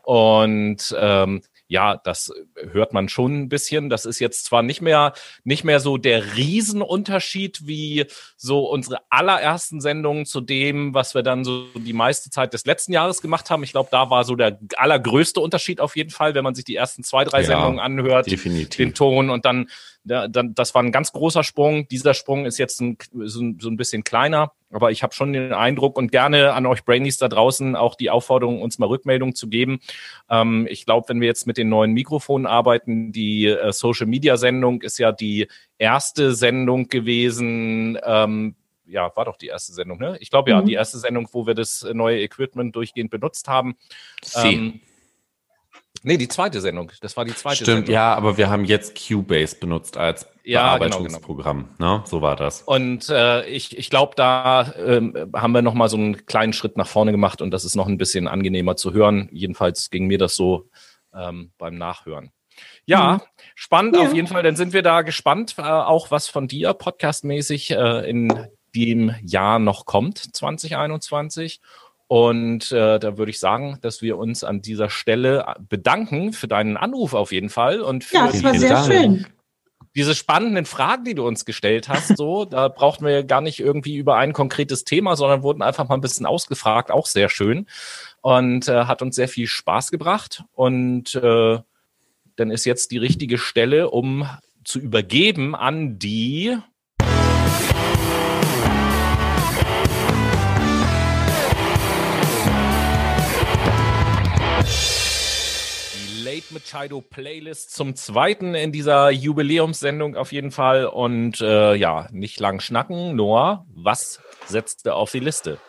Und 0.01 0.95
ähm, 0.99 1.43
ja, 1.71 1.95
das 1.95 2.33
hört 2.73 2.91
man 2.91 3.07
schon 3.07 3.43
ein 3.43 3.49
bisschen. 3.49 3.89
Das 3.89 4.05
ist 4.05 4.19
jetzt 4.19 4.43
zwar 4.43 4.61
nicht 4.61 4.81
mehr, 4.81 5.13
nicht 5.45 5.63
mehr 5.63 5.79
so 5.79 5.95
der 5.95 6.35
Riesenunterschied 6.35 7.65
wie 7.65 8.07
so 8.35 8.69
unsere 8.69 8.99
allerersten 9.09 9.79
Sendungen 9.79 10.25
zu 10.25 10.41
dem, 10.41 10.93
was 10.93 11.15
wir 11.15 11.23
dann 11.23 11.45
so 11.45 11.67
die 11.73 11.93
meiste 11.93 12.29
Zeit 12.29 12.53
des 12.53 12.65
letzten 12.65 12.91
Jahres 12.91 13.21
gemacht 13.21 13.49
haben. 13.49 13.63
Ich 13.63 13.71
glaube, 13.71 13.87
da 13.89 14.09
war 14.09 14.25
so 14.25 14.35
der 14.35 14.59
allergrößte 14.75 15.39
Unterschied 15.39 15.79
auf 15.79 15.95
jeden 15.95 16.09
Fall, 16.09 16.35
wenn 16.35 16.43
man 16.43 16.55
sich 16.55 16.65
die 16.65 16.75
ersten 16.75 17.05
zwei, 17.05 17.23
drei 17.23 17.39
ja, 17.39 17.45
Sendungen 17.45 17.79
anhört, 17.79 18.29
definitiv. 18.29 18.75
den 18.75 18.93
Ton 18.93 19.29
und 19.29 19.45
dann, 19.45 19.69
dann, 20.03 20.53
das 20.53 20.75
war 20.75 20.83
ein 20.83 20.91
ganz 20.91 21.13
großer 21.13 21.45
Sprung. 21.45 21.87
Dieser 21.87 22.13
Sprung 22.13 22.45
ist 22.45 22.57
jetzt 22.57 22.81
ein, 22.81 22.97
so, 23.13 23.49
so 23.59 23.69
ein 23.69 23.77
bisschen 23.77 24.03
kleiner. 24.03 24.51
Aber 24.71 24.91
ich 24.91 25.03
habe 25.03 25.13
schon 25.13 25.33
den 25.33 25.53
Eindruck 25.53 25.97
und 25.97 26.11
gerne 26.11 26.53
an 26.53 26.65
euch 26.65 26.83
Brainies 26.83 27.17
da 27.17 27.27
draußen 27.27 27.75
auch 27.75 27.95
die 27.95 28.09
Aufforderung, 28.09 28.61
uns 28.61 28.79
mal 28.79 28.87
Rückmeldung 28.87 29.35
zu 29.35 29.47
geben. 29.47 29.79
Ähm, 30.29 30.67
ich 30.69 30.85
glaube, 30.85 31.09
wenn 31.09 31.21
wir 31.21 31.27
jetzt 31.27 31.47
mit 31.47 31.57
den 31.57 31.69
neuen 31.69 31.93
Mikrofonen 31.93 32.47
arbeiten, 32.47 33.11
die 33.11 33.47
äh, 33.47 33.71
Social 33.71 34.07
Media 34.07 34.37
Sendung 34.37 34.81
ist 34.81 34.97
ja 34.97 35.11
die 35.11 35.47
erste 35.77 36.33
Sendung 36.33 36.87
gewesen. 36.87 37.97
Ähm, 38.03 38.55
ja, 38.85 39.15
war 39.15 39.25
doch 39.25 39.37
die 39.37 39.47
erste 39.47 39.73
Sendung, 39.73 39.99
ne? 39.99 40.17
Ich 40.19 40.29
glaube 40.29 40.51
ja, 40.51 40.61
mhm. 40.61 40.65
die 40.65 40.73
erste 40.73 40.99
Sendung, 40.99 41.27
wo 41.31 41.47
wir 41.47 41.53
das 41.53 41.87
neue 41.93 42.21
Equipment 42.21 42.75
durchgehend 42.75 43.09
benutzt 43.09 43.47
haben. 43.47 43.75
Ähm, 44.35 44.81
Nee, 46.03 46.17
die 46.17 46.27
zweite 46.27 46.61
Sendung. 46.61 46.91
Das 47.01 47.15
war 47.15 47.25
die 47.25 47.35
zweite 47.35 47.57
Stimmt, 47.57 47.67
Sendung. 47.87 47.93
ja, 47.93 48.13
aber 48.15 48.37
wir 48.37 48.49
haben 48.49 48.65
jetzt 48.65 48.97
Cubase 49.07 49.55
benutzt 49.59 49.97
als 49.97 50.25
Ja, 50.43 50.77
genau, 50.77 50.97
Bearbeitungsprogramm. 50.97 51.69
Ne? 51.77 52.01
So 52.05 52.21
war 52.21 52.35
das. 52.35 52.63
Und 52.63 53.09
äh, 53.09 53.45
ich, 53.47 53.77
ich 53.77 53.89
glaube, 53.89 54.13
da 54.15 54.73
ähm, 54.77 55.29
haben 55.35 55.51
wir 55.53 55.61
noch 55.61 55.75
mal 55.75 55.89
so 55.89 55.97
einen 55.97 56.25
kleinen 56.25 56.53
Schritt 56.53 56.75
nach 56.77 56.87
vorne 56.87 57.11
gemacht 57.11 57.41
und 57.41 57.51
das 57.51 57.65
ist 57.65 57.75
noch 57.75 57.87
ein 57.87 57.97
bisschen 57.97 58.27
angenehmer 58.27 58.75
zu 58.75 58.93
hören. 58.93 59.29
Jedenfalls 59.31 59.89
ging 59.91 60.07
mir 60.07 60.17
das 60.17 60.35
so 60.35 60.69
ähm, 61.13 61.51
beim 61.57 61.75
Nachhören. 61.75 62.31
Ja, 62.85 63.13
Mhm. 63.13 63.21
spannend 63.55 63.95
Ja. 63.95 64.01
auf 64.03 64.13
jeden 64.13 64.27
Fall. 64.27 64.43
Dann 64.43 64.55
sind 64.55 64.73
wir 64.73 64.81
da 64.81 65.03
gespannt, 65.03 65.55
äh, 65.57 65.61
auch 65.61 66.09
was 66.11 66.27
von 66.27 66.47
dir 66.47 66.73
podcastmäßig 66.73 67.71
äh, 67.71 68.09
in 68.09 68.47
dem 68.75 69.13
Jahr 69.23 69.59
noch 69.59 69.85
kommt, 69.85 70.17
2021. 70.35 71.61
Und 72.11 72.73
äh, 72.73 72.99
da 72.99 73.17
würde 73.17 73.29
ich 73.29 73.39
sagen, 73.39 73.77
dass 73.79 74.01
wir 74.01 74.17
uns 74.17 74.43
an 74.43 74.61
dieser 74.61 74.89
Stelle 74.89 75.45
bedanken 75.69 76.33
für 76.33 76.49
deinen 76.49 76.75
Anruf 76.75 77.13
auf 77.13 77.31
jeden 77.31 77.47
Fall 77.47 77.79
und 77.79 78.03
für 78.03 78.15
Ja, 78.15 78.27
das 78.27 78.43
war 78.43 78.53
sehr 78.53 78.83
schön. 78.83 79.27
diese 79.95 80.13
spannenden 80.13 80.65
Fragen, 80.65 81.05
die 81.05 81.15
du 81.15 81.25
uns 81.25 81.45
gestellt 81.45 81.87
hast, 81.87 82.17
so, 82.17 82.43
da 82.45 82.67
brauchten 82.67 83.05
wir 83.05 83.23
gar 83.23 83.39
nicht 83.39 83.61
irgendwie 83.61 83.95
über 83.95 84.17
ein 84.17 84.33
konkretes 84.33 84.83
Thema, 84.83 85.15
sondern 85.15 85.41
wurden 85.41 85.61
einfach 85.61 85.87
mal 85.87 85.95
ein 85.95 86.01
bisschen 86.01 86.25
ausgefragt, 86.25 86.91
auch 86.91 87.05
sehr 87.05 87.29
schön. 87.29 87.65
Und 88.19 88.67
äh, 88.67 88.83
hat 88.83 89.01
uns 89.01 89.15
sehr 89.15 89.29
viel 89.29 89.47
Spaß 89.47 89.89
gebracht. 89.89 90.43
Und 90.51 91.15
äh, 91.15 91.59
dann 92.35 92.51
ist 92.51 92.65
jetzt 92.65 92.91
die 92.91 92.97
richtige 92.97 93.37
Stelle, 93.37 93.89
um 93.89 94.27
zu 94.65 94.79
übergeben 94.79 95.55
an 95.55 95.97
die. 95.97 96.57
Die 106.41 106.53
Late 106.53 106.53
Machado 106.53 107.01
Playlist 107.01 107.75
zum 107.75 107.95
zweiten 107.95 108.55
in 108.55 108.71
dieser 108.71 109.11
Jubiläumssendung 109.11 110.15
auf 110.15 110.31
jeden 110.31 110.49
Fall. 110.49 110.85
Und 110.85 111.39
äh, 111.41 111.75
ja, 111.75 112.07
nicht 112.11 112.39
lang 112.39 112.59
schnacken. 112.59 113.15
Noah, 113.15 113.65
was 113.73 114.19
setzt 114.47 114.85
du 114.85 114.95
auf 114.95 115.11
die 115.11 115.19
Liste? 115.19 115.59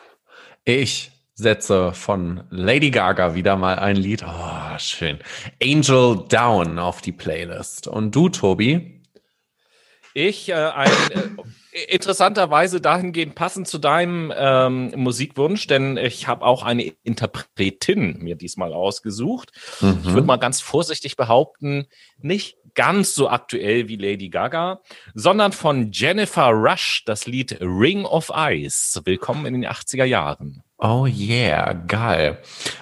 Ich 0.64 1.10
setze 1.34 1.92
von 1.92 2.44
Lady 2.50 2.90
Gaga 2.90 3.34
wieder 3.34 3.56
mal 3.56 3.78
ein 3.78 3.96
Lied. 3.96 4.24
Oh, 4.26 4.78
schön. 4.78 5.18
Angel 5.62 6.24
Down 6.28 6.78
auf 6.78 7.02
die 7.02 7.12
Playlist. 7.12 7.86
Und 7.86 8.14
du, 8.14 8.28
Tobi? 8.28 9.01
Ich 10.14 10.48
äh, 10.51 10.55
ein 10.55 10.90
äh, 11.10 11.84
interessanterweise 11.89 12.80
dahingehend 12.80 13.34
passend 13.34 13.66
zu 13.66 13.78
deinem 13.78 14.32
ähm, 14.36 14.93
Musikwunsch, 14.97 15.66
denn 15.66 15.97
ich 15.97 16.28
habe 16.28 16.44
auch 16.44 16.62
eine 16.62 16.93
Interpretin 17.02 18.18
mir 18.22 18.36
diesmal 18.36 18.72
ausgesucht. 18.74 19.52
Ich 19.55 19.82
würde 19.82 20.20
Mhm. 20.20 20.26
mal 20.26 20.36
ganz 20.36 20.60
vorsichtig 20.60 21.16
behaupten, 21.16 21.86
nicht 22.18 22.56
ganz 22.74 23.14
so 23.14 23.28
aktuell 23.28 23.89
wie 23.89 23.97
Lady 23.97 24.28
Gaga, 24.28 24.80
sondern 25.14 25.52
von 25.52 25.93
Jennifer 25.93 26.48
Rush 26.51 27.05
das 27.06 27.26
Lied 27.26 27.59
Ring 27.60 28.05
of 28.05 28.30
Ice. 28.34 29.01
Willkommen 29.05 29.47
in 29.47 29.55
den 29.55 29.66
80er 29.66 30.05
Jahren. 30.05 30.62
Oh 30.84 31.06
yeah, 31.06 31.74
geil. 31.74 32.38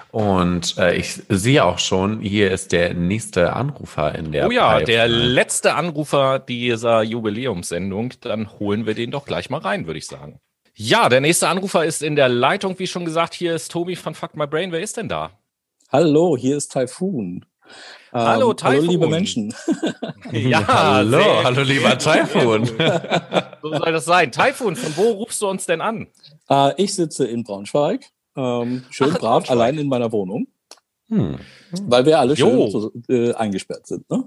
Und 0.09 0.75
äh, 0.79 0.95
ich 0.95 1.21
sehe 1.29 1.63
auch 1.63 1.77
schon, 1.77 2.19
hier 2.19 2.49
ist 2.49 2.71
der 2.71 2.95
nächste 2.95 3.53
Anrufer 3.53 4.15
in 4.15 4.31
der 4.31 4.47
oh 4.47 4.51
ja, 4.51 4.79
der 4.79 5.03
Pipeline. 5.03 5.25
letzte 5.25 5.75
Anrufer 5.75 6.39
dieser 6.39 7.03
Jubiläumssendung. 7.03 8.13
Dann 8.21 8.49
holen 8.59 8.87
wir 8.87 8.95
den 8.95 9.11
doch 9.11 9.25
gleich 9.25 9.51
mal 9.51 9.59
rein, 9.59 9.85
würde 9.85 9.99
ich 9.99 10.07
sagen. 10.07 10.39
Ja, 10.73 11.09
der 11.09 11.21
nächste 11.21 11.47
Anrufer 11.47 11.85
ist 11.85 12.01
in 12.01 12.15
der 12.15 12.27
Leitung, 12.27 12.79
wie 12.79 12.87
schon 12.87 13.05
gesagt. 13.05 13.35
Hier 13.35 13.53
ist 13.53 13.71
Tobi 13.71 13.95
von 13.95 14.15
Fuck 14.15 14.35
My 14.35 14.47
Brain. 14.47 14.71
Wer 14.71 14.81
ist 14.81 14.97
denn 14.97 15.07
da? 15.07 15.31
Hallo, 15.91 16.35
hier 16.35 16.57
ist 16.57 16.71
Taifun. 16.71 17.45
Hallo, 18.13 18.27
Hallo, 18.27 18.53
Taifun. 18.53 18.87
liebe 18.89 19.07
Menschen. 19.07 19.53
Ja, 20.33 20.65
hallo, 20.67 21.17
sehr 21.17 21.43
hallo 21.43 21.61
lieber 21.63 21.97
Taifun. 21.97 22.65
So 23.61 23.69
soll 23.77 23.91
das 23.91 24.05
sein. 24.05 24.31
Taifun, 24.31 24.75
von 24.75 24.95
wo 24.97 25.11
rufst 25.11 25.41
du 25.41 25.47
uns 25.47 25.65
denn 25.65 25.81
an? 25.81 26.07
Äh, 26.49 26.73
ich 26.81 26.95
sitze 26.95 27.27
in 27.27 27.43
Braunschweig, 27.43 28.05
ähm, 28.35 28.83
schön 28.89 29.09
Ach, 29.11 29.13
brav, 29.13 29.19
Braunschweig. 29.19 29.51
allein 29.51 29.77
in 29.77 29.87
meiner 29.87 30.11
Wohnung, 30.11 30.47
Hm. 31.09 31.37
weil 31.83 32.05
wir 32.05 32.19
alle 32.19 32.33
Jo. 32.35 32.47
schön 32.47 32.71
so, 32.71 32.91
äh, 33.09 33.33
eingesperrt 33.33 33.85
sind. 33.87 34.09
Ne? 34.09 34.23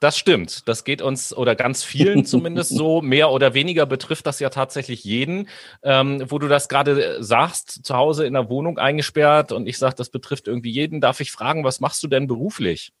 Das 0.00 0.16
stimmt. 0.16 0.66
Das 0.66 0.84
geht 0.84 1.02
uns 1.02 1.36
oder 1.36 1.54
ganz 1.54 1.84
vielen 1.84 2.24
zumindest 2.24 2.70
so. 2.70 3.02
Mehr 3.02 3.30
oder 3.30 3.52
weniger 3.52 3.84
betrifft 3.84 4.26
das 4.26 4.40
ja 4.40 4.48
tatsächlich 4.48 5.04
jeden. 5.04 5.48
Ähm, 5.82 6.24
wo 6.28 6.38
du 6.38 6.48
das 6.48 6.68
gerade 6.68 7.22
sagst, 7.22 7.84
zu 7.84 7.94
Hause 7.94 8.26
in 8.26 8.32
der 8.32 8.48
Wohnung 8.48 8.78
eingesperrt 8.78 9.52
und 9.52 9.66
ich 9.66 9.78
sage, 9.78 9.94
das 9.96 10.08
betrifft 10.08 10.48
irgendwie 10.48 10.70
jeden. 10.70 11.02
Darf 11.02 11.20
ich 11.20 11.30
fragen, 11.30 11.64
was 11.64 11.80
machst 11.80 12.02
du 12.02 12.08
denn 12.08 12.26
beruflich? 12.26 12.92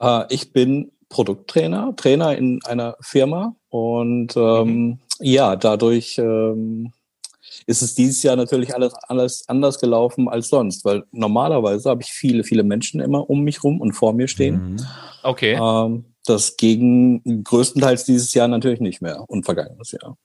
Äh, 0.00 0.24
ich 0.30 0.52
bin 0.52 0.90
Produkttrainer, 1.08 1.94
Trainer 1.96 2.36
in 2.36 2.60
einer 2.64 2.96
Firma 3.00 3.54
und 3.68 4.36
ähm, 4.36 4.98
ja, 5.20 5.56
dadurch 5.56 6.18
ähm, 6.18 6.92
ist 7.66 7.82
es 7.82 7.94
dieses 7.94 8.22
Jahr 8.22 8.36
natürlich 8.36 8.74
alles, 8.74 8.94
alles 8.94 9.48
anders 9.48 9.78
gelaufen 9.78 10.28
als 10.28 10.48
sonst, 10.48 10.84
weil 10.84 11.04
normalerweise 11.12 11.90
habe 11.90 12.02
ich 12.02 12.08
viele, 12.08 12.44
viele 12.44 12.62
Menschen 12.62 13.00
immer 13.00 13.28
um 13.28 13.42
mich 13.42 13.64
rum 13.64 13.80
und 13.80 13.92
vor 13.92 14.12
mir 14.12 14.28
stehen. 14.28 14.74
Mhm. 14.74 14.86
Okay. 15.22 15.58
Ähm, 15.60 16.04
das 16.26 16.56
ging 16.56 17.42
größtenteils 17.44 18.04
dieses 18.04 18.34
Jahr 18.34 18.48
natürlich 18.48 18.80
nicht 18.80 19.02
mehr 19.02 19.24
und 19.28 19.44
vergangenes 19.44 19.92
Jahr. 19.92 20.16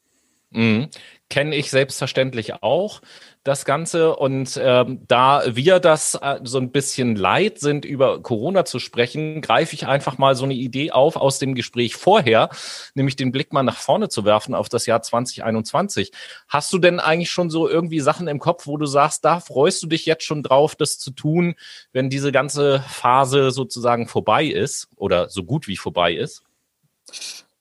Mhm. 0.52 0.90
Kenne 1.30 1.56
ich 1.56 1.70
selbstverständlich 1.70 2.62
auch 2.62 3.02
das 3.46 3.64
Ganze. 3.64 4.16
Und 4.16 4.60
ähm, 4.62 5.04
da 5.08 5.44
wir 5.56 5.80
das 5.80 6.16
äh, 6.16 6.40
so 6.44 6.58
ein 6.58 6.72
bisschen 6.72 7.16
leid 7.16 7.60
sind, 7.60 7.86
über 7.86 8.22
Corona 8.22 8.66
zu 8.66 8.80
sprechen, 8.80 9.42
greife 9.42 9.76
ich 9.76 9.88
einfach 9.88 10.18
mal 10.18 10.36
so 10.36 10.46
eine 10.46 10.56
Idee 10.56 10.92
auf 10.92 11.16
aus 11.16 11.38
dem 11.40 11.54
Gespräch 11.54 11.96
vorher, 11.96 12.50
nämlich 12.96 13.16
den 13.16 13.32
Blick 13.32 13.54
mal 13.54 13.64
nach 13.64 13.78
vorne 13.78 14.10
zu 14.10 14.26
werfen 14.26 14.56
auf 14.56 14.68
das 14.68 14.88
Jahr 14.88 15.04
2021. 15.04 16.12
Hast 16.48 16.74
du 16.74 16.80
denn 16.80 17.00
eigentlich 17.00 17.30
schon 17.30 17.52
so 17.52 17.70
irgendwie 17.70 18.00
Sachen 18.00 18.28
im 18.28 18.40
Kopf, 18.40 18.66
wo 18.66 18.78
du 18.78 18.88
sagst, 18.88 19.24
da 19.24 19.40
freust 19.40 19.82
du 19.84 19.88
dich 19.88 20.08
jetzt 20.08 20.26
schon 20.26 20.42
drauf, 20.42 20.76
das 20.76 20.98
zu 20.98 21.12
tun, 21.12 21.54
wenn 21.94 22.10
diese 22.10 22.32
ganze 22.32 22.84
Phase 22.90 23.52
sozusagen 23.52 24.08
vorbei 24.08 24.46
ist 24.46 24.88
oder 24.96 25.30
so 25.30 25.44
gut 25.44 25.68
wie 25.68 25.78
vorbei 25.78 26.16
ist? 26.16 26.44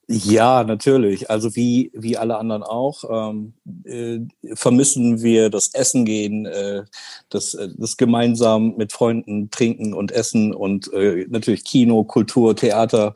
Ja, 0.07 0.63
natürlich. 0.63 1.29
Also 1.31 1.55
wie, 1.55 1.91
wie 1.95 2.17
alle 2.17 2.37
anderen 2.37 2.61
auch, 2.61 3.03
ähm, 3.09 3.53
äh, 3.85 4.19
vermissen 4.55 5.23
wir 5.23 5.49
das 5.49 5.73
Essen 5.73 6.05
gehen, 6.05 6.45
äh, 6.45 6.83
das, 7.29 7.55
äh, 7.55 7.69
das 7.75 7.97
gemeinsam 7.97 8.75
mit 8.77 8.91
Freunden 8.91 9.49
trinken 9.49 9.95
und 9.95 10.11
essen 10.11 10.53
und 10.53 10.93
äh, 10.93 11.25
natürlich 11.27 11.63
Kino, 11.63 12.03
Kultur, 12.03 12.55
Theater, 12.55 13.15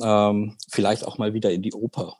ähm, 0.00 0.56
vielleicht 0.70 1.06
auch 1.06 1.18
mal 1.18 1.34
wieder 1.34 1.50
in 1.50 1.60
die 1.60 1.74
Oper. 1.74 2.16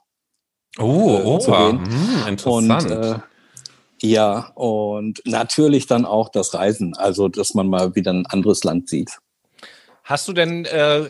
Oh, 0.79 1.39
äh, 1.41 1.45
gehen. 1.45 1.85
Hm, 1.85 2.27
interessant. 2.27 2.91
Und 2.91 2.91
äh, 2.91 3.19
ja, 4.03 4.51
und 4.55 5.21
natürlich 5.25 5.87
dann 5.87 6.05
auch 6.05 6.29
das 6.29 6.53
Reisen, 6.53 6.95
also 6.95 7.29
dass 7.29 7.53
man 7.53 7.67
mal 7.67 7.95
wieder 7.95 8.11
ein 8.11 8.25
anderes 8.27 8.63
Land 8.63 8.89
sieht. 8.89 9.17
Hast 10.03 10.27
du 10.27 10.33
denn, 10.33 10.65
äh, 10.65 11.09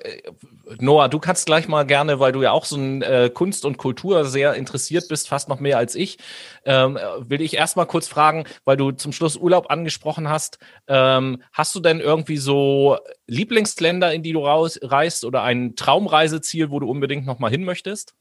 Noah, 0.79 1.09
du 1.09 1.17
kannst 1.17 1.47
gleich 1.47 1.67
mal 1.67 1.83
gerne, 1.83 2.19
weil 2.19 2.31
du 2.31 2.43
ja 2.43 2.51
auch 2.51 2.65
so 2.65 2.75
ein 2.75 3.01
äh, 3.01 3.31
Kunst 3.33 3.65
und 3.65 3.77
Kultur 3.77 4.25
sehr 4.25 4.53
interessiert 4.53 5.05
bist, 5.09 5.27
fast 5.27 5.49
noch 5.49 5.59
mehr 5.59 5.79
als 5.79 5.95
ich, 5.95 6.19
ähm, 6.65 6.99
will 7.19 7.41
ich 7.41 7.55
erst 7.55 7.75
mal 7.75 7.85
kurz 7.85 8.07
fragen, 8.07 8.45
weil 8.65 8.77
du 8.77 8.91
zum 8.91 9.11
Schluss 9.11 9.35
Urlaub 9.35 9.71
angesprochen 9.71 10.29
hast, 10.29 10.59
ähm, 10.87 11.41
hast 11.51 11.73
du 11.73 11.79
denn 11.79 11.99
irgendwie 11.99 12.37
so 12.37 12.97
Lieblingsländer, 13.25 14.13
in 14.13 14.21
die 14.21 14.31
du 14.31 14.45
raus, 14.45 14.79
reist 14.83 15.25
oder 15.25 15.41
ein 15.41 15.75
Traumreiseziel, 15.75 16.69
wo 16.69 16.79
du 16.79 16.87
unbedingt 16.87 17.25
noch 17.25 17.39
mal 17.39 17.49
hin 17.49 17.63
möchtest? 17.63 18.13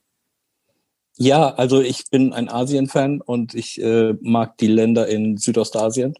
Ja, 1.18 1.54
also 1.54 1.82
ich 1.82 2.08
bin 2.10 2.32
ein 2.32 2.48
Asien-Fan 2.48 3.20
und 3.20 3.54
ich 3.54 3.80
äh, 3.82 4.14
mag 4.22 4.56
die 4.56 4.68
Länder 4.68 5.06
in 5.06 5.36
Südostasien 5.36 6.14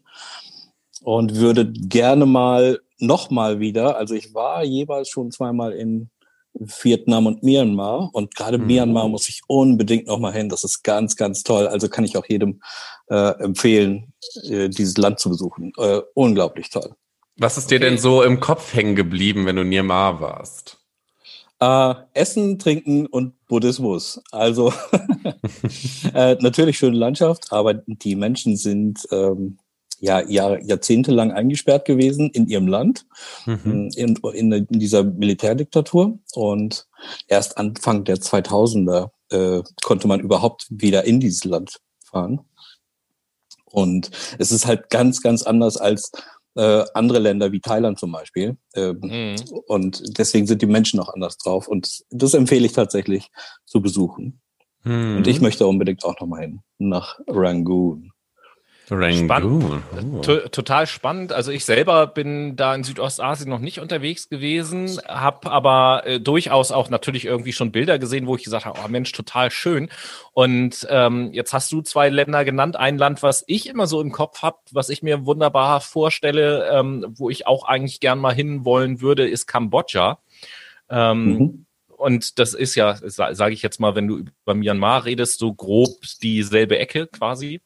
und 1.01 1.35
würde 1.35 1.71
gerne 1.71 2.27
mal 2.27 2.79
noch 3.03 3.29
mal 3.29 3.59
wieder, 3.59 3.97
also 3.97 4.15
ich 4.15 4.33
war 4.33 4.63
jeweils 4.63 5.09
schon 5.09 5.31
zweimal 5.31 5.73
in 5.73 6.09
Vietnam 6.55 7.25
und 7.25 7.41
Myanmar 7.43 8.09
und 8.13 8.35
gerade 8.35 8.57
Mhm. 8.57 8.67
Myanmar 8.67 9.07
muss 9.07 9.27
ich 9.27 9.41
unbedingt 9.47 10.07
noch 10.07 10.19
mal 10.19 10.31
hin. 10.31 10.49
Das 10.49 10.63
ist 10.63 10.83
ganz, 10.83 11.15
ganz 11.15 11.43
toll. 11.43 11.67
Also 11.67 11.89
kann 11.89 12.05
ich 12.05 12.15
auch 12.15 12.25
jedem 12.27 12.61
äh, 13.07 13.31
empfehlen, 13.39 14.13
äh, 14.43 14.69
dieses 14.69 14.97
Land 14.97 15.19
zu 15.19 15.29
besuchen. 15.29 15.71
Äh, 15.77 16.01
unglaublich 16.13 16.69
toll. 16.69 16.95
Was 17.37 17.57
ist 17.57 17.71
dir 17.71 17.77
Okay. 17.77 17.85
denn 17.89 17.97
so 17.97 18.21
im 18.21 18.39
Kopf 18.39 18.73
hängen 18.75 18.95
geblieben, 18.95 19.45
wenn 19.47 19.55
du 19.55 19.63
in 19.63 19.69
Myanmar 19.69 20.21
warst? 20.21 20.77
Äh, 21.59 21.95
Essen, 22.13 22.59
Trinken 22.59 23.07
und 23.07 23.33
Buddhismus. 23.47 24.21
Also 24.31 24.71
äh, 26.13 26.35
natürlich 26.39 26.77
schöne 26.77 26.97
Landschaft, 26.97 27.51
aber 27.51 27.73
die 27.73 28.15
Menschen 28.15 28.57
sind 28.57 29.07
ähm, 29.11 29.57
ja, 30.03 30.19
Jahr, 30.27 30.61
jahrzehntelang 30.61 31.31
eingesperrt 31.31 31.85
gewesen 31.85 32.29
in 32.31 32.47
ihrem 32.47 32.67
Land, 32.67 33.05
Mhm. 33.45 33.89
in, 33.95 34.15
in, 34.17 34.51
in 34.51 34.79
dieser 34.79 35.03
Militärdiktatur. 35.03 36.19
Und 36.33 36.87
erst 37.27 37.57
Anfang 37.57 38.03
der 38.03 38.17
2000er 38.17 39.11
äh, 39.31 39.63
konnte 39.81 40.09
man 40.09 40.19
überhaupt 40.19 40.67
wieder 40.69 41.05
in 41.05 41.21
dieses 41.21 41.45
Land 41.45 41.79
fahren. 42.03 42.41
Und 43.65 44.11
es 44.39 44.51
ist 44.51 44.65
halt 44.65 44.89
ganz, 44.89 45.21
ganz 45.21 45.43
anders 45.43 45.77
als 45.77 46.11
äh, 46.55 46.83
andere 46.93 47.19
Länder 47.19 47.53
wie 47.53 47.61
Thailand 47.61 47.97
zum 47.97 48.11
Beispiel. 48.11 48.57
Ähm, 48.75 48.99
mhm. 49.01 49.35
Und 49.67 50.17
deswegen 50.19 50.47
sind 50.47 50.61
die 50.61 50.67
Menschen 50.67 50.99
auch 50.99 51.13
anders 51.13 51.37
drauf. 51.37 51.69
Und 51.69 52.03
das 52.09 52.33
empfehle 52.33 52.65
ich 52.65 52.73
tatsächlich 52.73 53.29
zu 53.65 53.81
besuchen. 53.81 54.41
Mhm. 54.83 55.17
Und 55.17 55.27
ich 55.27 55.39
möchte 55.39 55.65
unbedingt 55.65 56.03
auch 56.03 56.19
nochmal 56.19 56.41
hin 56.41 56.59
nach 56.77 57.19
Rangoon. 57.25 58.12
Rangoon. 58.89 59.83
Oh. 60.15 60.19
Total 60.19 60.87
spannend. 60.87 61.31
Also 61.31 61.51
ich 61.51 61.63
selber 61.63 62.07
bin 62.07 62.55
da 62.55 62.75
in 62.75 62.83
Südostasien 62.83 63.49
noch 63.49 63.59
nicht 63.59 63.79
unterwegs 63.79 64.29
gewesen, 64.29 64.99
habe 65.07 65.49
aber 65.51 66.03
äh, 66.05 66.19
durchaus 66.19 66.71
auch 66.71 66.89
natürlich 66.89 67.25
irgendwie 67.25 67.53
schon 67.53 67.71
Bilder 67.71 67.97
gesehen, 67.97 68.27
wo 68.27 68.35
ich 68.35 68.43
gesagt 68.43 68.65
habe, 68.65 68.79
oh 68.83 68.87
Mensch, 68.89 69.11
total 69.13 69.51
schön. 69.51 69.89
Und 70.33 70.85
ähm, 70.89 71.31
jetzt 71.31 71.53
hast 71.53 71.71
du 71.71 71.81
zwei 71.81 72.09
Länder 72.09 72.43
genannt. 72.43 72.75
Ein 72.75 72.97
Land, 72.97 73.23
was 73.23 73.43
ich 73.47 73.69
immer 73.69 73.87
so 73.87 74.01
im 74.01 74.11
Kopf 74.11 74.41
habe, 74.41 74.57
was 74.71 74.89
ich 74.89 75.01
mir 75.01 75.25
wunderbar 75.25 75.79
vorstelle, 75.79 76.69
ähm, 76.71 77.05
wo 77.17 77.29
ich 77.29 77.47
auch 77.47 77.65
eigentlich 77.65 77.99
gern 78.01 78.19
mal 78.19 78.33
hin 78.33 78.65
wollen 78.65 79.01
würde, 79.01 79.27
ist 79.27 79.47
Kambodscha. 79.47 80.19
Ähm, 80.89 81.25
mhm. 81.25 81.65
Und 81.87 82.37
das 82.37 82.53
ist 82.53 82.75
ja, 82.75 82.97
sage 83.01 83.53
ich 83.53 83.61
jetzt 83.61 83.79
mal, 83.79 83.95
wenn 83.95 84.07
du 84.07 84.17
über 84.17 84.53
Myanmar 84.53 85.05
redest, 85.05 85.39
so 85.39 85.53
grob 85.53 86.01
dieselbe 86.21 86.77
Ecke 86.77 87.07
quasi. 87.07 87.61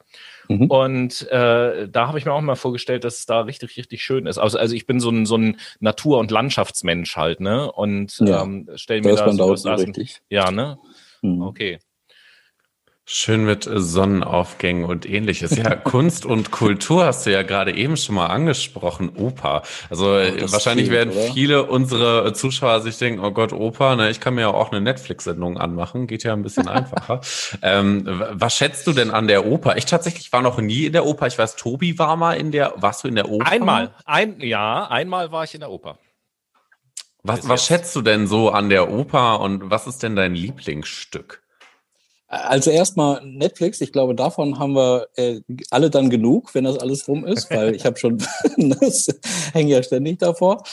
Mhm. 0.49 0.67
Und 0.67 1.29
äh, 1.29 1.89
da 1.89 2.07
habe 2.07 2.17
ich 2.17 2.25
mir 2.25 2.33
auch 2.33 2.41
mal 2.41 2.55
vorgestellt, 2.55 3.03
dass 3.03 3.19
es 3.19 3.25
da 3.25 3.41
richtig, 3.41 3.77
richtig 3.77 4.03
schön 4.03 4.25
ist. 4.25 4.37
Also, 4.37 4.57
also 4.57 4.75
ich 4.75 4.85
bin 4.85 4.99
so 4.99 5.09
ein, 5.09 5.25
so 5.25 5.37
ein 5.37 5.57
Natur- 5.79 6.19
und 6.19 6.31
Landschaftsmensch 6.31 7.15
halt, 7.15 7.39
ne? 7.39 7.71
Und 7.71 8.19
ja, 8.19 8.43
ähm, 8.43 8.69
stell 8.75 9.01
mir 9.01 9.15
da, 9.15 9.31
da 9.31 9.57
so 9.57 9.69
richtig. 9.73 10.21
Ja, 10.29 10.51
ne? 10.51 10.77
Mhm. 11.21 11.41
Okay. 11.41 11.79
Schön 13.09 13.45
mit 13.45 13.65
Sonnenaufgängen 13.71 14.83
und 14.83 15.09
ähnliches. 15.09 15.55
Ja, 15.55 15.75
Kunst 15.75 16.25
und 16.25 16.51
Kultur 16.51 17.05
hast 17.05 17.25
du 17.25 17.31
ja 17.31 17.41
gerade 17.41 17.73
eben 17.73 17.95
schon 17.95 18.15
mal 18.15 18.25
angesprochen. 18.27 19.11
Oper. 19.15 19.61
Also 19.89 20.07
oh, 20.07 20.51
wahrscheinlich 20.51 20.89
fehlt, 20.89 21.13
werden 21.13 21.13
oder? 21.17 21.33
viele 21.33 21.63
unsere 21.63 22.33
Zuschauer 22.33 22.81
sich 22.81 22.97
denken, 22.97 23.23
oh 23.23 23.31
Gott, 23.31 23.53
Oper, 23.53 23.95
ne, 23.95 24.09
ich 24.09 24.19
kann 24.19 24.35
mir 24.35 24.41
ja 24.41 24.47
auch 24.49 24.73
eine 24.73 24.81
Netflix-Sendung 24.81 25.57
anmachen. 25.57 26.07
Geht 26.07 26.25
ja 26.25 26.33
ein 26.33 26.43
bisschen 26.43 26.67
einfacher. 26.67 27.21
Ähm, 27.61 28.03
was 28.33 28.55
schätzt 28.55 28.85
du 28.87 28.93
denn 28.93 29.09
an 29.09 29.27
der 29.27 29.45
Oper? 29.45 29.77
Ich 29.77 29.85
tatsächlich 29.85 30.31
war 30.33 30.41
noch 30.41 30.59
nie 30.59 30.85
in 30.85 30.93
der 30.93 31.05
Oper. 31.05 31.27
Ich 31.27 31.37
weiß, 31.37 31.55
Tobi 31.55 31.97
war 31.97 32.15
mal 32.17 32.33
in 32.33 32.51
der, 32.51 32.73
warst 32.77 33.03
du 33.03 33.07
in 33.07 33.15
der 33.15 33.29
Oper? 33.29 33.49
Einmal. 33.49 33.93
Ein, 34.05 34.39
ja, 34.41 34.85
einmal 34.87 35.31
war 35.31 35.43
ich 35.43 35.53
in 35.53 35.61
der 35.61 35.71
Oper. 35.71 35.97
Was, 37.23 37.47
was 37.47 37.65
schätzt 37.65 37.95
du 37.95 38.01
denn 38.01 38.27
so 38.27 38.49
an 38.49 38.69
der 38.69 38.91
Oper 38.91 39.39
und 39.39 39.69
was 39.69 39.87
ist 39.87 40.03
denn 40.03 40.15
dein 40.15 40.35
Lieblingsstück? 40.35 41.41
Also 42.29 42.71
erstmal 42.71 43.25
Netflix, 43.25 43.79
ich 43.79 43.93
glaube, 43.93 44.13
davon 44.13 44.59
haben 44.59 44.73
wir 44.73 45.07
äh, 45.15 45.39
alle 45.71 45.89
dann 45.89 46.09
genug, 46.09 46.53
wenn 46.53 46.65
das 46.65 46.77
alles 46.77 47.07
rum 47.07 47.25
ist, 47.25 47.49
weil 47.51 47.73
ich 47.73 47.85
habe 47.85 47.97
schon, 47.97 48.17
das 48.57 49.07
hänge 49.53 49.71
ja 49.71 49.81
ständig 49.81 50.19
davor. 50.19 50.63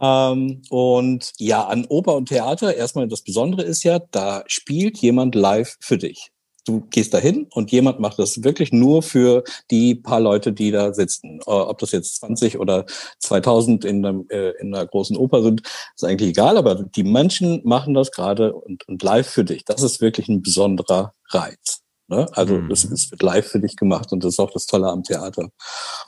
Ähm, 0.00 0.62
und 0.70 1.32
ja, 1.38 1.64
an 1.66 1.84
Oper 1.86 2.16
und 2.16 2.30
Theater, 2.30 2.74
erstmal 2.74 3.08
das 3.08 3.22
Besondere 3.22 3.62
ist 3.62 3.82
ja, 3.82 4.00
da 4.10 4.42
spielt 4.46 4.98
jemand 4.98 5.34
live 5.34 5.76
für 5.80 5.98
dich 5.98 6.31
du 6.64 6.82
gehst 6.90 7.14
dahin 7.14 7.46
und 7.52 7.72
jemand 7.72 8.00
macht 8.00 8.18
das 8.18 8.44
wirklich 8.44 8.72
nur 8.72 9.02
für 9.02 9.44
die 9.70 9.94
paar 9.94 10.20
Leute, 10.20 10.52
die 10.52 10.70
da 10.70 10.92
sitzen. 10.94 11.40
Äh, 11.40 11.50
ob 11.50 11.78
das 11.78 11.92
jetzt 11.92 12.16
20 12.16 12.58
oder 12.58 12.86
2000 13.20 13.84
in, 13.84 14.04
einem, 14.04 14.26
äh, 14.28 14.50
in 14.60 14.74
einer 14.74 14.86
großen 14.86 15.16
Oper 15.16 15.42
sind, 15.42 15.62
ist 15.94 16.04
eigentlich 16.04 16.30
egal, 16.30 16.56
aber 16.56 16.76
die 16.76 17.04
Menschen 17.04 17.60
machen 17.64 17.94
das 17.94 18.10
gerade 18.10 18.54
und, 18.54 18.86
und 18.88 19.02
live 19.02 19.28
für 19.28 19.44
dich. 19.44 19.64
Das 19.64 19.82
ist 19.82 20.00
wirklich 20.00 20.28
ein 20.28 20.42
besonderer 20.42 21.14
Reiz. 21.30 21.82
Ne? 22.08 22.26
Also 22.32 22.54
mhm. 22.54 22.68
wird 22.68 23.22
live 23.22 23.46
für 23.46 23.60
dich 23.60 23.76
gemacht 23.76 24.12
und 24.12 24.22
das 24.24 24.34
ist 24.34 24.40
auch 24.40 24.50
das 24.50 24.66
Tolle 24.66 24.88
am 24.88 25.02
Theater. 25.02 25.48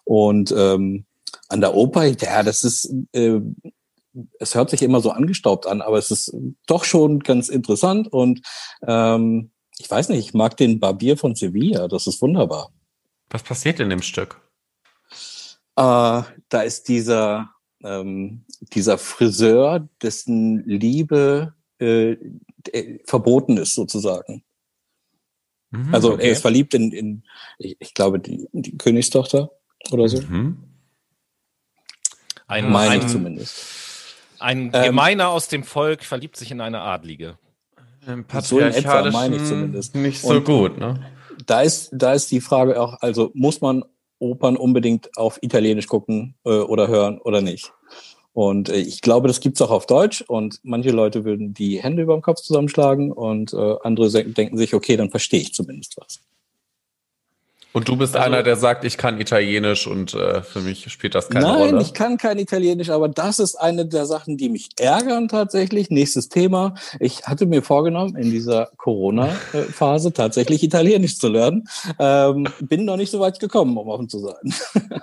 Und 0.05 0.55
ähm, 0.57 1.07
an 1.49 1.61
der 1.61 1.75
Oper, 1.75 2.05
ja, 2.05 2.43
das 2.43 2.63
ist, 2.63 2.93
äh, 3.13 3.41
es 4.39 4.55
hört 4.55 4.71
sich 4.71 4.83
immer 4.83 5.01
so 5.01 5.11
angestaubt 5.11 5.67
an, 5.67 5.83
aber 5.83 5.99
es 5.99 6.11
ist 6.11 6.35
doch 6.67 6.85
schon 6.85 7.21
ganz 7.21 7.49
interessant 7.49 8.13
und 8.13 8.41
ähm, 8.87 9.51
ich 9.79 9.91
weiß 9.91 10.09
nicht, 10.09 10.21
ich 10.21 10.35
mag 10.35 10.57
den 10.57 10.81
Barbier 10.81 11.17
von 11.17 11.35
Sevilla, 11.35 11.89
das 11.89 12.07
ist 12.07 12.23
wunderbar. 12.23 12.71
Was 13.31 13.43
passiert 13.43 13.81
in 13.81 13.91
dem 13.91 14.03
Stück? 14.03 14.41
Äh, 15.77 16.23
da 16.49 16.63
ist 16.63 16.89
dieser, 16.89 17.51
ähm, 17.83 18.45
dieser 18.61 18.99
Friseur, 18.99 19.89
dessen 20.01 20.65
Liebe 20.67 21.55
äh, 21.79 22.17
verboten 23.05 23.57
ist, 23.57 23.75
sozusagen. 23.75 24.45
Mhm, 25.71 25.95
also 25.95 26.13
okay. 26.13 26.27
er 26.27 26.33
ist 26.33 26.43
verliebt 26.43 26.75
in, 26.75 26.93
in 26.93 27.25
ich, 27.59 27.77
ich 27.81 27.95
glaube, 27.95 28.21
die, 28.21 28.49
die, 28.53 28.79
Königstochter 28.79 29.51
oder 29.91 30.09
so. 30.09 30.21
Mhm. 30.21 30.63
Ein, 32.47 32.71
Meine 32.71 33.03
ein, 33.03 33.09
zumindest. 33.09 34.17
Ein 34.39 34.71
ähm, 34.73 34.85
Gemeiner 34.85 35.25
ähm, 35.25 35.31
aus 35.31 35.49
dem 35.49 35.65
Volk 35.65 36.05
verliebt 36.05 36.37
sich 36.37 36.51
in 36.51 36.61
eine 36.61 36.83
Adlige. 36.83 37.39
So 38.43 38.59
in 38.59 38.73
etwa 38.73 39.11
meine 39.11 39.37
ich 39.37 39.45
zumindest. 39.45 39.95
Nicht 39.95 40.21
so 40.21 40.29
Und 40.29 40.45
gut, 40.45 40.79
ne? 40.79 41.01
Da 41.47 41.63
ist, 41.63 41.91
da 41.93 42.13
ist 42.13 42.31
die 42.31 42.41
Frage 42.41 42.81
auch, 42.81 43.01
also 43.01 43.31
muss 43.35 43.61
man 43.61 43.85
Opern 44.19 44.57
unbedingt 44.57 45.17
auf 45.17 45.39
Italienisch 45.43 45.87
gucken 45.87 46.35
äh, 46.45 46.51
oder 46.51 46.89
hören 46.89 47.19
oder 47.19 47.41
nicht? 47.41 47.73
Und 48.33 48.69
äh, 48.69 48.77
ich 48.77 49.01
glaube, 49.01 49.29
das 49.29 49.41
gibt's 49.41 49.63
auch 49.63 49.71
auf 49.71 49.87
Deutsch 49.87 50.23
und 50.23 50.61
manche 50.63 50.91
Leute 50.91 51.25
würden 51.25 51.55
die 51.55 51.83
Hände 51.83 52.03
über 52.03 52.15
dem 52.15 52.23
Kopf 52.23 52.41
zusammenschlagen 52.41 53.13
und 53.13 53.53
äh, 53.53 53.77
andere 53.83 54.11
denken 54.25 54.57
sich, 54.57 54.75
okay, 54.75 54.97
dann 54.97 55.11
verstehe 55.11 55.41
ich 55.41 55.55
zumindest 55.55 55.97
was. 55.97 56.21
Und 57.75 57.89
du 57.89 57.97
bist 57.97 58.15
also, 58.15 58.25
einer, 58.25 58.45
der 58.45 58.55
sagt, 58.55 58.85
ich 58.85 58.97
kann 58.97 59.21
Italienisch 59.21 59.89
und 59.89 60.15
äh, 60.15 60.43
für 60.45 60.61
mich 60.61 60.93
spielt 60.93 61.17
das 61.17 61.29
keine 61.29 61.45
nein, 61.45 61.55
Rolle. 61.57 61.73
Nein, 61.73 61.81
ich 61.81 61.93
kann 61.93 62.19
kein 62.19 62.39
Italienisch, 62.39 62.89
aber 62.89 63.09
das 63.09 63.41
ist 63.41 63.57
eine 63.57 63.85
der 63.85 64.07
Sachen, 64.07 64.37
die 64.37 64.49
mich 64.49 64.71
ärgern 64.79 65.27
tatsächlich. 65.27 65.91
Nächstes 65.91 66.29
Thema. 66.29 66.75
Ich 67.01 67.25
hatte 67.25 67.47
mir 67.47 67.63
vorgenommen, 67.63 68.15
in 68.15 68.31
dieser 68.31 68.71
Corona-Phase 68.77 70.13
tatsächlich 70.15 70.63
Italienisch 70.63 71.19
zu 71.19 71.27
lernen. 71.27 71.65
Ähm, 71.99 72.47
bin 72.61 72.85
noch 72.85 72.97
nicht 72.97 73.11
so 73.11 73.19
weit 73.19 73.41
gekommen, 73.41 73.77
um 73.77 73.89
offen 73.89 74.09
zu 74.09 74.21
sein. 74.21 74.55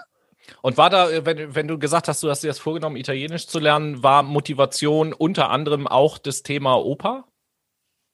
Und 0.61 0.77
war 0.77 0.89
da, 0.89 1.26
wenn, 1.26 1.53
wenn 1.53 1.68
du 1.68 1.77
gesagt 1.77 2.07
hast, 2.07 2.23
du 2.23 2.30
hast 2.30 2.41
dir 2.41 2.48
das 2.48 2.60
vorgenommen, 2.60 2.95
Italienisch 2.95 3.48
zu 3.48 3.60
lernen, 3.60 4.02
war 4.02 4.23
Motivation 4.23 5.11
unter 5.11 5.49
anderem 5.49 5.88
auch 5.88 6.18
das 6.18 6.41
Thema 6.41 6.76
Oper? 6.76 7.26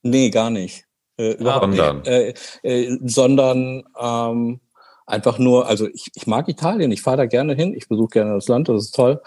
Nee, 0.02 0.32
gar 0.32 0.50
nicht. 0.50 0.87
Äh, 1.18 1.34
überhaupt 1.34 1.66
sondern. 1.66 1.98
nicht. 1.98 2.08
Äh, 2.08 2.34
äh, 2.64 3.00
sondern 3.06 3.84
ähm, 4.00 4.60
einfach 5.06 5.40
nur, 5.40 5.68
also 5.68 5.88
ich, 5.88 6.12
ich 6.14 6.28
mag 6.28 6.48
Italien, 6.48 6.92
ich 6.92 7.02
fahre 7.02 7.18
da 7.18 7.26
gerne 7.26 7.56
hin, 7.56 7.74
ich 7.74 7.88
besuche 7.88 8.10
gerne 8.10 8.36
das 8.36 8.48
Land, 8.48 8.70
das 8.70 8.86
ist 8.86 8.96
toll. 8.96 9.22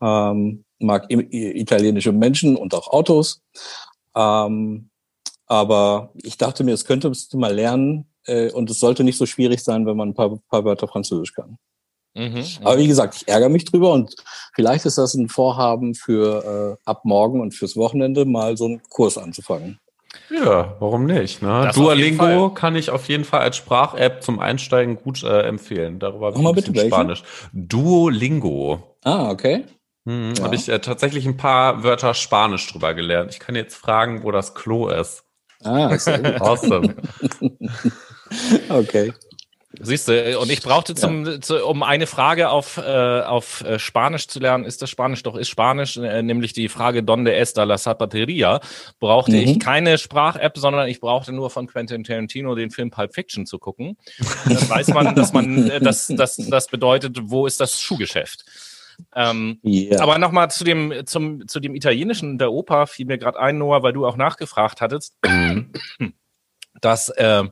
Ähm, 0.00 0.64
mag 0.78 1.06
italienische 1.08 2.12
Menschen 2.12 2.56
und 2.56 2.74
auch 2.74 2.88
Autos. 2.88 3.42
Ähm, 4.14 4.90
aber 5.46 6.12
ich 6.22 6.38
dachte 6.38 6.64
mir, 6.64 6.72
es 6.72 6.84
könnte 6.84 7.10
du 7.10 7.38
mal 7.38 7.54
lernen 7.54 8.06
äh, 8.26 8.50
und 8.50 8.70
es 8.70 8.80
sollte 8.80 9.04
nicht 9.04 9.18
so 9.18 9.26
schwierig 9.26 9.62
sein, 9.62 9.86
wenn 9.86 9.96
man 9.96 10.10
ein 10.10 10.14
paar, 10.14 10.38
paar 10.48 10.64
Wörter 10.64 10.88
Französisch 10.88 11.34
kann. 11.34 11.58
Mhm, 12.16 12.44
Aber 12.62 12.78
wie 12.78 12.86
gesagt, 12.86 13.16
ich 13.16 13.28
ärgere 13.28 13.48
mich 13.48 13.64
drüber 13.64 13.92
und 13.92 14.14
vielleicht 14.54 14.86
ist 14.86 14.98
das 14.98 15.14
ein 15.14 15.28
Vorhaben 15.28 15.94
für 15.96 16.78
äh, 16.84 16.88
ab 16.88 17.04
morgen 17.04 17.40
und 17.40 17.54
fürs 17.54 17.76
Wochenende 17.76 18.24
mal 18.24 18.56
so 18.56 18.66
einen 18.66 18.82
Kurs 18.88 19.18
anzufangen. 19.18 19.80
Ja, 20.30 20.76
warum 20.80 21.06
nicht? 21.06 21.42
Ne? 21.42 21.70
Duolingo 21.74 22.50
kann 22.50 22.76
ich 22.76 22.90
auf 22.90 23.08
jeden 23.08 23.24
Fall 23.24 23.40
als 23.40 23.56
Sprach-App 23.56 24.22
zum 24.22 24.40
Einsteigen 24.40 24.96
gut 24.96 25.22
äh, 25.22 25.42
empfehlen. 25.42 25.98
Darüber 25.98 26.26
habe 26.28 26.40
ich 26.40 26.46
ein 26.46 26.72
bisschen 26.72 26.88
Spanisch. 26.88 27.22
Duolingo. 27.52 28.96
Ah, 29.04 29.30
okay. 29.30 29.64
Hm, 30.06 30.34
ja. 30.36 30.44
Habe 30.44 30.54
ich 30.54 30.68
äh, 30.68 30.78
tatsächlich 30.80 31.26
ein 31.26 31.36
paar 31.36 31.82
Wörter 31.82 32.14
Spanisch 32.14 32.70
drüber 32.70 32.94
gelernt. 32.94 33.32
Ich 33.32 33.40
kann 33.40 33.54
jetzt 33.54 33.76
fragen, 33.76 34.22
wo 34.22 34.30
das 34.30 34.54
Klo 34.54 34.88
ist. 34.88 35.24
Ah, 35.62 35.96
sehr 35.96 36.18
gut. 36.18 36.40
awesome. 36.42 36.94
okay. 38.68 39.12
Siehst 39.80 40.08
du, 40.08 40.38
und 40.38 40.50
ich 40.50 40.62
brauchte 40.62 40.94
zum, 40.94 41.26
ja. 41.26 41.40
zu, 41.40 41.64
um 41.66 41.82
eine 41.82 42.06
Frage 42.06 42.50
auf, 42.50 42.76
äh, 42.76 43.20
auf 43.20 43.62
äh, 43.64 43.78
Spanisch 43.78 44.28
zu 44.28 44.38
lernen, 44.38 44.64
ist 44.64 44.82
das 44.82 44.90
Spanisch 44.90 45.22
doch, 45.22 45.36
ist 45.36 45.48
Spanisch, 45.48 45.96
äh, 45.96 46.22
nämlich 46.22 46.52
die 46.52 46.68
Frage 46.68 47.02
Donde 47.02 47.34
está 47.34 47.64
la 47.64 47.76
zapateria, 47.76 48.60
brauchte 49.00 49.32
mhm. 49.32 49.38
ich 49.38 49.60
keine 49.60 49.98
Sprach-App, 49.98 50.56
sondern 50.58 50.88
ich 50.88 51.00
brauchte 51.00 51.32
nur 51.32 51.50
von 51.50 51.66
Quentin 51.66 52.04
Tarantino 52.04 52.54
den 52.54 52.70
Film 52.70 52.90
Pulp 52.90 53.14
Fiction 53.14 53.46
zu 53.46 53.58
gucken. 53.58 53.96
Dann 54.44 54.68
weiß 54.68 54.88
man, 54.88 55.14
dass 55.14 55.32
man, 55.32 55.70
äh, 55.70 55.80
dass, 55.80 56.06
dass, 56.08 56.36
das 56.36 56.68
bedeutet, 56.68 57.18
wo 57.22 57.46
ist 57.46 57.60
das 57.60 57.80
Schuhgeschäft? 57.80 58.44
Ähm, 59.14 59.58
yeah. 59.64 60.00
Aber 60.00 60.18
nochmal 60.18 60.50
zu 60.50 60.62
dem, 60.64 60.92
zum, 61.06 61.48
zu 61.48 61.60
dem 61.60 61.74
Italienischen 61.74 62.38
der 62.38 62.52
Oper 62.52 62.86
fiel 62.86 63.06
mir 63.06 63.18
gerade 63.18 63.40
ein, 63.40 63.58
Noah, 63.58 63.82
weil 63.82 63.92
du 63.92 64.06
auch 64.06 64.16
nachgefragt 64.16 64.80
hattest, 64.80 65.16
mhm. 65.26 65.72
dass 66.80 67.08
äh, 67.08 67.44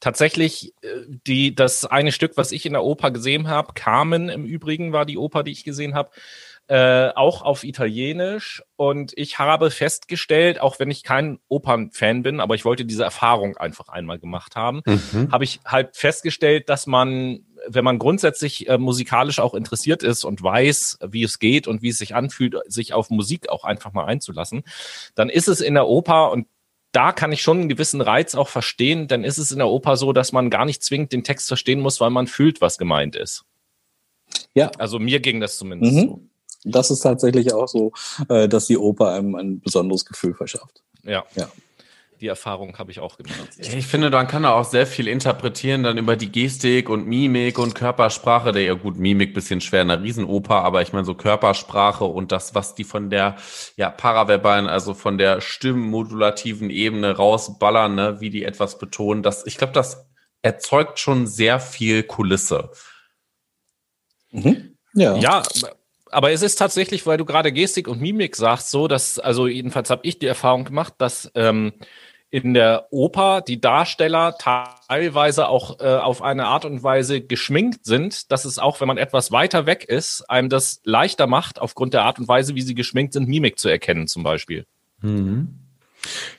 tatsächlich 0.00 0.74
äh, 0.82 0.88
die, 1.26 1.54
das 1.54 1.84
eine 1.84 2.12
Stück, 2.12 2.36
was 2.36 2.52
ich 2.52 2.66
in 2.66 2.72
der 2.72 2.84
Oper 2.84 3.10
gesehen 3.10 3.48
habe, 3.48 3.72
Carmen 3.74 4.28
im 4.28 4.44
Übrigen 4.44 4.92
war 4.92 5.06
die 5.06 5.18
Oper, 5.18 5.42
die 5.42 5.52
ich 5.52 5.64
gesehen 5.64 5.94
habe, 5.94 6.10
äh, 6.68 7.10
auch 7.14 7.42
auf 7.42 7.64
Italienisch. 7.64 8.62
Und 8.76 9.12
ich 9.16 9.38
habe 9.38 9.70
festgestellt, 9.70 10.60
auch 10.60 10.78
wenn 10.78 10.90
ich 10.90 11.02
kein 11.02 11.38
Opernfan 11.48 12.22
bin, 12.22 12.40
aber 12.40 12.54
ich 12.54 12.64
wollte 12.64 12.84
diese 12.84 13.04
Erfahrung 13.04 13.56
einfach 13.56 13.88
einmal 13.88 14.18
gemacht 14.18 14.56
haben, 14.56 14.82
mhm. 14.84 15.30
habe 15.30 15.44
ich 15.44 15.60
halt 15.64 15.96
festgestellt, 15.96 16.68
dass 16.68 16.86
man 16.86 17.46
wenn 17.68 17.84
man 17.84 17.98
grundsätzlich 17.98 18.68
äh, 18.68 18.78
musikalisch 18.78 19.40
auch 19.40 19.54
interessiert 19.54 20.02
ist 20.02 20.24
und 20.24 20.42
weiß, 20.42 20.98
wie 21.08 21.22
es 21.22 21.38
geht 21.38 21.66
und 21.66 21.82
wie 21.82 21.88
es 21.88 21.98
sich 21.98 22.14
anfühlt, 22.14 22.54
sich 22.66 22.92
auf 22.92 23.10
Musik 23.10 23.48
auch 23.48 23.64
einfach 23.64 23.92
mal 23.92 24.04
einzulassen, 24.04 24.62
dann 25.14 25.28
ist 25.28 25.48
es 25.48 25.60
in 25.60 25.74
der 25.74 25.88
Oper 25.88 26.30
und 26.30 26.46
da 26.96 27.12
kann 27.12 27.30
ich 27.30 27.42
schon 27.42 27.58
einen 27.60 27.68
gewissen 27.68 28.00
Reiz 28.00 28.34
auch 28.34 28.48
verstehen, 28.48 29.06
dann 29.06 29.22
ist 29.22 29.36
es 29.36 29.50
in 29.50 29.58
der 29.58 29.68
Oper 29.68 29.96
so, 29.98 30.14
dass 30.14 30.32
man 30.32 30.48
gar 30.48 30.64
nicht 30.64 30.82
zwingend 30.82 31.12
den 31.12 31.24
Text 31.24 31.46
verstehen 31.46 31.80
muss, 31.80 32.00
weil 32.00 32.08
man 32.08 32.26
fühlt, 32.26 32.62
was 32.62 32.78
gemeint 32.78 33.16
ist. 33.16 33.44
Ja. 34.54 34.70
Also 34.78 34.98
mir 34.98 35.20
ging 35.20 35.38
das 35.40 35.58
zumindest 35.58 35.92
Mhm. 35.92 36.00
so. 36.00 36.20
Das 36.64 36.90
ist 36.90 37.00
tatsächlich 37.00 37.52
auch 37.52 37.68
so, 37.68 37.92
äh, 38.28 38.48
dass 38.48 38.66
die 38.66 38.78
Oper 38.78 39.10
einem 39.12 39.34
ein 39.34 39.60
besonderes 39.60 40.04
Gefühl 40.06 40.34
verschafft. 40.34 40.82
Ja. 41.04 41.24
Ja. 41.36 41.48
Die 42.20 42.28
Erfahrung 42.28 42.78
habe 42.78 42.90
ich 42.90 43.00
auch 43.00 43.18
gemacht. 43.18 43.50
Ich 43.58 43.86
finde, 43.86 44.10
man 44.10 44.26
kann 44.26 44.44
da 44.44 44.52
auch 44.52 44.64
sehr 44.64 44.86
viel 44.86 45.06
interpretieren, 45.06 45.82
dann 45.82 45.98
über 45.98 46.16
die 46.16 46.32
Gestik 46.32 46.88
und 46.88 47.06
Mimik 47.06 47.58
und 47.58 47.74
Körpersprache. 47.74 48.52
Der 48.52 48.62
ja 48.62 48.74
gut, 48.74 48.96
Mimik 48.96 49.34
bisschen 49.34 49.60
schwer 49.60 49.82
in 49.82 49.90
einer 49.90 50.02
Riesenoper, 50.02 50.62
aber 50.62 50.82
ich 50.82 50.92
meine 50.92 51.04
so 51.04 51.14
Körpersprache 51.14 52.04
und 52.04 52.32
das, 52.32 52.54
was 52.54 52.74
die 52.74 52.84
von 52.84 53.10
der 53.10 53.36
ja 53.76 53.90
paraverbalen, 53.90 54.66
also 54.66 54.94
von 54.94 55.18
der 55.18 55.40
stimmmodulativen 55.40 56.70
Ebene 56.70 57.16
rausballern, 57.16 57.94
ne, 57.94 58.20
wie 58.20 58.30
die 58.30 58.44
etwas 58.44 58.78
betonen, 58.78 59.22
das, 59.22 59.46
ich 59.46 59.58
glaube, 59.58 59.74
das 59.74 60.06
erzeugt 60.42 60.98
schon 60.98 61.26
sehr 61.26 61.60
viel 61.60 62.02
Kulisse. 62.02 62.70
Mhm. 64.30 64.76
Ja. 64.94 65.16
Ja, 65.16 65.42
aber 66.10 66.30
es 66.30 66.42
ist 66.42 66.56
tatsächlich, 66.56 67.06
weil 67.06 67.18
du 67.18 67.24
gerade 67.24 67.52
Gestik 67.52 67.88
und 67.88 68.00
Mimik 68.00 68.36
sagst, 68.36 68.70
so, 68.70 68.88
dass, 68.88 69.18
also 69.18 69.46
jedenfalls 69.46 69.90
habe 69.90 70.02
ich 70.04 70.18
die 70.18 70.26
Erfahrung 70.26 70.64
gemacht, 70.64 70.94
dass 70.98 71.30
ähm, 71.34 71.72
in 72.36 72.52
der 72.52 72.88
Oper 72.90 73.40
die 73.40 73.62
Darsteller 73.62 74.36
teilweise 74.36 75.48
auch 75.48 75.80
äh, 75.80 75.84
auf 75.86 76.20
eine 76.20 76.44
Art 76.46 76.66
und 76.66 76.82
Weise 76.82 77.22
geschminkt 77.22 77.86
sind, 77.86 78.30
dass 78.30 78.44
es 78.44 78.58
auch, 78.58 78.78
wenn 78.82 78.88
man 78.88 78.98
etwas 78.98 79.32
weiter 79.32 79.64
weg 79.64 79.84
ist, 79.84 80.28
einem 80.28 80.50
das 80.50 80.82
leichter 80.84 81.26
macht, 81.26 81.58
aufgrund 81.58 81.94
der 81.94 82.02
Art 82.02 82.18
und 82.18 82.28
Weise, 82.28 82.54
wie 82.54 82.60
sie 82.60 82.74
geschminkt 82.74 83.14
sind, 83.14 83.26
Mimik 83.26 83.58
zu 83.58 83.70
erkennen 83.70 84.06
zum 84.06 84.22
Beispiel. 84.22 84.66
Mhm. 85.00 85.60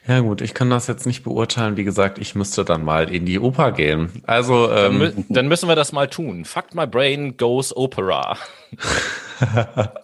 Ja 0.07 0.19
gut, 0.19 0.41
ich 0.41 0.53
kann 0.53 0.69
das 0.69 0.85
jetzt 0.85 1.07
nicht 1.07 1.23
beurteilen. 1.23 1.77
Wie 1.77 1.83
gesagt, 1.83 2.19
ich 2.19 2.35
müsste 2.35 2.63
dann 2.63 2.85
mal 2.85 3.11
in 3.11 3.25
die 3.25 3.39
Oper 3.39 3.71
gehen. 3.71 4.21
Also 4.27 4.67
Dann, 4.67 4.93
ähm, 4.93 4.97
mü 4.99 5.13
dann 5.29 5.47
müssen 5.47 5.67
wir 5.67 5.75
das 5.75 5.93
mal 5.93 6.07
tun. 6.07 6.45
Fuck 6.45 6.75
my 6.75 6.85
brain 6.85 7.37
goes 7.37 7.75
Opera. 7.75 8.37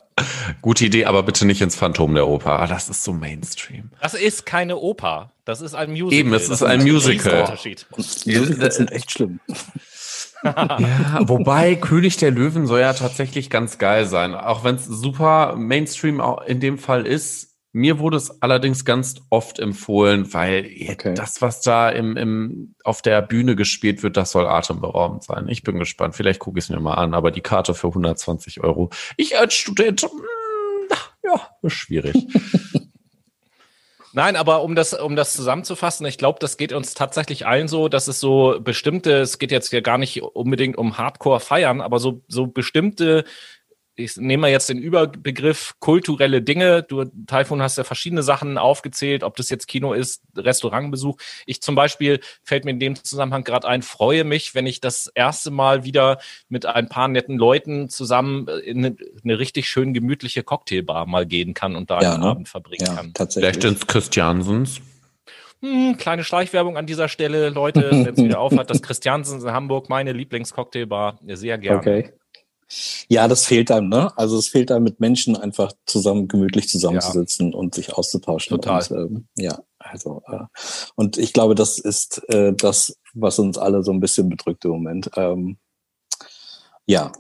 gute 0.64 0.86
Idee, 0.86 1.06
aber 1.06 1.22
bitte 1.22 1.46
nicht 1.46 1.62
ins 1.62 1.76
Phantom 1.76 2.16
der 2.16 2.28
Oper. 2.28 2.60
Ah, 2.60 2.68
Das 2.68 2.90
ist 2.90 3.04
so 3.04 3.14
Mainstream. 3.14 3.92
Das 4.02 4.16
ist 4.16 4.48
keine 4.48 4.78
Oper. 4.78 5.33
Das 5.46 5.62
ist 5.62 5.74
ein 5.76 5.92
Musical. 5.92 6.14
Eben, 6.14 6.34
es 6.34 6.48
Das 6.48 6.62
ist 6.62 6.64
ein 6.68 6.82
Musical. 6.84 7.42
Unterschied. 7.42 7.86
Musicals 7.92 8.76
sind 8.78 8.92
echt 8.92 9.12
schlimm. 9.12 9.40
Ja, 10.44 11.20
wobei 11.22 11.76
König 11.76 12.18
der 12.18 12.32
Löwen 12.32 12.68
soll 12.68 12.82
ja 12.82 12.94
tatsächlich 12.94 13.50
ganz 13.50 13.78
geil 13.78 14.06
sein. 14.06 14.36
Auch 14.36 14.64
wenn 14.64 14.76
es 14.76 14.86
super 14.86 15.56
Mainstream 15.56 16.20
auch 16.22 16.42
in 16.44 16.60
dem 16.60 16.78
Fall 16.78 17.06
ist. 17.06 17.50
Mir 17.76 17.98
wurde 17.98 18.18
es 18.18 18.42
allerdings 18.44 18.86
ganz 18.86 19.16
oft 19.32 19.58
empfohlen, 19.58 20.32
weil 20.32 20.70
Okay. 20.92 21.16
das, 21.16 21.42
was 21.42 21.62
da 21.62 21.90
im, 21.90 22.16
im, 22.18 22.76
auf 22.84 23.02
der 23.02 23.24
Bühne 23.24 23.56
gespielt 23.56 24.04
wird, 24.04 24.16
das 24.16 24.30
soll 24.32 24.46
atemberaubend 24.46 25.24
sein. 25.24 25.48
Ich 25.50 25.64
bin 25.64 25.80
gespannt. 25.80 26.16
Vielleicht 26.16 26.40
gucke 26.40 26.60
ich 26.60 26.66
es 26.66 26.70
mir 26.70 26.80
mal 26.80 26.94
an, 26.94 27.16
aber 27.16 27.32
die 27.32 27.42
Karte 27.42 27.74
für 27.74 27.88
120 27.88 28.62
Euro. 28.64 28.92
Ich 29.18 29.40
als 29.40 29.56
Student, 29.56 30.04
mm, 30.04 30.94
ja, 31.26 31.42
ist 31.64 31.74
schwierig. 31.74 32.16
Nein, 34.16 34.36
aber 34.36 34.62
um 34.62 34.76
das, 34.76 34.94
um 34.94 35.16
das 35.16 35.34
zusammenzufassen, 35.34 36.06
ich 36.06 36.20
glaube, 36.20 36.38
das 36.40 36.58
geht 36.58 36.72
uns 36.72 36.94
tatsächlich 36.94 37.48
allen 37.48 37.68
so, 37.68 37.90
dass 37.90 38.08
es 38.08 38.20
so 38.20 38.60
bestimmte, 38.62 39.14
es 39.22 39.40
geht 39.40 39.52
jetzt 39.52 39.74
ja 39.74 39.82
gar 39.82 39.98
nicht 39.98 40.22
unbedingt 40.22 40.78
um 40.78 41.00
Hardcore 41.00 41.40
feiern, 41.40 41.82
aber 41.82 41.98
so, 41.98 42.22
so 42.28 42.46
bestimmte, 42.46 43.26
ich 43.96 44.18
nehme 44.18 44.42
mal 44.42 44.50
jetzt 44.50 44.70
den 44.70 44.80
Überbegriff 44.80 45.76
kulturelle 45.80 46.42
Dinge. 46.42 46.84
Du, 46.84 47.06
Taifun, 47.28 47.62
hast 47.62 47.78
ja 47.78 47.84
verschiedene 47.84 48.24
Sachen 48.24 48.58
aufgezählt, 48.58 49.24
ob 49.24 49.36
das 49.36 49.50
jetzt 49.50 49.68
Kino 49.68 49.94
ist, 49.94 50.24
Restaurantbesuch. 50.36 51.18
Ich 51.46 51.62
zum 51.62 51.76
Beispiel 51.76 52.20
fällt 52.44 52.66
mir 52.66 52.72
in 52.72 52.80
dem 52.80 52.96
Zusammenhang 52.96 53.44
gerade 53.44 53.68
ein, 53.68 53.84
freue 53.84 54.24
mich, 54.24 54.56
wenn 54.56 54.66
ich 54.66 54.82
das 54.82 55.08
erste 55.14 55.52
Mal 55.52 55.84
wieder 55.84 56.20
mit 56.50 56.66
ein 56.66 56.90
paar 56.90 57.08
netten 57.08 57.38
Leuten 57.38 57.90
zusammen 57.90 58.48
in 58.48 58.86
eine, 58.86 58.96
eine 59.24 59.38
richtig 59.40 59.68
schön 59.70 59.94
gemütliche 59.94 60.44
Cocktailbar 60.44 61.06
mal 61.06 61.26
gehen 61.26 61.54
kann 61.54 61.76
und 61.76 61.92
da 61.92 62.02
Ja, 62.02 62.14
einen 62.14 62.24
ne? 62.24 62.30
Abend 62.30 62.50
verbringen 62.50 62.86
Ja, 62.88 62.96
kann. 62.96 63.14
tatsächlich. 63.14 63.52
Vielleicht 63.54 63.64
ins 63.66 63.88
Christiansens. 63.88 64.82
Hm, 65.62 65.98
kleine 65.98 66.24
Schleichwerbung 66.24 66.78
an 66.78 66.88
dieser 66.88 67.08
Stelle, 67.08 67.50
Leute, 67.50 67.92
wenn 67.92 68.14
es 68.16 68.18
wieder 68.24 68.40
aufhat. 68.40 68.70
Das 68.70 68.82
Christiansens 68.82 69.44
in 69.44 69.52
Hamburg, 69.52 69.88
meine 69.88 70.12
Lieblingscocktailbar, 70.12 71.20
sehr 71.26 71.58
gerne. 71.58 71.78
Okay. 71.80 72.12
Ja, 73.08 73.28
das 73.28 73.46
fehlt 73.46 73.72
einem, 73.72 73.90
ne? 73.90 74.16
Also 74.18 74.38
es 74.38 74.48
fehlt 74.48 74.72
einem 74.72 74.84
mit 74.84 75.00
Menschen 75.00 75.36
einfach 75.36 75.74
zusammen 75.86 76.28
gemütlich 76.28 76.70
zusammenzusitzen 76.70 77.54
und 77.54 77.76
sich 77.76 77.94
auszutauschen. 77.94 78.60
Total. 78.60 78.84
Und, 78.90 78.92
ähm, 78.92 79.28
ja, 79.38 79.60
also 79.80 80.22
äh, 80.28 80.46
und 80.96 81.18
ich 81.18 81.34
glaube, 81.34 81.56
das 81.56 81.80
ist 81.80 82.24
äh, 82.30 82.54
das, 82.54 82.98
was 83.14 83.40
uns 83.40 83.58
alle 83.58 83.84
so 83.84 83.92
ein 83.92 84.00
bisschen 84.00 84.30
bedrückt 84.30 84.66
im 84.66 84.72
Moment. 84.72 85.10
Ähm, 85.16 85.58
ja, 86.86 87.12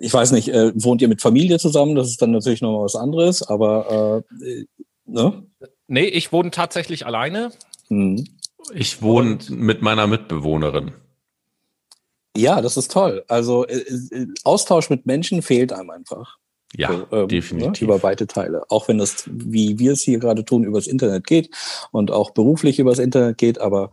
ich 0.00 0.12
weiß 0.12 0.32
nicht, 0.32 0.48
äh, 0.48 0.72
wohnt 0.74 1.02
ihr 1.02 1.08
mit 1.08 1.20
Familie 1.20 1.58
zusammen? 1.58 1.94
Das 1.94 2.08
ist 2.08 2.22
dann 2.22 2.30
natürlich 2.30 2.62
noch 2.62 2.72
mal 2.72 2.84
was 2.84 2.96
anderes, 2.96 3.42
aber 3.42 4.24
äh, 4.40 4.64
ne? 5.04 5.46
Nee, 5.86 6.06
ich 6.06 6.32
wohne 6.32 6.50
tatsächlich 6.50 7.06
alleine. 7.06 7.52
Hm. 7.88 8.24
Ich 8.72 9.02
wohne 9.02 9.38
mit 9.50 9.82
meiner 9.82 10.06
Mitbewohnerin. 10.06 10.92
Ja, 12.36 12.60
das 12.60 12.76
ist 12.76 12.90
toll. 12.90 13.24
Also 13.28 13.66
äh, 13.66 13.78
äh, 13.78 14.26
Austausch 14.44 14.90
mit 14.90 15.06
Menschen 15.06 15.42
fehlt 15.42 15.72
einem 15.72 15.90
einfach. 15.90 16.36
Ja, 16.76 16.88
So, 16.88 17.16
ähm, 17.16 17.28
definitiv. 17.28 17.80
Ne, 17.82 17.84
über 17.84 18.02
weite 18.02 18.26
Teile. 18.26 18.64
Auch 18.68 18.88
wenn 18.88 18.98
das, 18.98 19.24
wie 19.30 19.78
wir 19.78 19.92
es 19.92 20.02
hier 20.02 20.18
gerade 20.18 20.44
tun, 20.44 20.64
übers 20.64 20.88
Internet 20.88 21.26
geht 21.26 21.50
und 21.92 22.10
auch 22.10 22.30
beruflich 22.30 22.78
übers 22.80 22.98
Internet 22.98 23.38
geht, 23.38 23.60
aber 23.60 23.92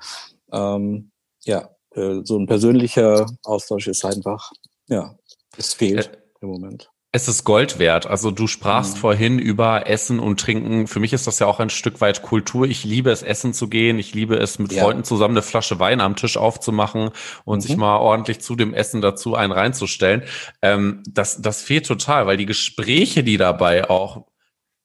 ähm, 0.52 1.12
ja, 1.44 1.70
äh, 1.92 2.22
so 2.24 2.38
ein 2.38 2.48
persönlicher 2.48 3.28
Austausch 3.44 3.88
ist 3.88 4.04
einfach, 4.04 4.52
ja, 4.88 5.16
es 5.58 5.74
fehlt 5.74 6.08
Äh, 6.08 6.18
im 6.42 6.50
Moment. 6.50 6.91
Es 7.14 7.28
ist 7.28 7.44
Gold 7.44 7.78
wert. 7.78 8.08
Also 8.08 8.32
du 8.32 8.48
sprachst 8.48 8.96
Mhm. 8.96 9.00
vorhin 9.00 9.40
über 9.40 9.86
Essen 9.88 10.18
und 10.20 10.40
Trinken. 10.40 10.88
Für 10.88 11.02
mich 11.02 11.12
ist 11.12 11.28
das 11.28 11.40
ja 11.40 11.48
auch 11.48 11.60
ein 11.60 11.70
Stück 11.70 12.00
weit 12.00 12.22
Kultur. 12.22 12.66
Ich 12.66 12.86
liebe 12.86 13.12
es, 13.12 13.22
essen 13.22 13.54
zu 13.54 13.68
gehen. 13.68 14.00
Ich 14.00 14.14
liebe 14.14 14.38
es, 14.38 14.60
mit 14.60 14.72
Ja. 14.72 14.84
Freunden 14.84 15.04
zusammen 15.04 15.34
eine 15.34 15.42
Flasche 15.42 15.78
Wein 15.80 16.00
am 16.00 16.16
Tisch 16.16 16.38
aufzumachen 16.38 17.10
und 17.44 17.58
Mhm. 17.58 17.62
sich 17.62 17.76
mal 17.76 17.98
ordentlich 17.98 18.40
zu 18.40 18.56
dem 18.56 18.74
Essen 18.74 19.02
dazu 19.02 19.36
einen 19.36 19.52
reinzustellen. 19.52 20.24
Ähm, 20.62 21.04
das, 21.06 21.42
das 21.42 21.62
fehlt 21.62 21.86
total, 21.86 22.28
weil 22.28 22.38
die 22.38 22.46
Gespräche, 22.46 23.26
die 23.26 23.36
dabei 23.36 23.90
auch 23.90 24.26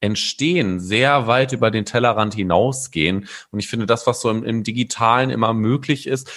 entstehen, 0.01 0.81
sehr 0.81 1.29
weit 1.29 1.53
über 1.53 1.71
den 1.71 1.85
Tellerrand 1.85 2.35
hinausgehen. 2.35 3.29
Und 3.53 3.61
ich 3.61 3.69
finde, 3.69 3.87
das, 3.87 4.07
was 4.09 4.21
so 4.21 4.31
im, 4.31 4.43
im 4.43 4.65
Digitalen 4.65 5.31
immer 5.31 5.55
möglich 5.55 6.09
ist, 6.09 6.29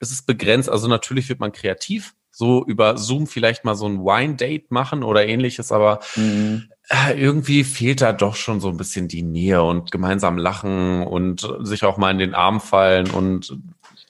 es 0.00 0.10
ist 0.10 0.26
begrenzt. 0.26 0.70
Also 0.70 0.88
natürlich 0.88 1.28
wird 1.28 1.38
man 1.40 1.52
kreativ, 1.52 2.14
so 2.36 2.64
über 2.66 2.98
Zoom 2.98 3.28
vielleicht 3.28 3.64
mal 3.64 3.76
so 3.76 3.86
ein 3.86 4.00
Wine-Date 4.00 4.72
machen 4.72 5.04
oder 5.04 5.24
ähnliches, 5.26 5.70
aber 5.70 6.00
Mhm. 6.16 6.68
äh, 6.88 7.12
irgendwie 7.18 7.62
fehlt 7.62 8.00
da 8.00 8.12
doch 8.12 8.34
schon 8.34 8.60
so 8.60 8.68
ein 8.68 8.76
bisschen 8.76 9.06
die 9.06 9.22
Nähe 9.22 9.62
und 9.62 9.92
gemeinsam 9.92 10.36
lachen 10.36 11.04
und 11.06 11.48
sich 11.60 11.84
auch 11.84 11.96
mal 11.96 12.10
in 12.10 12.18
den 12.18 12.34
Arm 12.34 12.60
fallen 12.60 13.08
und 13.10 13.56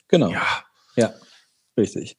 Genau, 0.08 0.30
ja, 0.30 0.42
ja, 0.96 1.12
richtig. 1.76 2.16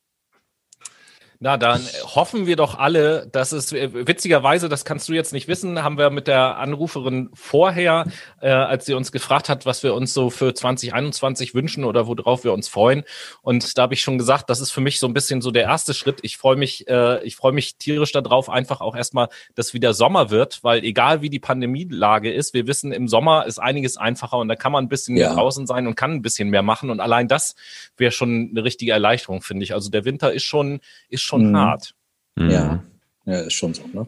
Na, 1.39 1.57
dann 1.57 1.81
hoffen 2.15 2.47
wir 2.47 2.55
doch 2.55 2.77
alle, 2.77 3.27
dass 3.31 3.51
es 3.51 3.71
äh, 3.73 3.89
witzigerweise, 4.07 4.69
das 4.69 4.85
kannst 4.85 5.09
du 5.09 5.13
jetzt 5.13 5.33
nicht 5.33 5.47
wissen, 5.47 5.83
haben 5.83 5.97
wir 5.97 6.09
mit 6.09 6.27
der 6.27 6.57
Anruferin 6.57 7.29
vorher, 7.33 8.05
äh, 8.41 8.49
als 8.49 8.85
sie 8.85 8.93
uns 8.93 9.11
gefragt 9.11 9.49
hat, 9.49 9.65
was 9.65 9.83
wir 9.83 9.93
uns 9.93 10.13
so 10.13 10.29
für 10.29 10.53
2021 10.53 11.53
wünschen 11.53 11.83
oder 11.83 12.07
worauf 12.07 12.43
wir 12.43 12.53
uns 12.53 12.67
freuen. 12.69 13.03
Und 13.41 13.77
da 13.77 13.83
habe 13.83 13.93
ich 13.93 14.01
schon 14.01 14.17
gesagt, 14.17 14.49
das 14.49 14.59
ist 14.61 14.71
für 14.71 14.81
mich 14.81 14.99
so 14.99 15.07
ein 15.07 15.13
bisschen 15.13 15.41
so 15.41 15.51
der 15.51 15.63
erste 15.63 15.93
Schritt. 15.93 16.19
Ich 16.23 16.37
freue 16.37 16.55
mich, 16.55 16.87
äh, 16.87 17.23
ich 17.23 17.35
freue 17.35 17.51
mich 17.51 17.77
tierisch 17.77 18.11
darauf, 18.11 18.49
einfach 18.49 18.81
auch 18.81 18.95
erstmal, 18.95 19.27
dass 19.55 19.73
wieder 19.73 19.93
Sommer 19.93 20.29
wird, 20.29 20.63
weil 20.63 20.83
egal 20.83 21.21
wie 21.21 21.29
die 21.29 21.39
Pandemielage 21.39 22.31
ist, 22.31 22.53
wir 22.53 22.65
wissen, 22.67 22.91
im 22.91 23.07
Sommer 23.07 23.45
ist 23.45 23.59
einiges 23.59 23.97
einfacher 23.97 24.37
und 24.37 24.47
da 24.47 24.55
kann 24.55 24.71
man 24.71 24.85
ein 24.85 24.89
bisschen 24.89 25.17
Ja. 25.17 25.27
mehr 25.27 25.35
draußen 25.35 25.67
sein 25.67 25.87
und 25.87 25.95
kann 25.95 26.11
ein 26.11 26.21
bisschen 26.21 26.49
mehr 26.49 26.61
machen. 26.63 26.89
Und 26.89 26.99
allein 26.99 27.27
das 27.27 27.55
wäre 27.97 28.11
schon 28.11 28.49
eine 28.51 28.63
richtige 28.63 28.91
Erleichterung, 28.93 29.41
finde 29.41 29.63
ich. 29.63 29.73
Also 29.73 29.89
der 29.89 30.05
Winter 30.05 30.31
ist 30.33 30.43
schon, 30.43 30.79
ist 31.09 31.21
schon 31.21 31.34
Mhm. 31.43 31.57
hart. 31.57 31.93
Mhm. 32.35 32.49
Ja. 32.49 32.83
Ja, 33.25 33.39
ist 33.41 33.53
schon 33.53 33.73
so, 33.73 33.83
ne? 33.91 34.05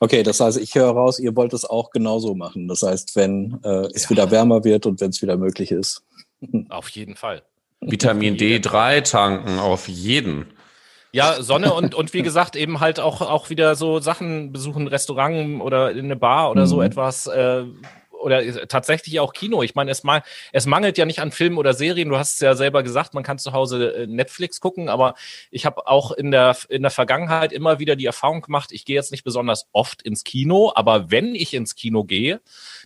Okay, 0.00 0.22
das 0.22 0.40
heißt, 0.40 0.58
ich 0.58 0.74
höre 0.74 0.90
raus, 0.90 1.18
ihr 1.18 1.36
wollt 1.36 1.52
es 1.52 1.64
auch 1.64 1.90
genauso 1.90 2.34
machen. 2.34 2.68
Das 2.68 2.82
heißt, 2.82 3.16
wenn 3.16 3.60
äh, 3.64 3.86
es 3.94 4.04
Ja. 4.04 4.10
wieder 4.10 4.30
wärmer 4.30 4.64
wird 4.64 4.86
und 4.86 5.00
wenn 5.00 5.10
es 5.10 5.20
wieder 5.20 5.36
möglich 5.36 5.70
ist. 5.70 6.02
Auf 6.70 6.88
jeden 6.90 7.16
Fall. 7.16 7.42
Vitamin 7.82 8.36
D3 8.36 9.02
tanken 9.02 9.58
auf 9.58 9.88
jeden. 9.88 10.46
Ja, 11.12 11.42
Sonne 11.42 11.72
und, 11.72 11.94
und 11.94 12.12
wie 12.12 12.20
gesagt, 12.22 12.54
eben 12.54 12.80
halt 12.80 13.00
auch, 13.00 13.20
auch 13.22 13.48
wieder 13.50 13.74
so 13.74 14.00
Sachen 14.00 14.52
besuchen, 14.52 14.86
Restaurant 14.86 15.60
oder 15.62 15.90
in 15.90 16.04
eine 16.04 16.16
Bar 16.16 16.50
oder 16.50 16.66
so 16.66 16.76
Mhm. 16.76 16.82
etwas. 16.82 17.26
Äh, 17.26 17.64
oder 18.20 18.68
tatsächlich 18.68 19.20
auch 19.20 19.32
Kino. 19.32 19.62
Ich 19.62 19.74
meine, 19.74 19.90
es, 19.90 20.04
mal, 20.04 20.22
es 20.52 20.66
mangelt 20.66 20.98
ja 20.98 21.04
nicht 21.04 21.20
an 21.20 21.32
Filmen 21.32 21.58
oder 21.58 21.74
Serien. 21.74 22.08
Du 22.08 22.16
hast 22.16 22.34
es 22.34 22.40
ja 22.40 22.54
selber 22.54 22.82
gesagt, 22.82 23.14
man 23.14 23.22
kann 23.22 23.38
zu 23.38 23.52
Hause 23.52 23.94
äh, 23.94 24.06
Netflix 24.06 24.60
gucken, 24.60 24.88
aber 24.88 25.14
ich 25.50 25.66
habe 25.66 25.86
auch 25.86 26.12
in 26.12 26.30
der, 26.30 26.56
in 26.68 26.82
der 26.82 26.90
Vergangenheit 26.90 27.52
immer 27.52 27.78
wieder 27.78 27.96
die 27.96 28.06
Erfahrung 28.06 28.42
gemacht, 28.42 28.72
ich 28.72 28.84
gehe 28.84 28.96
jetzt 28.96 29.10
nicht 29.10 29.24
besonders 29.24 29.66
oft 29.72 30.02
ins 30.02 30.24
Kino, 30.24 30.72
aber 30.74 31.10
wenn 31.10 31.34
ich 31.34 31.54
ins 31.54 31.74
Kino 31.74 32.04
gehe, 32.04 32.40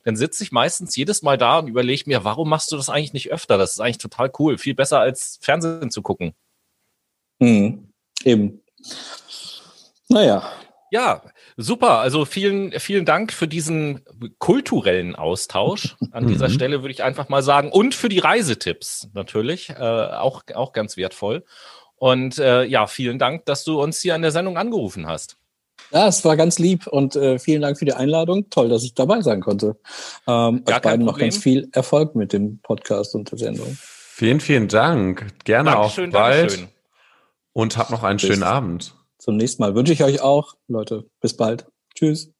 dann 0.05 0.17
sitze 0.17 0.45
ich 0.45 0.53
meistens 0.53 0.97
jedes 0.97 1.23
Mal 1.23 1.39
da 1.39 1.59
und 1.59 1.69
überlege 1.69 2.05
mir, 2.07 2.25
warum 2.25 2.49
machst 2.49 2.73
du 2.73 2.77
das 2.77 2.89
eigentlich 2.89 3.13
nicht 3.13 3.33
öfter? 3.33 3.59
Das 3.59 3.73
ist 3.73 3.81
eigentlich 3.81 3.99
total 3.99 4.31
cool. 4.39 4.59
Viel 4.59 4.75
besser 4.75 5.01
als 5.01 5.39
Fernsehen 5.43 5.91
zu 5.91 6.03
gucken. 6.03 6.35
Mhm. 7.41 7.89
Eben. 8.25 8.63
Naja. 10.09 10.51
Ja, 10.95 11.23
super. 11.57 11.99
Also 11.99 12.25
vielen, 12.25 12.71
vielen 12.79 13.05
Dank 13.05 13.33
für 13.33 13.49
diesen 13.49 14.03
kulturellen 14.39 15.17
Austausch. 15.17 15.97
An 16.13 16.29
dieser 16.29 16.47
mhm. 16.49 16.53
Stelle 16.53 16.83
würde 16.83 16.93
ich 16.93 17.03
einfach 17.03 17.29
mal 17.29 17.43
sagen. 17.43 17.73
Und 17.73 17.97
für 17.97 18.09
die 18.09 18.21
Reisetipps 18.21 19.09
natürlich. 19.13 19.71
Äh, 19.71 19.75
auch, 19.75 20.43
auch 20.55 20.73
ganz 20.73 20.97
wertvoll. 20.97 21.45
Und 21.97 22.39
äh, 22.39 22.63
ja, 22.63 22.87
vielen 22.87 23.19
Dank, 23.19 23.45
dass 23.47 23.65
du 23.65 23.83
uns 23.83 24.03
hier 24.03 24.15
an 24.15 24.23
der 24.23 24.31
Sendung 24.31 24.57
angerufen 24.57 25.09
hast. 25.09 25.37
Ja, 25.91 26.07
es 26.07 26.25
war 26.25 26.37
ganz 26.37 26.61
lieb 26.61 26.87
und 26.87 27.17
äh, 27.17 27.41
vielen 27.41 27.63
Dank 27.63 27.77
für 27.77 27.87
die 27.87 27.95
Einladung. 27.95 28.49
Toll, 28.51 28.69
dass 28.69 28.85
ich 28.85 28.95
dabei 28.95 29.21
sein 29.21 29.41
konnte. 29.41 29.77
Ähm, 30.29 30.63
euch 30.65 30.79
beiden 30.79 31.05
noch 31.05 31.19
ganz 31.19 31.39
viel 31.39 31.69
Erfolg 31.73 32.15
mit 32.15 32.33
dem 32.33 32.61
Podcast 32.61 33.17
und 33.17 33.33
der 33.33 33.39
Sendung. 33.39 33.77
Vielen, 33.81 34.39
vielen 34.39 34.69
Dank. 34.69 35.27
Gerne 35.43 35.73
Dankeschön, 35.73 36.11
auch 36.11 36.13
bald. 36.13 36.51
Dankeschön. 36.53 36.69
Und 37.53 37.79
habt 37.79 37.91
noch 37.91 38.05
einen 38.05 38.19
Bis 38.19 38.29
schönen 38.29 38.45
Abend. 38.45 38.95
Zum 39.25 39.39
nächsten 39.39 39.63
Mal 39.63 39.75
wünsche 39.75 39.95
ich 39.95 40.05
euch 40.05 40.21
auch, 40.21 40.53
Leute. 40.69 41.09
Bis 41.23 41.35
bald. 41.35 41.67
Tschüss. 41.95 42.34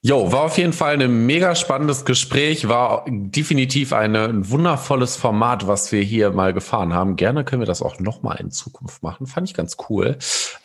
Jo, 0.00 0.30
war 0.30 0.42
auf 0.42 0.56
jeden 0.58 0.72
Fall 0.72 0.94
ein 0.94 1.26
mega 1.26 1.56
spannendes 1.56 2.04
Gespräch, 2.04 2.68
war 2.68 3.04
definitiv 3.08 3.92
eine, 3.92 4.26
ein 4.26 4.48
wundervolles 4.48 5.16
Format, 5.16 5.66
was 5.66 5.90
wir 5.90 6.02
hier 6.02 6.30
mal 6.30 6.52
gefahren 6.52 6.94
haben. 6.94 7.16
Gerne 7.16 7.42
können 7.42 7.62
wir 7.62 7.66
das 7.66 7.82
auch 7.82 7.98
nochmal 7.98 8.36
in 8.38 8.52
Zukunft 8.52 9.02
machen. 9.02 9.26
Fand 9.26 9.48
ich 9.48 9.54
ganz 9.54 9.76
cool. 9.90 10.16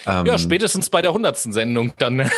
Ähm, 0.06 0.28
ja, 0.28 0.38
spätestens 0.38 0.92
bei 0.92 1.02
der 1.02 1.14
hundertsten 1.14 1.52
Sendung 1.52 1.94
dann 1.98 2.18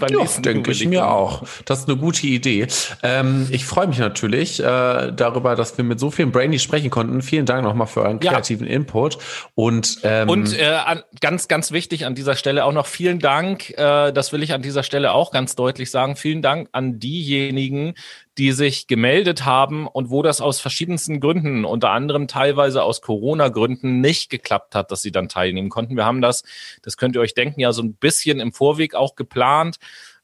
beim 0.00 0.10
ja, 0.10 0.18
nächsten 0.18 0.42
denke 0.42 0.72
ich 0.72 0.84
mir 0.84 1.06
auch. 1.06 1.44
Das 1.64 1.78
ist 1.78 1.88
eine 1.88 1.96
gute 1.96 2.26
Idee. 2.26 2.66
Ähm, 3.04 3.46
ich 3.52 3.64
freue 3.64 3.86
mich 3.86 3.98
natürlich 3.98 4.58
äh, 4.58 5.12
darüber, 5.12 5.54
dass 5.54 5.78
wir 5.78 5.84
mit 5.84 6.00
so 6.00 6.10
vielen 6.10 6.32
Brainy 6.32 6.58
sprechen 6.58 6.90
konnten. 6.90 7.22
Vielen 7.22 7.46
Dank 7.46 7.62
nochmal 7.62 7.86
für 7.86 8.02
euren 8.02 8.18
kreativen 8.18 8.66
ja. 8.66 8.72
Input. 8.72 9.16
Und, 9.54 10.00
ähm, 10.02 10.28
Und 10.28 10.58
äh, 10.58 10.64
an, 10.64 11.04
ganz, 11.20 11.46
ganz 11.46 11.70
wichtig 11.70 12.04
an 12.04 12.16
dieser 12.16 12.34
Stelle 12.34 12.64
auch 12.64 12.72
noch 12.72 12.86
vielen 12.86 13.20
Dank. 13.20 13.70
Äh, 13.78 14.10
das 14.10 14.32
will 14.32 14.42
ich 14.42 14.52
an 14.52 14.62
dieser 14.62 14.82
Stelle 14.82 15.12
auch 15.12 15.30
ganz 15.30 15.54
deutlich 15.54 15.92
sagen. 15.92 16.16
Vielen 16.16 16.31
vielen 16.32 16.40
Dank 16.40 16.70
an 16.72 16.98
diejenigen, 16.98 17.92
die 18.38 18.52
sich 18.52 18.86
gemeldet 18.86 19.44
haben 19.44 19.86
und 19.86 20.08
wo 20.08 20.22
das 20.22 20.40
aus 20.40 20.60
verschiedensten 20.60 21.20
Gründen, 21.20 21.66
unter 21.66 21.90
anderem 21.90 22.26
teilweise 22.26 22.84
aus 22.84 23.02
Corona-Gründen, 23.02 24.00
nicht 24.00 24.30
geklappt 24.30 24.74
hat, 24.74 24.90
dass 24.90 25.02
sie 25.02 25.12
dann 25.12 25.28
teilnehmen 25.28 25.68
konnten. 25.68 25.94
Wir 25.94 26.06
haben 26.06 26.22
das, 26.22 26.42
das 26.80 26.96
könnt 26.96 27.16
ihr 27.16 27.20
euch 27.20 27.34
denken, 27.34 27.60
ja 27.60 27.72
so 27.72 27.82
ein 27.82 27.92
bisschen 27.92 28.40
im 28.40 28.54
Vorweg 28.54 28.94
auch 28.94 29.14
geplant. 29.14 29.76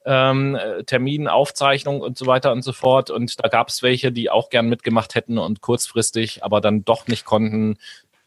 Ähm, 0.06 0.56
Termin, 0.86 1.28
Aufzeichnung 1.28 2.00
und 2.00 2.16
so 2.16 2.24
weiter 2.24 2.52
und 2.52 2.62
so 2.62 2.72
fort. 2.72 3.10
Und 3.10 3.44
da 3.44 3.48
gab 3.48 3.68
es 3.68 3.82
welche, 3.82 4.10
die 4.10 4.30
auch 4.30 4.48
gern 4.48 4.66
mitgemacht 4.66 5.14
hätten 5.14 5.36
und 5.36 5.60
kurzfristig, 5.60 6.42
aber 6.42 6.62
dann 6.62 6.86
doch 6.86 7.06
nicht 7.08 7.26
konnten 7.26 7.76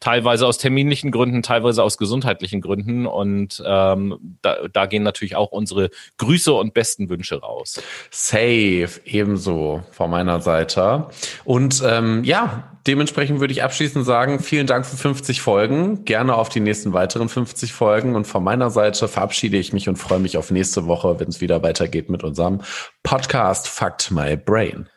teilweise 0.02 0.46
aus 0.46 0.58
terminlichen 0.58 1.12
Gründen, 1.12 1.44
teilweise 1.44 1.82
aus 1.84 1.98
gesundheitlichen 1.98 2.60
Gründen. 2.60 3.06
Und 3.06 3.64
ähm, 3.66 4.38
da, 4.42 4.68
da 4.68 4.86
gehen 4.88 5.04
natürlich 5.04 5.38
auch 5.38 5.52
unsere 5.52 5.90
Grüße 6.18 6.52
und 6.52 6.74
besten 6.74 7.10
Wünsche 7.10 7.40
raus. 7.40 7.82
Safe, 8.10 8.90
ebenso 9.06 9.84
von 9.92 10.10
meiner 10.10 10.42
Seite. 10.42 11.08
Und 11.46 11.82
ähm, 11.86 12.24
ja, 12.26 12.78
dementsprechend 12.88 13.40
würde 13.40 13.54
ich 13.54 13.64
abschließend 13.64 14.04
sagen, 14.06 14.40
vielen 14.40 14.68
Dank 14.68 14.86
für 14.86 14.98
50 14.98 15.40
Folgen. 15.40 16.04
Gerne 16.04 16.36
auf 16.36 16.50
die 16.50 16.60
nächsten 16.60 16.94
weiteren 16.94 17.30
50 17.30 17.72
Folgen. 17.72 18.16
Und 18.16 18.26
von 18.26 18.44
meiner 18.44 18.72
Seite 18.72 19.08
verabschiede 19.08 19.58
ich 19.58 19.72
mich 19.72 19.88
und 19.88 19.98
freue 19.98 20.20
mich 20.20 20.38
auf 20.38 20.50
nächste 20.50 20.88
Woche, 20.88 21.20
wenn 21.20 21.30
es 21.30 21.42
wieder 21.42 21.62
weitergeht 21.62 22.10
mit 22.10 22.24
unserem 22.24 22.62
Podcast 23.04 23.68
Fact 23.68 24.10
My 24.12 24.36
Brain. 24.36 24.90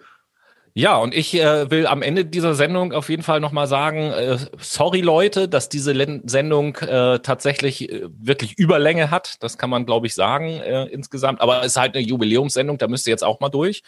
Ja, 0.77 0.97
und 0.97 1.15
ich 1.15 1.33
äh, 1.35 1.71
will 1.71 1.87
am 1.87 2.03
Ende 2.03 2.25
dieser 2.25 2.57
Sendung 2.57 2.93
auf 2.93 3.09
jeden 3.09 3.23
Fall 3.23 3.39
nochmal 3.39 3.69
sagen, 3.69 4.11
äh, 4.11 4.39
sorry 4.59 5.03
Leute, 5.03 5.49
dass 5.49 5.69
diese 5.69 5.93
Len 5.93 6.23
Sendung 6.27 6.75
äh, 6.79 7.21
tatsächlich 7.21 7.89
äh, 7.93 8.09
wirklich 8.19 8.59
Überlänge 8.59 9.13
hat. 9.13 9.41
Das 9.41 9.57
kann 9.57 9.71
man, 9.71 9.87
glaube 9.87 10.09
ich, 10.09 10.15
sagen 10.15 10.49
äh, 10.49 10.87
insgesamt. 10.87 11.41
Aber 11.41 11.61
es 11.61 11.67
ist 11.67 11.77
halt 11.77 11.95
eine 11.95 12.05
Jubiläumssendung, 12.05 12.77
da 12.79 12.89
müsst 12.89 13.07
ihr 13.07 13.13
jetzt 13.13 13.23
auch 13.23 13.39
mal 13.39 13.51
durch. 13.51 13.85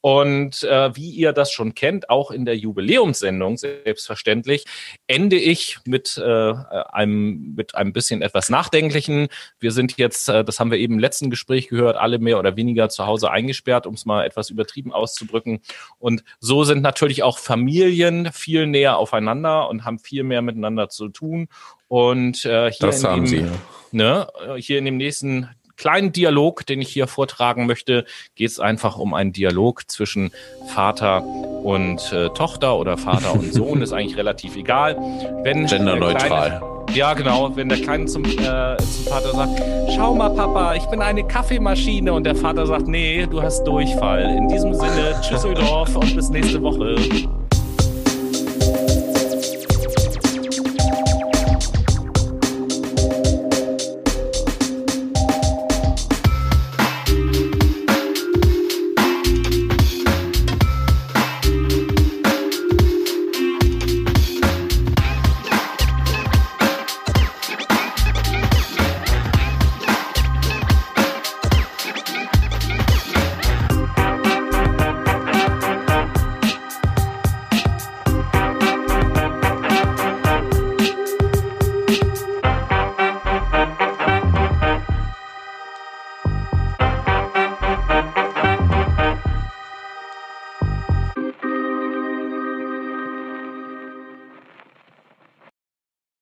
Und 0.00 0.62
äh, 0.62 0.96
wie 0.96 1.10
ihr 1.10 1.32
das 1.32 1.52
schon 1.52 1.74
kennt, 1.74 2.08
auch 2.08 2.30
in 2.30 2.44
der 2.44 2.56
Jubiläumssendung 2.56 3.58
selbstverständlich, 3.58 4.64
ende 5.06 5.36
ich 5.36 5.78
mit 5.84 6.16
äh, 6.16 6.54
einem 6.90 7.54
mit 7.54 7.74
einem 7.74 7.92
bisschen 7.92 8.22
etwas 8.22 8.48
Nachdenklichen. 8.48 9.28
Wir 9.58 9.72
sind 9.72 9.98
jetzt, 9.98 10.28
äh, 10.28 10.42
das 10.42 10.58
haben 10.58 10.70
wir 10.70 10.78
eben 10.78 10.94
im 10.94 11.00
letzten 11.00 11.28
Gespräch 11.28 11.68
gehört, 11.68 11.96
alle 11.96 12.18
mehr 12.18 12.38
oder 12.38 12.56
weniger 12.56 12.88
zu 12.88 13.06
Hause 13.06 13.30
eingesperrt, 13.30 13.86
um 13.86 13.94
es 13.94 14.06
mal 14.06 14.24
etwas 14.24 14.48
übertrieben 14.48 14.92
auszudrücken. 14.92 15.60
Und 15.98 16.24
so 16.38 16.64
sind 16.64 16.80
natürlich 16.80 17.22
auch 17.22 17.38
Familien 17.38 18.32
viel 18.32 18.66
näher 18.66 18.96
aufeinander 18.96 19.68
und 19.68 19.84
haben 19.84 19.98
viel 19.98 20.22
mehr 20.22 20.40
miteinander 20.40 20.88
zu 20.88 21.08
tun. 21.08 21.48
Und 21.88 22.44
äh, 22.44 22.70
hier, 22.70 22.86
das 22.86 23.04
haben 23.04 23.24
dem, 23.24 23.26
Sie. 23.26 23.46
Ne, 23.92 24.28
hier 24.58 24.78
in 24.78 24.84
dem 24.84 24.96
nächsten 24.96 25.50
kleinen 25.80 26.12
Dialog, 26.12 26.66
den 26.66 26.82
ich 26.82 26.90
hier 26.90 27.06
vortragen 27.06 27.64
möchte, 27.64 28.04
geht 28.34 28.50
es 28.50 28.60
einfach 28.60 28.98
um 28.98 29.14
einen 29.14 29.32
Dialog 29.32 29.90
zwischen 29.90 30.30
Vater 30.66 31.22
und 31.24 32.12
äh, 32.12 32.28
Tochter 32.28 32.76
oder 32.76 32.98
Vater 32.98 33.32
und 33.32 33.52
Sohn, 33.54 33.80
ist 33.82 33.94
eigentlich 33.94 34.18
relativ 34.18 34.56
egal. 34.56 34.96
Wenn 35.42 35.66
Genderneutral. 35.66 36.60
Ja, 36.92 37.14
genau. 37.14 37.56
Wenn 37.56 37.70
der 37.70 37.78
Kleine 37.78 38.04
zum, 38.06 38.24
äh, 38.24 38.76
zum 38.76 39.06
Vater 39.06 39.32
sagt, 39.32 39.62
schau 39.94 40.14
mal, 40.14 40.28
Papa, 40.30 40.74
ich 40.74 40.84
bin 40.86 41.00
eine 41.00 41.24
Kaffeemaschine. 41.26 42.12
Und 42.12 42.24
der 42.24 42.34
Vater 42.34 42.66
sagt, 42.66 42.86
nee, 42.86 43.26
du 43.26 43.40
hast 43.40 43.64
Durchfall. 43.64 44.22
In 44.36 44.48
diesem 44.48 44.74
Sinne, 44.74 45.18
Tschüsseldorf 45.22 45.96
und 45.96 46.14
bis 46.14 46.28
nächste 46.28 46.60
Woche. 46.60 46.96